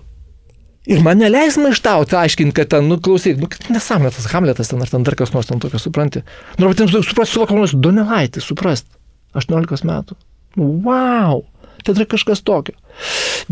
Ir 0.88 1.02
man 1.04 1.18
neleis 1.20 1.58
maištauti, 1.60 2.16
aiškinti, 2.16 2.54
kad 2.56 2.70
ten, 2.72 2.86
nu, 2.88 2.96
klausyk, 3.02 3.36
nu, 3.42 3.48
nesąmonė 3.74 4.14
tas 4.14 4.28
Hamletas 4.32 4.70
ten 4.70 4.80
ar 4.80 4.88
ten 4.88 5.02
dar 5.04 5.18
kas 5.18 5.34
nors 5.34 5.50
ten 5.50 5.60
tokio, 5.60 5.80
supranti. 5.82 6.22
Nu, 6.56 6.70
bet 6.70 6.80
jums 6.80 6.94
suprasti, 7.04 7.34
suvokamas 7.34 7.74
Donelaitis, 7.76 8.46
suprasti, 8.48 8.88
18 9.36 9.84
metų. 9.90 10.16
Nu, 10.56 10.70
wow, 10.86 11.42
tai 11.82 11.92
yra 11.92 12.06
kažkas 12.08 12.40
tokio. 12.46 12.78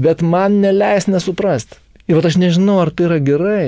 Bet 0.00 0.24
man 0.24 0.62
neleis 0.62 1.10
nesuprasti. 1.10 1.76
Ir 2.08 2.22
aš 2.24 2.38
nežinau, 2.38 2.78
ar 2.84 2.94
tai 2.94 3.08
yra 3.10 3.18
gerai. 3.20 3.66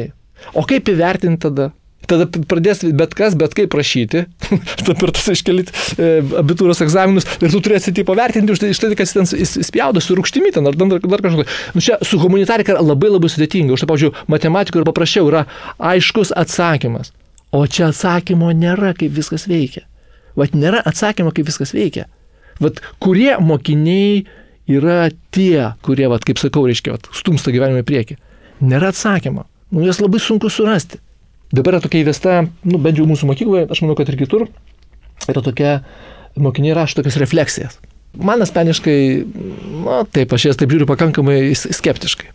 O 0.54 0.64
kaip 0.68 0.88
įvertinti 0.92 1.42
tada? 1.48 1.72
Tada 2.08 2.24
pradės 2.48 2.80
bet 2.96 3.12
kas, 3.16 3.34
bet 3.36 3.52
kaip 3.58 3.68
prašyti, 3.74 4.22
tada 4.80 4.94
per 4.96 5.10
tas 5.12 5.26
iškelit 5.28 5.72
e, 5.98 6.06
abitūros 6.40 6.80
egzaminus 6.80 7.26
ir 7.42 7.52
tu 7.52 7.60
turėsi 7.64 7.92
tipo 7.92 8.14
vertinti 8.16 8.54
už 8.54 8.62
tai, 8.62 8.70
iš 8.72 8.80
tai 8.80 8.94
kad 8.96 9.04
jis 9.04 9.16
ten 9.18 9.28
spjaudo 9.66 10.00
su 10.00 10.16
rūkštimi 10.16 10.54
ten 10.54 10.70
ar 10.70 10.78
dar, 10.78 11.02
dar 11.02 11.24
kažką. 11.26 11.44
Nu, 11.74 11.84
čia 11.84 11.98
su 12.06 12.20
humanitarika 12.22 12.78
labai 12.80 13.10
labai 13.12 13.28
sudėtinga. 13.34 13.76
Už 13.76 13.84
tai, 13.84 13.90
pavyzdžiui, 13.90 14.14
matematikoje 14.32 14.84
ir 14.84 14.88
paprasčiau 14.88 15.28
yra 15.28 15.44
aiškus 15.90 16.32
atsakymas. 16.38 17.12
O 17.52 17.64
čia 17.66 17.90
atsakymo 17.90 18.54
nėra, 18.56 18.94
kaip 18.96 19.12
viskas 19.16 19.44
veikia. 19.50 19.84
Vat 20.38 20.56
nėra 20.56 20.80
atsakymo, 20.88 21.34
kaip 21.34 21.48
viskas 21.48 21.74
veikia. 21.76 22.06
Vat 22.62 22.80
kurie 23.02 23.32
mokiniai 23.40 24.24
yra 24.68 25.08
tie, 25.34 25.72
kurie, 25.84 26.06
vat, 26.12 26.24
kaip 26.26 26.40
sakau, 26.40 26.66
reiškia, 26.68 26.96
vat, 26.96 27.08
stumsta 27.16 27.54
gyvenimą 27.54 27.82
į 27.82 27.88
priekį. 27.88 28.18
Nėra 28.68 28.92
atsakymo. 28.92 29.46
Nu, 29.70 29.84
jas 29.84 30.00
labai 30.00 30.20
sunku 30.22 30.50
surasti. 30.52 31.00
Dabar 31.52 31.76
yra 31.76 31.84
tokia 31.84 32.02
įvesta, 32.02 32.40
nu, 32.68 32.80
bent 32.82 33.00
jau 33.00 33.06
mūsų 33.08 33.28
mokykloje, 33.30 33.68
aš 33.72 33.80
manau, 33.84 33.96
kad 33.96 34.10
ir 34.10 34.18
kitur, 34.20 34.48
yra 35.28 35.44
tokia, 35.44 35.78
mokiniai 36.36 36.76
rašo 36.76 37.00
tokias 37.00 37.16
refleksijas. 37.20 37.78
Man 38.18 38.42
asmeniškai, 38.44 38.98
na 39.84 40.02
taip, 40.12 40.32
aš 40.32 40.48
jas 40.50 40.60
taip 40.60 40.72
žiūriu 40.72 40.88
pakankamai 40.88 41.40
skeptiškai. 41.56 42.30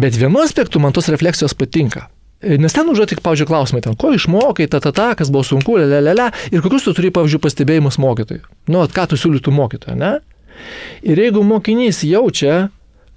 Bet 0.00 0.16
vienu 0.16 0.40
aspektu 0.44 0.80
man 0.80 0.94
tos 0.96 1.10
refleksijos 1.12 1.56
patinka. 1.58 2.08
Nes 2.40 2.72
ten 2.72 2.88
užduoti 2.88 3.18
pavyzdžiui, 3.20 3.48
klausimai, 3.50 3.82
ten, 3.84 3.96
ko 4.00 4.14
išmokai, 4.16 4.64
ta, 4.72 4.80
ta, 4.80 4.94
ta, 4.96 5.10
kas 5.16 5.28
buvo 5.32 5.44
sunku, 5.44 5.76
lelelele, 5.76 6.30
ir 6.48 6.62
kokius 6.64 6.86
tu 6.86 6.94
turi, 6.96 7.10
pavyzdžiui, 7.12 7.42
pastebėjimus 7.44 8.00
mokytojui. 8.00 8.40
Nu, 8.72 8.80
at, 8.80 8.94
ką 8.96 9.10
tu 9.10 9.18
siūlytų 9.20 9.52
mokytojui, 9.52 9.98
ne? 10.00 10.14
Ir 11.04 11.20
jeigu 11.20 11.42
mokinys 11.44 12.00
jaučia, 12.08 12.70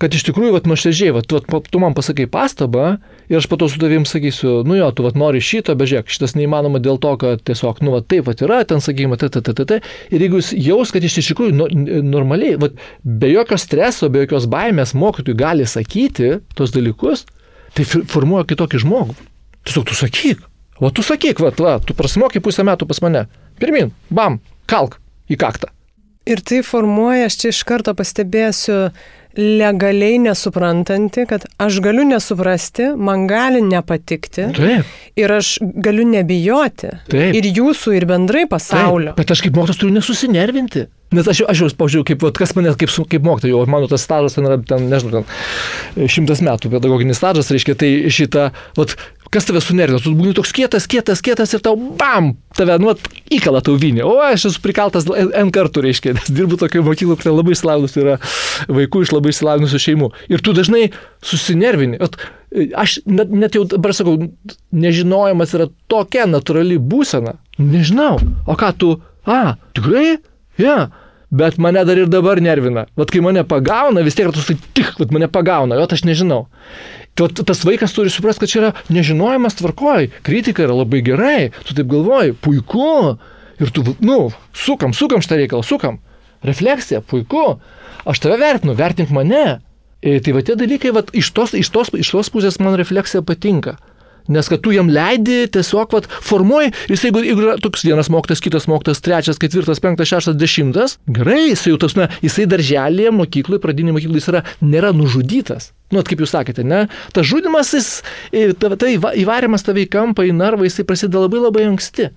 kad 0.04 0.16
iš 0.16 0.26
tikrųjų, 0.28 0.52
vat, 0.58 0.66
nuoširdžiai, 0.68 1.14
vat, 1.16 1.32
vat, 1.32 1.68
tu 1.72 1.80
man 1.80 1.96
pasakai 1.96 2.26
pastabą 2.32 2.98
ir 3.32 3.38
aš 3.40 3.48
po 3.48 3.56
to 3.60 3.70
su 3.72 3.80
tavim 3.80 4.04
sakysiu, 4.08 4.58
nu 4.68 4.76
jo, 4.76 4.90
tu 4.96 5.06
vat, 5.06 5.16
nori 5.20 5.40
šito, 5.44 5.76
bet 5.80 5.88
žiūrėk, 5.92 6.12
šitas 6.12 6.36
neįmanoma 6.36 6.82
dėl 6.84 7.00
to, 7.04 7.14
kad 7.22 7.44
tiesiog, 7.48 7.80
nu, 7.86 7.94
vat, 7.96 8.10
taip, 8.12 8.26
vat, 8.28 8.44
yra, 8.44 8.60
ten, 8.68 8.84
sakykime, 8.84 9.16
t, 9.22 9.30
t, 9.32 9.40
t, 9.40 9.56
t, 9.56 9.66
t. 9.70 9.80
Ir 10.12 10.26
jeigu 10.26 10.42
jis 10.42 10.52
jaus, 10.66 10.92
kad 10.92 11.06
iš 11.08 11.16
tikrųjų 11.32 11.56
nu, 11.56 11.70
normaliai, 12.04 12.58
vat, 12.60 12.76
be 13.04 13.32
jokio 13.32 13.60
streso, 13.62 14.12
be 14.12 14.26
jokios 14.26 14.50
baimės 14.52 14.92
mokytojui 14.98 15.40
gali 15.40 15.68
sakyti 15.70 16.34
tos 16.58 16.76
dalykus, 16.76 17.24
tai 17.78 17.88
formuoja 17.88 18.48
kitokį 18.50 18.84
žmogų. 18.84 19.16
Tiesiog 19.64 19.88
tu 19.88 19.96
sakyk, 19.96 20.44
o 20.84 20.92
tu 20.92 21.06
sakyk, 21.06 21.40
va, 21.40 21.54
va, 21.64 21.78
tu 21.80 21.96
prasimokai 21.96 22.44
pusę 22.44 22.68
metų 22.68 22.90
pas 22.92 23.00
mane. 23.06 23.24
Pirmin, 23.62 23.96
bam, 24.12 24.42
kalk 24.68 25.00
į 25.32 25.40
kaktą. 25.40 25.72
Ir 26.24 26.40
tai 26.40 26.62
formuoja, 26.64 27.28
aš 27.28 27.36
čia 27.42 27.50
iš 27.52 27.66
karto 27.68 27.92
pastebėsiu, 28.00 28.78
legaliai 29.38 30.20
nesuprantanti, 30.22 31.26
kad 31.30 31.46
aš 31.62 31.80
galiu 31.84 32.06
nesuprasti, 32.08 32.92
man 32.98 33.28
gali 33.28 33.62
nepatikti. 33.66 34.50
Taip. 34.58 34.90
Ir 35.20 35.34
aš 35.34 35.56
galiu 35.62 36.06
nebijoti. 36.10 36.92
Taip. 37.10 37.38
Ir 37.38 37.48
jūsų, 37.50 37.96
ir 37.98 38.08
bendrai 38.10 38.46
pasaulio. 38.50 39.14
Taip, 39.14 39.24
bet 39.24 39.34
aš 39.34 39.46
kaip 39.46 39.58
mokytojas 39.58 39.82
turiu 39.82 39.96
nesusinervinti. 39.98 40.86
Nes 41.14 41.28
aš, 41.30 41.44
aš 41.50 41.60
jau, 41.62 41.70
pažiūrėjau, 41.78 42.08
kaip, 42.10 42.24
vat, 42.26 42.38
kas 42.42 42.56
manęs 42.58 42.78
kaip, 42.82 42.94
kaip 43.10 43.26
mokytojo, 43.26 43.66
mano 43.70 43.90
tas 43.92 44.06
stažas 44.06 44.38
ten 44.38 44.48
yra, 44.50 44.58
ten, 44.66 44.88
nežinau, 44.90 45.22
ten 45.22 46.10
šimtas 46.10 46.42
metų 46.46 46.72
pedagoginis 46.74 47.22
stažas, 47.22 47.52
reiškia, 47.54 47.76
tai 47.78 47.92
šitą, 48.14 48.48
vat, 48.80 48.96
kas 49.34 49.48
tave 49.48 49.62
sunervina, 49.64 50.00
tu 50.02 50.14
būni 50.18 50.36
toks 50.38 50.54
kietas, 50.56 50.86
kietas, 50.90 51.22
kietas 51.26 51.54
ir 51.56 51.64
tau, 51.66 51.74
bam, 52.00 52.34
tave, 52.58 52.78
nu, 52.82 52.94
įkala 53.34 53.64
tau 53.66 53.76
vinį. 53.80 54.04
O 54.06 54.16
aš 54.24 54.48
esu 54.52 54.62
prikaltas 54.64 55.08
N 55.10 55.52
kartų, 55.54 55.84
reiškia, 55.88 56.16
nes 56.20 56.32
dirbu 56.34 56.60
tokio 56.62 56.86
mokyklo, 56.86 57.18
kur 57.20 57.34
labai 57.34 57.56
išsilavinusių 57.58 58.04
yra 58.06 58.18
vaikų 58.80 59.04
iš 59.06 59.14
labai 59.16 59.34
išsilavinusių 59.34 59.84
šeimų. 59.88 60.10
Ir 60.34 60.46
tu 60.46 60.56
dažnai 60.56 60.88
susinervini. 61.26 62.02
Aš 62.80 63.00
net, 63.10 63.34
net 63.34 63.58
jau 63.58 63.66
dabar 63.70 63.96
sakau, 63.98 64.18
nežinojimas 64.72 65.56
yra 65.58 65.70
tokia 65.92 66.28
natūrali 66.30 66.78
būsena. 66.78 67.40
Nežinau. 67.62 68.20
O 68.46 68.58
ką 68.60 68.74
tu, 68.78 68.98
a, 69.26 69.56
tikrai? 69.74 70.20
Ja. 70.62 70.68
Yeah 70.68 70.92
bet 71.34 71.58
mane 71.58 71.82
dar 71.86 71.98
ir 71.98 72.10
dabar 72.12 72.42
nervina. 72.42 72.86
Vat 73.00 73.12
kai 73.12 73.22
mane 73.26 73.42
pagauna, 73.48 74.04
vis 74.06 74.18
tiek 74.18 74.30
tu 74.34 74.44
tai 74.46 74.56
tik, 74.78 74.94
vat 75.02 75.14
mane 75.16 75.30
pagauna, 75.32 75.80
jo 75.80 75.88
aš 75.90 76.06
nežinau. 76.06 76.46
Tai 77.18 77.30
tas 77.34 77.62
vaikas 77.66 77.94
turi 77.94 78.14
suprasti, 78.14 78.44
kad 78.44 78.52
čia 78.52 78.60
yra 78.62 78.72
nežinojimas 78.94 79.58
tvarkoj, 79.60 80.10
kritika 80.26 80.66
yra 80.66 80.78
labai 80.78 81.02
gerai, 81.06 81.52
tu 81.66 81.76
taip 81.78 81.90
galvoji, 81.90 82.34
puiku, 82.42 83.18
ir 83.62 83.74
tu, 83.74 83.86
nu, 84.02 84.18
sukam, 84.54 84.94
sukam 84.98 85.22
šitą 85.26 85.42
reikalą, 85.42 85.66
sukam. 85.66 86.00
Refleksija, 86.46 87.02
puiku, 87.06 87.58
aš 88.10 88.22
tave 88.24 88.38
vertinu, 88.42 88.78
vertink 88.78 89.14
mane. 89.14 89.62
Ir 90.04 90.20
tai 90.20 90.34
va 90.36 90.42
tie 90.44 90.58
dalykai, 90.60 90.92
va, 90.92 91.06
iš, 91.16 91.30
tos, 91.32 91.54
iš, 91.56 91.70
tos, 91.72 91.94
iš 91.96 92.10
tos 92.12 92.30
pusės 92.34 92.58
man 92.60 92.76
refleksija 92.76 93.24
patinka. 93.24 93.78
Nes 94.32 94.48
kad 94.48 94.62
tu 94.64 94.72
jam 94.72 94.88
leidi, 94.92 95.44
tiesiog 95.52 95.94
vat, 95.96 96.08
formuoji, 96.24 96.72
jis 96.92 97.06
jeigu, 97.08 97.24
jeigu 97.26 97.44
yra 97.44 97.56
toks 97.62 97.84
vienas 97.84 98.10
mokytas, 98.14 98.42
kitas 98.44 98.68
mokytas, 98.72 99.02
trečias, 99.04 99.40
ketvirtas, 99.42 99.82
penktas, 99.84 100.08
šeštas, 100.12 100.38
dešimtas, 100.40 100.98
gerai, 101.12 101.50
jisai 101.50 101.74
jau 101.74 101.80
tas, 101.84 101.98
na, 102.00 102.08
jisai 102.24 102.48
darželėje, 102.52 103.12
mokykloje, 103.18 103.62
pradinėje 103.64 103.98
mokykloje 103.98 104.24
jis 104.24 104.30
yra, 104.32 104.44
nėra 104.64 104.94
nužudytas. 104.96 105.72
Nu, 105.94 106.02
kaip 106.08 106.24
jūs 106.24 106.32
sakėte, 106.34 106.64
ne? 106.66 106.86
Tas 107.14 107.28
žudimas, 107.30 107.74
jis, 107.76 107.90
tai 108.32 108.94
įvarimas 108.96 109.68
tave 109.68 109.84
į 109.84 109.92
kampą, 109.94 110.26
į 110.26 110.32
narvą, 110.38 110.70
jisai 110.70 110.88
prasideda 110.88 111.26
labai 111.26 111.44
labai 111.44 111.68
anksti. 111.74 112.10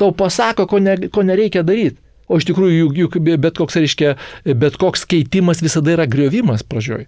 Tau 0.00 0.10
pasako, 0.16 0.66
ko, 0.70 0.80
ne, 0.82 0.96
ko 1.12 1.22
nereikia 1.22 1.62
daryti. 1.66 2.00
O 2.24 2.40
iš 2.40 2.48
tikrųjų, 2.48 2.78
juk, 2.80 2.96
juk 3.04 3.18
bet 3.36 3.58
koks, 3.60 3.76
reiškia, 3.78 4.14
bet 4.56 4.78
koks 4.80 5.04
keitimas 5.08 5.60
visada 5.62 5.92
yra 5.92 6.08
griovimas 6.08 6.64
pradžioj. 6.66 7.04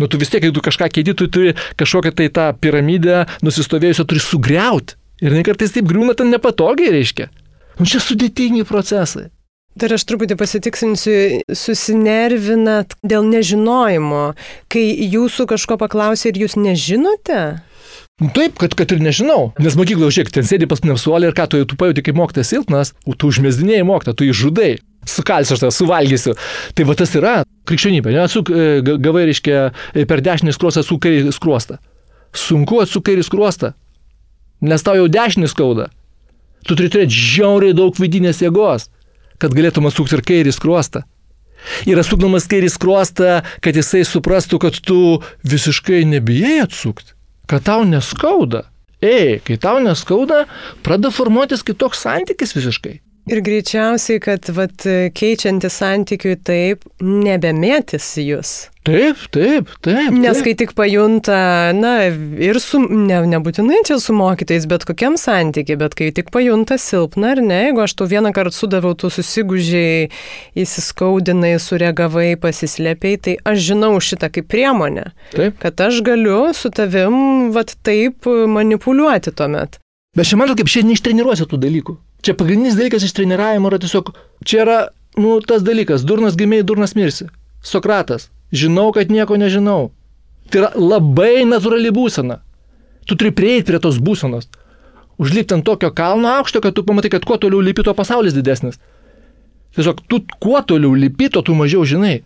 Nu, 0.00 0.08
tu 0.08 0.16
vis 0.16 0.32
tiek, 0.32 0.40
jeigu 0.40 0.56
tu 0.56 0.64
kažką 0.64 0.88
keiti, 0.88 1.12
tu 1.12 1.28
turi 1.28 1.52
kažkokią 1.76 2.14
tai 2.16 2.30
tą 2.32 2.46
piramidę 2.56 3.26
nusistovėjusią, 3.44 4.06
turi 4.08 4.22
sugriauti. 4.24 4.96
Ir 5.20 5.36
kartais 5.44 5.74
taip 5.74 5.84
griūna 5.90 6.14
ten 6.16 6.32
nepatogiai, 6.32 6.94
reiškia. 6.94 7.28
Nu, 7.76 7.84
čia 7.84 8.00
sudėtingi 8.00 8.64
procesai. 8.68 9.28
Dar 9.78 9.92
aš 9.94 10.02
truputį 10.08 10.34
pasitiksinsiu, 10.40 11.12
susinervinat 11.54 12.96
dėl 13.06 13.28
nežinojimo, 13.28 14.32
kai 14.72 14.82
jūsų 15.12 15.46
kažko 15.52 15.76
paklausė 15.80 16.32
ir 16.32 16.40
jūs 16.42 16.56
nežinote? 16.58 17.60
Taip, 18.20 18.58
kad, 18.60 18.74
kad 18.76 18.92
ir 18.92 19.00
nežinau. 19.00 19.54
Nes 19.62 19.76
mokykloje, 19.78 20.12
žiūrėk, 20.18 20.34
ten 20.34 20.44
sėdi 20.44 20.68
pas 20.68 20.82
mane 20.84 20.98
suolį 21.00 21.30
ir 21.30 21.36
ką 21.36 21.46
tu, 21.48 21.62
tu 21.64 21.76
pajuti 21.80 22.04
kaip 22.04 22.18
mokytas 22.18 22.50
silpnas, 22.52 22.92
tu 23.16 23.30
užmėsdinėjai 23.32 23.86
mokytą, 23.88 24.12
tu 24.12 24.28
įžudai 24.28 24.74
sukalsiu 25.08 25.56
aš 25.56 25.62
tą, 25.64 25.70
suvalgysiu. 25.72 26.34
Tai 26.76 26.86
va 26.88 26.96
tas 26.98 27.14
yra 27.16 27.34
krikščionybė. 27.68 28.12
Ne, 28.12 28.24
atsuk, 28.26 28.50
e, 28.52 28.80
gavai, 28.84 29.26
reiškia, 29.30 29.70
e, 29.94 30.04
per 30.04 30.20
dešinį 30.24 30.54
skruostą 30.56 30.84
atsuk 30.84 31.00
kairį 31.04 31.32
skruostą. 31.32 31.78
Sunku 32.36 32.82
atsuk 32.82 33.06
kairį 33.08 33.24
skruostą, 33.26 33.72
nes 34.60 34.84
tau 34.84 34.98
jau 34.98 35.08
dešinį 35.08 35.48
skauda. 35.50 35.88
Tu 36.66 36.76
turi 36.76 36.90
turėti 36.92 37.16
žiauriai 37.16 37.74
daug 37.74 37.96
vidinės 37.96 38.42
jėgos, 38.44 38.90
kad 39.40 39.56
galėtum 39.56 39.88
atsukti 39.88 40.18
ir 40.18 40.22
kairį 40.22 40.52
skruostą. 40.52 41.06
Ir 41.88 41.98
atsukdamas 42.00 42.46
kairį 42.48 42.68
skruostą, 42.72 43.40
kad 43.64 43.76
jisai 43.76 44.04
suprastų, 44.04 44.60
kad 44.60 44.76
tu 44.84 45.20
visiškai 45.44 46.04
nebijai 46.08 46.60
atsukti, 46.64 47.12
kad 47.50 47.66
tau 47.66 47.84
neskauda. 47.84 48.68
Ei, 49.02 49.40
kai 49.42 49.56
tau 49.58 49.80
neskauda, 49.82 50.44
pradeda 50.86 51.10
formuotis 51.14 51.64
kitoks 51.66 52.04
santykis 52.04 52.54
visiškai. 52.54 53.00
Ir 53.28 53.42
greičiausiai, 53.44 54.20
kad 54.24 54.48
vat, 54.56 54.86
keičiantis 55.16 55.76
santykiui 55.82 56.38
taip, 56.40 56.86
nebemėtis 57.04 58.14
jūs. 58.22 58.52
Taip, 58.88 59.20
taip, 59.28 59.68
taip. 59.84 60.14
Nes 60.16 60.38
taip. 60.38 60.46
kai 60.46 60.54
tik 60.56 60.72
pajunta, 60.78 61.36
na, 61.76 61.92
ir 62.40 62.56
su, 62.64 62.80
ne, 62.80 63.18
nebūtinai 63.28 63.82
čia 63.84 63.98
su 64.00 64.14
mokytais, 64.16 64.64
bet 64.70 64.86
kokiam 64.88 65.18
santykiai, 65.20 65.76
bet 65.82 65.94
kai 65.98 66.08
tik 66.16 66.32
pajunta 66.32 66.78
silpna 66.80 67.34
ar 67.34 67.42
ne, 67.44 67.60
jeigu 67.66 67.84
aš 67.84 67.98
tau 68.00 68.08
vieną 68.08 68.32
kartą 68.36 68.56
sudaviau, 68.56 68.96
tu 68.96 69.12
susigužiai, 69.12 70.08
įsiskaudinai, 70.64 71.52
sureagavai, 71.60 72.32
pasislėpiai, 72.40 73.20
tai 73.20 73.36
aš 73.52 73.62
žinau 73.68 73.92
šitą 74.00 74.32
kaip 74.32 74.48
priemonę. 74.48 75.10
Taip. 75.36 75.60
Kad 75.60 75.84
aš 75.90 76.00
galiu 76.06 76.46
su 76.56 76.72
tavim, 76.72 77.50
vat 77.52 77.76
taip 77.84 78.24
manipuliuoti 78.26 79.36
tuomet. 79.36 79.76
Bet 80.16 80.26
šiandien 80.26 80.56
kaip 80.56 80.72
šiandien 80.72 80.96
ištreniruosiu 80.96 81.52
tų 81.52 81.60
dalykų. 81.68 82.00
Čia 82.20 82.34
pagrindinis 82.36 82.76
dalykas 82.76 83.04
iš 83.06 83.14
treniravimo 83.16 83.70
yra 83.70 83.78
tiesiog, 83.80 84.12
čia 84.44 84.64
yra, 84.64 84.78
nu, 85.16 85.38
tas 85.40 85.64
dalykas, 85.64 86.04
durnas 86.04 86.36
gimiai, 86.36 86.66
durnas 86.66 86.94
mirsi. 86.98 87.30
Sokratas, 87.64 88.28
žinau, 88.52 88.90
kad 88.96 89.12
nieko 89.12 89.38
nežinau. 89.40 89.90
Tai 90.50 90.62
yra 90.64 90.70
labai 90.76 91.46
natūrali 91.48 91.92
būsena. 91.94 92.40
Tu 93.08 93.16
turi 93.16 93.32
prieiti 93.34 93.70
prie 93.70 93.80
tos 93.82 94.00
būsenos. 94.02 94.50
Užlipti 95.20 95.56
ant 95.56 95.64
tokio 95.64 95.90
kalno 95.96 96.32
aukšto, 96.38 96.60
kad 96.64 96.76
tu 96.76 96.84
pamatai, 96.84 97.12
kad 97.12 97.24
kuo 97.28 97.36
toliau 97.40 97.60
lipi, 97.64 97.84
tuo 97.84 97.94
pasaulis 97.96 98.36
didesnis. 98.36 98.80
Tiesiog 99.76 100.02
tu 100.08 100.20
kuo 100.42 100.60
toliau 100.66 100.92
lipi, 100.96 101.30
tuo 101.32 101.42
tu 101.46 101.56
mažiau 101.56 101.84
žinai. 101.86 102.20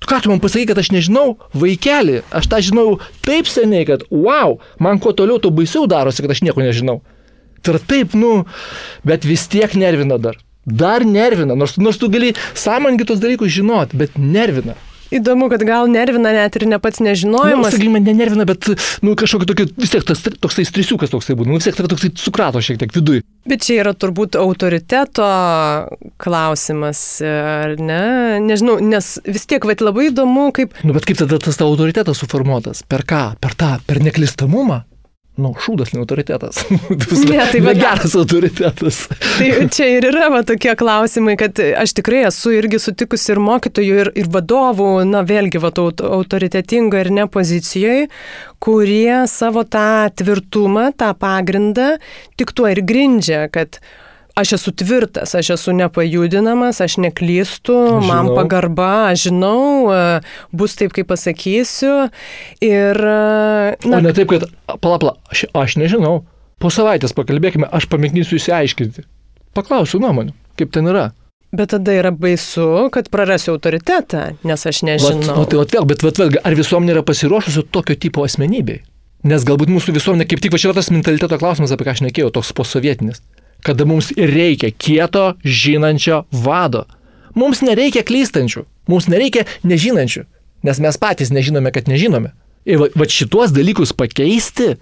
Tu 0.00 0.08
ką 0.08 0.22
tu 0.22 0.30
man 0.32 0.40
pasakai, 0.40 0.70
kad 0.70 0.78
aš 0.80 0.90
nežinau, 0.94 1.36
vaikeli, 1.52 2.22
aš 2.32 2.48
tą 2.48 2.62
žinau 2.64 2.98
taip 3.26 3.50
seniai, 3.50 3.84
kad 3.84 4.06
wow, 4.08 4.56
man 4.80 4.98
kuo 5.02 5.12
toliau, 5.12 5.38
tuo 5.42 5.52
baisiau 5.52 5.84
darosi, 5.90 6.24
kad 6.24 6.32
aš 6.32 6.40
nieko 6.46 6.64
nežinau. 6.64 7.00
Tai 7.60 7.74
yra 7.74 7.82
taip, 7.92 8.14
nu, 8.16 8.44
bet 9.06 9.26
vis 9.28 9.46
tiek 9.52 9.74
nervina 9.78 10.20
dar. 10.20 10.38
Dar 10.64 11.04
nervina, 11.04 11.56
nors, 11.56 11.76
nors 11.80 11.98
tu 12.00 12.10
gali 12.12 12.34
sąmoningai 12.54 13.08
tos 13.08 13.20
dalykus 13.22 13.52
žinot, 13.52 13.96
bet 13.96 14.16
nervina. 14.20 14.76
Įdomu, 15.10 15.48
kad 15.50 15.62
gal 15.66 15.88
nervina 15.90 16.30
net 16.30 16.54
ir 16.54 16.68
ne 16.70 16.78
pats 16.78 17.00
nežinojimas. 17.02 17.58
Nu, 17.58 17.70
sakykime, 17.74 17.98
ne 18.04 18.12
nervina, 18.14 18.44
bet, 18.46 18.68
nu, 19.02 19.16
kažkokio 19.18 19.48
tokio, 19.50 19.66
vis 19.80 19.90
tiek 19.90 20.04
tas 20.06 20.22
toksai 20.22 20.62
strisiukas 20.68 21.10
toksai 21.10 21.34
būna, 21.38 21.50
nu, 21.50 21.58
vis 21.58 21.66
tiek 21.66 21.74
tave 21.74 21.90
toksai 21.90 22.12
sukrato 22.20 22.62
šiek 22.62 22.78
tiek 22.78 22.94
viduje. 22.94 23.24
Bet 23.50 23.64
čia 23.66 23.80
yra 23.82 23.94
turbūt 23.98 24.38
autoriteto 24.38 25.26
klausimas, 26.22 27.02
ar 27.26 27.74
ne? 27.82 28.04
Nežinau, 28.44 28.78
nes 28.84 29.16
vis 29.26 29.48
tiek, 29.50 29.66
va, 29.66 29.74
labai 29.82 30.12
įdomu, 30.12 30.46
kaip... 30.54 30.78
Nu, 30.86 30.94
bet 30.94 31.10
kaip 31.10 31.18
tada 31.24 31.40
tas 31.42 31.58
tavo 31.58 31.74
autoritetas 31.74 32.22
suformuotas? 32.22 32.84
Per 32.86 33.02
ką? 33.02 33.24
Per 33.42 33.58
tą, 33.58 33.72
per 33.90 33.98
neklistamumą? 34.06 34.84
Nu, 35.42 35.52
šūdas 35.58 35.94
ne 35.94 36.02
autoritetas. 36.02 36.62
ne, 37.30 37.40
tai 37.52 37.62
va, 37.64 37.74
geras 37.76 38.16
autoritetas. 38.18 39.02
tai 39.38 39.50
čia 39.72 39.88
ir 39.96 40.08
yra 40.10 40.30
va, 40.34 40.42
tokie 40.46 40.74
klausimai, 40.78 41.36
kad 41.40 41.58
aš 41.58 41.94
tikrai 41.98 42.24
esu 42.28 42.54
irgi 42.56 42.80
sutikusi 42.82 43.32
ir 43.34 43.42
mokytojų, 43.44 43.96
ir, 44.04 44.12
ir 44.22 44.30
vadovų, 44.32 44.90
na 45.08 45.24
vėlgi, 45.26 45.62
va, 45.62 45.72
autoritetingo 45.72 47.00
ir 47.00 47.12
ne 47.14 47.26
pozicijoje, 47.30 48.10
kurie 48.60 49.24
savo 49.30 49.64
tą 49.64 50.10
tvirtumą, 50.20 50.90
tą 51.00 51.14
pagrindą 51.18 51.94
tik 52.40 52.54
tuo 52.56 52.68
ir 52.70 52.82
grindžia, 52.86 53.46
kad 53.52 53.80
aš 54.34 54.52
esu 54.52 54.72
tvirtas, 54.72 55.34
aš 55.34 55.50
esu 55.56 55.72
nepajudinamas, 55.76 56.80
aš 56.80 56.96
neklystu, 57.02 57.76
žinau. 57.86 58.00
man 58.06 58.30
pagarba, 58.36 59.10
aš 59.10 59.28
žinau, 59.28 59.90
e, 59.92 60.00
bus 60.52 60.76
taip, 60.78 60.94
kaip 60.96 61.10
pasakysiu. 61.10 62.10
Ir... 62.64 62.96
E, 62.96 63.76
na, 63.84 64.00
o 64.00 64.02
ne 64.04 64.14
taip, 64.16 64.30
kad, 64.32 64.46
palapla, 64.82 65.16
aš, 65.32 65.46
aš 65.56 65.78
nežinau, 65.80 66.22
po 66.62 66.72
savaitės 66.72 67.16
pakalbėkime, 67.16 67.68
aš 67.70 67.88
pamėginsiu 67.92 68.38
įsiaiškinti. 68.40 69.06
Paklausiu 69.56 70.02
nuomonių, 70.02 70.36
kaip 70.60 70.70
ten 70.74 70.90
yra. 70.90 71.10
Bet 71.50 71.72
tada 71.72 71.96
yra 71.98 72.12
baisu, 72.14 72.86
kad 72.94 73.08
prarasiu 73.10 73.56
autoritetą, 73.56 74.36
nes 74.46 74.66
aš 74.70 74.84
nežinau. 74.86 75.40
O 75.42 75.48
tai 75.50 75.58
vėl, 75.58 75.88
bet 75.90 76.04
vat, 76.06 76.20
vėl, 76.20 76.38
ar 76.46 76.54
visuomenė 76.54 76.94
yra 76.94 77.02
pasiruošusi 77.02 77.66
tokio 77.74 77.98
tipo 77.98 78.22
asmenybei? 78.22 78.84
Nes 79.26 79.42
galbūt 79.44 79.68
mūsų 79.68 79.92
visuomenė 79.98 80.28
kaip 80.30 80.40
tik 80.40 80.54
va 80.54 80.60
čia 80.62 80.70
yra 80.70 80.78
tas 80.78 80.92
mentaliteto 80.94 81.36
klausimas, 81.42 81.74
apie 81.74 81.84
ką 81.88 81.96
aš 81.96 82.04
nekėjau, 82.06 82.30
toks 82.38 82.54
posovietinis 82.56 83.18
kada 83.64 83.86
mums 83.88 84.10
reikia 84.16 84.70
kieto, 84.70 85.34
žinančio 85.44 86.24
vado. 86.32 86.86
Mums 87.38 87.62
nereikia 87.62 88.02
klystančių, 88.06 88.64
mums 88.90 89.08
nereikia 89.10 89.46
nežinančių, 89.62 90.24
nes 90.66 90.80
mes 90.82 91.00
patys 91.00 91.32
nežinome, 91.34 91.72
kad 91.74 91.88
nežinome. 91.90 92.32
Ir 92.68 92.80
va, 92.82 92.90
va 92.94 93.08
šituos 93.08 93.54
dalykus 93.56 93.94
pakeisti 93.96 94.74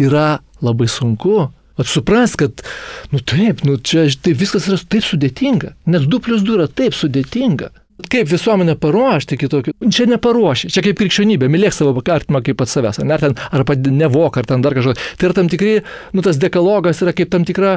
yra 0.00 0.40
labai 0.62 0.88
sunku. 0.90 1.48
Vat 1.74 1.88
supras, 1.90 2.36
kad, 2.38 2.62
nu 3.10 3.18
taip, 3.18 3.64
nu 3.66 3.74
čia 3.82 4.06
tai 4.22 4.36
viskas 4.38 4.68
yra 4.70 4.78
taip 4.78 5.02
sudėtinga. 5.02 5.72
Net 5.90 6.04
2 6.06 6.20
plus 6.22 6.44
2 6.46 6.54
yra 6.60 6.68
taip 6.70 6.94
sudėtinga. 6.94 7.72
Kaip 7.94 8.26
visuomenė 8.26 8.74
paruošti 8.82 9.36
kitokių? 9.38 9.72
Čia 9.94 10.08
neparuoši. 10.10 10.66
Čia 10.74 10.82
kaip 10.82 10.98
krikščionybė. 10.98 11.46
Mylėk 11.50 11.76
savo 11.76 11.92
artimą 11.94 12.40
kaip 12.42 12.58
pat 12.58 12.70
savęs. 12.72 12.98
Ar, 13.04 13.22
ten, 13.22 13.36
ar 13.54 13.62
nevok, 13.86 14.40
ar 14.40 14.48
ten 14.50 14.64
dar 14.64 14.74
kažkas. 14.74 14.98
Tai 15.20 15.28
yra 15.28 15.36
tam 15.36 15.50
tikri, 15.52 15.76
nu 16.10 16.24
tas 16.26 16.40
dekalogas 16.42 17.04
yra 17.06 17.14
kaip 17.14 17.30
tam 17.30 17.46
tikra 17.46 17.76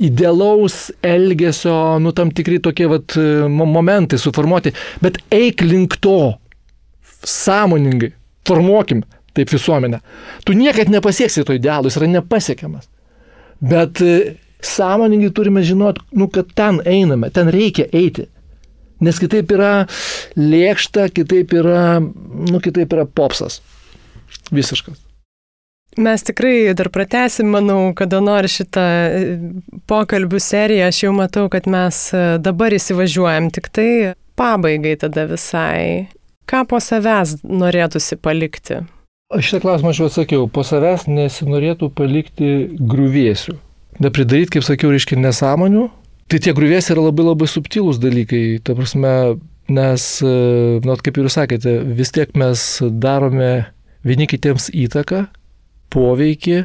idealaus 0.00 0.88
elgesio, 1.04 1.98
nu 2.00 2.14
tam 2.16 2.32
tikri 2.32 2.62
tokie 2.64 2.88
vat, 2.88 3.18
momentai 3.52 4.16
suformuoti. 4.16 4.72
Bet 5.04 5.20
eik 5.36 5.60
link 5.66 5.98
to. 6.00 6.38
Sąmoningai. 7.28 8.14
Formuokim 8.48 9.04
taip 9.36 9.52
visuomenę. 9.52 10.00
Tu 10.48 10.56
niekad 10.56 10.88
nepasieksi 10.88 11.44
to 11.44 11.52
idealo, 11.52 11.92
jis 11.92 12.00
yra 12.00 12.08
nepasiekiamas. 12.16 12.88
Bet 13.60 14.00
e, 14.00 14.34
sąmoningai 14.64 15.30
turime 15.36 15.62
žinoti, 15.62 16.08
nu, 16.16 16.30
kad 16.32 16.56
ten 16.56 16.80
einame, 16.86 17.28
ten 17.30 17.52
reikia 17.52 17.90
eiti. 17.92 18.30
Nes 19.04 19.18
kitaip 19.22 19.52
yra 19.54 19.72
lėkšta, 20.38 21.08
kitaip 21.14 21.52
yra, 21.60 22.00
nu, 22.00 22.62
kitaip 22.64 22.94
yra 22.96 23.06
popsas. 23.06 23.60
Visiškas. 24.50 24.98
Mes 25.98 26.22
tikrai 26.22 26.74
dar 26.78 26.90
pratesim, 26.94 27.48
manau, 27.50 27.92
kada 27.96 28.20
nori 28.22 28.50
šitą 28.52 28.84
e, 28.84 29.22
pokalbių 29.90 30.38
seriją. 30.42 30.90
Aš 30.92 31.00
jau 31.02 31.14
matau, 31.16 31.48
kad 31.50 31.66
mes 31.70 31.98
e, 32.14 32.22
dabar 32.42 32.76
įsivažiuojam 32.76 33.48
tik 33.54 33.66
tai 33.74 33.88
pabaigai 34.38 34.94
tada 35.00 35.26
visai. 35.30 36.06
Ką 36.48 36.62
po 36.68 36.78
savęs 36.80 37.40
norėtųsi 37.42 38.18
palikti? 38.22 38.82
Aš 39.34 39.50
šitą 39.50 39.62
klausimą 39.64 39.90
aš 39.90 40.02
jau 40.02 40.10
atsakiau. 40.12 40.46
Po 40.52 40.62
savęs 40.64 41.08
nesinorėtų 41.10 41.90
palikti 41.98 42.52
grūvėsių. 42.78 43.56
Nepridaryti, 43.98 44.54
kaip 44.54 44.68
sakiau, 44.68 44.92
reiškia 44.94 45.18
nesąmonių, 45.18 45.88
Tai 46.28 46.38
tie 46.44 46.52
grūvės 46.52 46.90
yra 46.92 47.06
labai 47.06 47.24
labai 47.24 47.46
subtilūs 47.48 48.00
dalykai. 48.02 48.60
Ta 48.60 48.74
prasme, 48.76 49.12
nes, 49.72 50.08
e, 50.20 50.32
nu, 50.84 50.96
kaip 51.00 51.16
ir 51.16 51.28
jūs 51.28 51.36
sakėte, 51.38 51.78
vis 51.96 52.12
tiek 52.12 52.34
mes 52.36 52.64
darome 53.00 53.52
vieni 54.04 54.26
kitiems 54.28 54.68
įtaką, 54.76 55.24
poveikį. 55.94 56.58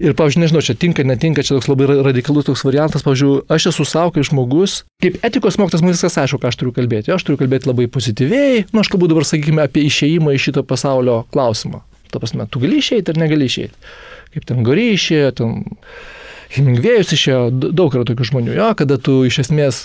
Ir, 0.00 0.14
pavyzdžiui, 0.16 0.40
nežinau, 0.40 0.62
čia 0.64 0.72
tinka, 0.80 1.04
netinka, 1.04 1.44
čia 1.44 1.58
toks 1.58 1.68
labai 1.68 1.90
radikalus 2.06 2.46
toks 2.48 2.62
variantas, 2.64 3.04
pavyzdžiui, 3.04 3.42
aš 3.52 3.66
esu 3.68 3.84
savo 3.84 4.14
kaip 4.14 4.24
žmogus, 4.24 4.78
kaip 5.04 5.18
etikos 5.28 5.58
mokytas, 5.60 5.82
man 5.84 5.92
viskas 5.92 6.16
aišku, 6.22 6.38
ką 6.40 6.48
aš 6.48 6.56
turiu 6.56 6.72
kalbėti. 6.72 7.12
Aš 7.12 7.26
turiu 7.28 7.36
kalbėti 7.42 7.68
labai 7.68 7.84
pozityviai, 7.92 8.62
nu, 8.72 8.80
aš 8.80 8.88
kalbu 8.94 9.10
dabar, 9.12 9.28
sakykime, 9.28 9.66
apie 9.68 9.84
išeimą 9.90 10.32
iš 10.32 10.48
šito 10.48 10.64
pasaulio 10.64 11.18
klausimą. 11.34 11.82
Ta 12.08 12.22
prasme, 12.22 12.48
tu 12.48 12.64
gali 12.64 12.80
išeiti 12.80 13.12
ar 13.12 13.20
negali 13.20 13.50
išeiti. 13.52 13.92
Kaip 14.32 14.48
ten 14.48 14.64
gori 14.64 14.94
išėjo, 14.94 15.34
ten 15.36 15.60
Hemingvėjus 16.50 17.14
išėjo, 17.14 17.40
daug 17.70 17.94
yra 17.94 18.06
tokių 18.08 18.26
žmonių, 18.32 18.54
jo, 18.58 18.68
kada 18.78 18.98
tu 18.98 19.20
iš 19.28 19.44
esmės 19.44 19.84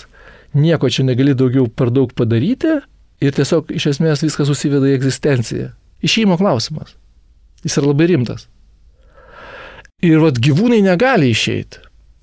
nieko 0.56 0.90
čia 0.90 1.04
negali 1.06 1.34
daugiau 1.38 1.68
per 1.70 1.92
daug 1.94 2.10
padaryti 2.16 2.80
ir 3.22 3.34
tiesiog 3.36 3.70
iš 3.76 3.90
esmės 3.94 4.24
viskas 4.24 4.50
susiveda 4.50 4.88
į 4.90 4.96
egzistenciją. 4.98 5.70
Išėjimo 6.04 6.38
klausimas. 6.40 6.96
Jis 7.64 7.78
yra 7.80 7.90
labai 7.90 8.08
rimtas. 8.10 8.46
Ir 10.04 10.20
vad 10.20 10.40
gyvūnai 10.42 10.82
negali 10.84 11.30
išeiti, 11.32 11.80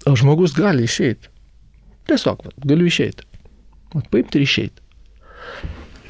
o 0.07 0.13
žmogus 0.19 0.53
gali 0.57 0.85
išeiti. 0.85 1.31
Tiesiog, 2.09 2.43
vat, 2.45 2.57
galiu 2.67 2.85
išeiti. 2.89 3.25
Vat 3.95 4.09
paimti 4.11 4.39
ir 4.39 4.45
išeiti. 4.45 4.83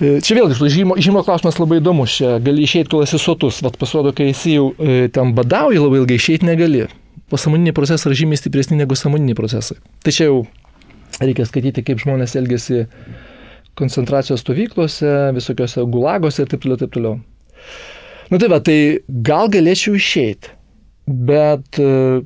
E, 0.02 0.18
čia 0.26 0.36
vėlgi, 0.40 0.58
žymo, 0.74 0.98
žymo 1.00 1.22
klausimas 1.24 1.60
labai 1.62 1.80
įdomus. 1.80 2.18
Čia 2.18 2.36
gali 2.44 2.66
išeiti, 2.66 2.90
kol 2.92 3.06
esi 3.06 3.22
sotus. 3.22 3.62
Vat 3.64 3.78
pasirodo, 3.80 4.12
kai 4.18 4.32
esi 4.34 4.58
jau 4.58 4.72
e, 4.76 5.08
ten 5.14 5.32
badauji 5.38 5.80
labai 5.80 6.02
ilgai, 6.02 6.20
išeiti 6.20 6.50
negali 6.50 6.84
pasamoniniai 7.34 7.76
procesai 7.76 8.12
yra 8.12 8.20
žymiai 8.22 8.40
stipresni 8.40 8.78
negu 8.80 8.98
samoniniai 8.98 9.38
procesai. 9.38 9.80
Tai 10.06 10.14
čia 10.14 10.30
jau 10.30 10.44
reikia 11.22 11.46
skaityti, 11.50 11.84
kaip 11.86 12.02
žmonės 12.02 12.38
elgesi 12.40 12.84
koncentracijos 13.78 14.44
stovyklose, 14.44 15.12
visokiose 15.36 15.86
gulagose 15.90 16.44
ir 16.44 16.52
taip 16.52 16.64
toliau, 16.64 16.80
taip 16.82 16.94
toliau. 16.94 17.18
Nu 18.32 18.40
tai 18.42 18.50
va, 18.50 18.60
tai 18.64 18.78
gal 19.26 19.50
galėčiau 19.54 19.98
išeiti, 19.98 20.54
bet 21.06 21.80
e, 21.82 22.22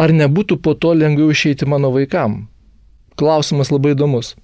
ar 0.00 0.12
nebūtų 0.12 0.58
po 0.64 0.74
to 0.76 0.94
lengviau 0.96 1.32
išeiti 1.32 1.68
mano 1.68 1.92
vaikam? 1.94 2.44
Klausimas 3.16 3.72
labai 3.72 3.94
įdomus. 3.94 4.34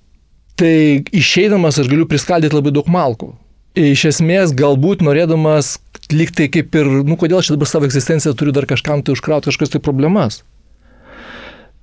Tai 0.57 0.73
išeidamas 1.17 1.81
aš 1.81 1.89
galiu 1.91 2.07
priskaldyti 2.09 2.57
labai 2.57 2.73
daug 2.77 2.89
malkų. 2.93 3.33
Iš 3.79 4.05
esmės, 4.11 4.51
galbūt 4.53 5.01
norėdamas 5.01 5.79
lyg 6.13 6.33
tai 6.37 6.51
kaip 6.53 6.75
ir, 6.77 6.89
nu 7.09 7.17
kodėl 7.17 7.41
aš 7.41 7.55
dabar 7.55 7.71
savo 7.71 7.89
egzistenciją 7.89 8.35
turiu 8.37 8.53
dar 8.53 8.67
kažkam 8.69 9.01
tai 9.01 9.15
užkrauti 9.17 9.49
kažkokias 9.49 9.73
tai 9.73 9.81
problemas. 9.81 10.43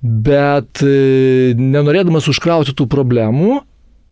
Bet 0.00 0.84
e, 0.86 1.50
nenorėdamas 1.58 2.30
užkrauti 2.30 2.76
tų 2.78 2.86
problemų, 2.90 3.58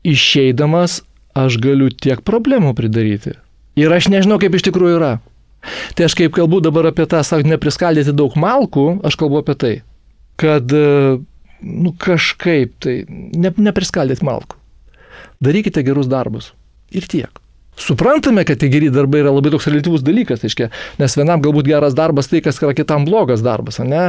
išeidamas 0.02 1.04
aš 1.38 1.60
galiu 1.62 1.88
tiek 1.94 2.24
problemų 2.26 2.74
pridaryti. 2.76 3.36
Ir 3.78 3.94
aš 3.94 4.10
nežinau, 4.10 4.40
kaip 4.42 4.58
iš 4.58 4.66
tikrųjų 4.66 4.98
yra. 4.98 5.14
Tai 5.94 6.10
aš 6.10 6.18
kaip 6.18 6.34
kalbu 6.34 6.60
dabar 6.66 6.90
apie 6.90 7.06
tą, 7.06 7.22
sakau, 7.22 7.46
nepriskaldyti 7.46 8.14
daug 8.16 8.34
malkų, 8.38 8.88
aš 9.06 9.16
kalbu 9.22 9.42
apie 9.44 9.54
tai, 9.58 9.74
kad, 10.40 10.66
e, 10.74 11.18
nu 11.62 11.94
kažkaip 11.94 12.74
tai, 12.82 13.00
ne, 13.08 13.54
nepriskaldyti 13.54 14.26
malkų. 14.26 14.58
Darykite 15.46 15.86
gerus 15.86 16.10
darbus. 16.10 16.56
Ir 16.90 17.06
tiek. 17.06 17.30
Suprantame, 17.78 18.42
kad 18.44 18.58
tie 18.58 18.70
geri 18.72 18.90
darbai 18.90 19.20
yra 19.22 19.30
labai 19.30 19.52
toks 19.54 19.68
relatyvus 19.70 20.02
dalykas, 20.02 20.42
aiškia, 20.46 20.66
nes 20.98 21.14
vienam 21.18 21.42
galbūt 21.44 21.68
geras 21.70 21.94
darbas 21.94 22.26
tai, 22.30 22.40
kas 22.42 22.58
yra 22.58 22.74
kitam 22.74 23.06
blogas 23.06 23.44
darbas, 23.44 23.78
ne? 23.86 24.08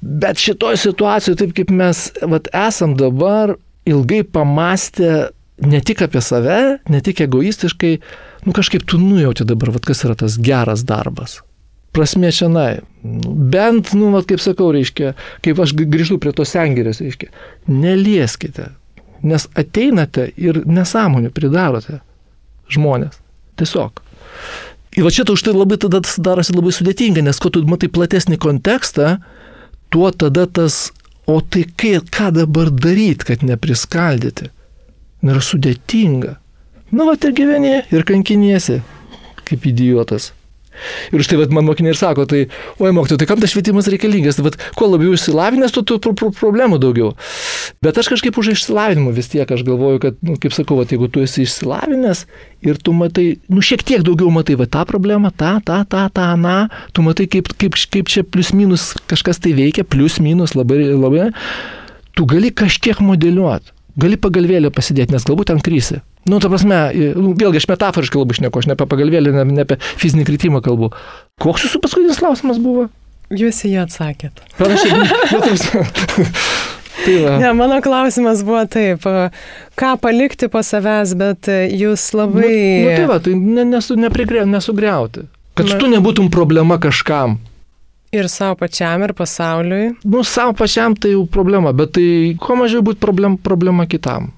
Bet 0.00 0.42
šitoje 0.42 0.82
situacijoje, 0.84 1.40
taip 1.40 1.56
kaip 1.56 1.72
mes 1.72 2.02
vat, 2.20 2.50
esam 2.66 2.92
dabar, 3.00 3.56
ilgai 3.88 4.22
pamastę 4.28 5.30
ne 5.64 5.80
tik 5.80 6.04
apie 6.04 6.20
save, 6.20 6.60
ne 6.92 7.00
tik 7.00 7.22
egoistiškai, 7.24 7.92
nu 8.44 8.52
kažkaip 8.56 8.84
tu 8.84 9.00
nujauti 9.00 9.46
dabar, 9.48 9.72
vat, 9.78 9.86
kas 9.88 10.04
yra 10.04 10.16
tas 10.18 10.36
geras 10.36 10.84
darbas. 10.84 11.40
prasme 11.96 12.28
šiandien. 12.28 12.84
Bent, 13.50 13.94
nu, 13.96 14.10
vat, 14.12 14.26
kaip 14.28 14.42
sakau, 14.42 14.68
reiškia, 14.74 15.14
kaip 15.40 15.60
aš 15.64 15.72
grįžtu 15.78 16.18
prie 16.20 16.34
tos 16.36 16.52
sengirės, 16.52 17.00
reiškia, 17.00 17.30
nelieskite, 17.72 18.66
nes 19.24 19.48
ateinate 19.56 20.26
ir 20.36 20.60
nesąmonių 20.68 21.32
pridarote 21.32 22.02
žmonės. 22.72 23.18
Tiesiog. 23.56 24.02
Ir 24.96 25.04
va 25.04 25.12
čia 25.12 25.26
už 25.28 25.42
tai 25.44 25.52
labai 25.52 25.76
tada 25.80 26.00
darosi 26.00 26.54
labai 26.56 26.72
sudėtinga, 26.72 27.24
nes 27.24 27.40
kuo 27.40 27.52
tu 27.52 27.60
matai 27.68 27.90
platesnį 27.92 28.38
kontekstą, 28.40 29.18
tuo 29.92 30.08
tada 30.10 30.46
tas, 30.48 30.90
o 31.28 31.40
tai 31.40 31.66
kai, 31.76 31.98
ką 32.00 32.30
dabar 32.38 32.72
daryti, 32.72 33.28
kad 33.28 33.44
nepriskaldyti. 33.44 34.50
Yra 35.26 35.42
sudėtinga. 35.42 36.36
Nu, 36.94 37.08
va, 37.08 37.16
ir 37.18 37.34
gyveni, 37.34 37.80
ir 37.92 38.06
kankiniesi, 38.06 38.78
kaip 39.44 39.66
idiotas. 39.68 40.30
Ir 41.14 41.24
štai 41.24 41.38
vat, 41.40 41.52
man 41.54 41.66
mokiniai 41.68 41.94
ir 41.94 41.98
sako, 41.98 42.26
tai, 42.28 42.46
oi 42.82 42.92
mokytojai, 42.96 43.20
tai 43.22 43.28
kam 43.30 43.42
tas 43.42 43.52
švietimas 43.52 43.88
reikalingas? 43.92 44.38
Tai, 44.38 44.46
vat, 44.48 44.58
kuo 44.78 44.88
labiau 44.90 45.14
išsilavinęs, 45.16 45.74
tuo 45.76 45.98
pro, 46.02 46.14
pro, 46.16 46.30
problemų 46.34 46.80
daugiau. 46.82 47.12
Bet 47.84 47.98
aš 48.00 48.10
kažkaip 48.14 48.38
už 48.40 48.52
išsilavinimą 48.54 49.14
vis 49.16 49.30
tiek, 49.32 49.50
aš 49.50 49.64
galvoju, 49.66 50.02
kad, 50.02 50.18
nu, 50.26 50.36
kaip 50.40 50.56
sakau, 50.56 50.80
vat, 50.80 50.92
jeigu 50.94 51.08
tu 51.12 51.22
esi 51.24 51.46
išsilavinęs 51.46 52.24
ir 52.66 52.80
tu 52.82 52.94
matai, 52.96 53.26
nu, 53.52 53.62
šiek 53.64 53.84
tiek 53.86 54.04
daugiau 54.06 54.32
matai, 54.34 54.58
va, 54.60 54.68
tą 54.70 54.86
problemą, 54.88 55.32
tą, 55.36 55.56
tą, 55.66 55.82
tą, 55.90 56.06
tą, 56.14 56.28
na, 56.40 56.58
tu 56.96 57.04
matai, 57.06 57.28
kaip, 57.30 57.52
kaip, 57.60 57.78
kaip 57.92 58.12
čia 58.12 58.24
plius 58.26 58.52
minus 58.56 58.92
kažkas 59.10 59.40
tai 59.42 59.54
veikia, 59.56 59.86
plius 59.86 60.18
minus 60.22 60.56
labai, 60.58 60.82
labai, 60.92 61.30
tu 62.16 62.26
gali 62.28 62.50
kažkiek 62.54 63.00
modeliuoti, 63.04 63.72
gali 64.00 64.18
pagalvėlę 64.20 64.72
pasidėti, 64.74 65.14
nes 65.14 65.26
galbūt 65.28 65.52
ten 65.52 65.62
krysi. 65.64 66.02
Nu, 66.26 66.40
ta 66.42 66.50
prasme, 66.50 66.78
nu, 67.14 67.32
vėlgi 67.38 67.62
aš 67.62 67.68
metaforiškai 67.70 68.18
labai 68.18 68.36
šneku, 68.40 68.58
aš 68.58 68.66
ne 68.66 68.74
apie 68.74 68.88
pagalvėlį, 68.90 69.34
ne, 69.36 69.44
ne 69.54 69.64
apie 69.66 69.78
fizinį 70.00 70.26
kritimą 70.26 70.62
kalbu. 70.64 70.90
Koks 71.42 71.68
jūsų 71.68 71.80
paskutinis 71.84 72.18
klausimas 72.18 72.58
buvo? 72.62 72.88
Jūs 73.30 73.62
į 73.66 73.72
jį 73.74 73.82
atsakėt. 73.84 74.42
Panašiai. 74.58 74.98
nu, 75.32 75.40
ta 75.42 75.54
tai 77.04 77.16
va. 77.22 77.36
ne, 77.42 77.50
mano 77.58 77.78
klausimas 77.84 78.42
buvo 78.46 78.62
taip, 78.70 79.06
ką 79.78 79.90
palikti 80.02 80.50
po 80.50 80.62
savęs, 80.66 81.14
bet 81.18 81.50
jūs 81.70 82.08
labai... 82.18 82.50
Nu, 82.50 82.90
nu 82.90 82.94
tai 82.94 83.08
va, 83.10 83.18
tai 83.22 83.34
nesu, 83.38 83.98
neprigrė, 83.98 84.46
nesugriauti. 84.50 85.26
Kad 85.56 85.70
Na. 85.70 85.78
tu 85.80 85.90
nebūtum 85.90 86.30
problema 86.32 86.78
kažkam. 86.82 87.38
Ir 88.14 88.28
savo 88.30 88.58
pačiam, 88.60 89.02
ir 89.02 89.14
pasauliui. 89.16 89.94
Nu, 90.06 90.22
savo 90.26 90.54
pačiam 90.58 90.94
tai 90.98 91.14
jau 91.14 91.24
problema, 91.30 91.72
bet 91.76 91.94
tai 91.96 92.08
kuo 92.40 92.58
mažiau 92.60 92.84
būtų 92.86 93.02
problem, 93.02 93.38
problema 93.42 93.86
kitam. 93.90 94.30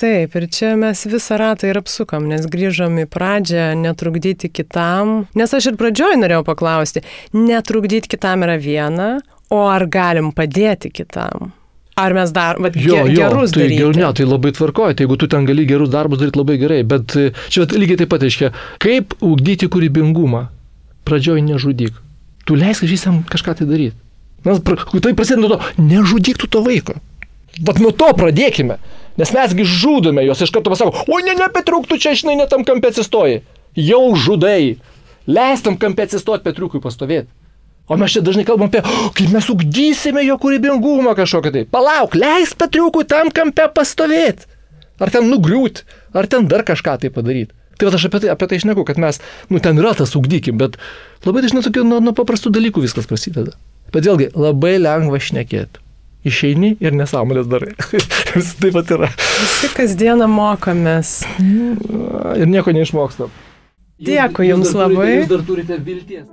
Taip, 0.00 0.34
ir 0.38 0.46
čia 0.48 0.72
mes 0.80 1.04
visą 1.06 1.36
ratą 1.40 1.68
ir 1.68 1.78
apsukam, 1.78 2.24
nes 2.30 2.46
grįžom 2.50 2.96
į 3.02 3.06
pradžią, 3.12 3.72
netrukdyti 3.76 4.48
kitam. 4.48 5.26
Nes 5.36 5.52
aš 5.52 5.72
ir 5.72 5.80
pradžioj 5.80 6.16
norėjau 6.22 6.46
paklausti, 6.46 7.02
netrukdyti 7.36 8.14
kitam 8.14 8.46
yra 8.46 8.56
viena, 8.60 9.10
o 9.52 9.66
ar 9.68 9.84
galim 9.92 10.32
padėti 10.32 10.90
kitam? 10.94 11.52
Ar 12.00 12.14
mes 12.16 12.32
dar, 12.32 12.56
bet 12.56 12.78
jo, 12.80 13.02
ge, 13.04 13.18
gerus 13.18 13.52
tai, 13.52 13.66
daryti? 13.66 14.00
Ne, 14.00 14.08
tai 14.16 14.24
labai 14.24 14.54
tvarkoja, 14.56 14.96
tai 14.96 15.04
jeigu 15.04 15.18
tu 15.20 15.28
ten 15.28 15.44
gali 15.44 15.66
gerus 15.68 15.92
darbus 15.92 16.22
daryti 16.22 16.40
labai 16.40 16.56
gerai, 16.62 16.80
bet 16.88 17.12
čia 17.52 17.68
lygiai 17.68 18.00
taip 18.00 18.14
pat 18.14 18.24
reiškia, 18.24 18.48
kaip 18.80 19.12
ugdyti 19.20 19.68
kūrybingumą. 19.68 20.46
Pradžioj 21.04 21.44
nežudyk. 21.44 21.98
Tu 22.48 22.56
leisk 22.56 22.86
žysam 22.88 23.20
kažką 23.28 23.58
tai 23.60 23.68
daryti. 23.68 23.98
Nes 24.46 24.58
tai 24.64 25.12
prasideda 25.14 25.42
nuo 25.42 25.52
to, 25.52 25.60
nežudyk 25.82 26.40
tu 26.40 26.48
to 26.48 26.64
vaiko. 26.64 26.96
Vat 27.60 27.78
nuo 27.82 27.92
to 27.92 28.08
pradėkime. 28.16 28.80
Nes 29.20 29.32
mesgi 29.34 29.64
žudome 29.68 30.24
juos, 30.24 30.40
iš 30.40 30.52
karto 30.54 30.72
pasako, 30.72 31.04
oi 31.12 31.24
ne, 31.26 31.34
ne, 31.36 31.48
Petriuk, 31.52 31.84
tu 31.88 31.98
čia 32.00 32.14
žinai, 32.16 32.38
netam 32.40 32.64
kampė 32.64 32.92
atsistoji. 32.92 33.42
Jau 33.76 34.04
žudai. 34.16 34.78
Leistam 35.28 35.76
kampė 35.80 36.08
atsistoti 36.08 36.46
Petriukui 36.46 36.80
pastovėti. 36.82 37.28
O 37.90 37.98
mes 38.00 38.14
čia 38.14 38.22
dažnai 38.24 38.46
kalbam 38.48 38.70
apie, 38.70 38.80
oh, 38.86 39.10
kaip 39.12 39.32
mes 39.34 39.48
ugdysime 39.52 40.22
jo 40.24 40.38
kūrybingumą 40.40 41.12
kažkokią 41.18 41.52
tai. 41.52 41.64
Palauk, 41.68 42.16
leis 42.16 42.54
Petriukui 42.56 43.04
tam 43.10 43.28
kampė 43.34 43.68
pastovėti. 43.74 44.48
Ar 45.02 45.12
ten 45.12 45.28
nugriūti, 45.28 45.84
ar 46.16 46.28
ten 46.30 46.48
dar 46.48 46.64
kažką 46.64 46.96
tai 47.02 47.12
padaryti. 47.12 47.52
Tai 47.76 47.90
aš 47.90 48.06
apie 48.06 48.22
tai, 48.22 48.32
apie 48.32 48.48
tai 48.48 48.60
išneku, 48.60 48.86
kad 48.86 49.00
mes, 49.02 49.18
nu 49.50 49.60
ten 49.60 49.80
yra 49.80 49.92
tas 49.98 50.14
ugdykim, 50.16 50.60
bet 50.60 50.78
labai 51.26 51.42
dažnai 51.44 51.64
tokių 51.66 51.84
nuo, 51.88 52.00
nuo 52.04 52.14
paprastų 52.16 52.52
dalykų 52.54 52.84
viskas 52.86 53.10
prasideda. 53.10 53.56
Bet 53.92 54.06
vėlgi, 54.06 54.30
labai 54.38 54.76
lengva 54.78 55.18
šnekėti 55.20 55.81
išeini 56.28 56.74
ir 56.82 56.96
nesąmonės 56.96 57.48
darai. 57.50 57.72
Vis 58.34 58.52
taip 58.60 58.76
pat 58.76 58.92
yra. 58.96 59.08
Visi 59.16 59.72
kasdieną 59.76 60.28
mokomės. 60.30 61.20
Ir 61.38 62.46
nieko 62.50 62.74
neišmokstam. 62.74 63.32
Dėkui 64.02 64.48
Jums 64.50 64.70
jūs 64.72 64.78
labai. 64.78 64.96
Turite, 64.96 65.18
jūs 65.20 65.34
dar 65.34 65.44
turite 65.46 65.82
vilties. 65.86 66.30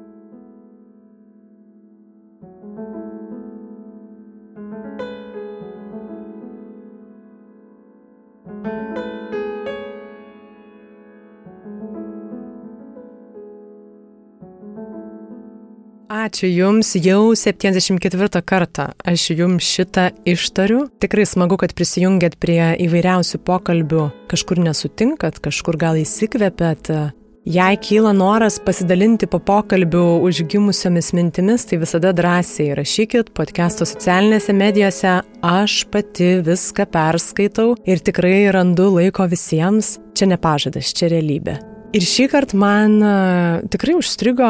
Ačiū 16.09 16.47
Jums, 16.49 16.95
jau 16.97 17.35
74 17.37 18.41
kartą 18.41 18.87
aš 19.05 19.27
Jums 19.37 19.61
šitą 19.61 20.07
ištariu. 20.25 20.87
Tikrai 20.97 21.27
smagu, 21.29 21.59
kad 21.61 21.75
prisijungiat 21.77 22.39
prie 22.41 22.73
įvairiausių 22.81 23.37
pokalbių. 23.45 24.07
Kažkur 24.31 24.57
nesutinkat, 24.65 25.37
kažkur 25.37 25.77
gal 25.77 26.01
įsikvėpėt. 26.01 26.89
Jei 27.45 27.77
kyla 27.77 28.15
noras 28.17 28.57
pasidalinti 28.57 29.29
po 29.29 29.37
pokalbių 29.37 30.03
užgimusiomis 30.25 31.13
mintimis, 31.13 31.69
tai 31.69 31.77
visada 31.85 32.09
drąsiai 32.09 32.73
rašykit 32.81 33.29
podcast'o 33.37 33.85
socialinėse 33.85 34.57
medijose. 34.57 35.19
Aš 35.45 35.83
pati 35.93 36.39
viską 36.41 36.89
perskaitau 36.89 37.75
ir 37.85 38.01
tikrai 38.01 38.47
randu 38.49 38.95
laiko 38.97 39.29
visiems. 39.29 39.99
Čia 40.17 40.33
ne 40.33 40.41
pažadas, 40.41 40.89
čia 40.89 41.13
realybė. 41.13 41.68
Ir 41.89 42.03
šį 42.05 42.27
kartą 42.29 42.57
man 42.61 42.99
tikrai 43.73 43.95
užstrigo 43.97 44.49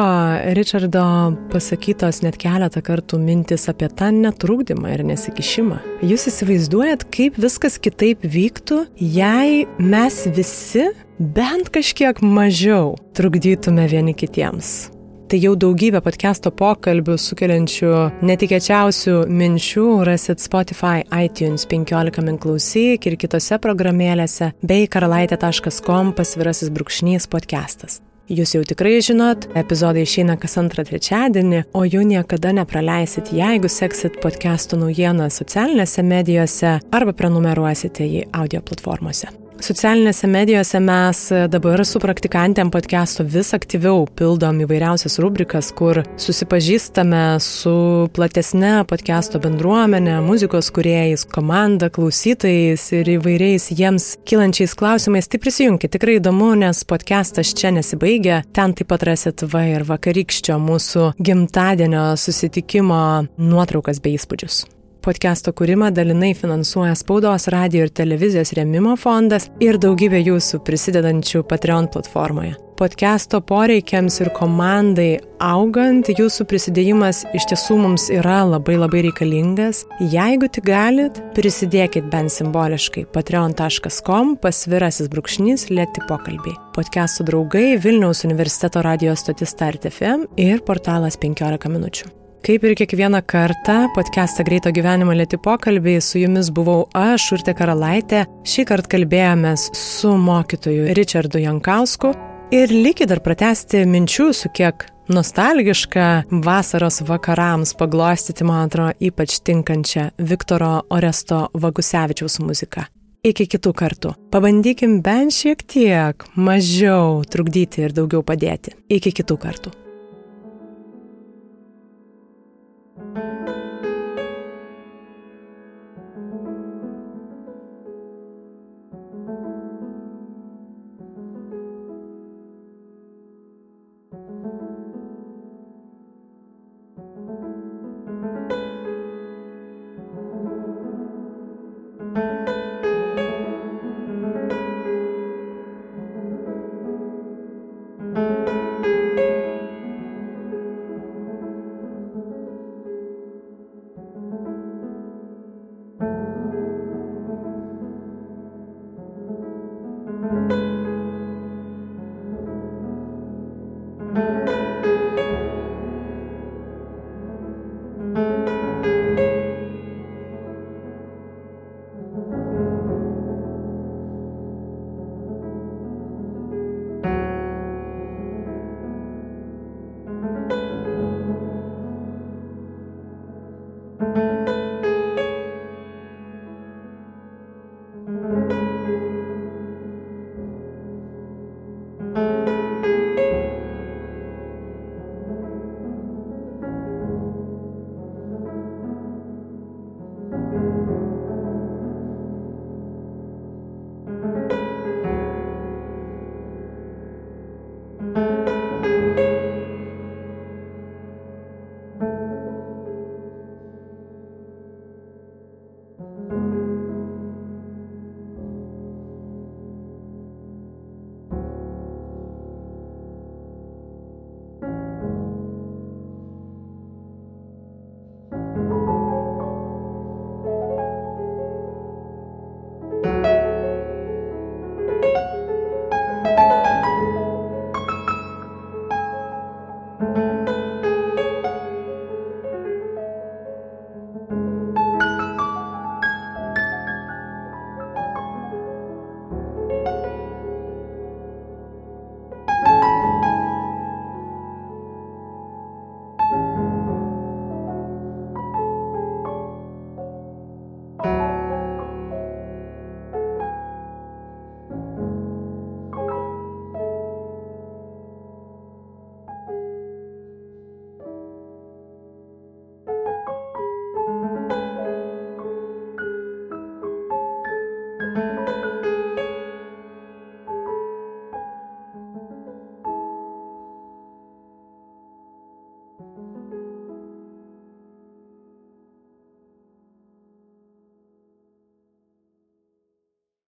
Richardo 0.58 1.04
pasakytos 1.48 2.20
net 2.20 2.36
keletą 2.40 2.82
kartų 2.84 3.16
mintis 3.22 3.64
apie 3.72 3.88
tą 3.88 4.10
netrukdymą 4.12 4.92
ir 4.92 5.06
nesikišimą. 5.08 5.80
Jūs 6.04 6.28
įsivaizduojat, 6.28 7.08
kaip 7.08 7.40
viskas 7.40 7.80
kitaip 7.80 8.28
vyktų, 8.28 8.82
jei 9.00 9.64
mes 9.80 10.22
visi 10.36 10.90
bent 11.16 11.72
kažkiek 11.72 12.20
mažiau 12.20 12.98
trukdytume 13.16 13.88
vieni 13.88 14.12
kitiems 14.12 14.90
tai 15.30 15.38
jau 15.38 15.52
daugybę 15.54 16.00
podcast'o 16.02 16.50
pokalbių 16.58 17.14
sukeliančių 17.22 17.90
netikėčiausių 18.26 19.12
minčių 19.30 19.84
rasit 20.08 20.42
Spotify, 20.42 21.04
iTunes 21.14 21.68
15 21.70 22.24
min 22.26 22.38
klausyk 22.42 23.06
ir 23.06 23.14
kitose 23.20 23.60
programėlėse 23.62 24.48
bei 24.66 24.88
karalaitė.com 24.90 26.10
pasvirasis 26.18 26.72
brūkšnys 26.74 27.28
podcastas. 27.30 28.00
Jūs 28.30 28.56
jau 28.56 28.64
tikrai 28.66 28.96
žinot, 29.06 29.46
epizodai 29.58 30.02
išeina 30.02 30.34
kas 30.38 30.58
antrą 30.58 30.82
trečiadienį, 30.88 31.62
o 31.78 31.84
jų 31.86 32.02
niekada 32.10 32.50
nepraleisit, 32.58 33.30
jeigu 33.34 33.70
seksit 33.70 34.18
podcastų 34.24 34.80
naujieną 34.82 35.30
socialinėse 35.30 36.02
medijose 36.06 36.80
arba 36.90 37.14
prenumeruosite 37.14 38.06
jį 38.06 38.26
audio 38.34 38.62
platformose. 38.66 39.30
Socialinėse 39.60 40.24
medijose 40.24 40.78
mes 40.80 41.18
dabar 41.52 41.82
su 41.84 42.00
praktikantėm 42.00 42.70
podcast'o 42.72 43.26
vis 43.28 43.50
aktyviau 43.52 44.06
pildom 44.16 44.62
įvairiausias 44.64 45.18
rubrikas, 45.20 45.68
kur 45.76 46.00
susipažįstame 46.16 47.36
su 47.44 47.74
platesne 48.16 48.72
podcast'o 48.88 49.42
bendruomenė, 49.44 50.16
muzikos 50.24 50.72
kuriejais, 50.72 51.26
komanda, 51.28 51.90
klausytojais 51.92 52.86
ir 53.02 53.12
įvairiais 53.18 53.68
jiems 53.76 54.08
kylančiais 54.24 54.72
klausimais. 54.80 55.28
Tai 55.28 55.42
prisijunkit, 55.44 55.92
tikrai 55.92 56.16
įdomu, 56.22 56.54
nes 56.64 56.80
podcast'as 56.88 57.52
čia 57.52 57.76
nesibaigia. 57.76 58.40
Ten 58.56 58.72
taip 58.72 58.88
pat 58.94 59.04
rasit 59.12 59.44
va 59.44 59.66
ir 59.76 59.84
vakarykščio 59.84 60.56
mūsų 60.56 61.12
gimtadienio 61.20 62.14
susitikimo 62.16 63.02
nuotraukas 63.36 64.00
bei 64.00 64.16
įspūdžius. 64.16 64.64
Podcast'o 65.00 65.54
kūrimą 65.56 65.88
dalinai 65.96 66.34
finansuoja 66.36 66.92
spaudos, 66.98 67.46
radio 67.48 67.86
ir 67.86 67.92
televizijos 67.96 68.52
remimo 68.58 68.98
fondas 69.00 69.46
ir 69.64 69.78
daugybė 69.80 70.20
jūsų 70.26 70.60
prisidedančių 70.66 71.40
Patreon 71.48 71.88
platformoje. 71.94 72.58
Podcast'o 72.80 73.40
poreikiams 73.44 74.20
ir 74.20 74.30
komandai 74.36 75.08
augant, 75.40 76.08
jūsų 76.12 76.44
prisidėjimas 76.48 77.22
iš 77.36 77.48
tiesų 77.48 77.78
mums 77.80 78.06
yra 78.12 78.42
labai 78.48 78.76
labai 78.76 79.06
reikalingas. 79.08 79.86
Jeigu 80.12 80.52
tik 80.52 80.68
galit, 80.68 81.24
prisidėkit 81.36 82.12
bent 82.12 82.36
simboliškai 82.36 83.08
patreon.com 83.16 84.36
pasvirasis 84.44 85.08
brūkšnys 85.12 85.68
lėti 85.72 86.04
pokalbiai. 86.12 86.56
Podcast'o 86.76 87.24
draugai 87.28 87.78
Vilniaus 87.80 88.26
universiteto 88.28 88.84
radio 88.84 89.16
stotis 89.16 89.56
Start 89.56 89.88
FM 89.88 90.28
ir 90.36 90.64
portalas 90.64 91.16
15 91.20 91.72
minučių. 91.72 92.19
Kaip 92.40 92.64
ir 92.64 92.72
kiekvieną 92.74 93.20
kartą, 93.26 93.90
podcast'ą 93.92 94.44
Greito 94.48 94.70
gyvenimo 94.72 95.12
lėti 95.12 95.36
pokalbiai 95.36 96.00
su 96.00 96.22
jumis 96.22 96.48
buvau 96.56 96.86
aš, 96.96 97.26
Urte 97.36 97.52
Karalaitė. 97.52 98.22
Šį 98.48 98.62
kartą 98.70 98.88
kalbėjomės 98.94 99.66
su 99.76 100.14
mokytoju 100.16 100.94
Richardu 100.96 101.42
Jankausku. 101.42 102.14
Ir 102.56 102.72
lygiai 102.72 103.10
dar 103.10 103.20
pratesti 103.20 103.82
minčių 103.84 104.30
su 104.32 104.48
kiek 104.56 104.86
nostalgiška 105.12 106.06
vasaros 106.46 107.02
vakarams 107.10 107.74
paglostyti, 107.76 108.48
man 108.48 108.70
atrodo, 108.70 108.96
ypač 109.04 109.36
tinkančią 109.44 110.08
Viktoro 110.32 110.78
Oresto 110.96 111.42
Vagusevičiaus 111.52 112.40
muziką. 112.40 112.86
Iki 113.20 113.50
kitų 113.52 113.74
kartų. 113.76 114.14
Pabandykim 114.32 115.02
bent 115.04 115.36
šiek 115.36 115.60
tiek 115.68 116.24
mažiau 116.40 117.20
trukdyti 117.28 117.84
ir 117.84 117.92
daugiau 117.92 118.24
padėti. 118.24 118.72
Iki 118.88 119.16
kitų 119.20 119.40
kartų. 119.44 119.76